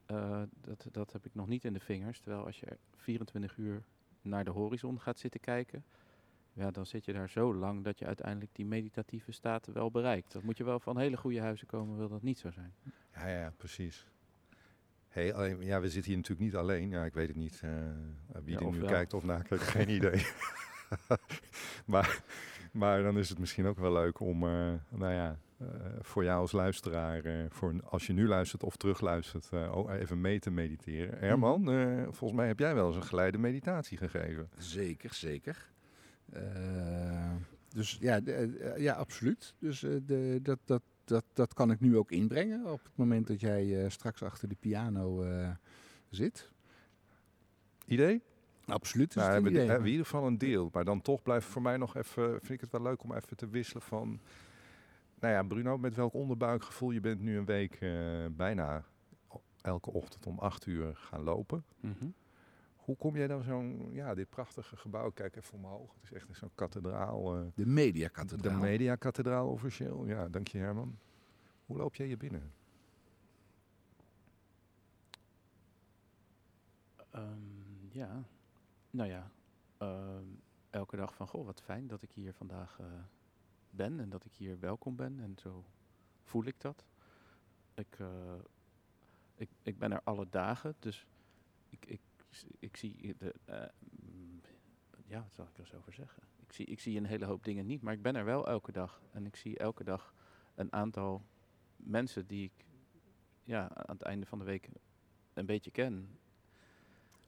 Eh, 0.07 0.43
dat, 0.61 0.87
dat 0.93 1.13
heb 1.13 1.25
ik 1.27 1.35
nog 1.35 1.47
niet 1.49 1.65
in 1.65 1.73
de 1.73 1.81
vingers. 1.81 2.21
Terwijl 2.21 2.45
als 2.47 2.61
je 2.61 2.67
24 2.97 3.57
uur 3.57 3.83
naar 4.23 4.45
de 4.45 4.51
horizon 4.51 5.01
gaat 5.01 5.19
zitten 5.19 5.41
kijken. 5.41 5.85
Ja, 6.53 6.71
dan 6.71 6.87
zit 6.87 7.05
je 7.05 7.13
daar 7.13 7.29
zo 7.31 7.55
lang 7.55 7.85
dat 7.85 7.99
je 7.99 8.07
uiteindelijk 8.07 8.51
die 8.55 8.67
meditatieve 8.67 9.33
staten 9.33 9.73
wel 9.73 9.91
bereikt. 9.91 10.33
Dat 10.33 10.43
moet 10.43 10.57
je 10.57 10.65
wel 10.65 10.81
van 10.81 10.99
hele 10.99 11.17
goede 11.17 11.41
huizen 11.41 11.67
komen, 11.67 11.97
wil 11.97 12.09
dat 12.09 12.23
niet 12.23 12.39
zo 12.39 12.51
zijn. 12.51 12.75
Ja, 13.15 13.29
ja, 13.29 13.53
precies. 13.57 14.07
Hey, 15.09 15.35
alleen, 15.35 15.63
ja, 15.65 15.81
we 15.81 15.89
zitten 15.91 16.11
hier 16.11 16.21
natuurlijk 16.21 16.47
niet 16.47 16.57
alleen. 16.57 16.91
Ja, 16.91 17.05
ik 17.05 17.15
weet 17.15 17.29
het 17.29 17.37
niet. 17.37 17.61
eh, 17.65 17.71
wie 18.45 18.59
Ja, 18.59 18.67
er 18.67 18.71
nu 18.73 18.79
wel. 18.81 18.89
kijkt 18.89 19.15
of 19.15 19.25
nakijkt, 19.25 19.63
geen 19.65 19.89
idee. 19.99 20.27
maar, 21.87 22.23
maar 22.73 23.03
dan 23.03 23.19
is 23.19 23.29
het 23.29 23.39
misschien 23.39 23.67
ook 23.67 23.79
wel 23.79 23.93
leuk 23.93 24.21
om, 24.21 24.43
eh, 24.43 24.73
nou 24.89 25.13
ja, 25.13 25.39
voor 26.01 26.25
jou 26.25 26.41
als 26.41 26.53
luisteraar, 26.53 27.25
eh, 27.25 27.45
voor 27.49 27.75
als 27.85 28.07
je 28.07 28.13
nu 28.13 28.27
luistert 28.27 28.63
of 28.63 28.77
terugluistert, 28.77 29.49
eh, 29.53 29.77
ook 29.77 29.91
even 29.91 30.21
mee 30.21 30.39
te 30.39 30.51
mediteren. 30.51 31.19
Herman, 31.19 31.71
eh, 31.71 32.03
volgens 32.03 32.33
mij 32.33 32.47
heb 32.47 32.59
jij 32.59 32.75
wel 32.75 32.87
eens 32.87 32.97
een 32.97 33.03
geleide 33.03 33.39
meditatie 33.39 33.99
gegeven. 33.99 34.51
Zeker, 34.59 35.15
zeker. 35.15 35.71
Eh, 36.33 37.33
dus 37.69 37.97
ja, 38.01 38.21
eh, 38.21 38.77
ja 38.77 38.95
absoluut. 38.95 39.55
Dus 39.59 39.83
eh, 39.83 39.91
de, 40.07 40.39
dat, 40.43 40.59
dat, 40.65 40.83
dat, 41.05 41.25
dat 41.33 41.55
kan 41.55 41.71
ik 41.71 41.81
nu 41.81 41.97
ook 41.97 42.11
inbrengen 42.11 42.65
op 42.67 42.83
het 42.83 42.97
moment 42.97 43.27
dat 43.27 43.41
jij 43.41 43.85
eh, 43.85 43.91
straks 43.91 44.23
achter 44.23 44.49
de 44.49 44.57
piano 44.61 45.23
eh, 45.23 45.51
zit. 46.09 46.51
Idee? 47.87 48.23
Absoluut. 48.67 49.09
Is 49.09 49.15
Nou, 49.15 49.27
het 49.27 49.35
hebben, 49.35 49.53
idee. 49.53 49.65
hebben 49.67 49.83
we 49.83 49.91
in 49.91 49.97
ieder 49.97 50.11
geval 50.11 50.27
een 50.27 50.39
deel. 50.39 50.69
Maar 50.73 50.85
dan 50.85 51.03
toch 51.03 51.23
blijft 51.23 51.47
voor 51.47 51.63
mij 51.63 51.77
nog 51.77 51.97
even, 51.97 52.31
vind 52.31 52.51
ik 52.51 52.61
het 52.61 52.71
wel 52.71 52.83
leuk 52.83 53.03
om 53.03 53.15
even 53.15 53.37
te 53.37 53.49
wisselen 53.49 53.83
van... 53.83 54.21
Nou 55.21 55.33
ja, 55.35 55.43
Bruno, 55.43 55.79
met 55.79 55.95
welk 55.95 56.15
onderbuikgevoel 56.15 56.91
je 56.91 57.01
bent 57.01 57.21
nu 57.21 57.37
een 57.39 57.45
week 57.45 57.75
eh, 57.75 58.27
bijna 58.31 58.85
elke 59.63 59.91
ochtend 59.91 60.27
om 60.27 60.39
acht 60.39 60.67
uur 60.67 60.97
gaan 60.97 61.23
lopen. 61.23 61.65
Hoe 62.77 62.97
kom 62.97 63.17
jij 63.17 63.27
dan 63.27 63.43
zo'n, 63.43 63.89
ja, 63.93 64.15
dit 64.15 64.29
prachtige 64.31 64.77
gebouw, 64.77 65.11
kijk 65.11 65.37
even 65.37 65.55
omhoog. 65.55 65.95
Het 65.95 66.03
is 66.03 66.13
echt 66.13 66.27
zo'n 66.33 66.51
kathedraal. 66.55 67.37
eh, 67.37 67.41
De 67.43 67.51
de 67.55 67.67
mediakathedraal. 67.67 68.59
mediakathedraal 68.61 69.49
officieel. 69.49 70.07
Ja, 70.07 70.29
dank 70.29 70.49
je 70.49 70.59
Herman. 70.59 70.99
Hoe 71.67 71.77
loop 71.77 71.95
jij 71.95 72.07
hier 72.07 72.17
binnen? 72.17 72.53
Ehm, 77.11 77.89
ja, 77.91 78.23
nou 78.91 79.09
ja, 79.11 79.31
ehm, 79.79 80.25
elke 80.71 80.97
dag 80.97 81.15
van, 81.15 81.27
goh, 81.29 81.45
wat 81.47 81.61
fijn 81.63 81.87
dat 81.87 82.03
ik 82.03 82.11
hier 82.11 82.33
vandaag 82.33 82.79
eh, 82.81 82.87
ben 83.77 84.01
en 84.01 84.09
dat 84.09 84.25
ik 84.25 84.33
hier 84.33 84.61
welkom 84.61 84.97
ben. 84.97 85.21
En 85.21 85.35
zo 85.39 85.65
voel 86.23 86.45
ik 86.45 86.61
dat. 86.61 86.85
Ik, 87.75 87.99
eh, 87.99 88.35
ik, 89.35 89.49
ik 89.63 89.79
ben 89.79 89.93
er 89.93 90.01
alle 90.05 90.27
dagen, 90.31 90.75
dus 90.79 91.07
ik, 91.69 91.87
ik, 91.87 92.01
ik 92.59 92.77
zie 92.77 93.17
de, 93.19 93.35
eh, 93.45 93.65
mm, 94.03 94.41
ja, 95.07 95.23
wat 95.23 95.35
zal 95.35 95.45
ik 95.45 95.55
er 95.55 95.61
eens 95.61 95.75
over 95.75 95.93
zeggen? 95.93 96.23
Ik 96.37 96.53
zie, 96.53 96.67
ik 96.67 96.81
zie 96.81 96.97
een 96.97 97.07
hele 97.07 97.25
hoop 97.25 97.45
dingen 97.45 97.67
niet, 97.67 97.83
maar 97.83 97.93
ik 97.93 98.03
ben 98.03 98.17
er 98.17 98.25
wel 98.25 98.49
elke 98.49 98.73
dag. 98.73 99.03
En 99.13 99.27
ik 99.27 99.37
zie 99.37 99.59
elke 99.59 99.85
dag 99.85 100.15
een 100.55 100.73
aantal 100.73 101.23
mensen 101.77 102.27
die 102.27 102.45
ik 102.45 102.65
ja, 103.43 103.75
aan 103.75 103.97
het 103.97 104.03
einde 104.03 104.27
van 104.27 104.39
de 104.39 104.45
week 104.45 104.69
een 105.35 105.47
beetje 105.47 105.71
ken. 105.71 106.19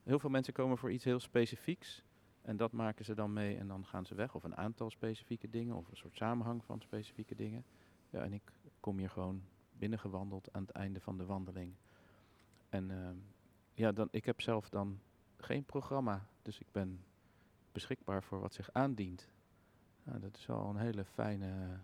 Heel 0.02 0.18
veel 0.18 0.30
mensen 0.30 0.52
komen 0.52 0.78
voor 0.78 0.92
iets 0.92 1.04
heel 1.04 1.20
specifieks. 1.20 2.04
En 2.48 2.56
dat 2.56 2.72
maken 2.72 3.04
ze 3.04 3.14
dan 3.14 3.32
mee 3.32 3.56
en 3.56 3.68
dan 3.68 3.86
gaan 3.86 4.06
ze 4.06 4.14
weg. 4.14 4.34
Of 4.34 4.44
een 4.44 4.56
aantal 4.56 4.90
specifieke 4.90 5.50
dingen. 5.50 5.76
Of 5.76 5.88
een 5.88 5.96
soort 5.96 6.16
samenhang 6.16 6.64
van 6.64 6.80
specifieke 6.80 7.34
dingen. 7.34 7.64
Ja, 8.10 8.22
en 8.22 8.32
ik 8.32 8.52
kom 8.80 8.98
hier 8.98 9.10
gewoon 9.10 9.42
binnengewandeld 9.72 10.52
aan 10.52 10.62
het 10.62 10.70
einde 10.70 11.00
van 11.00 11.18
de 11.18 11.24
wandeling. 11.24 11.74
En 12.68 12.90
ehm, 12.90 13.16
ja, 13.74 13.92
dan, 13.92 14.08
ik 14.10 14.24
heb 14.24 14.40
zelf 14.40 14.68
dan 14.68 15.00
geen 15.36 15.64
programma. 15.64 16.26
Dus 16.42 16.58
ik 16.58 16.66
ben 16.72 17.04
beschikbaar 17.72 18.22
voor 18.22 18.40
wat 18.40 18.54
zich 18.54 18.72
aandient. 18.72 19.28
Dat 20.04 20.36
is 20.36 20.46
wel 20.46 20.68
een 20.68 20.76
hele 20.76 21.04
fijne 21.04 21.78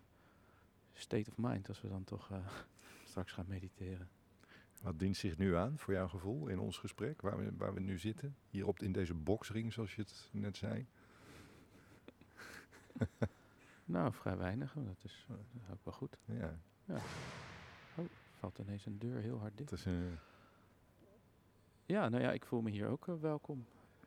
state 0.93 1.29
of 1.29 1.37
mind 1.37 1.67
als 1.67 1.81
we 1.81 1.87
dan 1.87 2.03
toch 2.03 2.31
eh, 2.31 2.47
straks 3.09 3.31
gaan 3.31 3.47
mediteren. 3.47 4.09
Wat 4.85 4.99
dient 4.99 5.17
zich 5.17 5.37
nu 5.37 5.55
aan 5.55 5.77
voor 5.77 5.93
jouw 5.93 6.07
gevoel 6.07 6.47
in 6.47 6.59
ons 6.59 6.77
gesprek, 6.77 7.21
waar 7.21 7.37
we, 7.37 7.51
waar 7.57 7.73
we 7.73 7.79
nu 7.79 7.97
zitten? 7.97 8.35
Hier 8.49 8.67
op, 8.67 8.79
in 8.79 8.91
deze 8.91 9.13
boxring, 9.13 9.73
zoals 9.73 9.95
je 9.95 10.01
het 10.01 10.29
net 10.31 10.57
zei. 10.57 10.87
Nou, 13.87 14.13
vrij 14.13 14.37
weinig. 14.37 14.75
maar 14.75 14.85
Dat 14.85 15.03
is, 15.03 15.25
dat 15.27 15.37
is 15.63 15.69
ook 15.71 15.83
wel 15.83 15.93
goed. 15.93 16.17
Ja, 16.25 16.59
Valt 18.39 18.59
ineens 18.59 18.85
een 18.85 18.99
deur 18.99 19.21
heel 19.21 19.39
hard 19.39 19.57
dicht. 19.57 19.69
het 19.69 19.79
is 19.79 19.85
een... 19.85 20.17
Ja, 21.85 22.09
nou 22.09 22.23
ja, 22.23 22.31
ik 22.31 22.45
voel 22.45 22.61
me 22.61 22.69
hier 22.69 22.87
ook 22.87 23.07
eh, 23.07 23.15
welkom. 23.15 23.65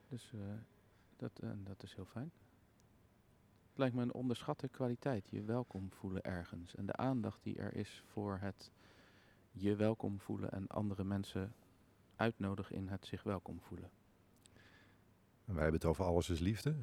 Dus 0.08 0.32
eh, 0.32 0.40
dat, 1.16 1.38
eh, 1.38 1.50
dat 1.56 1.82
is 1.82 1.94
heel 1.94 2.04
fijn. 2.04 2.32
Het 3.68 3.78
lijkt 3.78 3.94
me 3.94 4.02
een 4.02 4.12
onderschatte 4.12 4.68
kwaliteit, 4.68 5.28
je 5.30 5.42
welkom 5.42 5.92
voelen 5.92 6.22
ergens. 6.22 6.74
En 6.74 6.86
de 6.86 6.96
aandacht 6.96 7.42
die 7.42 7.56
er 7.56 7.74
is 7.74 8.02
voor 8.06 8.38
het 8.40 8.70
je 9.60 9.76
welkom 9.76 10.20
voelen 10.20 10.50
en 10.50 10.66
andere 10.66 11.04
mensen 11.04 11.54
uitnodigen 12.16 12.76
in 12.76 12.88
het 12.88 13.06
zich 13.06 13.22
welkom 13.22 13.60
voelen. 13.60 13.90
Wij 15.44 15.62
hebben 15.62 15.80
het 15.80 15.84
over 15.84 16.04
alles 16.04 16.28
is 16.28 16.40
liefde. 16.40 16.74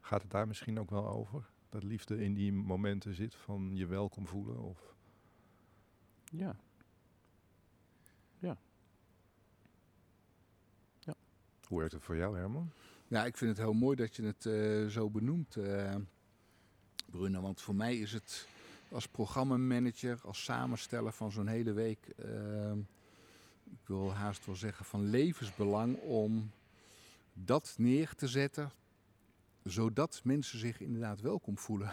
Gaat 0.00 0.22
het 0.22 0.30
daar 0.30 0.46
misschien 0.46 0.78
ook 0.78 0.90
wel 0.90 1.08
over? 1.08 1.50
Dat 1.68 1.82
liefde 1.82 2.24
in 2.24 2.34
die 2.34 2.52
momenten 2.52 3.14
zit 3.14 3.34
van 3.34 3.76
je 3.76 3.86
welkom 3.86 4.26
voelen? 4.26 4.58
Of... 4.58 4.94
Ja. 6.30 6.56
Hoe 11.72 11.80
werkt 11.80 11.96
het 11.96 12.04
voor 12.04 12.16
jou, 12.16 12.36
Herman? 12.36 12.70
Ja, 13.08 13.24
ik 13.24 13.36
vind 13.36 13.50
het 13.50 13.66
heel 13.66 13.72
mooi 13.72 13.96
dat 13.96 14.16
je 14.16 14.22
het 14.22 14.46
eh, 14.46 14.86
zo 14.86 15.10
benoemt, 15.10 15.56
eh 15.56 15.94
Bruno. 17.10 17.40
Want 17.40 17.60
voor 17.60 17.74
mij 17.74 17.96
is 17.96 18.12
het 18.12 18.48
als 18.92 19.08
programmamanager, 19.08 20.20
als 20.24 20.44
samensteller 20.44 21.12
van 21.12 21.32
zo'n 21.32 21.46
hele 21.46 21.72
week, 21.72 22.06
eh, 22.06 22.72
ik 23.64 23.86
wil 23.86 24.12
haast 24.12 24.46
wel 24.46 24.54
zeggen 24.54 24.84
van 24.84 25.04
levensbelang 25.10 25.96
om 25.98 26.50
dat 27.32 27.74
neer 27.78 28.14
te 28.14 28.28
zetten, 28.28 28.70
zodat 29.62 30.20
mensen 30.24 30.58
zich 30.58 30.80
inderdaad 30.80 31.20
welkom 31.20 31.58
voelen. 31.58 31.92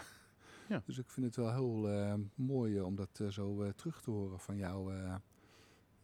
Ja. 0.68 0.82
Dus 0.84 0.98
ik 0.98 1.10
vind 1.10 1.26
het 1.26 1.36
wel 1.36 1.52
heel 1.52 1.88
eh, 1.90 2.14
mooi 2.34 2.76
eh, 2.76 2.84
om 2.84 2.96
dat 2.96 3.20
eh, 3.20 3.28
zo 3.28 3.72
terug 3.72 4.00
te 4.02 4.10
horen 4.10 4.40
van 4.40 4.56
jou. 4.56 4.94
eh. 4.94 5.14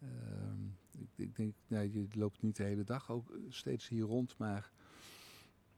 Ehm, 0.01 0.65
ik, 0.97 1.09
ik 1.15 1.35
denk, 1.35 1.53
nou, 1.67 1.91
je 1.91 2.07
loopt 2.11 2.41
niet 2.41 2.55
de 2.55 2.63
hele 2.63 2.83
dag 2.83 3.11
ook 3.11 3.31
steeds 3.49 3.87
hier 3.87 4.03
rond, 4.03 4.37
maar 4.37 4.71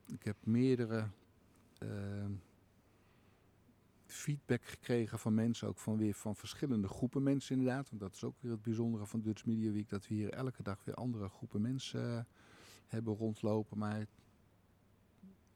ik 0.07 0.23
heb 0.23 0.35
meerdere 0.43 1.07
ehm, 1.77 2.31
feedback 4.11 4.63
gekregen 4.63 5.19
van 5.19 5.33
mensen, 5.33 5.67
ook 5.67 5.77
van 5.77 5.97
weer 5.97 6.13
van 6.13 6.35
verschillende 6.35 6.87
groepen 6.87 7.23
mensen 7.23 7.55
inderdaad. 7.55 7.89
Want 7.89 8.01
dat 8.01 8.13
is 8.13 8.23
ook 8.23 8.35
weer 8.39 8.51
het 8.51 8.61
bijzondere 8.61 9.05
van 9.05 9.21
Dutch 9.21 9.45
Media 9.45 9.71
Week, 9.71 9.89
dat 9.89 10.07
we 10.07 10.13
hier 10.13 10.29
elke 10.29 10.63
dag 10.63 10.83
weer 10.83 10.95
andere 10.95 11.29
groepen 11.29 11.61
mensen 11.61 12.17
eh, 12.17 12.23
hebben 12.87 13.15
rondlopen. 13.15 13.77
Maar 13.77 14.05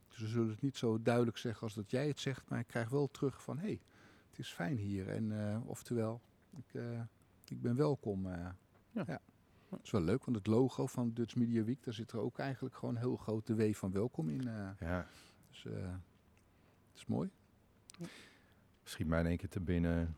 ze 0.07 0.27
zullen 0.27 0.49
het 0.49 0.61
niet 0.61 0.77
zo 0.77 1.01
duidelijk 1.01 1.37
zeggen 1.37 1.61
als 1.61 1.73
dat 1.73 1.91
jij 1.91 2.07
het 2.07 2.19
zegt, 2.19 2.49
maar 2.49 2.59
ik 2.59 2.67
krijg 2.67 2.89
wel 2.89 3.07
terug 3.07 3.43
van 3.43 3.57
hé, 3.57 3.65
hey, 3.65 3.81
het 4.29 4.39
is 4.39 4.53
fijn 4.53 4.77
hier. 4.77 5.09
En 5.09 5.49
eh, 5.49 5.69
oftewel, 5.69 6.21
ik, 6.57 6.73
eh, 6.73 7.01
ik 7.47 7.61
ben 7.61 7.75
welkom. 7.75 8.27
Ja. 8.27 8.55
ja. 8.91 9.21
Dat 9.69 9.83
is 9.83 9.91
wel 9.91 10.01
leuk, 10.01 10.25
want 10.25 10.37
het 10.37 10.47
logo 10.47 10.87
van 10.87 11.13
Dutch 11.13 11.35
Media 11.35 11.63
Week, 11.63 11.83
daar 11.83 11.93
zit 11.93 12.11
er 12.11 12.19
ook 12.19 12.37
eigenlijk 12.37 12.75
gewoon 12.75 12.95
heel 12.95 13.15
groot 13.15 13.47
de 13.47 13.55
W 13.55 13.73
van 13.73 13.91
welkom 13.91 14.29
in. 14.29 14.43
Ja, 14.79 15.07
dus 15.49 15.63
het 15.63 16.95
is 16.95 17.05
mooi. 17.05 17.29
Schiet 18.83 19.07
mij 19.07 19.19
in 19.19 19.25
één 19.25 19.37
keer 19.37 19.49
te 19.49 19.59
binnen. 19.59 20.15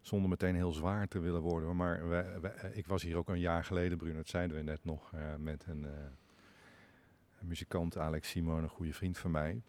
zonder 0.00 0.28
meteen 0.28 0.54
heel 0.54 0.72
zwaar 0.72 1.08
te 1.08 1.18
willen 1.18 1.40
worden. 1.40 1.76
Maar 1.76 2.12
eh, 2.12 2.76
ik 2.76 2.86
was 2.86 3.02
hier 3.02 3.16
ook 3.16 3.28
een 3.28 3.40
jaar 3.40 3.64
geleden, 3.64 3.98
Bruno, 3.98 4.16
dat 4.16 4.28
zeiden 4.28 4.56
we 4.56 4.62
net 4.62 4.84
nog, 4.84 5.12
eh, 5.12 5.34
met 5.36 5.64
een, 5.66 5.84
eh, 5.84 5.92
een 7.40 7.46
muzikant, 7.46 7.98
Alex 7.98 8.28
Simon, 8.28 8.62
een 8.62 8.68
goede 8.68 8.92
vriend 8.92 9.18
van 9.18 9.30
mij. 9.30 9.62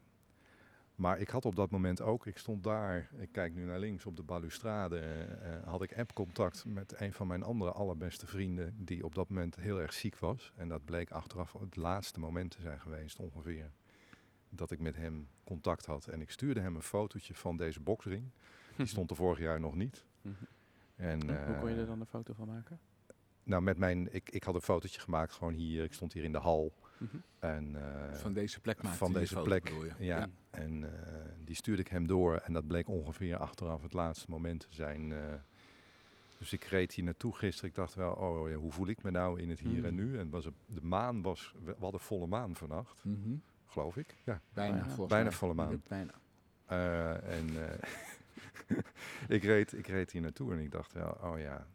Maar 0.96 1.20
ik 1.20 1.30
had 1.30 1.46
op 1.46 1.56
dat 1.56 1.72
moment 1.72 2.02
ook, 2.02 2.26
ik 2.26 2.38
stond 2.38 2.64
daar, 2.64 3.10
ik 3.18 3.32
kijk 3.32 3.54
nu 3.54 3.66
naar 3.66 3.80
links 3.80 4.06
op 4.06 4.16
de 4.16 4.24
balustrade, 4.24 5.28
had 5.66 5.82
ik 5.82 5.98
appcontact 5.98 6.66
met 6.66 7.02
een 7.02 7.14
van 7.14 7.28
mijn 7.28 7.44
andere 7.44 7.72
allerbeste 7.72 8.28
vrienden, 8.28 8.76
die 8.86 9.06
op 9.06 9.16
dat 9.16 9.30
moment 9.30 9.56
heel 9.56 9.82
erg 9.82 9.94
ziek 9.94 10.18
was. 10.18 10.52
En 10.56 10.68
dat 10.68 10.86
bleek 10.86 11.12
achteraf 11.12 11.54
het 11.60 11.76
laatste 11.76 12.20
moment 12.20 12.52
te 12.52 12.62
zijn 12.62 12.80
geweest 12.80 13.20
ongeveer, 13.20 13.72
dat 14.54 14.72
ik 14.72 14.80
met 14.80 14.96
hem 14.96 15.28
contact 15.44 15.86
had. 15.86 16.08
En 16.08 16.22
ik 16.22 16.32
stuurde 16.32 16.60
hem 16.60 16.76
een 16.76 16.82
fotootje 16.82 17.34
van 17.36 17.58
deze 17.58 17.80
boksring. 17.80 18.30
Die 18.78 18.86
stond 18.86 19.10
er 19.10 19.16
vorig 19.16 19.40
jaar 19.40 19.60
nog 19.60 19.76
niet. 19.76 20.06
Mhm. 20.22 20.34
En, 20.96 21.20
Hoe 21.46 21.58
kon 21.60 21.70
je 21.70 21.76
eh, 21.76 21.82
er 21.82 21.86
dan 21.88 22.00
een 22.00 22.06
foto 22.06 22.34
van 22.34 22.48
maken? 22.48 22.80
Nou, 23.44 23.62
met 23.62 23.78
mijn, 23.78 24.14
ik, 24.14 24.30
ik 24.30 24.44
had 24.44 24.56
een 24.56 24.62
fotootje 24.62 25.00
gemaakt, 25.02 25.34
gewoon 25.34 25.54
hier. 25.54 25.84
Ik 25.84 25.94
stond 25.94 26.14
hier 26.14 26.24
in 26.24 26.32
de 26.32 26.38
hal. 26.38 26.74
Mhm. 26.98 27.18
En, 27.40 27.76
eh, 28.10 28.14
Van 28.14 28.34
deze 28.34 28.60
plek 28.60 28.82
maakte 28.84 28.98
van 28.98 29.14
deze 29.14 29.34
foto, 29.34 29.46
plek, 29.46 29.72
ja. 30.00 30.30
En 30.50 30.84
eh, 31.06 31.22
die 31.46 31.56
stuurde 31.56 31.82
ik 31.82 31.88
hem 31.88 32.08
door. 32.08 32.36
En 32.36 32.54
dat 32.54 32.68
bleek 32.68 32.88
ongeveer 32.88 33.38
achteraf 33.38 33.82
het 33.82 33.94
laatste 33.94 34.26
moment 34.30 34.60
te 34.60 34.68
zijn. 34.70 35.12
eh. 35.12 35.34
dus 36.38 36.54
ik 36.54 36.64
reed 36.64 36.94
hier 36.94 37.04
naartoe 37.06 37.36
gisteren. 37.36 37.70
Ik 37.70 37.76
dacht 37.76 37.94
wel, 37.94 38.14
oh 38.14 38.50
ja, 38.50 38.56
hoe 38.56 38.72
voel 38.72 38.88
ik 38.88 39.04
me 39.04 39.12
nou 39.12 39.40
in 39.42 39.50
het 39.50 39.60
hier 39.60 39.86
en 39.86 39.94
Mhm. 39.96 40.04
nu? 40.06 40.18
En 40.18 40.30
was 40.30 40.46
het, 40.46 40.54
de 40.66 40.82
maan 40.82 41.22
was, 41.22 41.54
we 41.64 41.76
hadden 41.80 42.00
volle 42.02 42.28
maan 42.28 42.56
vannacht. 42.56 43.04
Geloof 43.72 43.98
ik. 43.98 44.16
Ja, 44.24 44.42
Bijna, 44.54 45.32
volle 45.32 45.54
maan. 45.54 45.82
Bijna. 45.88 46.14
Eh, 46.66 47.38
en 47.38 47.70
eh, 47.70 48.78
ik, 49.38 49.44
reed, 49.44 49.74
ik 49.74 49.88
reed 49.88 50.12
hier 50.12 50.22
naartoe 50.22 50.54
en 50.54 50.60
ik 50.60 50.72
dacht 50.72 50.94
wel, 50.94 51.18
oh 51.22 51.40
ja, 51.40 51.68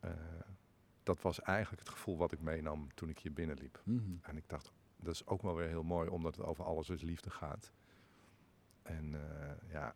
eh, 0.00 0.10
dat 1.02 1.22
was 1.22 1.40
eigenlijk 1.40 1.82
het 1.82 1.92
gevoel 1.92 2.16
wat 2.16 2.32
ik 2.32 2.40
meenam 2.40 2.94
toen 2.94 3.08
ik 3.08 3.18
hier 3.18 3.32
binnenliep. 3.32 3.80
Mhm. 3.84 4.16
En 4.22 4.36
ik 4.36 4.48
dacht, 4.48 4.72
dat 4.96 5.14
is 5.14 5.26
ook 5.26 5.42
wel 5.42 5.56
weer 5.56 5.68
heel 5.68 5.82
mooi, 5.82 6.08
omdat 6.08 6.36
het 6.36 6.44
over 6.44 6.64
alles 6.64 6.88
is 6.88 7.02
liefde 7.02 7.30
gaat. 7.30 7.72
En 8.82 9.14
eh, 9.14 9.70
ja, 9.70 9.94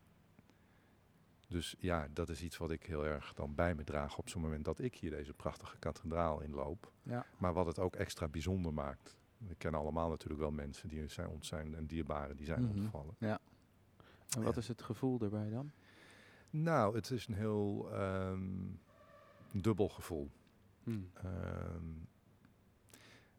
dus 1.49 1.75
ja, 1.79 2.09
dat 2.13 2.29
is 2.29 2.43
iets 2.43 2.57
wat 2.57 2.71
ik 2.71 2.87
heel 2.87 3.07
erg 3.07 3.35
dan 3.35 3.55
bij 3.55 3.75
me 3.75 3.85
draag 3.85 4.19
op 4.19 4.29
zo'n 4.29 4.43
moment 4.43 4.65
dat 4.65 4.79
ik 4.79 4.95
hier 4.95 5.11
deze 5.11 5.33
prachtige 5.33 5.79
kathedraal 5.79 6.41
inloop. 6.41 6.93
Ja. 7.03 7.27
Maar 7.39 7.53
wat 7.53 7.67
het 7.67 7.79
ook 7.79 7.97
extra 7.97 8.29
bijzonder 8.29 8.73
maakt. 8.73 9.17
We 9.49 9.55
kennen 9.55 9.81
allemaal 9.81 10.09
natuurlijk 10.09 10.41
wel 10.41 10.51
mensen 10.51 10.89
die 10.89 11.09
zijn, 11.09 11.29
ons 11.29 11.49
zijn 11.49 11.75
en 11.75 11.87
dierbaren 11.87 12.37
die 12.37 12.47
zijn 12.47 12.63
Mhm. 12.63 12.71
ontvallen. 12.79 13.15
En 13.19 14.43
wat 14.43 14.55
Ja. 14.55 14.61
is 14.61 14.69
het 14.69 14.83
gevoel 14.83 15.21
erbij 15.21 15.51
dan? 15.51 15.71
Nou, 16.51 16.95
het 16.95 17.11
is 17.11 17.27
een 17.27 17.35
heel 17.35 17.93
ehm, 17.93 18.51
dubbel 19.53 19.89
gevoel. 19.89 20.31
Hmm. 20.83 21.11
Ehm, 21.15 21.85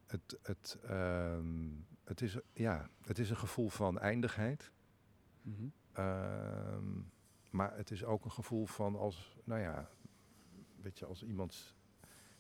het, 0.06 0.38
het, 0.42 0.78
ehm, 0.84 1.70
het, 2.04 2.22
is, 2.22 2.38
ja, 2.54 2.90
het 3.06 3.20
is 3.20 3.30
een 3.30 3.38
gevoel 3.38 3.70
van 3.70 4.00
eindigheid. 4.00 4.72
Mhm. 5.42 5.68
Maar 7.50 7.76
het 7.78 7.92
is 7.92 8.04
ook 8.04 8.26
een 8.26 8.32
gevoel 8.32 8.66
van 8.66 8.96
als, 8.96 9.38
nou 9.44 9.62
ja, 9.62 9.90
weet 10.82 11.00
je, 11.00 11.06
als 11.06 11.24
iemand 11.24 11.76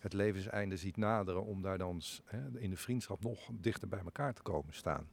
het 0.04 0.14
levenseinde 0.14 0.78
ziet 0.78 0.98
naderen, 0.98 1.44
om 1.44 1.62
daar 1.62 1.78
dan 1.78 2.02
hè, 2.26 2.60
in 2.60 2.70
de 2.70 2.78
vriendschap 2.78 3.24
nog 3.24 3.50
dichter 3.54 3.88
bij 3.88 4.00
elkaar 4.00 4.34
te 4.34 4.42
komen 4.42 4.74
staan. 4.74 5.08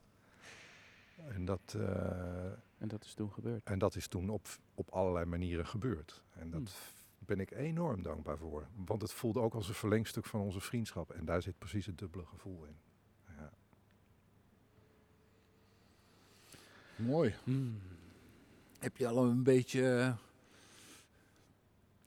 En 1.28 1.45
dat, 1.45 1.74
eh, 1.76 2.53
En 2.78 2.88
dat 2.88 3.05
is 3.05 3.14
toen 3.14 3.32
gebeurd. 3.32 3.62
en 3.64 3.78
dat 3.78 3.95
is 3.97 4.09
toen 4.09 4.28
op, 4.30 4.47
op 4.74 4.88
allerlei 4.91 5.24
manieren 5.24 5.66
gebeurd. 5.66 6.22
En 6.32 6.51
dat 6.51 6.61
Hmm. 6.61 7.26
ben 7.26 7.41
ik 7.41 7.51
enorm 7.51 8.03
dankbaar 8.03 8.38
voor. 8.38 8.66
Want 8.86 9.03
het 9.03 9.12
voelde 9.12 9.41
ook 9.41 9.55
als 9.55 9.68
een 9.68 9.74
verlengstuk 9.74 10.24
van 10.26 10.41
onze 10.41 10.61
vriendschap. 10.61 11.11
En 11.11 11.24
daar 11.24 11.43
zit 11.43 11.59
precies 11.59 11.86
het 11.86 11.99
dubbele 11.99 12.24
gevoel 12.26 12.64
in. 12.64 12.76
Ja. 13.36 13.51
Mooi. 16.97 17.34
Hmm. 17.45 17.80
Heb 18.78 18.97
je 18.97 19.09
al 19.09 19.24
een 19.24 19.43
beetje 19.43 20.14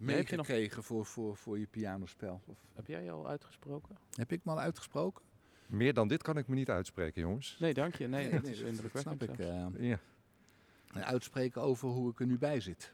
heb 0.07 0.27
je 0.27 0.35
nog- 0.35 0.47
meegekregen 0.47 0.83
voor, 0.83 1.05
voor, 1.05 1.37
voor 1.37 1.59
je 1.59 1.67
pianospel? 1.67 2.41
Of 2.45 2.57
Heb 2.73 2.87
jij 2.87 3.03
je 3.03 3.11
al 3.11 3.27
uitgesproken? 3.27 3.97
heb 4.15 4.31
ik 4.31 4.45
me 4.45 4.51
al 4.51 4.59
uitgesproken? 4.59 5.23
Meer 5.67 5.93
dan 5.93 6.07
dit 6.07 6.21
kan 6.23 6.37
ik 6.37 6.47
me 6.47 6.55
niet 6.55 6.69
uitspreken, 6.69 7.21
jongens. 7.21 7.57
Nee, 7.59 7.73
dank 7.73 7.95
je. 7.95 8.07
Nee, 8.07 8.29
dat 8.29 8.43
is 8.47 8.59
indrukwekkend. 8.59 9.17
snap 9.21 9.29
ik. 9.29 9.39
eh. 9.39 9.65
Ja. 9.89 9.99
En 10.93 11.05
uitspreken 11.05 11.61
over 11.61 11.89
hoe 11.89 12.11
ik 12.11 12.19
er 12.19 12.25
nu 12.25 12.37
bij 12.37 12.59
zit. 12.59 12.93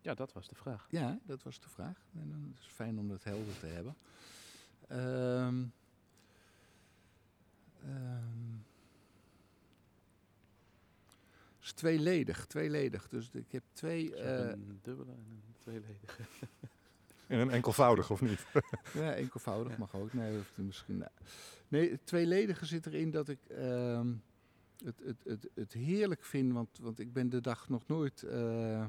Ja, 0.00 0.14
dat 0.14 0.32
was 0.32 0.48
de 0.48 0.54
vraag. 0.54 0.86
Ja, 0.90 1.18
dat 1.24 1.42
was 1.42 1.60
de 1.60 1.68
vraag. 1.68 2.04
En 2.14 2.28
dan 2.30 2.50
is 2.54 2.64
het 2.64 2.74
fijn 2.74 2.98
om 2.98 3.08
dat 3.08 3.24
helder 3.24 3.58
te 3.58 3.66
hebben. 3.66 3.96
Ehm 4.88 5.62
ehm, 7.84 8.54
het 11.55 11.55
is 11.66 11.72
tweeledig, 11.72 12.46
tweeledig. 12.46 13.08
Dus 13.08 13.30
ik 13.32 13.52
heb 13.52 13.62
twee... 13.72 14.10
Dus 14.10 14.18
eh, 14.20 14.48
een 14.48 14.78
dubbele 14.82 15.10
en 15.10 15.24
een 15.28 15.54
tweeledige. 15.62 16.22
En 17.26 17.38
een 17.38 17.50
enkelvoudig, 17.50 18.10
of 18.10 18.20
niet? 18.20 18.46
Ja, 18.94 19.14
enkelvoudig 19.14 19.72
Ja. 19.72 19.78
mag 19.78 19.94
ook. 19.94 20.12
Nee, 20.12 20.38
of 20.38 20.52
misschien, 20.54 20.96
nou. 20.98 21.10
nee, 21.68 21.90
het 21.90 22.06
tweeledige 22.06 22.66
zit 22.66 22.86
erin 22.86 23.10
dat 23.10 23.28
ik 23.28 23.38
ehm, 23.48 24.12
het, 24.84 25.00
het, 25.04 25.16
het, 25.24 25.48
het 25.54 25.72
heerlijk 25.72 26.24
vind. 26.24 26.52
Want, 26.52 26.78
want 26.80 26.98
ik 26.98 27.12
ben 27.12 27.28
de 27.28 27.40
dag 27.40 27.68
nog 27.68 27.86
nooit... 27.86 28.22
eh, 28.22 28.84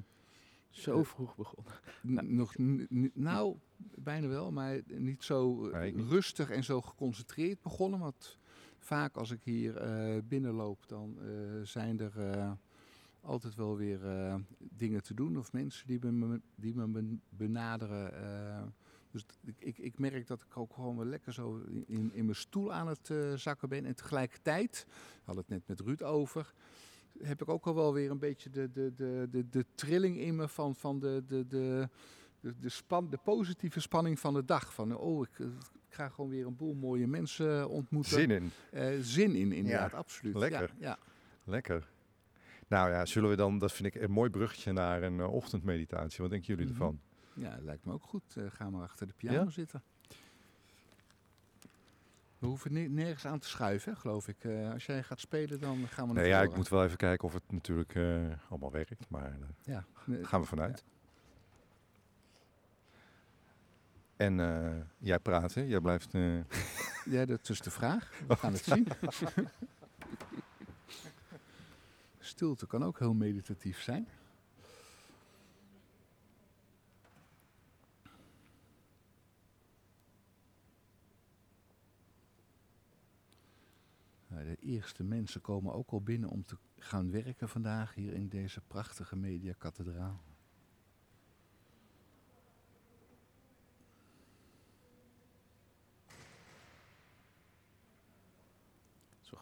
Zo 0.69 0.99
Eh, 0.99 1.05
vroeg 1.05 1.35
begonnen. 1.35 1.73
n- 2.07 2.35
nog, 2.35 2.53
nou, 3.13 3.55
bijna 3.95 4.27
wel, 4.27 4.51
maar 4.51 4.79
niet 4.87 5.23
zo 5.23 5.69
Nee, 5.71 5.87
ik 5.87 5.95
niet. 5.95 6.09
rustig 6.09 6.49
en 6.49 6.63
zo 6.63 6.81
geconcentreerd 6.81 7.61
begonnen. 7.61 7.99
Want 7.99 8.37
vaak 8.79 9.15
als 9.17 9.31
ik 9.31 9.39
hier 9.43 9.77
eh, 9.77 10.17
binnenloop, 10.23 10.87
dan 10.87 11.17
eh, 11.21 11.27
zijn 11.63 11.99
er 11.99 12.19
eh, 12.31 12.51
altijd 13.27 13.55
wel 13.55 13.77
weer 13.77 14.05
eh, 14.05 14.35
dingen 14.59 15.03
te 15.03 15.13
doen. 15.13 15.37
Of 15.37 15.53
mensen 15.53 15.87
die 15.87 16.05
me, 16.05 16.41
die 16.55 16.75
me 16.75 16.87
ben- 16.87 17.21
benaderen. 17.29 18.13
eh. 18.13 18.63
dus 19.11 19.25
ik, 19.57 19.77
ik, 19.77 19.99
merk 19.99 20.27
dat 20.27 20.41
ik 20.41 20.57
ook 20.57 20.73
gewoon 20.73 20.95
wel 20.97 21.05
lekker 21.05 21.33
zo 21.33 21.61
in, 21.87 22.09
in 22.13 22.23
mijn 22.25 22.35
stoel 22.35 22.73
aan 22.73 22.87
het 22.87 23.09
eh, 23.09 23.33
zakken 23.33 23.69
ben. 23.69 23.85
En 23.85 23.95
tegelijkertijd, 23.95 24.85
we 24.89 25.21
hadden 25.23 25.43
het 25.47 25.53
net 25.53 25.67
met 25.67 25.79
Ruud 25.87 26.01
over, 26.01 26.53
heb 27.19 27.41
ik 27.41 27.49
ook 27.49 27.65
al 27.67 27.75
wel 27.75 27.93
weer 27.93 28.11
een 28.11 28.19
beetje 28.19 28.49
de, 28.49 28.71
de, 28.71 28.93
de, 28.95 29.27
de, 29.31 29.49
de 29.49 29.65
trilling 29.75 30.17
in 30.17 30.35
me 30.35 30.47
van, 30.47 30.75
van 30.75 30.99
de, 30.99 31.23
de, 31.27 31.47
de, 31.47 31.89
de, 32.39 32.59
de, 32.59 32.69
span, 32.69 33.09
de 33.09 33.19
positieve 33.23 33.79
spanning 33.79 34.19
van 34.19 34.33
de 34.33 34.45
dag. 34.45 34.73
Van, 34.73 34.95
oh, 34.97 35.23
ik, 35.31 35.39
ik 35.89 35.93
ga 35.93 36.09
gewoon 36.09 36.29
weer 36.29 36.45
een 36.45 36.55
boel 36.55 36.73
mooie 36.73 37.07
mensen 37.07 37.69
ontmoeten. 37.69 38.11
Zin 38.11 38.31
in. 38.31 38.51
Zin 39.03 39.35
in, 39.35 39.51
inderdaad, 39.51 39.93
absoluut. 39.93 40.35
lekker. 40.35 40.73
Ja, 40.79 40.87
ja. 40.87 40.97
Lekker. 41.43 41.95
Nou 42.67 42.89
ja, 42.91 43.05
zullen 43.05 43.29
we 43.29 43.35
dan, 43.35 43.57
dat 43.57 43.71
vind 43.71 43.95
ik 43.95 44.01
een 44.01 44.11
mooi 44.11 44.29
bruggetje 44.29 44.71
naar 44.71 45.03
een 45.03 45.19
eh, 45.19 45.33
ochtendmeditatie. 45.33 46.21
Wat 46.21 46.29
denken 46.29 46.47
jullie 46.47 46.63
Mhm. 46.65 46.73
ervan? 46.73 46.99
Ja, 47.33 47.57
lijkt 47.61 47.85
me 47.85 47.93
ook 47.93 48.03
goed. 48.03 48.35
Eh, 48.37 48.43
ga 48.49 48.69
maar 48.69 48.81
achter 48.81 49.07
de 49.07 49.13
piano 49.17 49.43
Ja? 49.43 49.49
zitten. 49.49 49.81
We 52.39 52.47
hoeven 52.47 52.73
ne- 52.73 52.87
nergens 52.87 53.25
aan 53.25 53.39
te 53.39 53.47
schuiven, 53.47 53.93
hè, 53.93 53.99
geloof 53.99 54.27
ik. 54.27 54.43
Eh, 54.43 54.71
als 54.71 54.85
jij 54.85 55.03
gaat 55.03 55.19
spelen, 55.19 55.59
dan 55.59 55.87
gaan 55.87 56.07
we 56.07 56.13
naar 56.13 56.23
Nee, 56.23 56.31
ja, 56.31 56.41
ik 56.41 56.55
moet 56.55 56.69
wel 56.69 56.83
even 56.83 56.97
kijken 56.97 57.27
of 57.27 57.33
het 57.33 57.51
natuurlijk 57.51 57.95
eh, 57.95 58.25
allemaal 58.49 58.71
werkt. 58.71 59.09
Maar 59.09 59.37
Ja, 59.63 59.85
daar 60.05 60.25
gaan 60.25 60.41
we 60.41 60.47
vanuit. 60.47 60.83
En 64.15 64.35
jij 64.97 65.19
praat, 65.19 65.53
hè? 65.53 65.61
Jij 65.61 65.79
blijft... 65.79 66.11
ja, 67.15 67.25
dat 67.25 67.49
is 67.49 67.59
de 67.61 67.71
vraag. 67.71 68.11
We 68.27 68.35
gaan 68.41 68.53
het 68.53 68.63
zien. 68.63 68.87
Stilte 72.27 72.67
kan 72.67 72.83
ook 72.83 72.99
heel 72.99 73.13
meditatief 73.13 73.81
zijn. 73.81 74.07
Nou, 84.27 84.45
De 84.45 84.55
eerste 84.59 85.03
mensen 85.03 85.41
komen 85.41 85.73
ook 85.73 85.91
al 85.91 86.01
binnen 86.01 86.29
om 86.29 86.45
te 86.45 86.57
gaan 86.77 87.11
werken 87.11 87.49
vandaag 87.49 87.93
hier 87.93 88.13
in 88.13 88.27
deze 88.27 88.61
prachtige 88.61 89.15
mediakathedraal. 89.15 90.23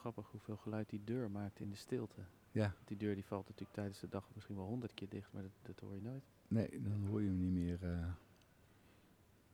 Grappig 0.05 0.31
hoeveel 0.31 0.57
geluid 0.57 0.89
die 0.89 1.03
deur 1.03 1.31
maakt 1.31 1.59
in 1.59 1.69
de 1.69 1.75
stilte. 1.75 2.21
Ja, 2.51 2.73
Die 2.85 2.97
deur 2.97 3.15
die 3.15 3.25
valt 3.25 3.43
natuurlijk 3.47 3.73
tijdens 3.73 3.99
de 3.99 4.07
dag 4.09 4.29
misschien 4.33 4.55
wel 4.55 4.65
honderd 4.65 4.93
keer 4.93 5.09
dicht, 5.09 5.33
maar 5.33 5.41
dat, 5.41 5.51
dat 5.61 5.79
hoor 5.79 5.95
je 5.95 6.01
nooit. 6.01 6.23
nee, 6.47 6.81
dan 6.81 7.05
hoor 7.05 7.21
je 7.21 7.27
hem 7.27 7.37
niet 7.39 7.51
meer. 7.51 7.91
eh. 7.93 8.11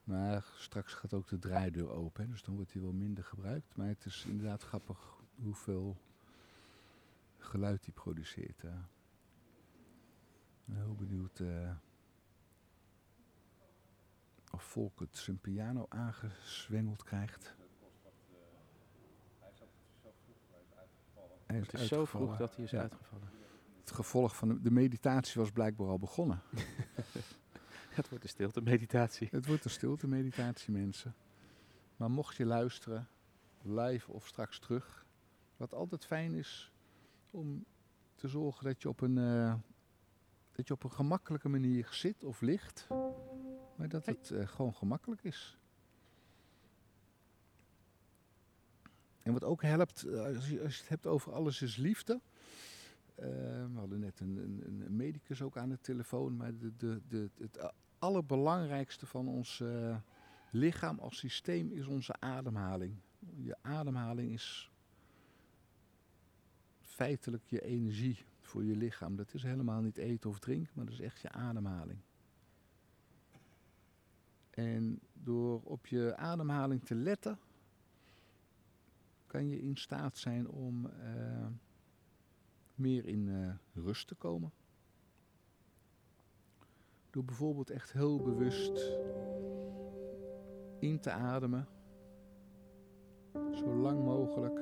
Maar 0.03 0.51
straks 0.57 0.93
gaat 0.93 1.13
ook 1.13 1.27
de 1.27 1.39
draaideur 1.39 1.89
open, 1.89 2.23
hè, 2.23 2.29
dus 2.31 2.43
dan 2.43 2.55
wordt 2.55 2.73
hij 2.73 2.81
wel 2.81 2.91
minder 2.93 3.23
gebruikt. 3.23 3.75
Maar 3.75 3.87
het 3.87 4.05
is 4.05 4.25
inderdaad 4.25 4.63
grappig 4.63 5.21
hoeveel 5.35 5.97
geluid 7.37 7.85
hij 7.85 7.93
produceert. 7.93 8.63
eh. 8.63 8.71
Ik 8.73 10.65
ben 10.65 10.75
heel 10.75 10.95
benieuwd. 10.95 11.39
eh. 11.39 11.71
Of 14.51 14.63
Volkert 14.63 15.17
zijn 15.17 15.39
piano 15.39 15.85
aangezwengeld 15.89 17.03
krijgt. 17.03 17.55
Hij 21.51 21.59
Het 21.59 21.73
is 21.73 21.87
zo 21.87 22.05
vroeg 22.05 22.37
dat 22.37 22.55
hij 22.55 22.65
is 22.65 22.71
Ja. 22.71 22.81
uitgevallen. 22.81 23.29
Het 23.79 23.91
gevolg 23.91 24.35
van 24.35 24.47
de, 24.47 24.61
de 24.61 24.71
meditatie 24.71 25.41
was 25.41 25.51
blijkbaar 25.51 25.87
al 25.87 25.99
begonnen. 25.99 26.41
Het 27.89 28.09
wordt 28.09 28.23
een 28.23 28.29
stilte 28.29 28.61
meditatie. 28.61 29.27
Het 29.31 29.45
wordt 29.45 29.65
een 29.65 29.69
stilte 29.71 30.07
meditatie, 30.07 30.71
mensen. 30.73 31.15
Maar 31.95 32.11
mocht 32.11 32.35
je 32.35 32.45
luisteren, 32.45 33.07
live 33.61 34.11
of 34.11 34.27
straks 34.27 34.59
terug, 34.59 35.05
wat 35.57 35.73
altijd 35.73 36.05
fijn 36.05 36.33
is 36.33 36.71
om 37.31 37.65
te 38.15 38.27
zorgen 38.27 38.63
dat 38.65 38.81
je 38.81 38.89
op 38.89 39.01
een, 39.01 39.17
eh, 39.17 39.53
dat 40.51 40.67
je 40.67 40.73
op 40.73 40.83
een 40.83 40.91
gemakkelijke 40.91 41.49
manier 41.49 41.87
zit 41.91 42.23
of 42.23 42.41
ligt, 42.41 42.87
maar 43.75 43.87
dat 43.89 44.05
het 44.05 44.31
eh, 44.31 44.47
gewoon 44.47 44.73
gemakkelijk 44.75 45.23
is. 45.23 45.57
En 49.23 49.33
wat 49.33 49.43
ook 49.43 49.61
helpt, 49.61 50.03
eh, 50.03 50.35
als 50.35 50.49
je, 50.49 50.61
als 50.63 50.77
het 50.79 50.89
hebt 50.89 51.07
over 51.07 51.33
alles 51.33 51.61
is 51.61 51.75
liefde. 51.75 52.21
eh, 53.15 53.27
we 53.73 53.77
hadden 53.79 53.99
net 53.99 54.19
een, 54.19 54.37
een, 54.37 54.81
een 54.85 54.95
medicus 54.95 55.41
ook 55.41 55.57
aan 55.57 55.69
de 55.69 55.79
telefoon, 55.81 56.35
maar 56.37 56.57
de, 56.57 56.71
de, 56.77 57.01
de, 57.07 57.29
het 57.39 57.71
allerbelangrijkste 57.99 59.05
van 59.05 59.27
ons 59.27 59.59
eh, 59.59 59.95
lichaam 60.51 60.99
als 60.99 61.17
systeem 61.17 61.71
is 61.71 61.87
onze 61.87 62.13
ademhaling. 62.19 62.95
Je 63.35 63.55
ademhaling 63.61 64.31
is 64.31 64.71
feitelijk 66.81 67.43
je 67.45 67.61
energie 67.61 68.25
voor 68.41 68.63
je 68.63 68.75
lichaam. 68.75 69.15
Dat 69.15 69.33
is 69.33 69.43
helemaal 69.43 69.81
niet 69.81 69.97
eten 69.97 70.29
of 70.29 70.39
drinken, 70.39 70.71
maar 70.75 70.85
dat 70.85 70.93
is 70.93 70.99
echt 70.99 71.21
je 71.21 71.29
ademhaling. 71.29 71.99
En 74.49 74.99
door 75.13 75.61
op 75.63 75.87
je 75.87 76.15
ademhaling 76.15 76.83
te 76.83 76.95
letten, 76.95 77.39
kan 79.31 79.49
je 79.49 79.61
in 79.61 79.77
staat 79.77 80.17
zijn 80.17 80.49
om 80.49 80.85
eh, 80.85 81.47
meer 82.75 83.05
in 83.05 83.29
eh, 83.29 83.83
rust 83.83 84.07
te 84.07 84.15
komen. 84.15 84.51
Door 87.09 87.25
bijvoorbeeld 87.25 87.69
echt 87.69 87.93
heel 87.93 88.21
bewust 88.21 88.97
in 90.79 90.99
te 90.99 91.11
ademen, 91.11 91.67
zo 93.33 93.75
lang 93.75 94.03
mogelijk. 94.03 94.59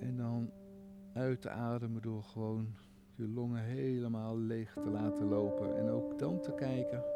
En 0.00 0.16
dan 0.16 0.50
uit 1.12 1.40
te 1.40 1.50
ademen 1.50 2.02
door 2.02 2.22
gewoon 2.22 2.74
je 3.14 3.28
longen 3.28 3.62
helemaal 3.62 4.38
leeg 4.38 4.72
te 4.72 4.90
laten 4.90 5.26
lopen. 5.28 5.76
En 5.76 5.88
ook 5.88 6.18
dan 6.18 6.40
te 6.40 6.54
kijken 6.54 7.13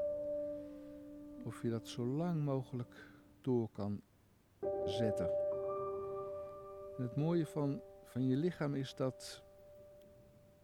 of 1.44 1.62
je 1.62 1.70
dat 1.70 1.89
zo 1.89 2.06
lang 2.06 2.44
mogelijk 2.44 3.10
door 3.40 3.69
kan 3.73 4.01
zetten. 4.85 5.31
En 6.97 7.02
het 7.02 7.16
mooie 7.16 7.47
van, 7.47 7.81
van 8.05 8.27
je 8.27 8.36
lichaam 8.36 8.74
is 8.74 8.94
dat 8.94 9.44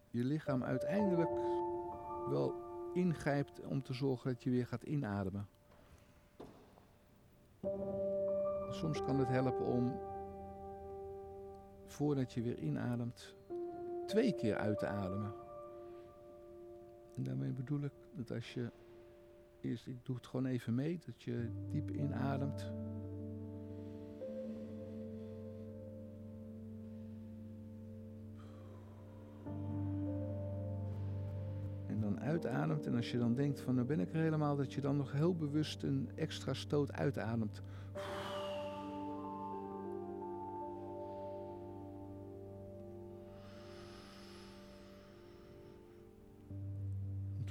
je 0.09 0.23
lichaam 0.23 0.63
uiteindelijk 0.63 1.29
wel 2.29 2.53
ingrijpt 2.93 3.65
om 3.65 3.83
te 3.83 3.93
zorgen 3.93 4.33
dat 4.33 4.43
je 4.43 4.49
weer 4.49 4.67
gaat 4.67 4.83
inademen. 4.83 5.47
Soms 8.69 9.03
kan 9.03 9.19
het 9.19 9.27
helpen 9.27 9.65
om, 9.65 9.99
voordat 11.85 12.33
je 12.33 12.41
weer 12.41 12.57
inademt, 12.57 13.35
twee 14.05 14.33
keer 14.33 14.55
uit 14.55 14.79
te 14.79 14.87
ademen. 14.87 15.33
En 17.15 17.23
daarmee 17.23 17.51
bedoel 17.51 17.81
ik 17.81 17.93
dat 18.11 18.31
als 18.31 18.53
je 18.53 18.71
eerst, 19.65 19.87
ik 19.87 20.05
doe 20.05 20.15
het 20.15 20.27
gewoon 20.27 20.45
even 20.45 20.75
mee, 20.75 20.99
dat 21.05 21.23
je 21.23 21.49
diep 21.69 21.91
inademt. 21.91 22.71
En 31.87 31.99
dan 31.99 32.19
uitademt. 32.19 32.85
En 32.85 32.95
als 32.95 33.11
je 33.11 33.17
dan 33.17 33.33
denkt 33.35 33.61
van 33.61 33.75
nou 33.75 33.87
ben 33.87 33.99
ik 33.99 34.13
er 34.13 34.21
helemaal, 34.21 34.55
dat 34.55 34.73
je 34.73 34.81
dan 34.81 34.97
nog 34.97 35.11
heel 35.11 35.35
bewust 35.35 35.83
een 35.83 36.09
extra 36.15 36.53
stoot 36.53 36.91
uitademt. 36.91 37.61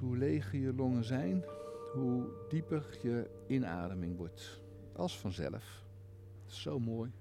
Hoe 0.04 0.16
leger 0.16 0.58
je 0.58 0.74
longen 0.74 1.04
zijn, 1.04 1.44
hoe 1.94 2.26
dieper 2.48 2.98
je 3.02 3.30
inademing 3.46 4.16
wordt. 4.16 4.62
Als 4.92 5.18
vanzelf. 5.18 5.84
Zo 6.46 6.78
mooi. 6.78 7.12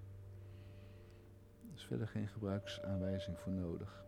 Er 1.61 1.75
is 1.75 1.83
verder 1.83 2.07
geen 2.07 2.27
gebruiksaanwijzing 2.27 3.39
voor 3.39 3.51
nodig. 3.51 4.05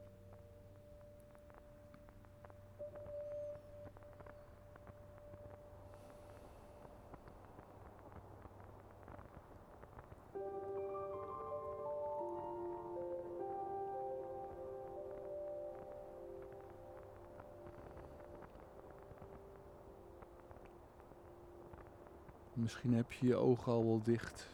Misschien 22.66 22.94
heb 22.94 23.12
je 23.12 23.28
je 23.28 23.36
ogen 23.36 23.72
al 23.72 23.86
wel 23.86 24.02
dicht. 24.04 24.50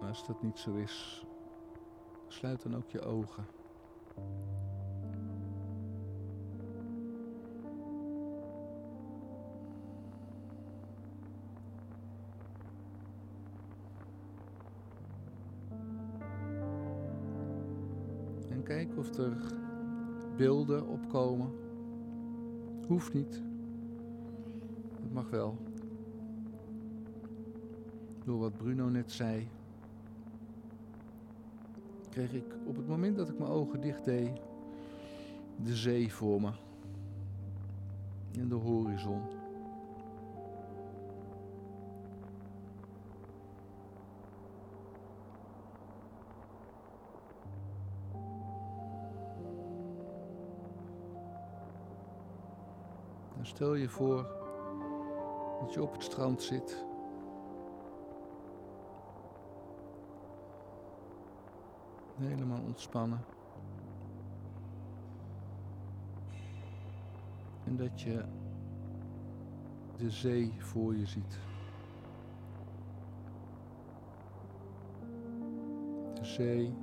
Maar 0.00 0.08
als 0.08 0.26
dat 0.26 0.42
niet 0.42 0.58
zo 0.58 0.74
is, 0.74 1.24
sluit 2.28 2.62
dan 2.62 2.76
ook 2.76 2.90
je 2.90 3.00
ogen. 3.00 3.46
En 18.50 18.62
kijk 18.62 18.96
of 18.96 19.18
er 19.18 19.36
beelden 20.36 20.86
opkomen. 20.86 21.52
Hoeft 22.86 23.12
niet. 23.12 23.47
Mag 25.12 25.30
wel. 25.30 25.56
Door 28.24 28.38
wat 28.38 28.56
Bruno 28.56 28.88
net 28.88 29.12
zei, 29.12 29.48
kreeg 32.10 32.32
ik 32.32 32.54
op 32.66 32.76
het 32.76 32.88
moment 32.88 33.16
dat 33.16 33.28
ik 33.28 33.38
mijn 33.38 33.50
ogen 33.50 33.80
dicht 33.80 34.04
deed, 34.04 34.40
de 35.64 35.76
zee 35.76 36.12
voor 36.12 36.40
me. 36.40 36.50
En 38.38 38.48
de 38.48 38.54
horizon. 38.54 39.20
Stel 53.42 53.74
je 53.74 53.88
voor 53.88 54.47
dat 55.60 55.72
je 55.72 55.82
op 55.82 55.92
het 55.92 56.02
strand 56.02 56.42
zit. 56.42 56.84
Helemaal 62.16 62.60
ontspannen. 62.66 63.24
En 67.64 67.76
dat 67.76 68.00
je 68.00 68.24
de 69.96 70.10
zee 70.10 70.52
voor 70.58 70.96
je 70.96 71.06
ziet. 71.06 71.38
De 76.14 76.24
zee 76.24 76.74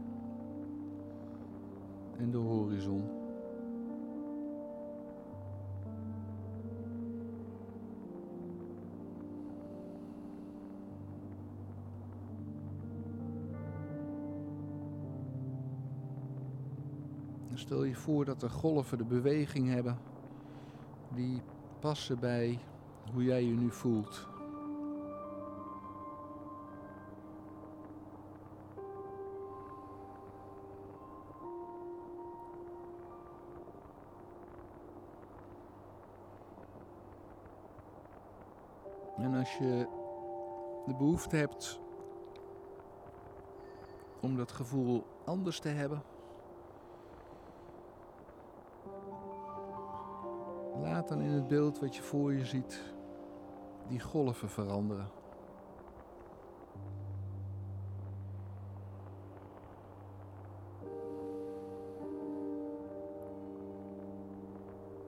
en 2.18 2.32
de 2.32 2.38
horizon. 2.38 3.25
Stel 17.66 17.84
je 17.84 17.96
voor 17.96 18.26
dat 18.26 18.40
de 18.40 18.50
golven 18.50 18.98
de 18.98 19.04
beweging 19.04 19.70
hebben 19.70 19.98
die 21.10 21.42
passen 21.80 22.20
bij 22.20 22.60
hoe 23.14 23.24
jij 23.24 23.44
je 23.44 23.54
nu 23.54 23.72
voelt. 23.72 24.28
En 39.18 39.34
als 39.34 39.58
je 39.58 39.88
de 40.86 40.94
behoefte 40.98 41.36
hebt 41.36 41.80
om 44.22 44.36
dat 44.36 44.52
gevoel 44.52 45.06
anders 45.26 45.60
te 45.60 45.70
hebben, 45.70 46.04
dan 51.08 51.22
in 51.22 51.32
het 51.32 51.48
beeld 51.48 51.80
wat 51.80 51.96
je 51.96 52.02
voor 52.02 52.34
je 52.34 52.46
ziet 52.46 52.82
die 53.88 54.00
golven 54.00 54.50
veranderen. 54.50 55.08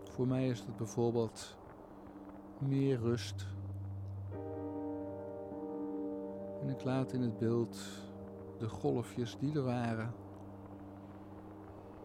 Voor 0.09 0.27
mij 0.27 0.47
is 0.47 0.59
het 0.59 0.77
bijvoorbeeld 0.77 1.55
meer 2.57 2.99
rust. 2.99 3.45
En 6.61 6.69
ik 6.69 6.83
laat 6.83 7.13
in 7.13 7.21
het 7.21 7.37
beeld 7.37 7.77
de 8.57 8.69
golfjes 8.69 9.37
die 9.39 9.55
er 9.55 9.63
waren 9.63 10.13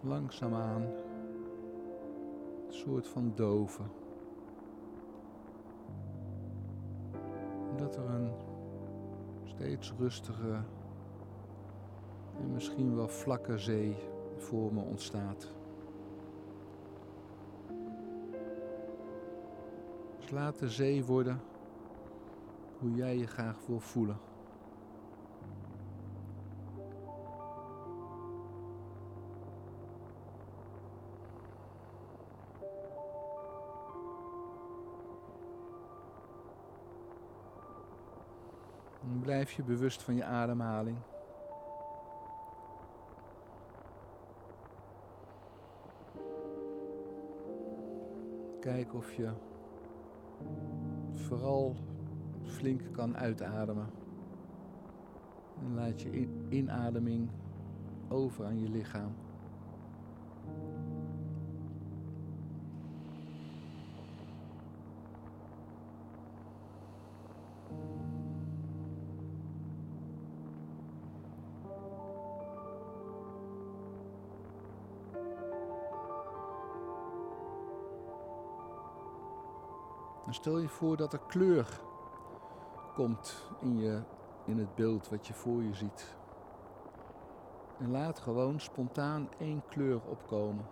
langzaamaan 0.00 0.86
een 2.72 2.78
soort 2.78 3.08
van 3.08 3.32
doven. 3.34 3.90
Dat 7.76 7.96
er 7.96 8.10
een 8.10 8.30
steeds 9.44 9.92
rustige 9.98 10.60
en 12.40 12.52
misschien 12.52 12.94
wel 12.94 13.08
vlakke 13.08 13.58
zee 13.58 13.96
voor 14.36 14.74
me 14.74 14.80
ontstaat. 14.80 15.48
Dus 20.18 20.30
laat 20.30 20.58
de 20.58 20.70
zee 20.70 21.04
worden 21.04 21.40
hoe 22.78 22.94
jij 22.94 23.16
je 23.16 23.26
graag 23.26 23.66
wil 23.66 23.80
voelen. 23.80 24.16
Blijf 39.22 39.52
je 39.52 39.62
bewust 39.62 40.02
van 40.02 40.14
je 40.14 40.24
ademhaling. 40.24 40.96
Kijk 48.60 48.94
of 48.94 49.12
je 49.12 49.30
vooral 51.12 51.76
flink 52.44 52.80
kan 52.92 53.16
uitademen. 53.16 53.86
En 55.60 55.74
laat 55.74 56.02
je 56.02 56.10
in- 56.10 56.46
inademing 56.48 57.28
over 58.08 58.44
aan 58.44 58.60
je 58.60 58.68
lichaam. 58.68 59.21
Stel 80.42 80.58
je 80.58 80.68
voor 80.68 80.96
dat 80.96 81.12
er 81.12 81.20
kleur 81.26 81.80
komt 82.94 83.44
in, 83.60 83.78
je, 83.78 84.02
in 84.44 84.58
het 84.58 84.74
beeld 84.74 85.08
wat 85.08 85.26
je 85.26 85.34
voor 85.34 85.62
je 85.62 85.74
ziet. 85.74 86.16
En 87.78 87.90
laat 87.90 88.18
gewoon 88.18 88.60
spontaan 88.60 89.28
één 89.38 89.62
kleur 89.68 90.00
opkomen. 90.08 90.64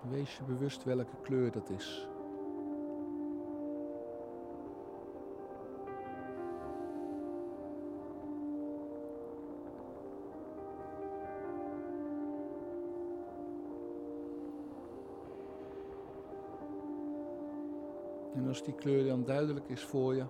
Wees 0.00 0.36
je 0.36 0.42
bewust 0.42 0.84
welke 0.84 1.16
kleur 1.22 1.50
dat 1.50 1.70
is. 1.70 2.08
Als 18.48 18.62
die 18.64 18.74
kleur 18.74 19.06
dan 19.06 19.24
duidelijk 19.24 19.68
is 19.68 19.84
voor 19.84 20.14
je, 20.14 20.24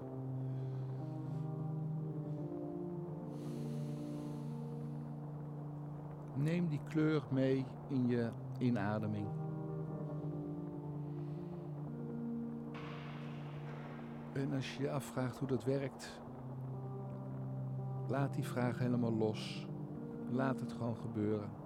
neem 6.34 6.68
die 6.68 6.80
kleur 6.88 7.22
mee 7.30 7.64
in 7.88 8.06
je 8.06 8.30
inademing. 8.58 9.26
En 14.32 14.52
als 14.52 14.76
je 14.76 14.82
je 14.82 14.90
afvraagt 14.90 15.38
hoe 15.38 15.48
dat 15.48 15.64
werkt, 15.64 16.20
laat 18.08 18.34
die 18.34 18.44
vraag 18.44 18.78
helemaal 18.78 19.12
los. 19.12 19.66
Laat 20.30 20.60
het 20.60 20.72
gewoon 20.72 20.96
gebeuren. 20.96 21.57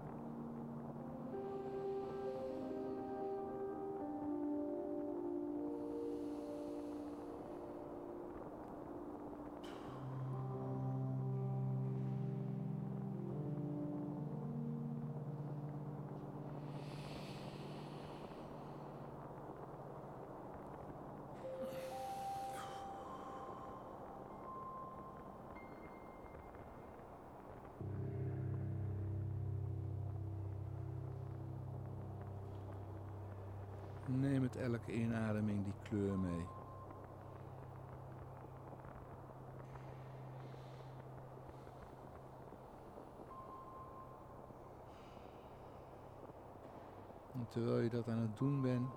Terwijl 47.53 47.81
je 47.81 47.89
dat 47.89 48.09
aan 48.09 48.19
het 48.19 48.37
doen 48.37 48.63
bent, 48.63 48.91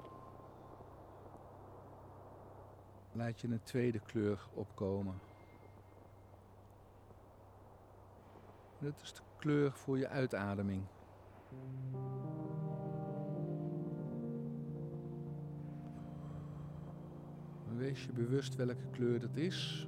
laat 3.12 3.42
je 3.42 3.48
een 3.48 3.64
tweede 3.64 4.00
kleur 4.00 4.48
opkomen. 4.54 5.20
Dat 8.80 9.02
is 9.02 9.14
de 9.14 9.22
kleur 9.38 9.72
voor 9.72 9.98
je 9.98 10.08
uitademing. 10.08 10.84
Wees 17.78 18.06
je 18.06 18.12
bewust 18.12 18.56
welke 18.56 18.88
kleur 18.92 19.20
dat 19.20 19.36
is. 19.36 19.88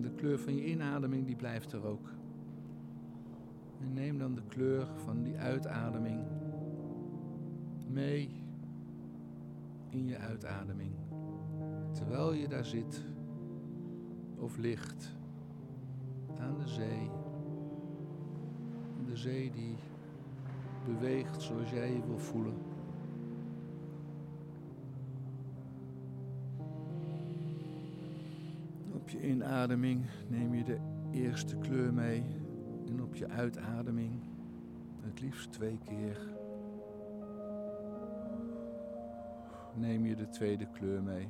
De 0.00 0.10
kleur 0.10 0.38
van 0.38 0.54
je 0.54 0.64
inademing 0.64 1.26
die 1.26 1.36
blijft 1.36 1.72
er 1.72 1.86
ook. 1.86 2.08
En 3.80 3.92
neem 3.92 4.18
dan 4.18 4.34
de 4.34 4.42
kleur 4.48 4.86
van 4.96 5.22
die 5.22 5.38
uitademing 5.38 6.41
mee 7.92 8.30
in 9.88 10.06
je 10.06 10.18
uitademing. 10.18 10.92
Terwijl 11.92 12.32
je 12.32 12.48
daar 12.48 12.64
zit 12.64 13.04
of 14.36 14.56
ligt 14.56 15.16
aan 16.38 16.58
de 16.58 16.68
zee. 16.68 17.10
De 19.06 19.16
zee 19.16 19.50
die 19.50 19.76
beweegt 20.86 21.42
zoals 21.42 21.70
jij 21.70 21.92
je 21.92 22.06
wil 22.06 22.18
voelen. 22.18 22.54
Op 28.94 29.08
je 29.08 29.28
inademing 29.28 30.04
neem 30.28 30.54
je 30.54 30.64
de 30.64 30.78
eerste 31.10 31.56
kleur 31.56 31.92
mee 31.92 32.22
en 32.86 33.02
op 33.02 33.14
je 33.14 33.28
uitademing 33.28 34.12
het 35.00 35.20
liefst 35.20 35.52
twee 35.52 35.78
keer 35.84 36.31
neem 39.76 40.06
je 40.06 40.16
de 40.16 40.28
tweede 40.28 40.66
kleur 40.66 41.02
mee. 41.02 41.28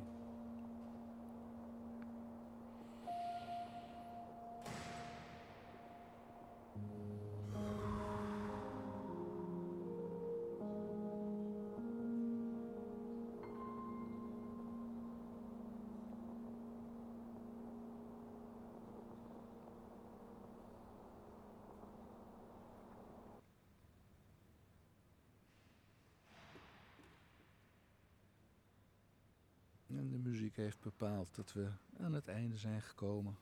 Muziek 30.53 30.71
heeft 30.71 30.97
bepaald 30.97 31.35
dat 31.35 31.53
we 31.53 31.71
aan 31.99 32.13
het 32.13 32.27
einde 32.27 32.57
zijn 32.57 32.81
gekomen. 32.81 33.37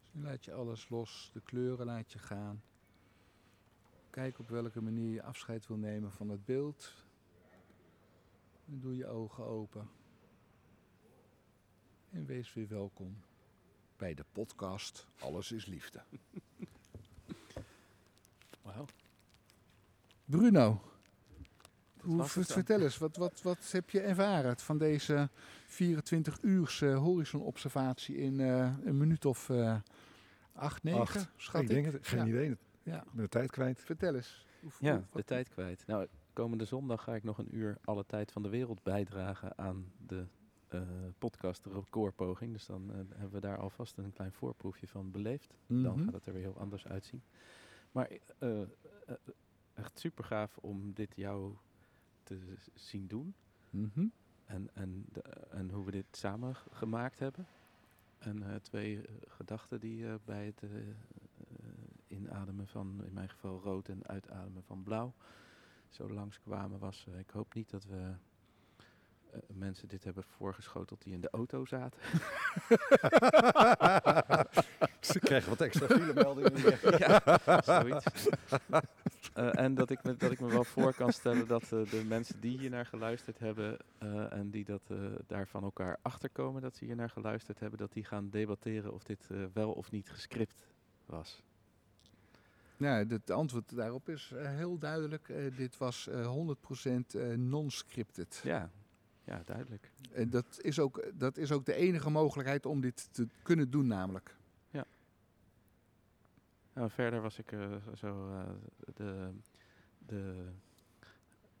Dus 0.00 0.12
nu 0.12 0.22
laat 0.22 0.44
je 0.44 0.52
alles 0.52 0.88
los, 0.88 1.30
de 1.32 1.40
kleuren 1.40 1.86
laat 1.86 2.12
je 2.12 2.18
gaan. 2.18 2.62
Kijk 4.10 4.38
op 4.38 4.48
welke 4.48 4.80
manier 4.80 5.12
je 5.12 5.22
afscheid 5.22 5.66
wil 5.66 5.76
nemen 5.76 6.12
van 6.12 6.28
het 6.28 6.44
beeld. 6.44 6.94
En 8.66 8.80
doe 8.80 8.96
je 8.96 9.06
ogen 9.06 9.44
open. 9.44 9.88
En 12.10 12.26
wees 12.26 12.52
weer 12.52 12.68
welkom 12.68 13.16
bij 13.96 14.14
de 14.14 14.24
podcast 14.32 15.06
Alles 15.18 15.52
is 15.52 15.66
Liefde. 15.66 16.02
Wauw. 18.62 18.86
Bruno, 20.24 20.93
hoe, 22.04 22.24
vertel 22.24 22.80
eens, 22.80 22.98
wat, 22.98 23.16
wat, 23.16 23.42
wat 23.42 23.72
heb 23.72 23.90
je 23.90 24.00
ervaren 24.00 24.58
van 24.58 24.78
deze 24.78 25.28
24 25.66 26.38
uurse 26.42 26.86
horizonobservatie 26.86 28.16
in 28.16 28.40
eh, 28.40 28.72
een 28.84 28.96
minuut 28.96 29.24
of 29.24 29.50
eh 29.50 29.76
8, 30.52 30.82
9, 30.82 31.00
Acht. 31.00 31.28
schat 31.36 31.62
ik 31.62 31.68
denk 31.68 31.86
het, 31.86 32.06
geen 32.06 32.18
Ja. 32.18 32.26
idee. 32.26 32.50
Ik 32.50 32.58
Ja. 32.82 33.04
ben 33.12 33.22
de 33.22 33.28
tijd 33.28 33.50
kwijt. 33.50 33.80
Vertel 33.80 34.14
eens. 34.14 34.46
Hoe- 34.60 34.70
Ja, 34.80 34.94
hoe- 34.94 35.04
de 35.12 35.24
tijd 35.24 35.48
kwijt. 35.48 35.86
Nou, 35.86 36.06
komende 36.32 36.64
zondag 36.64 37.02
ga 37.02 37.14
ik 37.14 37.22
nog 37.22 37.38
een 37.38 37.56
uur 37.56 37.78
alle 37.84 38.04
tijd 38.06 38.32
van 38.32 38.42
de 38.42 38.48
wereld 38.48 38.82
bijdragen 38.82 39.58
aan 39.58 39.92
de 40.06 40.24
eh, 40.68 40.80
podcast 41.18 41.66
recordpoging. 41.66 42.52
Dus 42.52 42.66
dan 42.66 42.90
hebben 42.92 43.30
we 43.30 43.40
daar 43.40 43.58
alvast 43.58 43.98
een 43.98 44.12
klein 44.12 44.32
voorproefje 44.32 44.88
van 44.88 45.10
beleefd. 45.10 45.54
Dan 45.66 45.94
Mhm. 45.96 46.04
gaat 46.04 46.12
het 46.14 46.26
er 46.26 46.32
weer 46.32 46.42
heel 46.42 46.58
anders 46.58 46.86
uitzien. 46.86 47.22
Maar 47.92 48.10
echt 49.74 49.98
super 49.98 50.24
gaaf 50.24 50.56
om 50.58 50.92
dit 50.92 51.12
jou 51.16 51.54
te 52.24 52.54
zien 52.74 53.06
doen. 53.06 53.34
Mhm. 53.70 54.06
En, 54.44 54.68
en, 54.74 55.06
de, 55.12 55.22
en 55.50 55.70
hoe 55.70 55.84
we 55.84 55.90
dit 55.90 56.06
samen 56.10 56.54
gemaakt 56.70 57.18
hebben. 57.18 57.46
En 58.18 58.42
eh, 58.42 58.54
twee 58.54 58.96
eh, 58.98 59.14
gedachten 59.26 59.80
die 59.80 60.06
eh, 60.06 60.14
bij 60.24 60.46
het 60.46 60.62
inademen 62.08 62.66
van, 62.66 63.04
in 63.04 63.12
mijn 63.12 63.28
geval 63.28 63.60
rood 63.60 63.88
en 63.88 64.06
uitademen 64.06 64.62
van 64.62 64.82
blauw, 64.82 65.14
zo 65.88 66.10
langskwamen 66.10 66.78
was. 66.78 67.06
ik 67.18 67.30
hoop 67.30 67.54
niet 67.54 67.70
dat 67.70 67.84
we 67.84 68.14
mensen 69.52 69.88
dit 69.88 70.04
hebben 70.04 70.24
voorgeschoteld 70.24 71.02
die 71.02 71.12
in 71.12 71.20
de 71.20 71.30
auto 71.30 71.64
zaten. 71.64 72.00
Ze 75.00 75.18
krijgen 75.18 75.48
wat 75.48 75.60
extra 75.60 75.86
filemeldingen 75.86 76.78
ja, 77.04 77.20
zoiets. 77.64 78.06
Eh, 79.34 79.58
en 79.58 79.74
dat 79.74 79.90
ik, 79.90 80.02
me, 80.02 80.16
dat 80.16 80.30
ik 80.30 80.40
me 80.40 80.48
wel 80.48 80.64
voor 80.64 80.94
kan 80.94 81.12
stellen 81.12 81.46
dat 81.46 81.62
eh, 81.62 81.68
de 81.68 82.04
mensen 82.06 82.40
die 82.40 82.58
hier 82.58 82.70
naar 82.70 82.86
geluisterd 82.86 83.38
hebben 83.38 83.76
eh, 83.98 84.32
en 84.32 84.50
die 84.50 84.64
dat, 84.64 84.82
eh, 84.88 84.96
daar 85.26 85.48
van 85.48 85.62
elkaar 85.62 85.98
achterkomen 86.02 86.62
dat 86.62 86.76
ze 86.76 86.84
hier 86.84 86.96
naar 86.96 87.10
geluisterd 87.10 87.60
hebben, 87.60 87.78
dat 87.78 87.92
die 87.92 88.04
gaan 88.04 88.30
debatteren 88.30 88.92
of 88.92 89.02
dit 89.02 89.26
eh, 89.30 89.44
wel 89.52 89.72
of 89.72 89.90
niet 89.90 90.10
gescript 90.10 90.66
was. 91.06 91.42
Nou, 92.76 93.06
het 93.08 93.30
antwoord 93.30 93.76
daarop 93.76 94.08
is 94.08 94.32
eh, 94.36 94.48
heel 94.48 94.78
duidelijk. 94.78 95.28
Eh, 95.28 95.56
dit 95.56 95.76
was 95.76 96.08
eh 96.08 96.26
100% 96.26 97.14
eh, 97.14 97.34
non-scripted. 97.36 98.40
Ja, 98.44 98.70
ja 99.24 99.42
duidelijk. 99.44 99.90
En 100.12 100.30
dat 100.30 100.58
is, 100.60 100.78
ook, 100.78 101.04
dat 101.14 101.36
is 101.36 101.52
ook 101.52 101.64
de 101.66 101.74
enige 101.74 102.10
mogelijkheid 102.10 102.66
om 102.66 102.80
dit 102.80 103.08
te 103.14 103.28
kunnen 103.42 103.70
doen 103.70 103.86
namelijk. 103.86 104.34
Nou, 106.76 106.90
verder 106.90 107.20
was 107.20 107.38
ik 107.38 107.52
eh, 107.52 107.60
zo 107.96 108.30
eh, 108.30 108.42
de, 108.94 109.30
de, 110.06 110.44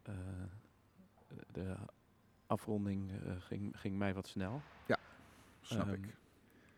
eh, 0.02 0.12
de 1.52 1.74
afronding 2.46 3.10
eh, 3.10 3.32
ging, 3.38 3.80
ging 3.80 3.96
mij 3.98 4.14
wat 4.14 4.26
snel. 4.26 4.62
Snap 5.60 5.86
Ehm, 5.86 5.92
ik. 5.94 6.16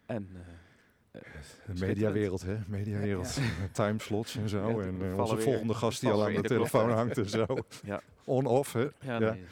En 0.06 0.28
eh, 0.34 1.20
eh, 1.20 1.76
De 1.76 1.86
mediawereld, 1.86 2.42
hè? 2.42 2.58
Mediawereld. 2.66 3.38
Timeslots 3.72 4.36
en 4.36 4.48
zo. 4.48 4.68
Ja, 4.80 4.86
en 4.86 5.02
eh, 5.12 5.18
onze 5.18 5.38
volgende 5.38 5.74
gast 5.74 6.00
die 6.00 6.10
al 6.10 6.24
aan 6.26 6.34
de 6.34 6.42
telefoon 6.42 6.90
hangt 6.90 7.18
en 7.18 7.28
zo. 7.28 7.46
Ja. 7.82 8.00
On-off, 8.24 8.72
hè? 8.72 8.80
ja, 8.80 8.90
Ja. 9.00 9.18
nee, 9.18 9.30
eh, 9.30 9.48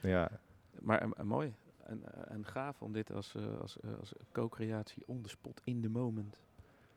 Ja. 0.00 0.30
Maar 0.80 1.00
eh, 1.00 1.10
eh, 1.16 1.24
mooi 1.24 1.54
en, 1.90 2.02
eh, 2.12 2.34
en 2.34 2.46
gaaf 2.46 2.82
om 2.82 2.92
dit 2.92 3.12
als, 3.12 3.34
eh, 3.34 3.60
als, 3.60 3.78
als 3.98 4.12
co-creatie 4.32 5.02
on 5.06 5.22
the 5.22 5.28
spot, 5.28 5.60
in 5.64 5.80
the 5.80 5.88
moment, 5.88 6.40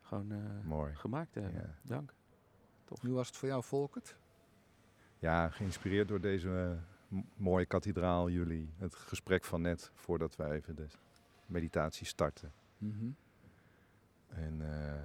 gewoon 0.02 0.32
eh, 0.32 0.38
Mooi. 0.64 0.94
gemaakt 0.94 1.32
te 1.32 1.40
hebben. 1.40 1.60
Ja. 1.60 1.74
Dank. 1.82 2.14
Nu 3.02 3.12
was 3.12 3.26
het 3.26 3.36
voor 3.36 3.48
jou, 3.48 3.62
Volkert. 3.62 4.16
Ja, 5.18 5.48
geïnspireerd 5.48 6.08
door 6.08 6.20
deze 6.20 6.78
mooie 7.36 7.66
kathedraal, 7.66 8.30
jullie. 8.30 8.72
Het 8.76 8.94
gesprek 8.94 9.44
van 9.44 9.60
net, 9.60 9.90
voordat 9.94 10.36
wij 10.36 10.50
even 10.50 10.74
de 10.74 10.86
meditatie 11.46 12.06
starten. 12.06 12.52
Mhm. 12.78 13.10
En, 14.28 14.60
eh, 14.60 15.00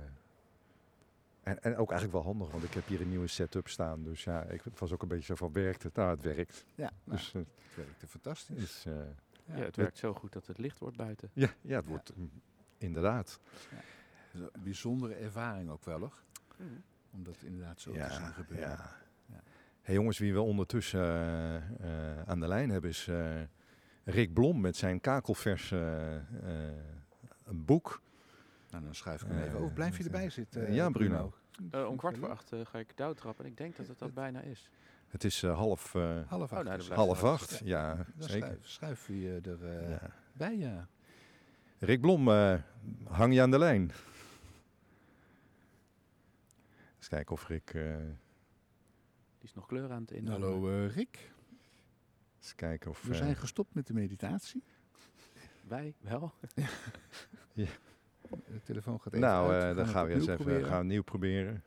en, 1.49 1.63
en 1.63 1.75
ook 1.77 1.91
eigenlijk 1.91 2.11
wel 2.23 2.33
handig, 2.33 2.51
want 2.51 2.63
ik 2.63 2.73
heb 2.73 2.87
hier 2.87 3.01
een 3.01 3.09
nieuwe 3.09 3.27
setup 3.27 3.67
staan. 3.67 4.03
Dus 4.03 4.23
ja, 4.23 4.43
ik 4.43 4.61
was 4.77 4.91
ook 4.91 5.01
een 5.01 5.07
beetje 5.07 5.25
zo 5.25 5.35
van, 5.35 5.51
werkt 5.53 5.83
het? 5.83 5.95
Nou, 5.95 6.09
het 6.09 6.21
werkt. 6.21 6.65
Ja, 6.75 6.91
nou, 7.03 7.17
Dus, 7.17 7.33
eh, 7.33 7.41
het 7.41 7.75
werkte 7.75 8.07
fantastisch. 8.07 8.57
is, 8.63 8.83
eh, 8.87 8.93
Ja, 9.45 9.55
Ja, 9.57 9.63
het 9.63 9.75
werkt 9.75 9.97
zo 9.97 10.13
goed 10.13 10.33
dat 10.33 10.47
het 10.47 10.57
licht 10.57 10.79
wordt 10.79 10.97
buiten. 10.97 11.29
ja, 11.33 11.49
ja, 11.61 11.75
het 11.77 11.85
wordt 11.85 12.15
mm, 12.15 12.31
inderdaad. 12.77 13.39
Een 14.33 14.49
bijzondere 14.63 15.13
ervaring 15.13 15.69
ook 15.69 15.85
wel, 15.85 15.99
hoor. 15.99 16.13
Om 17.11 17.23
dat 17.23 17.35
inderdaad 17.43 17.79
zo 17.81 17.91
te 17.91 17.97
zien 17.97 18.07
Ja, 18.21 18.29
gebeuren. 18.31 18.67
ja. 18.69 18.95
Ja. 19.25 19.41
Hey 19.81 19.95
jongens, 19.95 20.17
wie 20.17 20.33
we 20.33 20.41
ondertussen 20.41 20.99
eh, 21.79 22.21
aan 22.25 22.39
de 22.39 22.47
lijn 22.47 22.69
hebben 22.69 22.89
is 22.89 23.07
eh, 23.07 23.41
Rick 24.03 24.33
Blom 24.33 24.61
met 24.61 24.75
zijn 24.75 25.01
kakelvers 25.01 25.71
een 25.71 27.65
boek. 27.65 28.01
Nou, 28.71 28.83
dan 28.83 28.95
schuif 28.95 29.21
ik 29.21 29.27
hem 29.27 29.41
even 29.43 29.59
over. 29.59 29.73
Blijf 29.73 29.97
je 29.97 30.03
erbij 30.03 30.25
eh, 30.25 30.31
zitten, 30.31 30.73
ja, 30.73 30.89
Bruno. 30.89 31.33
Eh, 31.71 31.87
om 31.87 31.97
kwart 31.97 32.17
voor 32.17 32.29
acht 32.29 32.51
eh, 32.51 32.59
ga 32.65 32.79
ik 32.79 32.97
douwtrappen 32.97 33.45
en 33.45 33.51
ik 33.51 33.57
denk 33.57 33.75
dat 33.75 33.87
het 33.87 33.99
dat 33.99 34.13
bijna 34.13 34.41
is. 34.41 34.69
Het 35.07 35.23
is 35.23 35.43
eh, 35.43 35.55
half, 35.57 35.95
eh, 35.95 36.21
Half 36.27 36.41
acht. 36.41 36.51
nou, 36.51 36.63
blijft 36.63 36.85
het. 36.87 36.93
half 36.97 37.23
acht. 37.23 37.61
Ja, 37.63 38.05
zeker. 38.17 38.39
schuif, 38.47 38.67
schuif 38.67 39.07
je 39.07 39.39
er 39.43 39.65
eh, 39.65 39.89
Ja. 39.89 40.11
bij, 40.33 40.57
ja. 40.57 40.87
Rick 41.79 42.01
Blom, 42.01 42.29
eh, 42.29 42.55
hang 43.07 43.33
je 43.33 43.41
aan 43.41 43.51
de 43.51 43.57
lijn? 43.57 43.91
Eens 46.97 47.07
kijken 47.07 47.31
of 47.33 47.47
Rick... 47.47 47.73
eh, 47.73 47.95
Die 49.37 49.47
is 49.47 49.53
nog 49.53 49.65
kleur 49.65 49.91
aan 49.91 50.01
het 50.01 50.11
inademen. 50.11 50.49
Hallo 50.49 50.69
eh, 50.69 50.95
Rick. 50.95 51.31
eens 52.39 52.55
kijken 52.55 52.89
of... 52.91 53.01
We 53.03 53.15
zijn 53.15 53.35
gestopt 53.35 53.73
met 53.73 53.87
de 53.87 53.93
meditatie. 53.93 54.63
Wij 55.67 55.93
wel. 56.01 56.33
De 58.29 58.61
telefoon 58.63 59.01
gaat 59.01 59.13
even 59.13 59.27
nou, 59.27 59.51
uit. 59.51 59.63
eh, 59.63 59.75
dan 59.75 59.87
gaan 59.87 60.05
we 60.05 60.13
eens 60.13 60.23
even 60.23 60.35
proberen. 60.35 60.65
gaan 60.65 60.79
we 60.79 60.85
nieuw 60.85 61.03
proberen. 61.03 61.63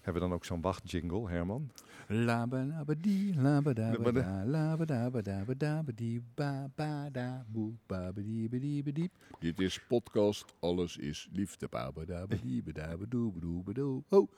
Hebben 0.00 0.22
we 0.22 0.28
dan 0.28 0.32
ook 0.38 0.44
zo'n 0.44 0.60
wachtjingle, 0.60 1.28
Herman? 1.28 1.70
Labadabadi, 2.08 3.32
labadabada, 3.34 4.44
labadabadabadabadi, 4.44 6.20
babadaboe, 6.36 7.72
babadiebadiebadiep. 7.86 9.10
Dit 9.40 9.60
is 9.60 9.80
podcast 9.88 10.54
Alles 10.60 10.96
is 10.96 11.28
Liefde. 11.32 11.68
Babadabadiebadabadoebadoebadoe. 11.68 14.02
Ho, 14.08 14.28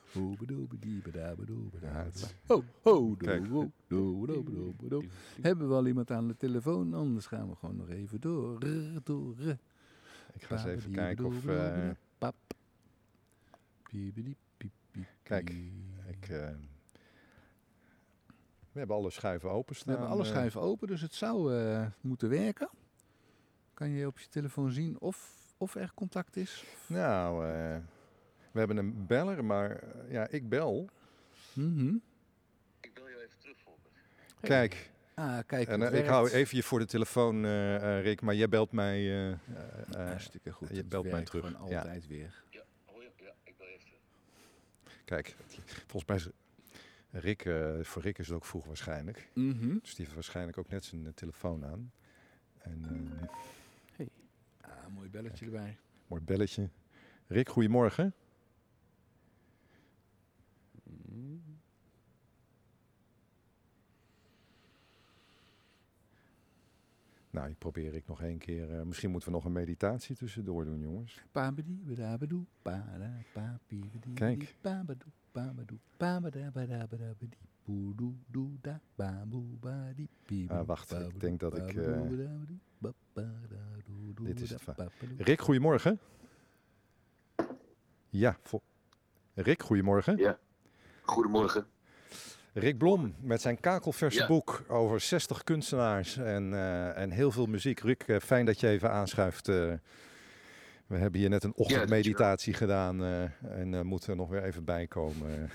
ho, 2.82 3.16
doe, 3.18 3.68
doe. 4.88 5.04
Hebben 5.42 5.68
we 5.68 5.74
al 5.74 5.86
iemand 5.86 6.10
aan 6.10 6.28
de 6.28 6.36
telefoon? 6.36 6.94
Anders 6.94 7.26
gaan 7.26 7.48
we 7.48 7.54
gewoon 7.54 7.76
nog 7.76 7.88
even 7.90 8.20
door. 8.20 8.58
Ik 10.34 10.42
ga 10.42 10.54
eens 10.54 10.64
even 10.64 10.90
kijken 10.92 11.24
of... 11.24 11.46
eh, 11.46 11.90
Pap. 12.18 12.34
Kijk, 15.22 15.50
ik, 16.08 16.28
eh, 16.28 16.48
we 18.76 18.82
hebben 18.82 18.96
alle 19.02 19.10
schuiven 19.10 19.48
We 19.48 19.54
openstaan. 19.54 19.88
hebben 19.92 20.08
alle 20.10 20.22
eh, 20.22 20.28
schuiven 20.28 20.60
open, 20.60 20.88
dus 20.88 21.00
het 21.00 21.14
zou 21.14 21.54
eh, 21.58 21.86
moeten 22.00 22.28
werken. 22.28 22.68
Kan 23.74 23.88
je 23.90 24.06
op 24.06 24.18
je 24.18 24.28
telefoon 24.28 24.70
zien 24.72 25.00
of, 25.00 25.30
of 25.56 25.74
er 25.74 25.90
contact 25.94 26.36
is? 26.36 26.64
Nou, 26.86 27.44
eh, 27.46 27.76
we 28.52 28.58
hebben 28.58 28.76
een 28.76 29.06
beller, 29.06 29.44
maar 29.44 29.82
ja, 30.08 30.28
ik 30.28 30.48
bel. 30.48 30.88
Mhm. 31.52 31.94
Kijk, 34.40 34.90
Ah, 35.14 35.38
kijk, 35.46 35.68
en, 35.68 35.94
ik 35.94 36.06
hou 36.06 36.30
even 36.30 36.56
je 36.56 36.62
voor 36.62 36.78
de 36.78 36.84
telefoon, 36.86 37.44
eh, 37.44 37.98
eh, 37.98 38.02
Rick, 38.04 38.20
maar 38.20 38.34
jij 38.34 38.48
belt 38.48 38.72
mij, 38.72 38.98
eh, 38.98 39.28
eh, 39.30 39.38
eh, 39.92 40.06
Hartstikke 40.08 40.52
goed. 40.52 40.68
je 40.72 40.84
belt 40.84 41.10
mij 41.10 41.22
terug, 41.22 41.46
Gewoon 41.46 41.68
ja. 41.68 41.78
altijd 41.78 42.06
weer. 42.06 42.42
kijk, 45.04 45.36
volgens 45.86 46.04
mij 46.06 46.16
is 46.16 46.28
Rick, 47.20 47.44
eh, 47.44 47.80
voor 47.82 48.02
Rick 48.02 48.18
is 48.18 48.26
het 48.26 48.36
ook 48.36 48.44
vroeg 48.44 48.64
waarschijnlijk. 48.66 49.30
Mhm. 49.34 49.68
Dus 49.78 49.94
die 49.94 50.04
heeft 50.04 50.14
waarschijnlijk 50.14 50.58
ook 50.58 50.68
net 50.68 50.84
zijn 50.84 51.06
eh, 51.06 51.12
telefoon 51.12 51.64
aan. 51.64 51.92
En 52.58 52.84
eh, 52.84 54.06
Ah, 54.60 54.86
mooi 54.94 55.08
belletje 55.08 55.44
erbij. 55.44 55.76
mooi 56.06 56.22
belletje. 56.22 56.68
Rick, 57.26 57.48
goedemorgen. 57.48 58.14
Mm. 61.08 61.42
Nou, 67.30 67.46
die 67.46 67.56
probeer 67.56 67.94
ik 67.94 68.06
nog 68.06 68.22
één 68.22 68.38
keer. 68.38 68.78
eh, 68.78 68.82
misschien 68.82 69.10
moeten 69.10 69.28
we 69.28 69.34
nog 69.34 69.44
een 69.44 69.52
meditatie 69.52 70.16
tussendoor 70.16 70.64
doen, 70.64 70.80
jongens. 70.80 71.22
Kijk. 74.14 74.54
Ah, 80.50 80.66
wacht, 80.66 80.92
ik 80.92 81.20
denk 81.20 81.40
dat 81.40 81.56
ik, 81.56 81.74
eh, 81.74 82.00
dit 84.26 84.40
is 84.40 84.50
het 84.50 84.62
va-. 84.62 84.74
Rick, 85.18 85.40
goedemorgen. 85.40 85.98
Ja, 88.08 88.36
vo- 88.42 88.62
Rick, 89.34 89.62
goedemorgen. 89.62 90.16
Ja. 90.16 90.38
Goedemorgen. 91.02 91.66
Rick 92.52 92.78
Blom 92.78 93.14
met 93.20 93.40
zijn 93.40 93.60
kakelverse 93.60 94.18
Ja. 94.20 94.26
boek 94.26 94.64
over 94.68 95.00
60 95.00 95.44
kunstenaars 95.44 96.16
en, 96.16 96.52
eh, 96.54 96.96
en 96.98 97.10
heel 97.10 97.30
veel 97.30 97.46
muziek. 97.46 97.80
Rick, 97.80 98.02
eh, 98.02 98.20
fijn 98.20 98.46
dat 98.46 98.60
je 98.60 98.68
even 98.68 98.90
aanschuift. 98.90 99.48
eh. 99.48 99.72
We 100.86 100.96
hebben 100.96 101.20
hier 101.20 101.28
net 101.28 101.44
een 101.44 101.54
ochtendmeditatie 101.56 102.54
gedaan 102.54 103.04
eh, 103.04 103.22
en 103.60 103.74
eh, 103.74 103.80
moeten 103.80 104.10
er 104.10 104.16
nog 104.16 104.28
weer 104.28 104.42
even 104.42 104.64
bijkomen. 104.64 105.28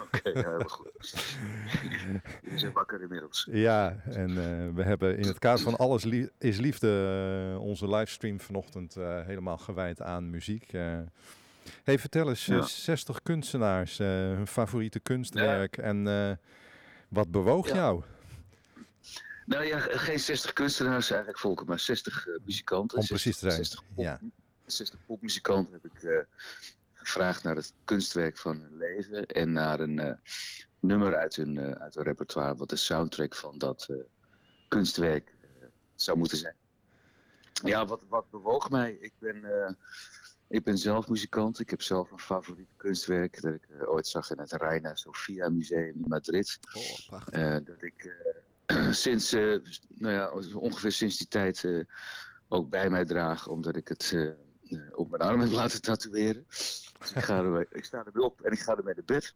Oké, 0.00 0.28
ja, 0.28 0.42
helemaal 0.42 0.68
goed. 0.68 1.36
Jullie 2.42 2.58
zijn 2.58 2.72
wakker 2.72 3.02
inmiddels. 3.02 3.48
Ja, 3.50 3.96
en 4.04 4.28
eh, 4.28 4.74
we 4.74 4.82
hebben 4.82 5.18
in 5.18 5.26
het 5.26 5.38
kader 5.38 5.62
van 5.64 5.76
Alles 5.76 6.04
is 6.38 6.58
Liefde 6.58 7.56
onze 7.60 7.88
livestream 7.88 8.40
vanochtend 8.40 8.94
helemaal 9.26 9.58
gewijd 9.58 10.02
aan 10.02 10.30
muziek. 10.30 10.70
hey, 11.84 11.98
vertel 11.98 12.28
eens, 12.28 12.48
eh, 12.48 12.56
Ja. 12.56 12.62
60 12.62 13.22
kunstenaars, 13.22 13.98
hun 13.98 14.46
favoriete 14.46 15.00
kunstwerk 15.00 15.76
en 15.76 16.38
wat 17.08 17.30
bewoog 17.30 17.68
Ja. 17.68 17.74
jou? 17.74 18.02
Nou 19.46 19.64
ja, 19.64 19.78
geen 19.78 20.20
60 20.20 20.52
kunstenaars 20.52 21.10
eigenlijk 21.10 21.40
volken, 21.40 21.66
maar 21.66 21.78
60 21.78 22.26
eh, 22.26 22.34
muzikanten. 22.44 22.98
Om 22.98 23.06
precies 23.06 23.38
te 23.38 23.50
zijn, 23.50 23.64
60 23.64 23.84
pop, 23.86 24.04
ja. 24.04 24.20
60 24.66 24.98
popmuzikanten 25.06 25.72
heb 25.72 25.84
ik 25.84 26.02
eh, 26.02 26.18
gevraagd 26.92 27.42
naar 27.42 27.56
het 27.56 27.72
kunstwerk 27.84 28.38
van 28.38 28.60
hun 28.60 28.76
leven 28.76 29.26
en 29.26 29.52
naar 29.52 29.80
een 29.80 29.98
eh, 29.98 30.14
nummer 30.80 31.16
uit 31.16 31.36
hun, 31.36 31.78
uit 31.78 31.94
hun 31.94 32.04
repertoire, 32.04 32.56
wat 32.56 32.68
de 32.68 32.76
soundtrack 32.76 33.34
van 33.34 33.58
dat 33.58 33.88
kunstwerk 34.68 35.34
zou 35.94 36.18
moeten 36.18 36.38
zijn. 36.38 36.54
Ja, 37.64 37.86
wat, 37.86 38.00
wat 38.08 38.30
bewoog 38.30 38.70
mij? 38.70 38.92
Ik 38.92 39.12
ben, 39.18 39.76
ik 40.48 40.64
ben 40.64 40.78
zelf 40.78 41.08
muzikant. 41.08 41.60
Ik 41.60 41.70
heb 41.70 41.82
zelf 41.82 42.10
een 42.10 42.18
favoriet 42.18 42.68
kunstwerk 42.76 43.42
dat 43.42 43.54
ik 43.54 43.68
ooit 43.86 44.06
zag 44.06 44.30
in 44.30 44.38
het 44.38 44.52
Reina 44.52 44.94
Sofia 44.94 45.48
Museum 45.48 45.94
in 45.94 46.04
Madrid. 46.08 46.58
Oh, 46.72 47.06
prachtig. 47.06 47.62
Dat 47.62 47.82
ik 47.82 48.12
sinds, 48.90 49.32
eh, 49.32 49.56
nou 49.88 50.14
ja, 50.14 50.30
ongeveer 50.54 50.92
sinds 50.92 51.16
die 51.16 51.28
tijd 51.28 51.64
eh, 51.64 51.80
ook 52.48 52.70
bij 52.70 52.90
mij 52.90 53.04
draag, 53.04 53.48
omdat 53.48 53.76
ik 53.76 53.88
het 53.88 54.12
eh, 54.14 54.78
op 54.92 55.10
mijn 55.10 55.22
arm 55.22 55.40
heb 55.40 55.50
laten 55.50 55.82
tatoeëren. 55.82 56.44
Dus 56.48 57.12
ik, 57.14 57.22
ga 57.22 57.38
er, 57.44 57.66
ik 57.70 57.84
sta 57.84 58.04
ermee 58.04 58.24
op 58.24 58.40
en 58.40 58.52
ik 58.52 58.58
ga 58.58 58.76
ermee 58.76 58.94
naar 58.94 59.04
bed. 59.04 59.34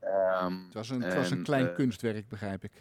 Ehm, 0.00 0.64
Het 0.64 0.74
was 0.74 0.90
een, 0.90 1.02
het 1.02 1.14
was 1.14 1.30
een 1.30 1.36
en, 1.36 1.42
klein 1.42 1.74
kunstwerk, 1.74 2.28
begrijp 2.28 2.64
ik. 2.64 2.72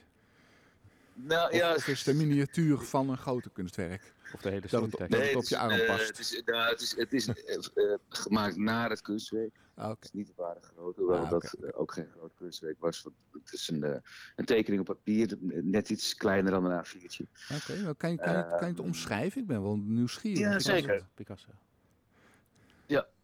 Nou 1.17 1.49
Of, 1.51 1.57
ja, 1.57 1.75
of 1.75 1.87
is 1.87 2.05
een 2.05 2.17
miniatuur 2.17 2.77
van 2.77 3.09
een 3.09 3.17
grote 3.17 3.49
kunstwerk? 3.49 4.13
Of 4.33 4.41
de 4.41 4.49
hele 4.49 4.61
Dat 4.61 4.69
songtekst. 4.69 5.11
dat 5.11 5.21
het 5.21 5.35
op 5.35 5.41
is, 5.41 5.49
je 5.49 5.57
arm 5.57 5.71
eh, 5.71 5.87
past. 5.87 6.07
Het 6.07 6.19
is, 6.19 6.41
nou, 6.45 6.69
het 6.69 6.81
is, 6.81 6.95
het 6.95 7.13
is 7.13 7.27
eh, 7.27 7.55
eh, 7.93 7.99
gemaakt 8.09 8.55
naar 8.55 8.89
het 8.89 9.01
kunstwerk. 9.01 9.55
Ah, 9.75 9.85
Oké. 9.85 9.93
Het 9.95 10.03
is 10.03 10.11
niet 10.11 10.27
de 10.27 10.33
ware 10.35 10.59
grote, 10.61 10.99
hoewel 11.01 11.17
Ah, 11.23 11.29
dat 11.29 11.53
eh, 11.53 11.79
ook 11.79 11.91
geen 11.91 12.07
groot 12.17 12.31
kunstwerk 12.37 12.75
was. 12.79 13.01
want 13.01 13.15
Het 13.43 13.53
is 13.53 13.67
een, 13.69 13.83
eh, 13.83 13.99
een 14.35 14.45
tekening 14.45 14.81
op 14.81 14.87
papier, 14.87 15.37
net 15.41 15.89
iets 15.89 16.15
kleiner 16.15 16.51
dan 16.51 16.65
een 16.65 16.85
A4'tje. 16.85 17.25
Oké, 17.55 17.81
nou, 17.81 17.93
kan, 17.95 18.11
je, 18.11 18.17
kan, 18.17 18.33
je, 18.37 18.43
kan 18.49 18.59
je 18.59 18.65
het 18.65 18.77
Ehm, 18.77 18.87
omschrijven? 18.87 19.41
Ik 19.41 19.47
ben 19.47 19.61
wel 19.61 19.77
nieuwsgierig. 19.77 20.39
Ja, 20.39 20.47
Picasso. 20.49 20.71
zeker. 20.71 21.05
Picasso. 21.13 21.49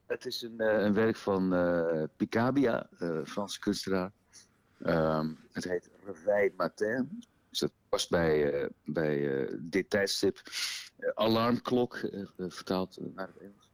Het 0.06 0.26
is 0.26 0.42
een, 0.42 0.60
eh, 0.60 0.84
een 0.84 0.94
werk 0.94 1.16
van 1.16 1.54
eh, 1.54 2.04
Picabia, 2.16 2.88
eh 3.00 3.20
Franse 3.26 3.60
kunstenaar. 3.60 4.12
Ehm, 4.82 5.34
het 5.52 5.64
heet 5.64 5.90
Reveil 6.06 6.50
Matin. 6.58 7.24
Dus 7.54 7.62
dat 7.62 7.72
past 7.90 8.10
bij, 8.10 8.54
eh, 8.54 8.70
bij 8.84 9.42
eh, 9.42 9.56
dit 9.60 9.90
tijdstip. 9.90 10.42
Eh, 10.98 11.10
alarmklok, 11.14 12.10
vertaald 12.38 12.98
naar 13.16 13.28
het 13.28 13.38
Engels. 13.38 13.70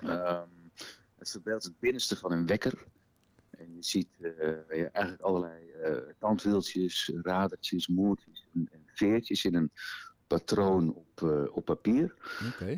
Ehm, 0.00 0.48
het 1.18 1.30
verbeeldt 1.30 1.64
het 1.64 1.78
binnenste 1.78 2.16
van 2.16 2.32
een 2.32 2.46
wekker. 2.46 2.84
En 3.50 3.74
je 3.74 3.82
ziet 3.82 4.08
ja, 4.68 4.90
eigenlijk 4.92 5.20
allerlei 5.20 6.14
tandwieltjes, 6.18 7.12
radertjes, 7.22 7.86
moertjes 7.86 8.46
en, 8.54 8.68
en 8.72 8.82
veertjes 8.86 9.44
in 9.44 9.54
een 9.54 9.70
patroon 10.26 10.94
op, 10.94 11.22
op 11.52 11.64
papier. 11.64 12.14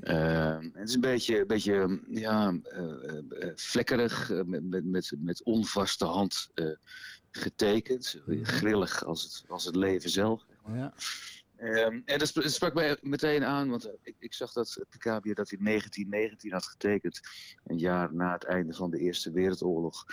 Ehm, 0.01 0.71
het 0.73 0.89
is 0.89 0.95
een 0.95 1.01
beetje, 1.01 1.41
een 1.41 1.47
beetje 1.47 2.01
ja, 2.09 2.59
eh, 2.63 3.51
vlekkerig, 3.55 4.45
met, 4.45 4.65
met, 4.65 4.85
met, 4.85 5.15
met 5.19 5.43
onvaste 5.43 6.05
hand 6.05 6.51
getekend. 7.39 8.21
Grillig 8.43 9.05
als 9.05 9.23
het, 9.23 9.45
als 9.51 9.65
het 9.65 9.77
leven 9.77 10.11
zelf. 10.11 10.45
Ja. 10.67 10.93
Ehm, 11.57 12.01
en 12.05 12.19
dat, 12.19 12.29
sp- 12.29 12.43
dat 12.43 12.53
sprak 12.53 12.75
mij 12.75 12.99
meteen 13.03 13.45
aan, 13.45 13.69
want 13.71 13.85
eh, 13.85 13.93
ik, 14.03 14.15
ik 14.19 14.35
zag 14.35 14.53
dat 14.53 14.85
Picabia 14.89 15.35
dat 15.35 15.51
in 15.53 15.65
1919 15.65 16.53
had 16.53 16.65
getekend. 16.67 17.21
Een 17.65 17.79
jaar 17.79 18.15
na 18.15 18.33
het 18.33 18.45
einde 18.45 18.75
van 18.75 18.91
de 18.91 18.99
Eerste 18.99 19.31
Wereldoorlog. 19.31 20.05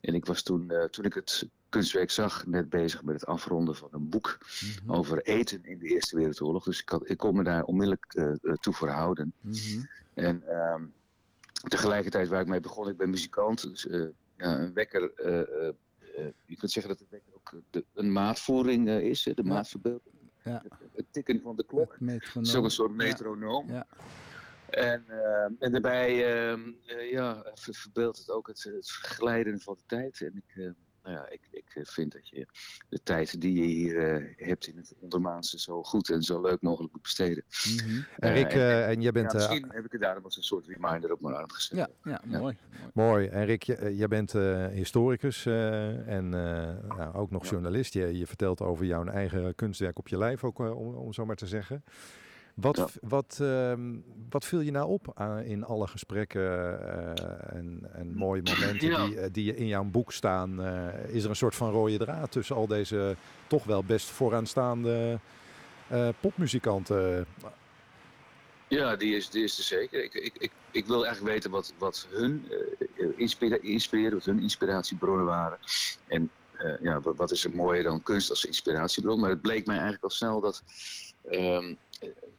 En 0.00 0.14
ik 0.14 0.26
was 0.26 0.42
toen, 0.42 0.70
eh, 0.70 0.84
toen 0.84 1.04
ik 1.04 1.14
het 1.14 1.48
kunstwerk 1.68 2.10
zag, 2.10 2.46
net 2.46 2.68
bezig 2.68 3.02
met 3.02 3.14
het 3.14 3.26
afronden 3.26 3.76
van 3.76 3.88
een 3.92 4.08
boek 4.08 4.38
Mhm. 4.84 4.92
over 4.92 5.22
eten 5.22 5.64
in 5.64 5.78
de 5.78 5.86
Eerste 5.88 6.16
Wereldoorlog. 6.16 6.64
Dus 6.64 6.80
ik, 6.80 6.88
had, 6.88 7.08
ik 7.10 7.16
kon 7.16 7.36
me 7.36 7.44
daar 7.44 7.62
onmiddellijk 7.64 8.04
eh, 8.14 8.52
toe 8.54 8.74
verhouden. 8.74 9.32
Mhm. 9.40 9.82
En 10.14 10.48
ehm, 10.48 10.84
tegelijkertijd 11.68 12.28
waar 12.28 12.40
ik 12.40 12.46
mee 12.46 12.60
begon, 12.60 12.88
ik 12.88 12.96
ben 12.96 13.10
muzikant. 13.10 13.62
Dus 13.62 13.86
ja, 14.36 14.58
een 14.58 14.72
wekker, 14.74 15.12
je 16.44 16.56
kunt 16.56 16.72
zeggen 16.72 16.96
dat 16.98 17.08
wekker 17.10 17.34
ook 17.34 17.52
eh, 17.52 17.58
de, 17.70 17.84
een 17.94 18.12
maatvoering 18.12 18.88
eh, 18.88 19.00
is, 19.00 19.22
de 19.34 19.44
maatverbeelding. 19.44 20.14
Ja. 20.44 20.62
Het, 20.62 20.72
het 20.92 21.06
tikken 21.10 21.40
van 21.40 21.56
de 21.56 21.64
klok. 21.64 21.92
Het 21.92 22.00
metronoom. 22.00 22.32
Het 22.34 22.46
is 22.46 22.54
ook 22.54 22.64
een 22.64 22.70
soort 22.70 22.92
metronoom. 22.92 23.68
Ja. 23.68 23.86
En, 24.68 25.04
en 25.58 25.72
daarbij 25.72 26.34
ehm, 26.34 26.72
eh, 26.86 27.10
ja, 27.10 27.50
ver- 27.54 27.74
verbeeldt 27.74 28.18
het 28.18 28.30
ook 28.30 28.46
het, 28.46 28.62
het 28.62 28.90
glijden 28.90 29.60
van 29.60 29.74
de 29.74 29.82
tijd. 29.86 30.20
En 30.20 30.36
ik, 30.36 30.56
eh, 30.56 30.70
nou 31.04 31.16
ja, 31.16 31.28
ik, 31.30 31.40
ik 31.50 31.70
eh, 31.74 31.84
vind 31.84 32.12
dat 32.12 32.28
je 32.28 32.46
de 32.88 33.02
tijd 33.02 33.40
die 33.40 33.54
je 33.54 33.62
hier 33.66 33.98
eh, 34.14 34.46
hebt 34.48 34.66
in 34.66 34.76
het 34.76 34.94
ondermaanse 35.00 35.58
zo 35.58 35.82
goed 35.82 36.10
en 36.10 36.22
zo 36.22 36.40
leuk 36.40 36.62
mogelijk 36.62 36.92
moet 36.92 37.02
besteden. 37.02 37.44
Mhm. 37.76 37.96
En 38.18 38.30
Eh, 38.30 38.34
Rick, 38.34 38.52
en- 38.52 38.58
eh, 38.60 38.88
en 38.88 39.02
jij 39.02 39.12
bent... 39.12 39.32
ja, 39.32 39.38
eh, 39.38 39.48
misschien 39.48 39.70
heb 39.72 39.84
ik 39.84 39.92
het 39.92 40.00
daarom 40.00 40.24
als 40.24 40.36
een 40.36 40.42
soort 40.42 40.66
reminder 40.66 41.12
op 41.12 41.20
mijn 41.20 41.34
arm 41.34 41.50
gezet. 41.50 41.78
Ja, 41.78 41.88
ja, 42.04 42.20
mooi. 42.24 42.40
mooi. 42.40 42.56
Mooi. 42.92 43.26
En 43.26 43.44
Rick, 43.44 43.62
je- 43.62 43.96
jij 43.96 44.08
bent 44.08 44.34
eh, 44.34 44.66
historicus 44.66 45.46
eh, 45.46 46.08
en 46.08 46.34
eh, 46.34 46.96
nou, 46.96 47.14
ook 47.14 47.30
nog 47.30 47.44
Ja. 47.44 47.50
journalist. 47.50 47.92
Je, 47.94 48.18
je 48.18 48.26
vertelt 48.26 48.60
over 48.60 48.84
jouw 48.84 49.04
eigen 49.04 49.54
kunstwerk 49.54 49.98
op 49.98 50.08
je 50.08 50.18
lijf, 50.18 50.44
ook, 50.44 50.58
om, 50.58 50.94
om 50.94 51.12
zo 51.12 51.24
maar 51.26 51.36
te 51.36 51.46
zeggen. 51.46 51.84
Wat, 52.54 52.76
Ja. 52.76 52.86
wat, 53.08 53.38
ehm, 53.40 53.80
wat 54.30 54.44
viel 54.44 54.60
je 54.60 54.70
nou 54.70 54.88
op 54.88 55.10
aan, 55.14 55.38
in 55.42 55.64
alle 55.64 55.86
gesprekken 55.86 56.42
eh, 56.80 57.56
en, 57.56 57.88
en 57.92 58.12
mooie 58.14 58.42
momenten 58.42 58.88
Ja. 58.88 59.06
die, 59.06 59.18
eh, 59.20 59.28
die 59.32 59.54
in 59.56 59.66
jouw 59.66 59.84
boek 59.84 60.12
staan? 60.12 60.62
Eh, 60.62 61.14
is 61.14 61.24
er 61.24 61.30
een 61.30 61.36
soort 61.36 61.54
van 61.54 61.70
rode 61.70 61.96
draad 61.98 62.32
tussen 62.32 62.56
al 62.56 62.66
deze 62.66 63.16
toch 63.46 63.64
wel 63.64 63.84
best 63.84 64.10
vooraanstaande 64.10 65.18
eh, 65.88 66.08
popmuzikanten? 66.20 67.26
Ja, 68.68 68.96
die 68.96 69.16
is, 69.16 69.30
die 69.30 69.44
is 69.44 69.58
er 69.58 69.64
zeker. 69.64 70.04
Ik, 70.04 70.14
ik, 70.14 70.32
ik, 70.38 70.52
ik 70.70 70.86
wil 70.86 71.04
eigenlijk 71.06 71.34
weten 71.34 71.50
wat, 71.50 71.74
wat 71.78 72.06
hun 72.10 72.48
eh, 72.98 73.04
inspira 73.16 73.56
inspireerde, 73.60 74.16
wat 74.16 74.24
hun 74.24 74.40
inspiratiebronnen 74.40 75.24
waren. 75.24 75.58
En 76.06 76.30
eh, 76.58 76.72
ja, 76.80 77.00
wat, 77.00 77.16
wat 77.16 77.30
is 77.30 77.44
er 77.44 77.54
mooier 77.54 77.82
dan 77.82 78.02
kunst 78.02 78.30
als 78.30 78.44
inspiratiebron? 78.44 79.20
Maar 79.20 79.30
het 79.30 79.40
bleek 79.42 79.66
mij 79.66 79.74
eigenlijk 79.74 80.04
al 80.04 80.10
snel 80.10 80.40
dat 80.40 80.62
ehm, 81.30 81.64
eh, 81.64 81.74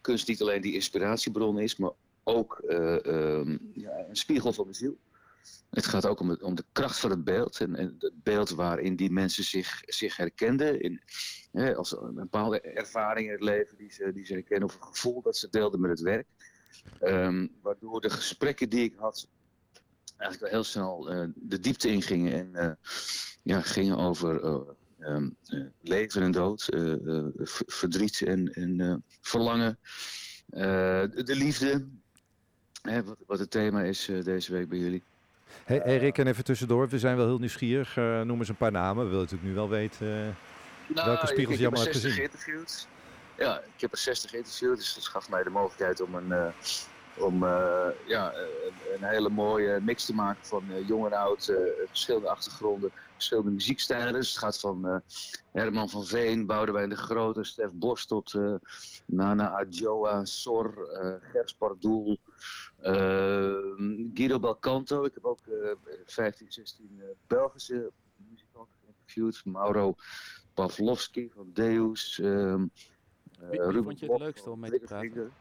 kunst 0.06 0.28
niet 0.28 0.42
alleen 0.42 0.62
die 0.62 0.74
inspiratiebron 0.74 1.60
is, 1.60 1.76
maar 1.76 1.92
ook 2.24 2.60
eh, 2.60 3.06
ehm, 3.06 3.58
ja, 3.74 4.06
een 4.10 4.16
spiegel 4.16 4.54
van 4.54 4.68
de 4.68 4.74
ziel. 4.74 4.98
Het 5.70 5.86
gaat 5.86 6.06
ook 6.06 6.20
om, 6.20 6.38
om 6.42 6.56
de 6.56 6.66
kracht 6.72 7.00
van 7.00 7.10
het 7.10 7.24
beeld 7.24 7.60
en, 7.60 7.76
en 7.76 7.96
het 8.00 8.24
beeld 8.24 8.50
waarin 8.50 8.96
die 8.96 9.12
mensen 9.12 9.44
zich, 9.44 9.82
zich 9.86 10.18
herkenden. 10.18 10.82
In, 10.82 11.02
als 11.76 11.92
een 11.92 12.14
bepaalde 12.14 12.62
ervaring 12.62 13.28
in 13.28 13.34
het 13.34 13.42
leven 13.42 13.78
die 13.78 13.92
ze, 13.92 14.12
die 14.14 14.26
ze 14.26 14.34
herkennen, 14.34 14.68
of 14.68 14.76
een 14.76 14.88
gevoel 14.88 15.22
dat 15.22 15.38
ze 15.38 15.50
deelden 15.50 15.80
met 15.82 15.90
het 15.90 16.00
werk. 16.00 16.28
Ehm, 17.00 17.48
waardoor 17.62 18.02
de 18.02 18.10
gesprekken 18.10 18.70
die 18.70 18.84
ik 18.84 18.94
had 18.98 19.28
eigenlijk 20.18 20.52
wel 20.52 20.62
heel 20.62 20.72
snel 20.72 21.10
eh, 21.10 21.28
de 21.36 21.60
diepte 21.60 21.90
ingingen 21.90 22.34
en 22.34 22.56
eh, 22.56 22.72
ja, 23.44 23.62
gingen 23.62 23.98
over 23.98 24.75
ehm, 25.06 25.30
eh, 25.46 25.66
leven 25.82 26.22
en 26.22 26.32
dood, 26.32 26.68
eh, 26.68 26.92
eh, 26.92 27.26
verdriet 27.66 28.22
en, 28.22 28.54
en 28.54 29.04
verlangen, 29.22 29.80
de, 30.46 31.22
de 31.26 31.36
liefde. 31.36 31.86
Hè, 32.82 33.04
wat, 33.04 33.18
wat 33.28 33.40
het 33.40 33.52
thema 33.52 33.82
is 33.82 34.12
deze 34.24 34.52
week 34.52 34.70
bij 34.70 34.78
jullie. 34.78 35.04
Hey, 35.64 35.98
Rick, 35.98 36.18
en 36.18 36.28
even 36.28 36.44
tussendoor, 36.44 36.90
we 36.90 37.00
zijn 37.00 37.18
wel 37.18 37.26
heel 37.26 37.40
nieuwsgierig. 37.40 37.96
Noem 37.96 38.40
eens 38.40 38.50
een 38.50 38.56
paar 38.56 38.72
namen, 38.72 39.04
we 39.04 39.10
willen 39.10 39.24
natuurlijk 39.24 39.50
nu 39.50 39.56
wel 39.56 39.70
weten. 39.70 40.08
Nou, 40.88 41.08
Welke 41.08 41.28
spiegels 41.28 41.58
je 41.58 41.66
ik 41.66 41.72
heb 41.72 41.74
allemaal 41.74 41.94
er 41.94 42.02
hebt 42.22 42.40
60 42.40 42.44
gezien? 42.44 42.90
ja, 43.38 43.60
ik 43.60 43.82
heb 43.82 43.92
er 43.92 43.98
60 43.98 44.30
geïnterviewd, 44.30 44.78
dus 44.78 44.94
dat 44.94 45.08
gaf 45.08 45.30
mij 45.30 45.44
de 45.44 45.50
mogelijkheid 45.50 46.02
om 46.02 46.16
een, 46.16 46.54
om, 47.18 47.44
uh, 47.44 47.88
ja, 48.08 48.34
een, 48.94 49.04
hele 49.04 49.30
mooie 49.30 49.80
mix 49.82 50.06
te 50.06 50.14
maken 50.14 50.46
van 50.46 50.64
uh, 50.70 50.88
jong 50.88 51.06
en 51.06 51.14
oud, 51.14 51.54
verschillende 51.88 52.30
achtergronden, 52.30 52.92
verschillende 53.14 53.52
muziekstijlen. 53.52 54.14
Dus 54.14 54.30
het 54.30 54.38
gaat 54.38 54.60
van 54.60 55.02
Herman 55.52 55.90
van 55.90 56.06
Veen, 56.06 56.46
Boudewijn 56.46 56.90
de 56.90 56.96
Grote, 56.96 57.44
Stef 57.44 57.72
Bos 57.72 58.06
tot 58.06 58.34
Nana 59.06 59.50
Adjoa, 59.50 60.26
Sor, 60.26 60.90
Gers 61.22 61.54
Pardoel, 61.54 62.18
Guido 64.14 64.40
Belcanto. 64.40 65.04
Ik 65.04 65.14
heb 65.14 65.26
ook 65.26 65.40
15, 66.06 66.52
16 66.52 67.02
Belgische 67.28 67.92
muzikanten 68.30 68.76
geïnterviewd. 68.84 69.46
Mauro 69.46 69.96
Pavlovski 70.54 71.32
van 71.36 71.50
Deus. 71.54 72.18
Wie, 72.18 72.70
wie 73.62 73.84
vond 73.84 74.00
je 74.00 74.12
het 74.12 74.20
leukste 74.20 74.50
om 74.50 74.60
mee 74.60 74.72
te 74.72 74.80
praten? 74.80 75.32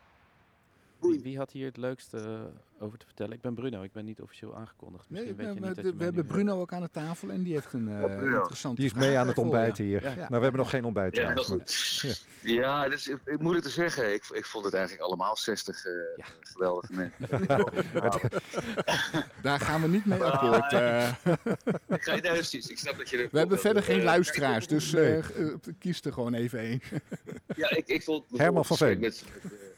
Wie, 1.11 1.21
wie, 1.23 1.37
had 1.37 1.53
hier 1.53 1.67
het 1.67 1.77
leukste 1.77 2.17
uh, 2.17 2.85
over 2.85 2.99
te 2.99 3.07
vertellen? 3.07 3.33
Ik 3.33 3.41
ben 3.41 3.55
Bruno, 3.55 3.83
ik 3.83 3.93
ben 3.93 4.05
niet 4.05 4.21
officieel 4.21 4.57
aangekondigd. 4.57 5.11
Misschien 5.11 5.37
nee, 5.37 5.47
weet 5.47 5.55
je 5.55 5.61
we, 5.61 5.67
niet 5.67 5.77
dat 5.77 5.85
je 5.85 5.97
we 5.97 6.05
hebben 6.05 6.27
Bruno 6.27 6.61
ook 6.61 6.73
aan 6.73 6.83
de 6.83 6.91
tafel 6.91 7.31
en 7.31 7.43
die 7.43 7.53
heeft 7.53 7.73
een 7.73 7.89
uh, 7.89 8.01
interessante 8.01 8.81
Die 8.81 8.91
is 8.91 8.95
mee 8.95 9.19
aan 9.19 9.29
het 9.29 9.39
ontbijten 9.39 9.85
hier. 9.85 10.03
Ja. 10.03 10.11
Ja. 10.11 10.17
Maar 10.17 10.29
we 10.29 10.43
hebben 10.43 10.61
nog 10.61 10.71
geen 10.71 10.85
ontbijt. 10.85 11.17
Ja, 11.17 11.35
ja. 12.03 12.15
ja 12.41 12.89
dat 12.89 12.99
is 12.99 13.09
ik, 13.09 13.39
moeilijk 13.39 13.65
te 13.67 13.73
zeggen. 13.73 14.13
Ik, 14.13 14.25
ik 14.33 14.45
vond 14.45 14.65
het 14.65 14.75
eigenlijk 14.75 15.05
allemaal 15.05 15.37
60 15.37 15.85
uh, 15.85 15.93
geweldige 16.41 16.93
mensen. 16.93 17.47
Daar 19.43 19.61
gaan 19.61 19.83
we 19.83 19.89
niet 19.89 20.05
mee 20.05 20.23
akkoord. 20.23 20.73
Uh. 20.73 21.09
ik 21.89 22.03
ga. 22.03 22.13
Ik 22.15 22.79
snap 22.79 22.99
dat 22.99 23.11
je 23.11 23.29
we 23.33 23.39
hebben 23.39 23.59
verder 23.59 23.83
geen 23.83 24.03
luisteraars, 24.03 24.67
dus 24.67 24.97
kies 25.79 26.01
er 26.01 26.13
gewoon 26.13 26.35
even 26.35 26.59
één. 26.59 26.81
ja, 27.57 27.71
ik, 27.71 27.87
ik 27.87 28.03
vond... 28.03 28.25
Herman 28.37 28.65
van 28.65 28.77
Veen. 28.77 29.01
Met, 29.01 29.25
met 29.43 29.74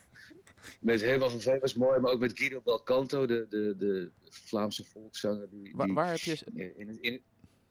Herman 0.85 1.31
van 1.31 1.41
Veen 1.41 1.59
was 1.59 1.75
mooi, 1.75 2.01
maar 2.01 2.13
ook 2.13 2.21
met 2.21 2.39
Guido 2.39 2.61
Belcanto, 2.61 3.27
de, 3.27 3.47
de, 3.49 3.75
de 3.79 4.11
Vlaamse 4.31 4.85
volkszanger. 4.85 5.49
Die, 5.51 5.63
die 5.63 5.95
waar, 5.95 6.11
heb 6.11 6.19
je, 6.19 6.39
in, 6.77 6.99
in, 7.01 7.23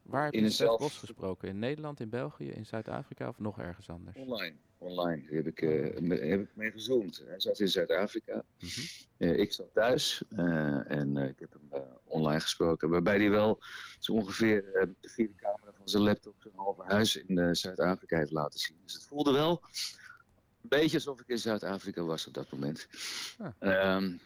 waar 0.01 0.25
heb 0.25 0.33
je 0.33 0.49
zelf 0.49 0.79
Bos 0.79 0.97
gesproken? 0.97 1.47
In 1.47 1.59
Nederland, 1.59 1.99
in 1.99 2.09
België, 2.09 2.49
in 2.49 2.65
Zuid-Afrika 2.65 3.27
of 3.27 3.39
nog 3.39 3.59
ergens 3.59 3.89
anders? 3.89 4.17
Online. 4.17 4.55
Online 4.77 5.23
heb 5.29 5.47
ik, 5.47 5.61
uh, 5.61 5.83
heb 6.29 6.41
ik 6.41 6.49
mee 6.53 6.71
gezoomd. 6.71 7.23
Hij 7.27 7.39
zat 7.39 7.59
in 7.59 7.67
Zuid-Afrika. 7.67 8.33
Mm 8.33 8.69
-hmm. 8.69 9.27
uh, 9.27 9.39
ik 9.39 9.53
zat 9.53 9.73
thuis 9.73 10.23
uh, 10.29 10.91
en 10.91 11.17
ik 11.17 11.39
heb 11.39 11.53
hem 11.53 11.83
online 12.03 12.39
gesproken. 12.39 12.89
Waarbij 12.89 13.17
hij 13.17 13.29
wel 13.29 13.59
zo 13.99 14.13
ongeveer 14.13 14.63
de 14.99 15.09
vierde 15.09 15.35
camera 15.35 15.71
van 15.77 15.89
zijn 15.89 16.03
laptop 16.03 16.35
zijn 16.39 16.53
halve 16.55 16.83
huis 16.83 17.15
in 17.15 17.55
Zuid-Afrika 17.55 18.17
heeft 18.17 18.31
laten 18.31 18.59
zien. 18.59 18.77
Dus 18.83 18.93
het 18.93 19.03
voelde 19.03 19.31
wel 19.31 19.61
beetje 20.67 20.97
alsof 20.97 21.19
ik 21.19 21.27
in 21.27 21.39
Zuid-Afrika 21.39 22.03
was 22.03 22.27
op 22.27 22.33
dat 22.33 22.51
moment. 22.51 22.87
Ah. 23.59 23.95
Um, 23.95 24.19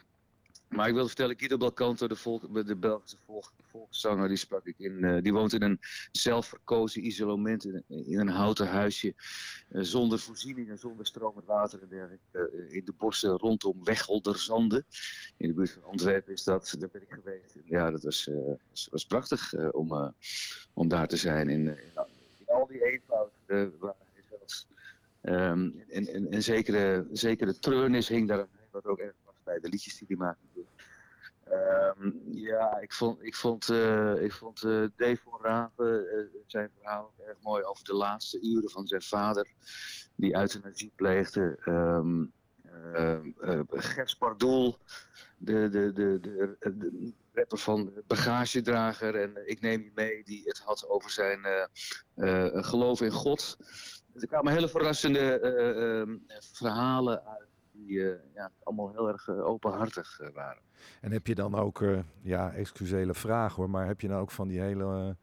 maar 0.70 0.88
ik 0.88 0.94
wilde 0.94 1.08
vertellen, 1.08 1.38
Guido 1.38 1.58
Belcanto, 1.58 2.08
de, 2.08 2.16
volk, 2.16 2.66
de 2.68 2.76
Belgische 2.76 3.18
volk, 3.26 3.52
volkszanger, 3.70 4.28
die 4.28 4.38
sprak 4.38 4.66
ik 4.66 4.80
in. 4.80 5.04
Uh, 5.04 5.22
die 5.22 5.34
woont 5.34 5.54
in 5.54 5.62
een 5.62 5.80
zelfverkozen 6.12 7.06
isolement 7.06 7.66
in, 7.66 7.84
in 7.88 8.20
een 8.20 8.28
houten 8.28 8.68
huisje. 8.68 9.14
Uh, 9.70 9.82
zonder 9.84 10.20
voorzieningen, 10.20 10.78
zonder 10.78 11.06
stromend 11.06 11.46
water 11.46 11.82
en 11.82 11.88
dergelijke. 11.90 12.52
Uh, 12.54 12.76
in 12.76 12.86
de 12.86 12.94
bossen 12.98 13.30
rondom 13.30 13.84
Wechelderzande. 13.84 14.84
In 15.38 15.48
de 15.48 15.54
buurt 15.54 15.72
van 15.72 15.84
Antwerpen 15.84 16.34
is 16.34 16.44
dat. 16.44 16.76
Daar 16.80 16.90
ben 16.92 17.02
ik 17.02 17.10
geweest. 17.10 17.56
Ja, 17.66 17.92
dat 17.92 18.04
was, 18.04 18.30
was, 18.70 18.88
was, 18.92 19.06
prachtig 19.06 19.54
om, 19.72 20.14
om 20.74 20.88
daar 20.88 21.08
te 21.08 21.18
zijn. 21.18 21.50
In, 21.50 21.68
in, 21.68 21.78
in 22.38 22.48
al 22.48 22.68
die 22.68 22.86
eenvoud 22.86 23.32
waar 23.80 23.96
hij 24.14 24.24
zat. 24.30 24.68
Um, 25.22 25.84
en, 25.90 26.32
en, 26.32 26.44
zekere, 26.44 27.08
zekere 27.12 27.60
treurnis 27.60 28.08
hing 28.08 28.28
daar, 28.28 28.48
wat 28.72 28.86
ook 28.86 29.00
erg 29.00 29.16
was 29.26 29.36
bij 29.44 29.60
de 29.60 29.70
liedjes 29.70 29.98
die 29.98 30.08
hij 30.08 30.18
maakte. 30.18 30.48
Um, 31.98 32.22
ja, 32.32 32.80
ik 32.80 32.94
vond, 32.94 33.24
ik 33.24 33.36
vond, 33.36 33.70
uh, 33.70 34.22
ik 34.22 34.34
vond 34.34 34.64
uh, 34.64 34.88
Dave 34.96 35.20
Raven, 35.42 36.06
uh, 36.16 36.42
zijn 36.46 36.70
verhaal 36.78 37.14
erg 37.28 37.38
mooi 37.42 37.64
over 37.64 37.84
de 37.84 37.94
laatste 37.94 38.42
uren 38.42 38.70
van 38.70 38.88
zijn 38.88 39.02
vader, 39.02 39.48
die 40.16 40.36
euthanasie 40.36 40.92
pleegde. 40.96 41.60
Um, 41.66 42.34
Gers 43.70 44.16
Pardoel, 44.16 44.78
de, 45.38 45.70
de, 45.70 45.94
de, 45.94 46.20
de, 46.20 46.58
de 46.60 47.14
rapper 47.34 47.58
van 47.58 47.92
bagagedrager 48.08 49.16
en 49.16 49.48
Ik 49.50 49.62
Neem 49.62 49.82
Je 49.82 49.92
Mee, 49.96 50.24
die 50.24 50.42
het 50.46 50.60
had 50.60 50.90
over 50.90 51.10
zijn 51.10 51.40
geloof 52.64 53.02
in 53.02 53.12
God. 53.12 53.58
Er 54.22 54.28
kwamen 54.28 54.54
hele 54.54 54.70
verrassende 54.70 55.40
uh, 55.44 56.10
uh, 56.10 56.16
verhalen 56.40 57.26
uit 57.26 57.48
die 57.72 57.90
uh, 57.90 58.14
ja, 58.34 58.52
allemaal 58.64 58.92
heel 58.92 59.08
erg 59.08 59.30
openhartig 59.30 60.20
waren. 60.34 60.62
En 61.02 61.12
heb 61.12 61.28
je 61.28 61.36
dan 61.36 61.56
ook, 61.56 61.84
ja, 62.22 62.54
excusele 62.54 63.14
vraag 63.14 63.56
hoor, 63.56 63.70
maar 63.70 63.88
heb 63.88 64.02
je 64.02 64.08
dan 64.08 64.20
ook 64.20 64.32
van 64.32 64.48
die 64.48 64.60
hele, 64.60 65.16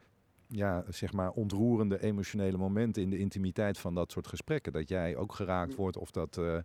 ja, 0.47 0.85
zeg 0.89 1.13
maar 1.13 1.31
ontroerende 1.31 2.03
emotionele 2.03 2.57
momenten 2.57 3.03
in 3.03 3.11
de 3.11 3.19
intimiteit 3.19 3.79
van 3.79 3.95
dat 3.95 4.13
soort 4.13 4.27
gesprekken? 4.27 4.73
Dat 4.73 4.89
jij 4.89 5.17
ook 5.17 5.35
geraakt 5.35 5.75
wordt 5.75 5.97
of 5.97 6.11
dat 6.11 6.35
de, 6.35 6.65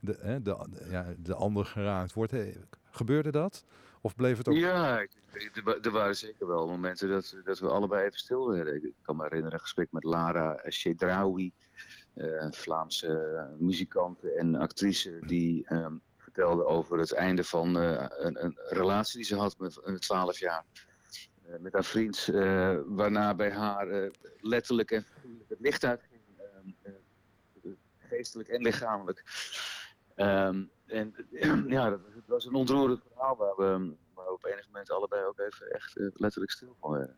de, 0.00 0.40
de, 0.42 0.56
ja, 0.90 1.14
de 1.18 1.34
ander 1.34 1.64
geraakt 1.64 2.12
wordt. 2.12 2.34
Gebeurde 2.90 3.30
dat? 3.30 3.64
Of 4.00 4.14
bleef 4.14 4.38
het 4.38 4.48
ook... 4.48 4.54
Ja, 4.54 5.06
er 5.82 5.90
waren 5.90 6.16
zeker 6.16 6.46
wel 6.46 6.68
momenten 6.68 7.08
dat, 7.08 7.36
dat 7.44 7.58
we 7.58 7.68
allebei 7.68 8.04
even 8.04 8.18
stil 8.18 8.48
werden. 8.48 8.74
Ik 8.74 8.94
kan 9.02 9.16
me 9.16 9.22
herinneren 9.22 9.54
een 9.54 9.60
gesprek 9.60 9.92
met 9.92 10.04
Lara 10.04 10.64
Shedraoui, 10.68 11.44
uh, 11.44 11.61
Vlaamse 12.50 13.46
muzikant 13.58 14.24
en 14.24 14.54
actrice, 14.54 15.18
die 15.26 15.72
um, 15.72 16.02
vertelde 16.16 16.64
over 16.64 16.98
het 16.98 17.12
einde 17.12 17.44
van 17.44 17.76
uh, 17.76 18.06
een, 18.08 18.44
een, 18.44 18.58
relatie 18.68 19.16
die 19.16 19.26
ze 19.26 19.36
had 19.36 19.58
met 19.58 19.80
twaalf 19.98 20.38
jaar. 20.38 20.64
Uh, 21.46 21.58
met 21.58 21.72
haar 21.72 21.84
vriend, 21.84 22.26
waarna 22.86 23.34
bij 23.34 23.52
haar 23.52 24.10
letterlijk 24.40 24.90
en 24.90 25.06
het 25.48 25.60
licht 25.60 25.84
uitging, 25.84 26.20
geestelijk 27.98 28.48
en 28.48 28.62
lichamelijk. 28.62 29.24
Um, 30.16 30.70
en 30.86 31.14
ja, 31.76 31.90
dat 31.90 32.00
was 32.26 32.46
een 32.46 32.54
ontroerend 32.54 33.02
verhaal 33.08 33.36
waar 33.36 33.56
we, 33.56 33.96
waar 34.14 34.26
we 34.26 34.32
op 34.32 34.44
enig 34.44 34.66
moment 34.66 34.90
allebei 34.90 35.24
ook 35.24 35.38
even 35.38 35.70
echt 35.70 35.96
uh, 35.96 36.10
letterlijk 36.14 36.52
stil 36.52 36.76
van 36.80 36.90
werden. 36.90 37.16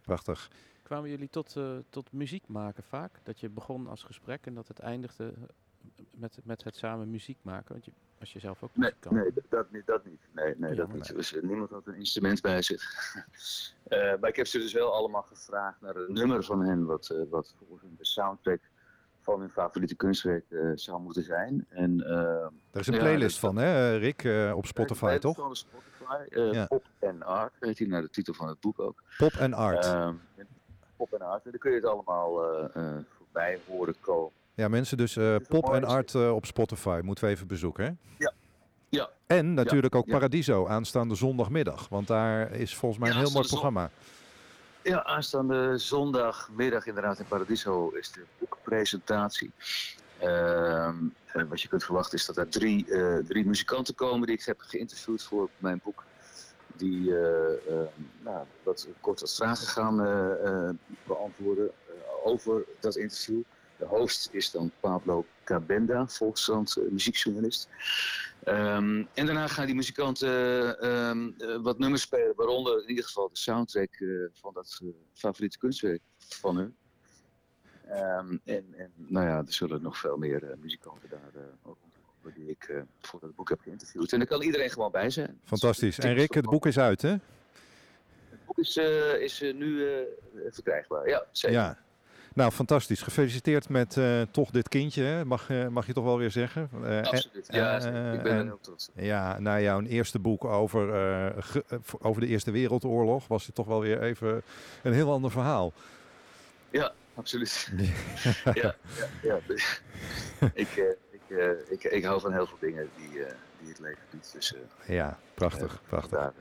Prachtig. 0.00 0.50
Kwamen 0.86 1.10
jullie 1.10 1.28
tot, 1.28 1.54
uh, 1.56 1.76
tot 1.90 2.12
muziek 2.12 2.48
maken 2.48 2.82
vaak? 2.82 3.10
Dat 3.22 3.40
je 3.40 3.48
begon 3.48 3.86
als 3.86 4.02
gesprek 4.02 4.46
en 4.46 4.54
dat 4.54 4.68
het 4.68 4.78
eindigde 4.78 5.32
met, 6.10 6.38
met 6.44 6.64
het 6.64 6.76
samen 6.76 7.10
muziek 7.10 7.38
maken? 7.42 7.72
Want 7.72 7.84
je, 7.84 7.90
als 8.20 8.32
je 8.32 8.38
zelf 8.38 8.62
ook 8.62 8.70
nee, 8.76 8.92
kan. 8.98 9.14
Nee, 9.14 9.30
dat 9.48 9.70
niet. 9.70 9.86
Dat 9.86 10.04
niet. 10.04 10.20
Nee, 10.32 10.54
nee, 10.56 10.70
ja, 10.70 10.76
dat 10.76 10.92
niet. 10.92 11.14
Dus, 11.14 11.36
niemand 11.42 11.70
had 11.70 11.86
een 11.86 11.94
instrument 11.94 12.40
bij 12.40 12.62
zich. 12.62 12.82
uh, 13.88 13.98
maar 14.20 14.28
ik 14.28 14.36
heb 14.36 14.46
ze 14.46 14.58
dus 14.58 14.72
wel 14.72 14.92
allemaal 14.92 15.22
gevraagd 15.22 15.80
naar 15.80 15.96
een 15.96 16.12
nummer 16.12 16.44
van 16.44 16.60
hen, 16.60 16.84
wat, 16.84 17.14
wat 17.30 17.54
volgens 17.58 17.90
de 17.98 18.04
soundtrack 18.04 18.60
van 19.20 19.40
hun 19.40 19.50
favoriete 19.50 19.94
kunstwerk 19.94 20.44
uh, 20.48 20.70
zou 20.74 21.00
moeten 21.00 21.22
zijn. 21.22 21.66
En, 21.68 22.00
uh, 22.00 22.08
er 22.70 22.80
is 22.80 22.86
een 22.86 22.98
playlist 22.98 23.40
ja, 23.40 23.40
van, 23.40 23.56
hè, 23.56 23.96
Rick, 23.96 24.24
uh, 24.24 24.56
op 24.56 24.66
Spotify, 24.66 25.10
ja, 25.10 25.18
toch? 25.18 25.36
Van 25.36 25.56
Spotify, 25.56 26.54
ja. 26.54 26.66
Pop 26.66 26.84
and 27.00 27.22
Art, 27.22 27.52
heet 27.60 27.78
hij 27.78 27.86
naar 27.86 28.02
de 28.02 28.10
titel 28.10 28.34
van 28.34 28.48
het 28.48 28.60
boek 28.60 28.80
ook. 28.80 29.02
Pop 29.16 29.32
and 29.40 29.54
Art. 29.54 29.94
Pop 30.96 31.12
and 31.12 31.22
Art, 31.22 31.44
en 31.44 31.50
dan 31.50 31.60
kun 31.60 31.70
je 31.70 31.76
het 31.76 31.86
allemaal 31.86 32.30
voorbij 33.18 33.60
horen 33.66 33.94
komen. 34.00 34.32
Ja, 34.54 34.68
mensen, 34.68 34.96
dus 34.96 35.18
Pop 35.48 35.64
and 35.64 35.84
Art 35.84 36.14
op 36.14 36.46
Spotify 36.46 37.00
moeten 37.02 37.24
we 37.24 37.30
even 37.30 37.46
bezoeken, 37.46 37.84
hè? 37.84 37.90
Ja. 38.18 38.32
Ja. 38.88 39.10
En 39.26 39.54
natuurlijk 39.54 39.94
ook 39.94 40.06
Paradiso 40.06 40.66
aanstaande 40.66 41.14
zondagmiddag, 41.14 41.88
want 41.88 42.06
daar 42.06 42.52
is 42.52 42.76
volgens 42.76 43.00
mij 43.00 43.10
een 43.10 43.16
heel 43.16 43.30
mooi 43.30 43.46
programma. 43.46 43.90
Ja, 44.82 45.04
aanstaande 45.04 45.78
zondagmiddag 45.78 46.86
inderdaad 46.86 47.18
in 47.18 47.26
Paradiso 47.26 47.88
is 47.88 48.12
de 48.12 48.24
boekpresentatie. 48.38 49.50
Uh, 50.22 50.90
wat 51.48 51.60
je 51.62 51.68
kunt 51.68 51.84
verwachten 51.84 52.18
is 52.18 52.26
dat 52.26 52.36
er 52.36 52.48
drie, 52.48 52.86
uh, 52.86 53.18
drie 53.18 53.46
muzikanten 53.46 53.94
komen 53.94 54.26
die 54.26 54.36
ik 54.36 54.44
heb 54.44 54.60
geïnterviewd 54.60 55.22
voor 55.22 55.48
mijn 55.58 55.80
boek. 55.84 56.04
Die 56.76 57.10
uh, 57.10 57.86
nou, 58.22 58.46
wat 58.62 58.88
kort 59.00 59.20
wat 59.20 59.34
vragen 59.34 59.66
gaan 59.66 59.96
beantwoorden 61.06 61.70
over 62.24 62.64
dat 62.80 62.96
interview. 62.96 63.42
De 63.78 63.84
host 63.84 64.28
is 64.32 64.50
dan 64.50 64.70
Pablo 64.80 65.24
Cabenda, 65.44 66.08
Volkskrant 66.08 66.76
muziekjournalist. 66.90 67.68
Um, 68.44 69.08
en 69.14 69.26
daarna 69.26 69.46
gaan 69.46 69.66
die 69.66 69.74
muzikanten 69.74 70.28
uh, 70.84 71.62
wat 71.62 71.78
nummers 71.78 72.02
spelen, 72.02 72.36
waaronder 72.36 72.82
in 72.82 72.88
ieder 72.88 73.04
geval 73.04 73.28
de 73.28 73.38
soundtrack 73.38 74.04
van 74.32 74.52
dat 74.52 74.80
favoriete 75.12 75.58
kunstwerk 75.58 76.02
van 76.16 76.56
hun. 76.56 76.76
Um, 77.90 78.40
en, 78.44 78.74
en 78.76 78.92
nou 78.96 79.26
ja, 79.26 79.38
er 79.38 79.52
zullen 79.52 79.82
nog 79.82 79.98
veel 79.98 80.16
meer 80.16 80.56
muzikanten 80.60 81.08
daar 81.08 81.32
die 82.34 82.48
ik 82.50 82.82
voor 83.00 83.20
dat 83.20 83.34
boek 83.34 83.48
heb 83.48 83.60
geïnterviewd. 83.60 84.12
En 84.12 84.18
daar 84.18 84.28
kan 84.28 84.42
iedereen 84.42 84.70
gewoon 84.70 84.90
bij 84.90 85.10
zijn. 85.10 85.40
Fantastisch. 85.44 85.98
En 85.98 86.14
Rick, 86.14 86.34
het 86.34 86.44
boek 86.44 86.66
is 86.66 86.78
uit, 86.78 87.02
hè? 87.02 87.08
Het 87.10 87.20
boek 88.46 88.58
is, 88.58 88.76
is 89.20 89.40
nu 89.40 89.86
verkrijgbaar, 90.50 91.08
ja, 91.08 91.24
zeker. 91.32 91.56
Ja. 91.58 91.78
Nou, 92.34 92.50
fantastisch. 92.52 93.02
Gefeliciteerd 93.02 93.68
met 93.68 93.96
eh, 93.96 94.20
toch 94.30 94.50
dit 94.50 94.68
kindje, 94.68 95.02
hè? 95.02 95.24
Mag, 95.24 95.50
eh, 95.50 95.68
mag 95.68 95.86
je 95.86 95.92
toch 95.92 96.04
wel 96.04 96.18
weer 96.18 96.30
zeggen? 96.30 96.68
Eh, 96.82 96.98
en- 96.98 97.04
Absoluut. 97.04 97.46
Ja, 97.50 97.78
eh, 97.80 98.12
ik 98.14 98.22
ben 98.22 98.32
er 98.32 98.44
heel 98.44 98.58
trots. 98.60 98.90
Ja, 98.94 99.38
na 99.38 99.60
jouw 99.60 99.82
eerste 99.82 100.18
boek 100.18 100.44
over, 100.44 100.94
eh, 100.94 101.42
ge- 101.42 101.64
eh, 101.68 101.78
over 102.00 102.20
de 102.20 102.26
Eerste 102.26 102.50
Wereldoorlog 102.50 103.26
was 103.28 103.46
het 103.46 103.54
toch 103.54 103.66
wel 103.66 103.80
weer 103.80 104.02
even 104.02 104.42
een 104.82 104.92
heel 104.92 105.10
ander 105.12 105.30
verhaal. 105.30 105.72
Absoluut. 107.14 107.72
ja, 108.44 108.52
ja, 108.54 108.74
ja. 109.22 109.38
ik, 110.54 110.96
eh, 111.30 111.50
ik, 111.72 111.84
ik, 111.84 112.04
hou 112.04 112.20
van 112.20 112.32
heel 112.32 112.46
veel 112.46 112.56
dingen 112.60 112.88
die, 112.96 113.24
eh, 113.24 113.34
die 113.60 113.68
het 113.68 113.78
leven 113.78 114.02
biedt. 114.10 114.32
Dus 114.32 114.54
eh, 114.54 114.94
Ja, 114.96 115.18
prachtig, 115.34 115.82
prachtig, 115.86 116.18
daar 116.18 116.32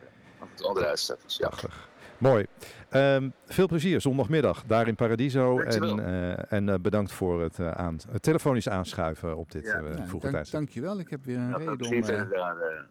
toe 0.54 0.68
andere 0.68 0.88
uitstapjes. 0.88 1.38
Ja. 1.38 1.48
prachtig. 1.48 1.90
Mooi. 2.18 2.46
Ehm, 2.90 3.30
veel 3.46 3.68
plezier 3.68 4.02
zondagmiddag 4.02 4.64
daar 4.64 4.88
in 4.88 4.96
Paradiso. 4.96 5.60
En, 5.60 5.80
Dankjewel. 5.82 6.00
eh, 6.06 6.52
en 6.54 6.70
eh, 6.70 6.76
bedankt 6.80 7.12
voor 7.12 7.42
het, 7.42 7.60
eh, 7.60 7.72
aan, 7.72 8.00
het 8.10 8.22
telefonisch 8.22 8.70
aanschuiven 8.70 9.38
op 9.38 9.52
dit 9.52 9.66
Ja. 9.66 9.80
vroege 9.82 10.20
dank, 10.20 10.34
tijdstip. 10.34 10.60
dankjewel. 10.60 11.00
Ik 11.00 11.10
heb 11.10 11.26
weer 11.26 11.38
een 11.38 11.50
Nou, 11.50 11.76
reden 11.78 11.88
om... 12.24 12.30
daar. 12.30 12.86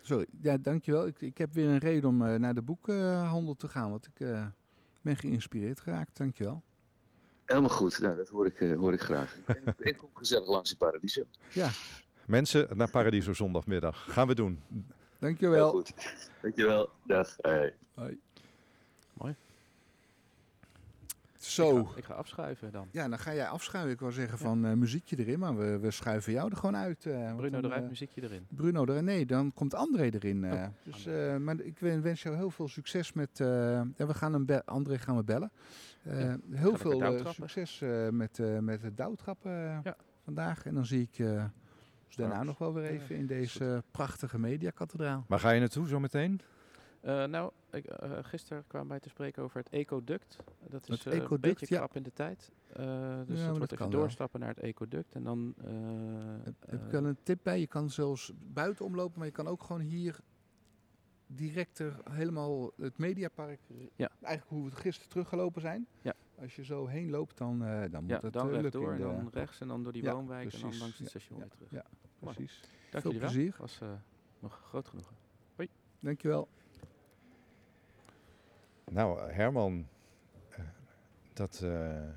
Sorry, 0.00 0.26
ja, 0.40 0.56
dankjewel. 0.56 1.06
Ik, 1.06 1.20
ik 1.20 1.38
heb 1.38 1.52
weer 1.52 1.68
een 1.68 1.78
reden 1.78 2.08
om 2.08 2.26
eh, 2.26 2.34
naar 2.34 2.54
de 2.54 2.62
boekhandel 2.62 3.54
te 3.54 3.68
gaan, 3.68 3.90
want 3.90 4.06
ik 4.06 4.20
eh, 4.20 4.46
ben 5.02 5.16
geïnspireerd 5.16 5.80
geraakt. 5.80 6.16
Dankjewel. 6.16 6.62
Helemaal 7.48 7.70
goed. 7.76 7.98
Nou, 8.00 8.16
dat 8.16 8.28
hoor 8.28 8.46
ik, 8.46 8.60
eh, 8.60 8.76
hoor 8.76 8.92
ik 8.92 9.00
graag. 9.00 9.36
Ik, 9.78 9.96
kom 9.96 10.08
gezellig 10.14 10.48
langs 10.48 10.70
in 10.70 10.76
Paradiso. 10.76 11.22
Ja, 11.52 11.70
Mensen 12.26 12.68
naar 12.76 12.90
Paradiso 12.90 13.32
zondagmiddag. 13.32 14.06
Gaan 14.12 14.26
we 14.28 14.34
doen. 14.34 14.62
Heel 14.70 14.82
dankjewel. 15.18 15.70
goed. 15.70 15.92
Dankjewel. 16.42 16.88
Dag. 17.06 17.36
Hey. 17.40 17.74
Mooi. 17.94 19.34
Zo. 21.38 21.78
Ik 21.80 21.86
ga, 21.86 21.96
ik 21.96 22.04
ga 22.04 22.14
afschuiven 22.14 22.72
dan. 22.72 22.88
Ja, 22.90 23.08
dan 23.08 23.18
ga 23.18 23.34
jij 23.34 23.48
afschuiven. 23.48 23.92
Ik 23.92 24.00
wil 24.00 24.10
zeggen 24.12 24.38
van 24.38 24.64
eh, 24.66 24.72
muziekje 24.72 25.18
erin, 25.18 25.38
maar 25.38 25.56
we, 25.56 25.78
we 25.78 25.90
schuiven 25.90 26.32
jou 26.32 26.50
er 26.50 26.56
gewoon 26.56 26.76
uit. 26.76 27.06
eh, 27.06 27.36
Bruno 27.36 27.60
dan, 27.60 27.70
eruit, 27.70 27.88
muziekje 27.88 28.22
erin. 28.22 28.46
Bruno 28.48 28.84
er, 28.86 29.02
nee, 29.02 29.26
dan 29.26 29.52
komt 29.54 29.74
André 29.74 30.02
erin. 30.10 30.44
eh. 30.44 30.52
Oh, 30.52 30.66
dus, 30.82 31.06
eh, 31.06 31.36
maar 31.36 31.60
ik 31.60 31.78
wen- 31.78 32.02
wens 32.02 32.22
jou 32.22 32.36
heel 32.36 32.50
veel 32.50 32.68
succes 32.68 33.12
met. 33.12 33.40
eh, 33.40 33.48
ja, 33.96 34.06
we 34.06 34.14
gaan 34.14 34.32
hem 34.32 34.60
André 34.64 34.98
gaan 34.98 35.16
we 35.16 35.22
bellen. 35.24 35.50
Eh, 36.02 36.34
heel 36.50 36.76
veel 36.76 37.02
eh, 37.02 37.26
succes 37.26 37.80
eh, 37.80 38.08
met, 38.08 38.38
eh, 38.38 38.58
met 38.58 38.82
het 38.82 38.96
douwtrappen 38.96 39.50
eh, 39.52 39.78
Ja. 39.82 39.96
vandaag. 40.24 40.66
En 40.66 40.74
dan 40.74 40.86
zie 40.86 41.02
ik 41.02 41.18
eh 41.18 41.26
daarna 41.26 42.32
Straks. 42.34 42.46
nog 42.46 42.58
wel 42.58 42.74
weer 42.74 42.84
even 42.90 43.16
in 43.16 43.26
deze 43.26 43.82
prachtige 43.90 44.38
mediakathedraal. 44.38 45.24
Waar 45.28 45.38
ga 45.40 45.50
je 45.50 45.60
naartoe 45.60 45.86
zometeen? 45.86 46.40
Eh, 47.00 47.24
nou, 47.24 47.52
ik, 47.70 47.84
gisteren 48.22 48.64
kwamen 48.66 48.88
wij 48.88 49.00
te 49.00 49.08
spreken 49.08 49.42
over 49.42 49.56
het 49.58 49.68
ecoduct. 49.68 50.36
Dat 50.68 50.88
is 50.88 50.88
Het 51.04 51.06
eh, 51.06 51.12
een 51.18 51.20
ecoduct, 51.24 51.58
beetje 51.60 51.74
ja. 51.74 51.80
krap 51.80 51.96
in 51.96 52.02
de 52.02 52.12
tijd. 52.12 52.50
Eh, 52.72 52.76
dus 52.76 52.86
maar 52.86 53.26
dat 53.26 53.36
dat 53.46 53.56
wordt 53.58 53.72
even 53.72 53.90
wel. 53.90 54.00
doorstappen 54.00 54.40
naar 54.40 54.48
het 54.48 54.58
ecoduct. 54.58 55.14
En 55.14 55.22
dan... 55.22 55.54
eh, 55.64 55.70
Heb 56.44 56.54
heb 56.66 56.84
ik 56.84 56.90
wel 56.90 57.04
een 57.04 57.16
tip 57.22 57.38
bij? 57.42 57.60
Je 57.60 57.66
kan 57.66 57.90
zelfs 57.90 58.32
buiten 58.52 58.84
omlopen, 58.84 59.18
maar 59.18 59.26
je 59.26 59.32
kan 59.32 59.46
ook 59.46 59.62
gewoon 59.62 59.80
hier 59.82 60.18
direct 61.30 61.78
er 61.78 61.96
helemaal 62.10 62.70
het 62.76 62.98
Mediapark, 62.98 63.60
Ja. 63.96 64.08
eigenlijk 64.22 64.44
hoe 64.60 64.70
we 64.70 64.76
gisteren 64.76 65.10
teruggelopen 65.10 65.60
zijn. 65.60 65.86
Ja. 66.02 66.14
Als 66.40 66.56
je 66.56 66.64
zo 66.64 66.86
heen 66.86 67.10
loopt, 67.10 67.38
dan, 67.38 67.64
eh, 67.64 67.90
dan 67.90 68.00
moet 68.02 68.10
ja, 68.10 68.20
het 68.20 68.32
dan 68.32 68.46
eh, 68.54 68.60
lukken 68.60 68.80
de- 68.96 68.96
dan 69.02 69.28
rechts 69.32 69.60
en 69.60 69.68
dan 69.68 69.82
door 69.82 69.92
die 69.92 70.02
Ja, 70.02 70.14
woonwijk 70.14 70.52
en 70.52 70.60
dan 70.60 70.78
langs 70.78 70.98
het 70.98 71.08
station 71.08 71.38
ja, 71.38 71.44
weer 71.44 71.52
terug. 71.52 71.70
ja. 71.70 71.84
Precies. 72.18 72.60
Dank 72.90 73.02
Veel 73.02 73.12
jullie 73.12 73.20
wel. 73.20 73.30
plezier. 73.30 73.54
was 73.58 73.80
eh, 73.80 73.88
nog 74.38 74.60
groot 74.68 74.88
genoegen. 74.88 75.16
Dankjewel. 76.00 76.48
Nou, 78.90 79.20
eh, 79.20 79.34
Herman, 79.36 79.88
eh, 80.50 80.60
dat 81.32 81.60
eh, 81.62 82.08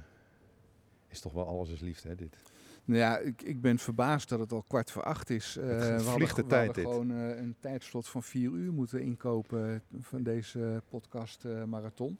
is 1.08 1.20
toch 1.22 1.34
wel 1.34 1.48
alles 1.48 1.70
is 1.70 1.80
liefde, 1.80 2.10
hè, 2.10 2.16
dit? 2.16 2.51
Nou 2.86 3.00
ja, 3.00 3.18
ik, 3.18 3.42
ik 3.42 3.62
ben 3.62 3.78
verbaasd 3.80 4.30
dat 4.30 4.40
het 4.40 4.52
al 4.52 4.64
kwart 4.68 4.92
voor 4.92 5.04
acht 5.04 5.30
is. 5.30 5.58
Eh, 5.58 5.66
we 5.66 5.74
hadden, 5.84 6.02
vliegt 6.12 6.36
de 6.36 6.42
we 6.42 6.48
tijd, 6.48 6.66
hadden 6.66 6.84
dit. 6.84 6.94
gewoon 6.94 7.12
eh, 7.12 7.38
een 7.42 7.56
tijdslot 7.60 8.08
van 8.08 8.24
vier 8.24 8.52
uur 8.52 8.74
moeten 8.74 9.02
inkopen 9.02 9.82
van 10.00 10.24
deze 10.24 10.82
podcast 10.90 11.46
eh, 11.46 11.64
marathon. 11.64 12.18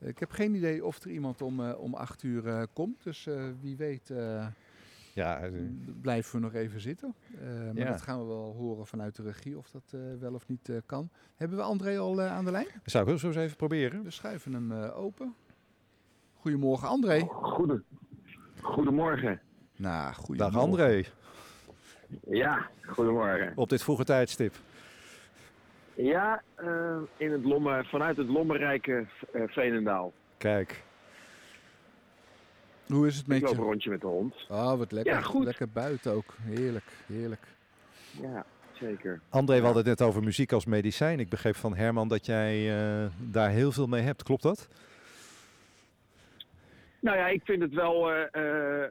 Ik 0.00 0.18
heb 0.18 0.30
geen 0.30 0.54
idee 0.54 0.84
of 0.84 1.00
er 1.04 1.10
iemand 1.10 1.42
om, 1.42 1.60
eh, 1.64 1.78
om 1.78 1.94
acht 1.94 2.22
uur 2.22 2.46
eh, 2.48 2.62
komt. 2.72 3.02
Dus 3.04 3.26
eh, 3.26 3.44
wie 3.60 3.76
weet 3.76 4.10
eh, 4.10 4.46
Ja, 5.14 5.50
blijven 6.00 6.32
we 6.34 6.40
nog 6.40 6.54
even 6.54 6.80
zitten. 6.80 7.14
Eh, 7.40 7.46
maar 7.48 7.76
Ja. 7.76 7.90
dat 7.90 8.02
gaan 8.02 8.18
we 8.20 8.24
wel 8.26 8.54
horen 8.58 8.86
vanuit 8.86 9.16
de 9.16 9.22
regie 9.22 9.58
of 9.58 9.70
dat 9.70 9.82
eh, 9.90 10.00
wel 10.20 10.34
of 10.34 10.46
niet 10.48 10.68
eh, 10.68 10.76
kan. 10.86 11.10
Hebben 11.36 11.58
we 11.58 11.64
André 11.64 11.98
al 11.98 12.20
eh, 12.22 12.32
aan 12.32 12.44
de 12.44 12.50
lijn? 12.50 12.66
zou 12.84 13.02
ik 13.04 13.08
heel 13.10 13.18
zo 13.18 13.26
eens 13.26 13.36
even 13.36 13.56
proberen? 13.56 14.02
We 14.02 14.10
schuiven 14.10 14.52
hem 14.52 14.72
eh, 14.72 14.98
open. 14.98 15.34
Goedemorgen 16.34 16.88
André. 16.88 17.20
Goede, 17.28 17.82
goedemorgen. 18.62 19.40
Nou, 19.78 20.14
goedemorgen. 20.14 20.52
Dag 20.58 20.62
André, 20.62 21.04
Ja, 22.30 22.66
goedemorgen. 22.86 23.52
op 23.54 23.68
dit 23.68 23.82
vroege 23.82 24.04
tijdstip. 24.04 24.54
Ja, 25.94 26.42
eh, 26.54 26.96
in 27.16 27.32
het 27.32 27.44
Lomme, 27.44 27.84
vanuit 27.84 28.16
het 28.16 28.28
lommerrijke 28.28 29.06
eh 29.32 29.42
Veenendaal. 29.46 30.12
Kijk, 30.38 30.82
Hoe 32.86 33.06
is 33.06 33.14
het 33.16 33.22
Ik 33.22 33.28
met 33.28 33.40
loop 33.40 33.50
een 33.50 33.56
je? 33.56 33.62
rondje 33.62 33.90
met 33.90 34.00
de 34.00 34.06
hond. 34.06 34.34
Oh, 34.48 34.74
wat 34.74 34.92
lekker. 34.92 35.12
Ja, 35.14 35.20
goed. 35.20 35.44
Lekker 35.44 35.68
buiten 35.68 36.12
ook. 36.12 36.34
Heerlijk, 36.42 36.84
heerlijk. 37.06 37.46
Ja, 38.22 38.44
zeker. 38.80 39.20
André, 39.28 39.56
we 39.58 39.64
hadden 39.64 39.86
het 39.88 39.98
net 39.98 40.08
over 40.08 40.22
muziek 40.22 40.52
als 40.52 40.64
medicijn. 40.64 41.20
Ik 41.20 41.28
begreep 41.28 41.56
van 41.56 41.76
Herman 41.76 42.08
dat 42.08 42.26
jij 42.26 42.78
eh, 42.78 43.06
daar 43.18 43.50
heel 43.50 43.72
veel 43.72 43.86
mee 43.86 44.02
hebt. 44.02 44.22
Klopt 44.22 44.42
dat? 44.42 44.68
Nou 47.00 47.16
ja, 47.16 47.28
ik 47.28 47.44
vind 47.44 47.62
het 47.62 47.74
wel 47.74 48.12
eh, 48.12 48.84
eh, 48.84 48.90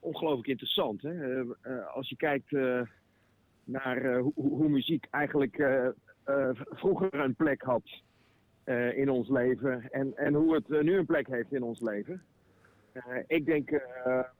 ongelooflijk 0.00 0.48
interessant. 0.48 1.02
Hè? 1.02 1.40
Eh, 1.40 1.94
als 1.94 2.08
je 2.08 2.16
kijkt 2.16 2.50
naar 3.64 4.16
hoe, 4.16 4.32
hoe 4.34 4.68
muziek 4.68 5.06
eigenlijk 5.10 5.62
vroeger 6.70 7.14
een 7.14 7.34
plek 7.34 7.62
had 7.62 8.02
in 8.94 9.08
ons 9.10 9.28
leven. 9.28 9.90
En, 9.90 10.16
en 10.16 10.34
hoe 10.34 10.54
het 10.54 10.68
nu 10.68 10.96
een 10.96 11.06
plek 11.06 11.26
heeft 11.26 11.52
in 11.52 11.62
ons 11.62 11.80
leven. 11.80 12.22
Ik 13.26 13.46
denk, 13.46 13.70
het 13.70 14.30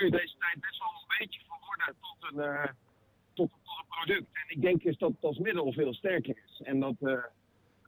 nu 0.00 0.10
deze 0.10 0.36
tijd 0.38 0.60
best 0.60 0.78
wel 0.78 0.88
een 0.88 1.18
beetje 1.18 1.40
verworden 1.48 1.94
tot 2.00 2.16
een, 2.32 2.70
tot, 3.32 3.50
een 3.52 3.84
product. 3.88 4.28
En 4.32 4.56
ik 4.56 4.62
denk 4.62 4.82
dus 4.82 4.98
dat 4.98 5.10
het 5.10 5.24
als 5.24 5.38
middel 5.38 5.72
veel 5.72 5.94
sterker 5.94 6.36
is. 6.44 6.60
En 6.64 6.80
dat, 6.80 6.94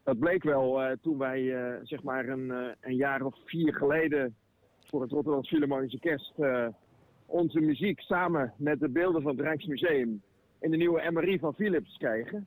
dat 0.03 0.19
bleek 0.19 0.43
wel 0.43 0.83
eh, 0.83 0.97
toen 1.01 1.19
wij 1.19 1.55
eh, 1.55 1.81
zeg 1.83 2.03
maar 2.03 2.29
een, 2.29 2.51
eh, 2.51 2.73
een 2.81 2.97
jaar 2.97 3.23
of 3.23 3.35
vier 3.45 3.75
geleden 3.75 4.37
voor 4.93 5.03
het 5.03 5.11
Rotterdam 5.11 5.45
Philharmonisch 5.45 5.95
Orkest 5.95 6.33
eh, 6.39 6.67
onze 7.27 7.61
muziek 7.61 8.01
samen 8.01 8.53
met 8.57 8.81
de 8.81 8.89
beelden 8.89 9.23
van 9.23 9.31
het 9.31 9.41
Rijksmuseum 9.41 10.23
in 10.61 10.71
de 10.71 10.77
nieuwe 10.77 11.11
MRI 11.11 11.39
van 11.39 11.55
Philips 11.55 11.97
kregen. 11.97 12.47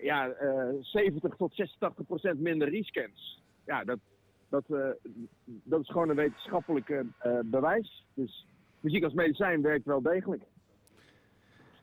Ja, 0.00 0.28
eh 0.28 0.74
70 0.80 1.36
tot 1.36 1.54
86 1.54 2.06
procent 2.06 2.40
minder 2.40 2.68
rescans. 2.68 3.42
Ja, 3.66 3.84
dat, 3.84 3.98
dat, 4.48 4.64
dat 5.44 5.80
is 5.80 5.88
gewoon 5.88 6.08
een 6.08 6.16
wetenschappelijke 6.16 7.06
eh, 7.18 7.38
bewijs. 7.44 8.06
Dus 8.14 8.46
muziek 8.80 9.04
als 9.04 9.12
medicijn 9.12 9.62
werkt 9.62 9.84
wel 9.84 10.02
degelijk. 10.02 10.42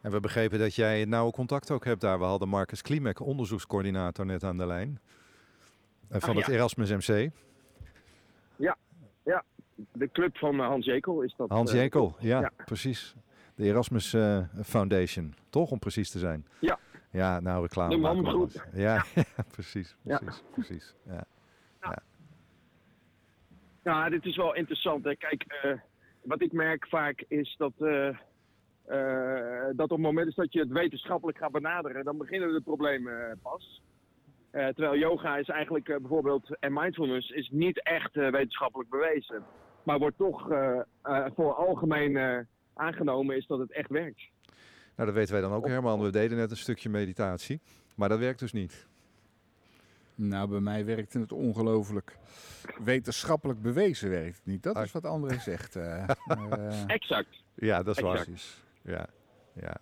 En 0.03 0.11
we 0.11 0.19
begrepen 0.19 0.59
dat 0.59 0.75
jij 0.75 1.05
nauwe 1.05 1.31
contact 1.31 1.71
ook 1.71 1.85
hebt 1.85 2.01
daar. 2.01 2.19
We 2.19 2.25
hadden 2.25 2.49
Marcus 2.49 2.81
Klimek, 2.81 3.19
onderzoekscoördinator, 3.19 4.25
net 4.25 4.43
aan 4.43 4.57
de 4.57 4.65
lijn. 4.65 4.99
Van 6.09 6.29
Ah, 6.29 6.35
het 6.35 6.45
ja. 6.45 6.53
Erasmus 6.53 6.89
MC. 7.07 7.29
De 9.91 10.09
club 10.11 10.37
van 10.37 10.59
eh, 10.59 10.67
Hans 10.67 10.85
Jekel 10.85 11.21
is 11.21 11.33
dat. 11.37 11.49
Hans 11.49 11.71
eh, 11.73 11.79
Jekel, 11.79 12.15
ja, 12.19 12.39
Ja. 12.39 12.51
precies. 12.65 13.15
De 13.55 13.63
Erasmus 13.63 14.13
eh, 14.13 14.39
Foundation, 14.63 15.33
toch? 15.49 15.71
Om 15.71 15.79
precies 15.79 16.09
te 16.11 16.19
zijn. 16.19 16.47
Ja. 16.59 16.79
Ja, 17.11 17.39
nou 17.39 17.61
reclame 17.61 17.89
De 17.95 17.97
man 18.01 18.15
maken 18.21 18.31
we 18.31 18.37
goed. 18.37 18.53
wat. 18.53 18.63
Ja, 18.73 19.05
ja, 19.15 19.23
precies, 19.51 19.95
Ja. 20.01 20.17
precies, 20.17 20.41
precies. 20.51 20.93
Ja. 21.05 21.25
Ja, 23.83 24.09
dit 24.09 24.25
is 24.25 24.35
wel 24.35 24.55
interessant. 24.55 25.03
Hè. 25.03 25.15
Kijk, 25.15 25.45
wat 26.23 26.41
ik 26.41 26.51
merk 26.51 26.87
vaak 26.87 27.23
is 27.27 27.55
dat, 27.57 27.73
dat 29.75 29.89
op 29.91 29.97
het 29.97 29.99
moment 29.99 30.27
is 30.27 30.35
dat 30.35 30.53
je 30.53 30.59
het 30.59 30.69
wetenschappelijk 30.71 31.37
gaat 31.37 31.51
benaderen, 31.51 32.03
dan 32.05 32.17
beginnen 32.17 32.53
de 32.53 32.61
problemen 32.61 33.29
eh, 33.29 33.35
pas. 33.41 33.81
Eh, 34.51 34.67
terwijl 34.67 34.97
yoga 34.97 35.37
is 35.37 35.47
eigenlijk 35.49 35.89
eh, 35.89 35.97
bijvoorbeeld, 35.97 36.57
en 36.59 36.73
mindfulness 36.73 37.29
is 37.29 37.49
niet 37.51 37.83
echt 37.83 38.15
eh, 38.15 38.29
wetenschappelijk 38.31 38.89
bewezen. 38.89 39.43
Maar 39.83 39.99
wordt 39.99 40.17
toch 40.17 40.51
eh, 40.51 40.79
eh, 41.01 41.25
voor 41.35 41.53
algemeen 41.53 42.17
eh, 42.17 42.37
aangenomen 42.73 43.35
is 43.37 43.47
dat 43.47 43.59
het 43.59 43.71
echt 43.71 43.89
werkt. 43.89 44.21
Nou, 44.95 45.07
dat 45.09 45.13
weten 45.13 45.33
wij 45.33 45.41
dan 45.41 45.51
ook, 45.53 45.67
Herman. 45.67 46.01
We 46.01 46.09
deden 46.09 46.37
net 46.37 46.51
een 46.51 46.57
stukje 46.57 46.89
meditatie. 46.89 47.61
Maar 47.95 48.09
dat 48.09 48.19
werkt 48.19 48.39
dus 48.39 48.51
niet. 48.53 48.87
Nou, 50.15 50.49
bij 50.49 50.59
mij 50.59 50.85
werkte 50.85 51.19
het 51.19 51.31
ongelooflijk. 51.31 52.17
Wetenschappelijk 52.83 53.61
bewezen 53.61 54.09
werkt 54.09 54.35
het 54.35 54.45
niet. 54.45 54.63
Dat 54.63 54.77
is 54.77 54.91
wat 54.91 55.05
André 55.05 55.39
zegt. 55.39 55.75
eh. 55.75 56.07
Maar, 56.25 56.59
eh, 56.67 56.83
Exact. 56.87 57.43
Ja, 57.55 57.83
dat 57.83 57.95
is 57.97 58.03
waar. 58.03 58.27
Ja, 58.83 59.07
ja. 59.53 59.77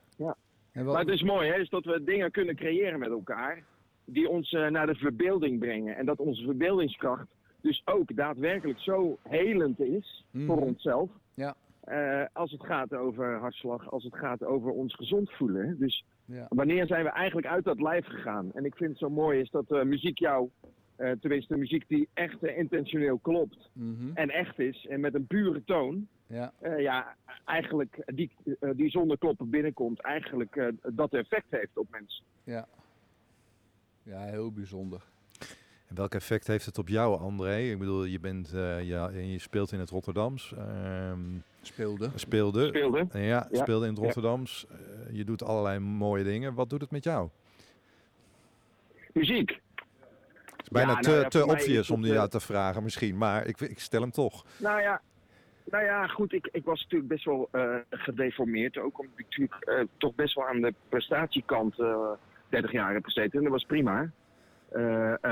en 0.72 0.84
wel- 0.84 0.94
Maar 0.94 1.04
het 1.06 1.14
is 1.14 1.22
mooi 1.24 1.50
hè, 1.50 1.56
is 1.60 1.70
dat 1.70 1.86
we 1.86 2.04
dingen 2.04 2.32
kunnen 2.32 2.56
creëren 2.56 3.00
met 3.00 3.10
elkaar. 3.10 3.64
die 4.06 4.30
ons 4.30 4.52
eh, 4.54 4.68
naar 4.68 4.86
de 4.88 4.96
verbeelding 4.96 5.60
brengen. 5.60 5.96
En 5.96 6.06
dat 6.06 6.20
onze 6.20 6.44
verbeeldingskracht 6.44 7.28
dus 7.62 7.82
ook 7.86 8.16
daadwerkelijk 8.16 8.80
zo 8.80 9.18
helend 9.24 9.80
is 9.80 10.26
voor 10.34 10.42
Mhm. 10.58 10.66
onszelf. 10.68 11.10
Ja. 11.34 11.56
Eh, 11.82 12.26
als 12.34 12.52
het 12.52 12.66
gaat 12.66 12.94
over 12.94 13.38
hartslag, 13.40 13.92
als 13.92 14.04
het 14.04 14.16
gaat 14.16 14.44
over 14.44 14.72
ons 14.72 14.96
gezond 14.96 15.32
voelen. 15.32 15.76
Dus 15.80 16.06
Ja. 16.26 16.46
wanneer 16.50 16.86
zijn 16.88 17.04
we 17.04 17.10
eigenlijk 17.10 17.48
uit 17.48 17.64
dat 17.64 17.82
lijf 17.82 18.06
gegaan? 18.06 18.52
En 18.54 18.66
ik 18.66 18.76
vind 18.76 18.90
het 18.90 19.00
zo 19.00 19.10
mooi 19.10 19.40
is 19.40 19.50
dat 19.50 19.72
eh, 19.72 19.84
muziek 19.84 20.18
jou, 20.20 20.50
eh 20.96 21.12
tenminste 21.12 21.58
muziek 21.58 21.88
die 21.88 22.10
echt 22.14 22.44
intentioneel 22.44 23.18
klopt 23.18 23.70
Mhm. 23.74 24.12
en 24.14 24.30
echt 24.30 24.60
is 24.60 24.86
en 24.88 25.00
met 25.00 25.14
een 25.14 25.28
pure 25.28 25.64
toon. 25.64 26.08
Ja. 26.32 26.52
eh, 26.60 26.80
ja, 26.80 27.16
eigenlijk 27.46 28.02
die, 28.06 28.32
eh, 28.60 28.70
die 28.76 28.90
zonder 28.90 29.18
kloppen 29.18 29.50
binnenkomt, 29.50 30.00
eigenlijk 30.00 30.56
eh, 30.56 30.68
dat 30.94 31.14
effect 31.14 31.46
heeft 31.50 31.78
op 31.78 31.88
mensen. 31.90 32.24
Ja. 32.44 32.68
Ja, 34.04 34.20
heel 34.26 34.52
bijzonder. 34.52 35.02
En 35.88 35.96
welk 35.96 36.14
effect 36.16 36.48
heeft 36.48 36.66
het 36.66 36.78
op 36.78 36.88
jou, 36.88 37.20
André? 37.20 37.58
Ik 37.58 37.80
bedoel, 37.80 38.04
je, 38.04 38.20
bent, 38.20 38.54
eh, 38.54 38.84
ja, 38.84 39.10
je 39.10 39.40
speelt 39.40 39.72
in 39.72 39.80
het 39.80 39.90
Rotterdams. 39.90 40.54
ehm, 40.58 41.20
Speelde. 41.62 42.10
speelde. 42.16 42.68
Speelde. 42.68 43.08
Ja, 43.14 43.20
Ja. 43.20 43.48
speelde 43.52 43.86
in 43.88 43.94
het. 43.94 44.04
Rotterdams. 44.04 44.66
Eh, 44.70 44.78
je 45.16 45.24
doet 45.24 45.44
allerlei 45.44 45.80
mooie 45.80 46.24
dingen. 46.24 46.54
Wat 46.54 46.70
doet 46.70 46.82
het 46.82 46.92
met 46.92 47.04
jou? 47.04 47.30
Muziek. 49.14 49.50
Het 49.50 50.62
is 50.62 50.68
bijna 50.70 50.92
Ja, 50.92 51.00
te, 51.00 51.10
nou 51.10 51.22
ja, 51.22 51.28
te 51.28 51.46
obvious 51.46 51.90
om 51.90 52.02
die 52.02 52.10
eh, 52.12 52.18
jou 52.18 52.30
te 52.30 52.40
vragen 52.40 52.84
misschien. 52.84 53.18
Maar 53.18 53.46
ik, 53.48 53.60
ik 53.60 53.80
stel 53.80 54.02
hem 54.02 54.12
toch. 54.12 54.46
Nou 54.58 54.82
ja, 54.82 55.02
nou 55.66 55.84
ja 55.84 56.08
goed, 56.08 56.34
ik, 56.34 56.50
ik 56.52 56.66
was 56.66 56.82
natuurlijk 56.82 57.10
best 57.12 57.26
wel 57.26 57.48
eh, 57.52 57.76
gedeformeerd. 57.90 58.78
Ook 58.78 59.00
omdat 59.00 59.20
ik 59.20 59.26
natuurlijk 59.26 59.64
eh, 59.64 59.86
toch 59.98 60.16
best 60.16 60.36
wel 60.36 60.48
aan 60.48 60.62
de 60.62 60.74
prestatiekant 60.90 61.80
eh 61.80 62.12
30 62.50 62.72
jaar 62.72 62.94
heb 62.94 63.04
gezeten. 63.04 63.38
En 63.38 63.44
dat 63.44 63.52
was 63.52 63.66
prima. 63.66 64.12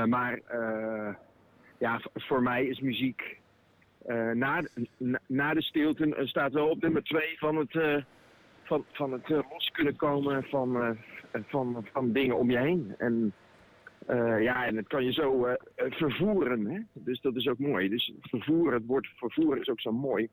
Maar 0.06 0.40
ja, 1.78 2.00
voor 2.14 2.42
mij 2.42 2.66
is 2.66 2.80
muziek 2.80 3.38
na, 4.34 4.62
na, 4.96 5.18
na 5.26 5.54
de 5.54 5.62
stilte 5.62 6.16
staat 6.18 6.52
wel 6.52 6.68
op 6.68 6.82
nummer 6.82 7.02
2 7.02 7.38
van 7.38 7.56
het, 7.56 8.04
van, 8.62 8.84
van 8.92 9.12
het 9.12 9.28
los 9.28 9.70
kunnen 9.72 9.96
komen 9.96 10.44
van, 10.44 10.98
van, 11.32 11.86
van 11.92 12.12
dingen 12.12 12.36
om 12.36 12.50
je 12.50 12.58
heen. 12.58 12.94
En 12.98 13.32
eh, 14.10 14.42
ja, 14.42 14.66
en 14.66 14.76
het 14.76 14.86
kan 14.88 15.04
je 15.04 15.12
zo 15.12 15.44
eh, 15.44 15.54
eh, 15.74 15.92
vervoeren. 15.92 16.66
Hè? 16.66 16.80
Dus 16.92 17.20
dat 17.20 17.36
is 17.36 17.48
ook 17.48 17.58
mooi. 17.58 17.88
Dus 17.88 18.12
vervoeren, 18.20 18.72
het 18.78 18.86
woord 18.86 19.06
vervoeren 19.16 19.60
is 19.60 19.68
ook 19.68 19.80
zo 19.80 19.92
mooi. 19.92 20.28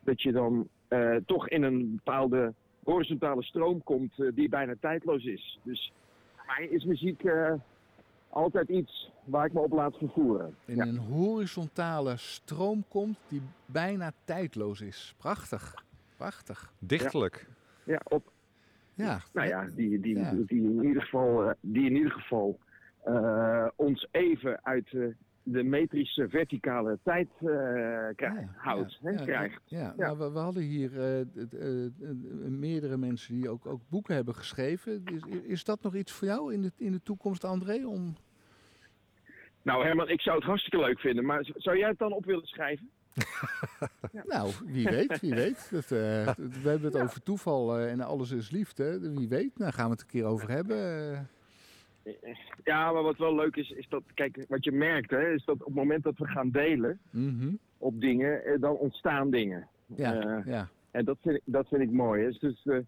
Dat 0.00 0.22
je 0.22 0.32
dan 0.32 0.68
eh, 0.88 1.16
toch 1.26 1.48
in 1.48 1.62
een 1.62 1.94
bepaalde 1.94 2.54
horizontale 2.84 3.42
stroom 3.42 3.82
komt 3.82 4.12
die 4.34 4.48
bijna 4.48 4.74
tijdloos 4.80 5.24
is. 5.24 5.58
Dus 5.62 5.92
voor 6.36 6.44
mij 6.56 6.66
is 6.66 6.84
muziek 6.84 7.24
eh, 7.24 7.52
altijd 8.28 8.68
iets 8.68 9.10
waar 9.24 9.46
ik 9.46 9.52
me 9.52 9.60
op 9.60 9.72
laat 9.72 9.96
vervoeren. 9.96 10.54
In 10.64 10.76
Ja. 10.76 10.86
een 10.86 10.96
horizontale 10.98 12.16
stroom 12.16 12.84
komt 12.88 13.18
die 13.28 13.42
bijna 13.66 14.12
tijdloos 14.24 14.80
is. 14.80 15.14
Prachtig. 15.18 15.84
Prachtig. 16.16 16.72
Dichtelijk. 16.78 17.46
Ja, 17.84 18.00
op, 18.08 18.30
Ja. 18.94 19.20
nou 19.32 19.48
ja, 19.48 19.66
die, 19.76 20.00
die, 20.00 20.18
Ja. 20.18 20.32
die 20.46 20.62
in 20.62 20.84
ieder 20.84 21.02
geval, 21.02 21.42
eh, 21.48 21.54
die 21.60 21.84
in 21.86 21.96
ieder 21.96 22.12
geval 22.12 22.58
ons 23.76 24.08
even 24.10 24.64
uit 24.64 24.92
eh, 24.92 25.06
de 25.42 25.62
metrische 25.62 26.28
verticale 26.28 26.98
tijd 27.02 27.28
eh, 27.38 27.46
krijgt, 28.16 28.40
Ja, 28.40 28.48
houdt, 28.56 28.98
ja, 29.02 29.14
krijgt. 29.14 29.60
Ja, 29.66 29.78
Ja. 29.78 29.94
Nou, 29.96 30.18
we, 30.18 30.32
we 30.32 30.38
hadden 30.38 30.62
hier 30.62 31.00
eh, 31.00 31.20
eh, 31.20 31.84
eh, 31.84 31.90
meerdere 32.48 32.96
mensen 32.96 33.34
die 33.34 33.48
ook, 33.48 33.66
ook 33.66 33.80
boeken 33.88 34.14
hebben 34.14 34.34
geschreven. 34.34 35.04
Is, 35.04 35.40
is 35.42 35.64
dat 35.64 35.82
nog 35.82 35.94
iets 35.94 36.12
voor 36.12 36.28
jou 36.28 36.52
in 36.54 36.62
de, 36.62 36.72
in 36.76 36.92
de 36.92 37.02
toekomst, 37.02 37.44
André? 37.44 37.86
Om... 37.86 38.16
Nou 39.62 39.84
Herman, 39.84 40.08
ik 40.08 40.20
zou 40.20 40.36
het 40.36 40.46
hartstikke 40.46 40.86
leuk 40.86 41.00
vinden, 41.00 41.24
maar 41.24 41.50
zou 41.54 41.78
jij 41.78 41.88
het 41.88 41.98
dan 41.98 42.12
op 42.12 42.24
willen 42.24 42.46
schrijven? 42.46 42.90
Nou, 44.24 44.52
wie 44.64 44.88
weet, 44.88 45.20
wie 45.20 45.34
weet. 45.34 45.68
Dat, 45.70 45.82
eh, 45.82 45.88
we 46.36 46.68
hebben 46.68 46.92
het 46.92 47.00
over 47.02 47.22
toeval 47.22 47.78
eh, 47.78 47.90
en 47.90 48.00
alles 48.00 48.30
is 48.30 48.50
liefde. 48.50 49.12
Wie 49.14 49.28
weet, 49.28 49.58
daar 49.58 49.72
gaan 49.72 49.84
we 49.84 49.92
het 49.92 50.00
een 50.00 50.06
keer 50.06 50.24
over 50.24 50.50
hebben. 50.50 51.28
Eh. 52.02 52.36
Ja, 52.64 52.92
maar 52.92 53.02
wat 53.02 53.16
wel 53.18 53.34
leuk 53.34 53.56
is, 53.56 53.70
is 53.70 53.88
dat, 53.88 54.02
kijk, 54.14 54.44
wat 54.48 54.64
je 54.64 54.72
merkt, 54.72 55.10
hè, 55.10 55.32
is 55.32 55.44
dat 55.44 55.54
op 55.60 55.64
het 55.66 55.74
moment 55.74 56.02
dat 56.04 56.18
we 56.18 56.26
gaan 56.26 56.50
delen 56.50 56.98
Mhm. 57.10 57.54
op 57.78 58.00
dingen, 58.00 58.44
eh, 58.44 58.60
dan 58.60 58.76
ontstaan 58.76 59.30
dingen. 59.30 59.68
Ja, 59.96 60.14
Eh, 60.38 60.46
ja, 60.46 60.68
En 60.90 61.04
dat 61.04 61.18
vind 61.20 61.34
ik, 61.36 61.42
dat 61.44 61.68
vind 61.68 61.82
ik 61.82 61.90
mooi. 61.90 62.22
hè. 62.24 62.30
Dus 62.30 62.60
de, 62.62 62.84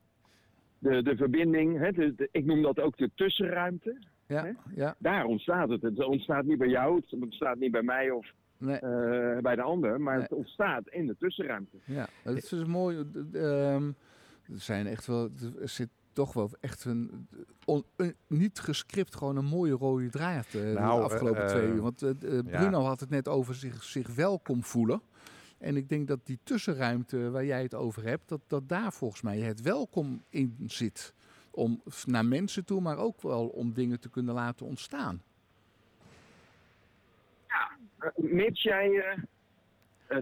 de, 0.79 1.03
de 1.03 1.17
verbinding, 1.17 1.79
hè, 1.79 1.93
de, 1.93 2.15
de- 2.15 2.29
ik 2.33 2.45
noem 2.45 2.63
dat 2.63 2.81
ook 2.81 2.97
de 2.97 3.11
tussenruimte. 3.15 3.99
ja, 4.27 4.45
Hè? 4.45 4.51
ja. 4.75 4.95
Daar 4.99 5.25
ontstaat 5.25 5.69
het. 5.69 5.83
Het 5.83 6.05
ontstaat 6.05 6.45
niet 6.45 6.59
bij 6.59 6.69
jou, 6.69 6.97
het 6.97 7.13
ontstaat 7.23 7.59
niet 7.59 7.73
bij 7.73 7.83
mij 7.83 8.11
of 8.11 8.33
Nee, 8.59 8.77
eh, 8.79 9.39
bij 9.43 9.57
de 9.57 9.63
ander, 9.63 10.01
maar 10.01 10.15
Nee. 10.15 10.23
het 10.23 10.33
ontstaat 10.33 10.89
in 10.89 11.07
de 11.07 11.17
tussenruimte. 11.19 11.77
ja. 11.85 12.07
Dat 12.25 12.37
is 12.37 12.49
dus 12.49 12.65
mooi. 12.65 13.05
ehm, 13.33 13.87
er 14.53 14.59
zijn 14.61 14.87
echt 14.87 15.07
wel, 15.07 15.31
er 15.61 15.69
zit 15.69 15.89
toch 16.15 16.33
wel 16.33 16.51
echt 16.61 16.85
een, 16.85 17.29
on- 17.65 17.85
een- 17.97 18.15
niet 18.27 18.59
gescript, 18.59 19.17
gewoon 19.17 19.37
een 19.37 19.45
mooie 19.45 19.73
rode 19.73 20.09
draad 20.11 20.47
eh, 20.55 20.63
Nou, 20.63 20.99
de 20.99 21.05
afgelopen 21.05 21.43
eh, 21.43 21.49
twee 21.49 21.67
uur. 21.69 21.81
Want 21.81 22.03
eh, 22.03 22.11
eh, 22.11 22.33
ja. 22.47 22.59
Bruno 22.59 22.81
had 22.81 23.01
het 23.01 23.11
net 23.11 23.29
over 23.29 23.55
zich, 23.55 23.83
zich 23.83 24.15
welkom 24.15 24.63
voelen. 24.65 25.01
En 25.59 25.77
ik 25.77 25.89
denk 25.89 26.09
dat 26.09 26.27
die 26.27 26.39
tussenruimte 26.43 27.31
waar 27.31 27.45
jij 27.45 27.63
het 27.63 27.75
over 27.75 28.03
hebt, 28.05 28.29
dat, 28.29 28.41
dat 28.47 28.69
daar 28.69 28.93
volgens 28.93 29.23
mij 29.23 29.39
het 29.39 29.61
welkom 29.61 30.25
in 30.29 30.57
zit. 30.67 31.15
Om 31.51 31.83
naar 32.07 32.27
mensen 32.27 32.65
toe, 32.65 32.81
maar 32.81 32.99
ook 32.99 33.23
wel 33.23 33.47
om 33.47 33.73
dingen 33.73 34.01
te 34.01 34.11
kunnen 34.11 34.35
laten 34.35 34.67
ontstaan. 34.67 35.23
Eh, 37.99 38.09
mits 38.17 38.63
jij 38.63 39.17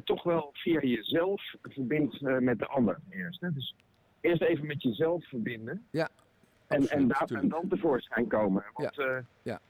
toch 0.05 0.23
wel 0.23 0.51
via 0.53 0.81
jezelf 0.81 1.55
verbindt 1.63 2.23
eh, 2.23 2.39
met 2.39 2.59
de 2.59 2.67
ander 2.67 2.99
eerst. 3.11 3.41
Hè? 3.41 3.53
Dus 3.53 3.75
eerst 4.23 4.43
even 4.43 4.67
met 4.67 4.83
jezelf 4.83 5.29
verbinden. 5.29 5.87
Ja, 5.91 6.09
En, 6.67 6.89
en, 6.89 7.09
daar, 7.09 7.31
en 7.31 7.49
dan 7.49 7.69
tevoorschijn 7.69 8.27
komen. 8.27 8.65
Want, 8.73 8.99
eh, 8.99 9.17
Ja. 9.43 9.61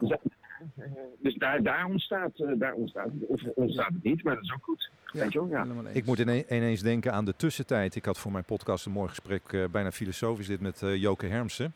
Dus 1.19 1.35
daar, 1.35 1.63
daar, 1.63 1.85
ontstaat, 1.87 2.31
eh, 2.41 2.49
daar 2.59 2.73
ontstaat, 2.73 3.09
of 3.27 3.43
ontstaat 3.55 3.93
het 3.93 4.03
niet, 4.03 4.23
maar 4.25 4.35
dat 4.35 4.45
is 4.45 4.53
ook 4.53 4.65
goed. 4.65 4.91
Weet 5.13 5.33
je 5.33 5.39
wel? 5.49 5.49
Ja. 5.49 5.67
Ik 5.93 6.05
moet 6.07 6.19
ine- 6.19 6.45
ineens 6.49 6.81
denken 6.83 7.13
aan 7.13 7.25
de 7.25 7.37
tussentijd. 7.37 7.95
Ik 7.95 8.05
had 8.05 8.19
voor 8.19 8.33
mijn 8.33 8.45
podcast 8.45 8.87
een 8.87 8.93
mooi 8.93 9.09
gesprek, 9.09 9.53
eh, 9.53 9.65
bijna 9.71 9.91
filosofisch 9.93 10.47
dit, 10.47 10.61
met 10.61 10.83
eh, 10.83 10.97
Joke 10.97 11.27
Hermsen. 11.27 11.75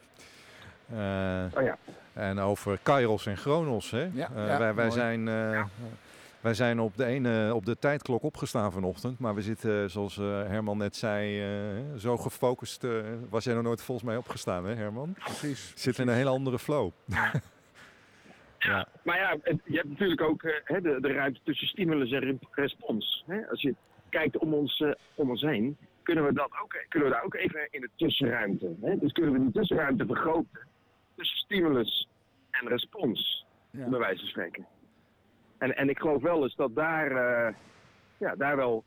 Eh, 0.91 0.97
Oh 1.57 1.63
ja. 1.63 1.79
En 2.13 2.39
over 2.39 2.79
Kairos 2.83 3.27
en 3.27 3.37
Chronos. 3.37 3.91
Hè? 3.91 4.03
Ja, 4.13 4.31
Eh, 4.35 4.47
ja, 4.47 4.59
wij, 4.59 4.75
wij, 4.75 4.91
zijn, 4.91 5.29
eh, 5.29 5.65
wij 6.47 6.55
zijn 6.55 6.81
op 6.81 6.97
de 6.97 7.05
ene 7.05 7.55
op 7.55 7.65
de 7.67 7.79
tijdklok 7.79 8.23
opgestaan 8.23 8.73
vanochtend. 8.73 9.19
Maar 9.19 9.35
we 9.35 9.43
zitten, 9.43 9.91
zoals 9.91 10.19
eh, 10.19 10.25
Herman 10.25 10.79
net 10.79 10.97
zei, 10.97 11.41
eh, 11.43 11.83
zo 11.99 12.17
gefocust. 12.17 12.85
eh, 12.85 12.91
was 13.31 13.45
jij 13.45 13.55
nog 13.55 13.63
nooit 13.63 13.83
volgens 13.83 14.07
mij 14.07 14.17
opgestaan, 14.17 14.65
hè 14.65 14.75
Herman? 14.75 15.15
Precies. 15.19 15.73
Zit 15.77 15.99
in 15.99 16.09
een 16.09 16.15
hele 16.15 16.31
andere 16.31 16.59
flow. 16.59 16.91
Maar 19.05 19.17
ja, 19.19 19.37
het- 19.43 19.61
je 19.65 19.77
hebt 19.77 19.89
natuurlijk 19.89 20.21
ook 20.21 20.43
eh, 20.43 20.53
hè, 20.65 20.81
de, 20.81 21.01
de 21.01 21.13
ruimte 21.13 21.41
tussen 21.45 21.67
stimulus 21.69 22.11
en 22.13 22.21
re- 22.21 22.39
respons. 22.51 23.25
Hè? 23.27 23.49
Als 23.49 23.63
je 23.63 23.75
kijkt 24.09 24.39
om 24.39 24.55
ons, 24.55 24.81
eh, 24.81 24.91
om 25.15 25.31
ons 25.31 25.41
heen, 25.43 25.77
kunnen 26.03 26.25
we, 26.25 26.33
dat 26.33 26.51
ook, 26.63 26.85
kunnen 26.89 27.09
we 27.09 27.15
daar 27.15 27.25
ook 27.25 27.35
even 27.35 27.69
in 27.71 27.81
de 27.81 27.91
tussenruimte. 27.97 28.75
Hè? 28.83 28.99
Dus 28.99 29.13
kunnen 29.13 29.33
we 29.33 29.39
die 29.39 29.53
tussenruimte 29.53 30.07
vergroten 30.07 30.61
tussen 31.17 31.39
stimulus 31.39 32.09
en 32.51 32.69
respons, 32.69 33.47
Ja. 33.71 33.89
bij 33.89 33.99
wijze 33.99 34.19
van 34.21 34.29
spreken. 34.29 34.67
En, 35.59 35.77
en 35.77 35.89
ik 35.89 35.99
geloof 35.99 36.23
wel 36.23 36.43
eens 36.43 36.57
dat 36.57 36.75
daar, 36.75 37.11
eh, 37.11 37.55
ja, 38.19 38.35
daar 38.35 38.57
wel, 38.57 38.85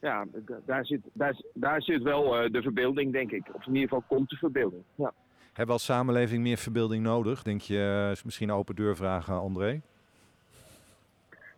ja, 0.00 0.26
daar 0.64 0.86
zit, 0.86 1.00
daar, 1.12 1.36
daar 1.54 1.82
zit 1.82 2.02
wel 2.02 2.38
eh, 2.38 2.50
de 2.50 2.62
verbeelding, 2.62 3.12
denk 3.12 3.30
ik. 3.30 3.48
Of 3.52 3.66
in 3.66 3.74
ieder 3.74 3.88
geval 3.88 4.04
komt 4.08 4.30
de 4.30 4.36
verbeelding. 4.36 4.82
Ja. 4.94 5.12
Hebben 5.46 5.66
we 5.66 5.72
als 5.72 5.84
samenleving 5.84 6.42
meer 6.42 6.56
verbeelding 6.56 7.02
nodig? 7.02 7.42
Denk 7.42 7.60
je, 7.60 8.08
is 8.12 8.22
misschien 8.22 8.48
een 8.48 8.54
open 8.54 8.74
deur 8.74 8.96
vragen, 8.96 9.34
André? 9.34 9.80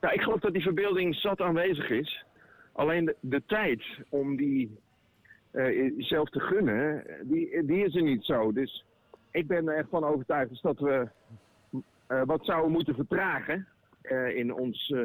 Nou, 0.00 0.14
ik 0.14 0.20
geloof 0.20 0.40
dat 0.40 0.52
die 0.52 0.62
verbeelding 0.62 1.14
zat 1.14 1.40
aanwezig 1.40 1.90
is. 1.90 2.24
Alleen 2.72 3.04
de, 3.04 3.16
de 3.20 3.42
tijd 3.46 3.82
om 4.08 4.36
die 4.36 4.78
eh, 5.50 5.92
zelf 5.98 6.28
te 6.28 6.40
gunnen, 6.40 7.04
die, 7.22 7.64
die 7.64 7.84
is 7.84 7.94
er 7.94 8.02
niet 8.02 8.24
zo. 8.24 8.52
Dus 8.52 8.84
ik 9.30 9.46
ben 9.46 9.68
er 9.68 9.76
echt 9.76 9.88
van 9.88 10.04
overtuigd 10.04 10.50
dus 10.50 10.60
dat 10.60 10.78
we 10.78 11.08
wat 12.06 12.44
zouden 12.44 12.72
moeten 12.72 12.94
vertragen 12.94 13.66
in, 14.36 14.54
ons, 14.54 14.90
eh, 14.90 15.00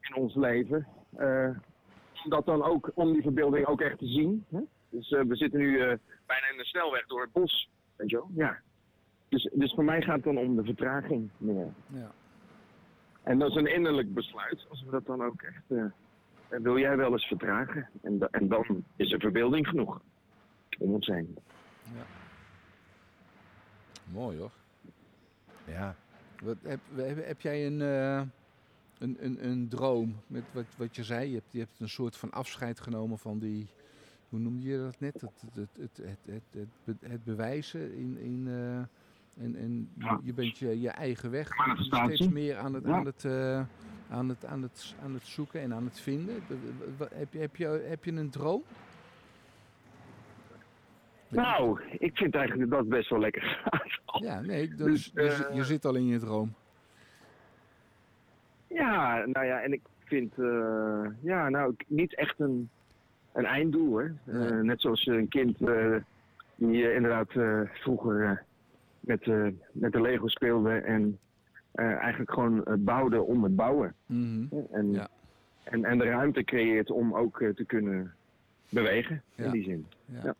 in 0.00 0.14
ons 0.14 0.34
leven. 0.34 0.86
Eh, 1.16 1.48
om 2.24 2.30
dat 2.30 2.46
dan 2.46 2.62
ook, 2.62 2.90
om 2.94 3.12
die 3.12 3.22
verbeelding 3.22 3.66
ook 3.66 3.80
echt 3.80 3.98
te 3.98 4.06
zien. 4.06 4.44
Hè? 4.48 4.60
Dus 4.90 5.10
eh, 5.10 5.20
we 5.22 5.36
zitten 5.36 5.58
nu 5.60 5.80
eh, 5.80 5.98
bijna 6.26 6.50
in 6.52 6.56
de 6.58 6.64
snelweg 6.64 7.06
door 7.06 7.20
het 7.22 7.32
bos, 7.32 7.70
weet 7.96 8.10
je 8.10 8.16
wel? 8.16 8.30
Ja. 8.34 8.58
Dus, 9.28 9.50
dus 9.54 9.74
voor 9.74 9.84
mij 9.84 10.02
gaat 10.02 10.14
het 10.14 10.24
dan 10.24 10.38
om 10.38 10.56
de 10.56 10.64
vertraging 10.64 11.28
meer. 11.36 11.68
Ja. 11.86 12.10
En 13.22 13.38
dat 13.38 13.50
is 13.50 13.56
een 13.56 13.74
innerlijk 13.74 14.14
besluit, 14.14 14.66
als 14.70 14.82
we 14.84 14.90
dat 14.90 15.06
dan 15.06 15.22
ook 15.22 15.42
echt. 15.42 15.62
eh, 15.68 15.84
eh, 16.48 16.60
wil 16.60 16.78
jij 16.78 16.96
wel 16.96 17.12
eens 17.12 17.26
vertragen? 17.26 17.88
En, 18.02 18.18
da- 18.18 18.28
en 18.30 18.48
dan 18.48 18.84
is 18.96 19.12
er 19.12 19.20
verbeelding 19.20 19.68
genoeg 19.68 20.00
om 20.78 20.92
ons 20.94 21.06
heen. 21.06 21.36
Mooi 24.12 24.38
hoor. 24.38 24.50
Ja. 25.64 25.96
Wat, 26.42 26.56
heb, 26.62 26.80
heb, 26.94 27.26
heb 27.26 27.40
jij 27.40 27.66
een, 27.66 27.80
uh, 27.80 28.22
een, 28.98 29.16
een, 29.20 29.46
een 29.48 29.68
droom 29.68 30.16
met 30.26 30.42
wat, 30.52 30.64
wat 30.76 30.96
je 30.96 31.04
zei? 31.04 31.28
Je 31.28 31.34
hebt, 31.34 31.52
je 31.52 31.58
hebt 31.58 31.80
een 31.80 31.88
soort 31.88 32.16
van 32.16 32.30
afscheid 32.32 32.80
genomen 32.80 33.18
van 33.18 33.38
die, 33.38 33.66
hoe 34.28 34.38
noemde 34.38 34.66
je 34.68 34.78
dat 34.78 35.00
net? 35.00 35.20
Het, 35.20 35.42
het, 35.54 35.68
het, 35.76 36.00
het, 36.24 36.42
het, 36.50 36.68
het, 36.84 36.96
het 37.10 37.24
bewijzen 37.24 37.94
in, 37.94 38.18
in 38.18 38.46
uh, 38.46 38.76
en, 39.36 39.56
en 39.56 39.88
Ja. 39.98 40.20
je 40.24 40.32
bent 40.32 40.58
je, 40.58 40.80
je 40.80 40.88
eigen 40.88 41.30
weg 41.30 41.48
steeds 41.78 42.28
meer 42.28 42.56
aan 42.56 42.74
het, 42.74 42.84
Ja. 42.84 42.92
aan, 42.92 43.06
het, 43.06 43.24
uh, 43.24 43.62
aan, 44.08 44.28
het, 44.28 44.44
aan, 44.44 44.62
het, 44.62 44.94
aan 45.02 45.14
het 45.14 45.26
zoeken 45.26 45.60
en 45.60 45.74
aan 45.74 45.84
het 45.84 46.00
vinden. 46.00 46.34
Heb 47.14 47.32
je, 47.32 47.38
heb 47.38 47.56
je, 47.56 47.66
heb 47.66 48.04
je 48.04 48.12
een 48.12 48.30
droom? 48.30 48.62
Nou, 51.28 51.80
ik 51.98 52.16
vind 52.16 52.34
eigenlijk 52.34 52.70
dat 52.70 52.88
best 52.88 53.10
wel 53.10 53.18
lekker 53.18 53.42
gaat. 53.42 54.22
Ja, 54.22 54.40
nee, 54.40 54.68
dus, 54.74 55.12
Dus, 55.12 55.36
je, 55.38 55.44
eh, 55.46 55.54
je 55.56 55.64
zit 55.64 55.84
al 55.84 55.94
in 55.94 56.06
je 56.06 56.18
droom. 56.18 56.54
Ja, 58.66 59.24
nou 59.26 59.46
ja, 59.46 59.60
en 59.60 59.72
ik 59.72 59.80
vind, 60.04 60.32
eh, 60.38 61.06
ja, 61.20 61.48
nou, 61.48 61.74
niet 61.86 62.14
echt 62.14 62.40
een, 62.40 62.68
een 63.32 63.44
einddoel, 63.44 63.96
hè. 63.96 64.08
Nee. 64.24 64.48
Eh, 64.48 64.60
net 64.60 64.80
zoals 64.80 65.06
een 65.06 65.28
kind 65.28 65.58
die 66.54 66.92
inderdaad 66.94 67.32
vroeger 67.72 68.44
met, 69.00 69.26
met 69.72 69.92
de 69.92 70.00
Lego 70.00 70.28
speelde 70.28 70.70
en 70.78 71.18
eigenlijk 71.74 72.32
gewoon 72.32 72.64
bouwde 72.78 73.22
om 73.22 73.42
het 73.42 73.56
bouwen. 73.56 73.94
Mhm. 74.06 74.44
En, 74.70 74.92
Ja. 74.92 75.08
en, 75.64 75.84
en 75.84 75.98
de 75.98 76.04
ruimte 76.04 76.44
creëert 76.44 76.90
om 76.90 77.14
ook 77.14 77.38
te 77.54 77.64
kunnen 77.66 78.14
bewegen, 78.68 79.22
Ja. 79.34 79.44
in 79.44 79.50
die 79.50 79.62
zin. 79.64 79.86
Ja. 80.04 80.20
Ja. 80.24 80.34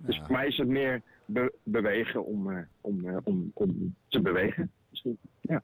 Dus 0.00 0.18
voor 0.18 0.32
mij 0.32 0.46
is 0.46 0.56
het 0.56 0.68
meer 0.68 1.02
be- 1.24 1.52
bewegen 1.62 2.24
om, 2.24 2.50
eh, 2.50 2.58
om, 2.80 3.08
eh, 3.08 3.16
om, 3.22 3.50
om 3.54 3.94
te 4.08 4.20
bewegen. 4.20 4.70
Ja. 5.40 5.62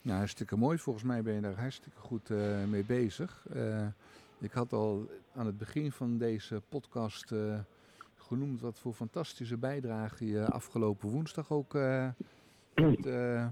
Ja, 0.00 0.16
hartstikke 0.16 0.56
mooi. 0.56 0.78
Volgens 0.78 1.04
mij 1.04 1.22
ben 1.22 1.34
je 1.34 1.40
daar 1.40 1.60
hartstikke 1.60 1.98
goed 1.98 2.30
eh, 2.30 2.64
mee 2.64 2.84
bezig. 2.84 3.46
Eh, 3.52 3.86
ik 4.40 4.52
had 4.52 4.72
al 4.72 5.08
aan 5.34 5.46
het 5.46 5.58
begin 5.58 5.92
van 5.92 6.18
deze 6.18 6.62
podcast 6.68 7.32
eh, 7.32 7.58
genoemd 8.16 8.60
wat 8.60 8.78
voor 8.78 8.92
fantastische 8.92 9.56
bijdrage 9.56 10.26
je 10.26 10.44
afgelopen 10.44 11.08
woensdag 11.08 11.50
ook 11.50 11.74
eh, 11.74 12.08
hebt 12.74 13.06
eh, 13.06 13.46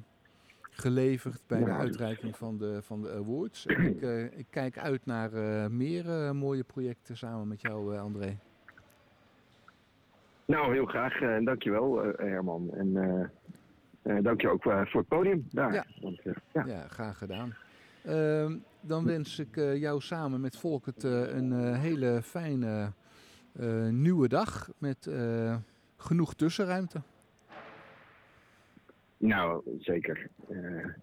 geleverd 0.71 1.41
bij 1.47 1.65
de 1.65 1.71
uitreiking 1.71 2.37
van 2.37 2.59
de, 2.59 2.83
van 2.83 3.03
de 3.03 3.11
awards. 3.13 3.67
En 3.67 3.87
ik, 3.87 4.03
eh, 4.03 4.39
ik 4.39 4.47
kijk 4.51 4.79
uit 4.79 5.07
naar 5.07 5.33
eh, 5.33 5.67
meer 5.71 6.35
mooie 6.37 6.65
projecten 6.65 7.17
samen 7.17 7.49
met 7.49 7.61
jou, 7.61 7.95
eh, 7.95 8.01
André. 8.03 8.39
Nou, 10.51 10.73
heel 10.73 10.87
graag. 10.87 11.21
eh, 11.21 11.37
dankjewel, 11.45 12.03
eh 12.05 12.19
Herman. 12.31 12.71
En 12.75 12.97
eh 12.97 13.27
eh, 14.03 14.23
dank 14.23 14.41
je 14.41 14.49
ook 14.49 14.67
eh, 14.67 14.87
voor 14.87 15.01
het 15.01 15.09
podium 15.09 15.47
daar. 15.51 15.73
Ja. 15.73 15.85
Want, 16.01 16.21
ja. 16.53 16.65
Ja, 16.67 16.87
graag 16.89 17.19
gedaan. 17.19 17.55
Ehm, 18.05 18.57
dan 18.81 19.05
wens 19.05 19.39
ik 19.39 19.57
eh, 19.57 19.77
jou 19.77 20.01
samen 20.01 20.41
met 20.41 20.57
Volkert 20.57 21.05
eh, 21.05 21.35
een 21.37 21.53
eh, 21.53 21.79
hele 21.81 22.21
fijne 22.23 22.93
eh, 23.53 23.89
nieuwe 23.89 24.29
dag 24.29 24.71
met 24.79 25.07
eh, 25.07 25.57
genoeg 25.97 26.35
tussenruimte. 26.35 27.01
Nou, 29.17 29.63
zeker. 29.81 30.29
Eh, 30.49 30.57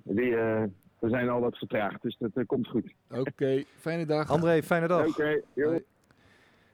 die, 0.03 0.35
eh, 0.35 0.63
we 0.99 1.09
zijn 1.09 1.29
al 1.29 1.39
wat 1.39 1.57
vertraagd, 1.57 2.01
dus 2.01 2.17
dat 2.19 2.31
eh, 2.33 2.45
komt 2.45 2.67
goed. 2.67 2.93
Oké, 3.09 3.63
fijne 3.77 4.05
dag. 4.05 4.29
André, 4.29 4.63
fijne 4.63 4.87
dag. 4.87 5.07
Oké. 5.07 5.41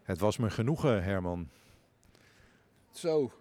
Het 0.03 0.19
was 0.19 0.37
me 0.37 0.49
genoegen, 0.49 1.03
Herman, 1.03 1.47
Zo, 2.93 3.31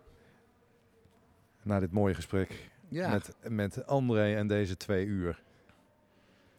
na 1.63 1.81
dit 1.81 1.93
mooie 1.93 2.15
gesprek 2.15 2.71
ja, 2.89 3.11
met, 3.11 3.37
met 3.49 3.87
André 3.87 4.35
en 4.35 4.47
deze 4.47 4.77
twee 4.77 5.07
uur. 5.07 5.43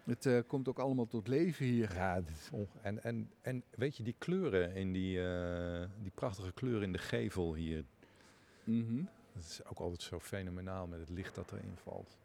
het 0.03 0.25
eh, 0.25 0.39
komt 0.47 0.67
ook 0.67 0.79
allemaal 0.79 1.07
tot 1.07 1.27
leven 1.27 1.65
hier. 1.65 1.93
Ja, 1.93 2.21
en, 2.81 3.03
en, 3.03 3.31
en 3.41 3.63
weet 3.75 3.97
je, 3.97 4.03
die 4.03 4.15
kleuren 4.17 4.75
in 4.75 4.93
die, 4.93 5.27
eh, 5.27 5.87
die 6.01 6.11
prachtige 6.15 6.51
kleuren 6.51 6.83
in 6.83 6.91
de 6.91 6.97
gevel 6.97 7.55
hier. 7.55 7.83
Mhm. 8.63 9.03
Dat 9.33 9.43
is 9.43 9.65
ook 9.65 9.79
altijd 9.79 10.01
zo 10.01 10.19
fenomenaal 10.19 10.87
met 10.87 10.99
het 10.99 11.09
licht 11.09 11.35
dat 11.35 11.51
erin 11.51 11.75
valt. 11.75 12.17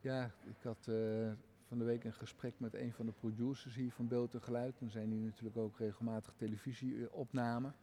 Ja, 0.00 0.30
ik 0.44 0.62
had 0.62 0.88
eh, 0.88 1.32
van 1.68 1.78
de 1.78 1.84
week 1.84 2.04
een 2.04 2.12
gesprek 2.12 2.54
met 2.56 2.74
een 2.74 2.92
van 2.92 3.06
de 3.06 3.12
producers 3.12 3.74
hier 3.74 3.92
van 3.92 4.08
Beeld 4.08 4.34
en 4.34 4.42
Geluid. 4.42 4.80
En 4.80 4.90
zijn 4.90 5.10
hier 5.10 5.24
natuurlijk 5.24 5.56
ook 5.56 5.78
regelmatig 5.78 6.34
televisieopnamen. 6.36 7.74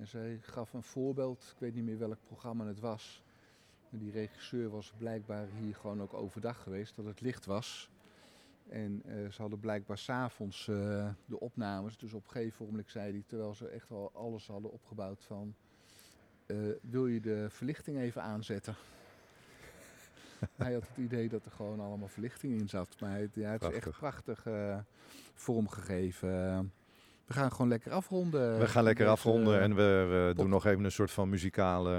En 0.00 0.06
zij 0.06 0.38
gaf 0.40 0.72
een 0.72 0.82
voorbeeld, 0.82 1.50
ik 1.54 1.60
weet 1.60 1.74
niet 1.74 1.84
meer 1.84 1.98
welk 1.98 2.18
programma 2.26 2.66
het 2.66 2.80
was. 2.80 3.22
Die 3.90 4.10
regisseur 4.10 4.70
was 4.70 4.92
blijkbaar 4.98 5.46
hier 5.60 5.74
gewoon 5.74 6.02
ook 6.02 6.14
overdag 6.14 6.62
geweest, 6.62 6.96
dat 6.96 7.04
het 7.04 7.20
licht 7.20 7.46
was. 7.46 7.90
En 8.68 9.02
eh, 9.04 9.30
ze 9.30 9.40
hadden 9.40 9.60
blijkbaar 9.60 9.98
s'avonds 9.98 10.68
eh 10.68 11.08
de 11.24 11.40
opnames. 11.40 11.96
Dus 11.98 12.12
op 12.12 12.24
een 12.24 12.30
gegeven 12.30 12.66
moment 12.66 12.90
zei 12.90 13.12
hij, 13.12 13.22
terwijl 13.26 13.54
ze 13.54 13.68
echt 13.68 13.90
al 13.90 14.10
alles 14.12 14.46
hadden 14.46 14.72
opgebouwd 14.72 15.24
van... 15.24 15.54
eh, 16.46 16.56
wil 16.82 17.06
je 17.06 17.20
de 17.20 17.50
verlichting 17.50 17.98
even 17.98 18.22
aanzetten? 18.22 18.74
hij 20.56 20.72
had 20.72 20.88
het 20.88 20.96
idee 20.96 21.28
dat 21.28 21.44
er 21.44 21.50
gewoon 21.52 21.80
allemaal 21.80 22.08
verlichting 22.08 22.60
in 22.60 22.68
zat. 22.68 23.00
Maar 23.00 23.18
het, 23.18 23.34
ja, 23.34 23.50
het 23.50 23.62
is 23.62 23.72
echt 23.74 23.90
prachtig 23.90 24.46
vormgegeven. 25.34 26.72
We 27.30 27.36
gaan 27.36 27.50
gewoon 27.52 27.68
lekker 27.68 27.92
afronden. 27.92 28.58
We 28.58 28.66
gaan 28.66 28.84
lekker 28.84 29.06
afronden 29.08 29.58
eh, 29.58 29.64
en 29.64 29.74
we, 29.74 29.82
we 29.82 30.32
doen 30.36 30.48
nog 30.48 30.66
even 30.66 30.84
een 30.84 30.92
soort 30.92 31.10
van 31.10 31.28
muzikale 31.28 31.94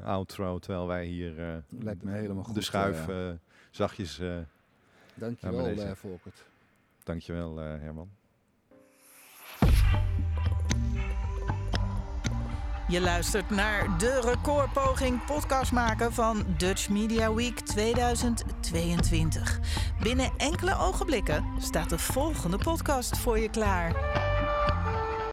eh, 0.00 0.06
outro. 0.06 0.58
Terwijl 0.58 0.86
wij 0.86 1.04
hier 1.04 1.38
eh, 1.40 1.54
Lijkt 1.68 2.02
me 2.02 2.10
helemaal 2.12 2.42
de 2.42 2.48
goed, 2.50 2.64
schuif 2.64 3.08
eh. 3.08 3.28
eh, 3.28 3.34
zachtjes... 3.70 4.18
eh 4.18 4.28
Dankjewel, 5.14 5.54
naar 5.56 5.64
beneden. 5.64 5.88
eh 5.90 5.96
Volkert. 5.96 6.44
dankjewel 7.04 7.60
eh, 7.60 7.64
Herman. 7.80 8.08
Je 12.88 13.00
luistert 13.00 13.50
naar 13.50 13.98
de 13.98 14.20
recordpoging 14.20 15.24
podcast 15.24 15.72
maken 15.72 16.12
van 16.12 16.44
Dutch 16.58 16.88
Media 16.88 17.34
Week 17.34 17.60
2022. 17.60 19.58
Binnen 20.02 20.30
enkele 20.36 20.76
ogenblikken 20.78 21.44
staat 21.58 21.90
de 21.90 21.98
volgende 21.98 22.58
podcast 22.58 23.18
voor 23.18 23.38
je 23.38 23.50
klaar. 23.50 23.92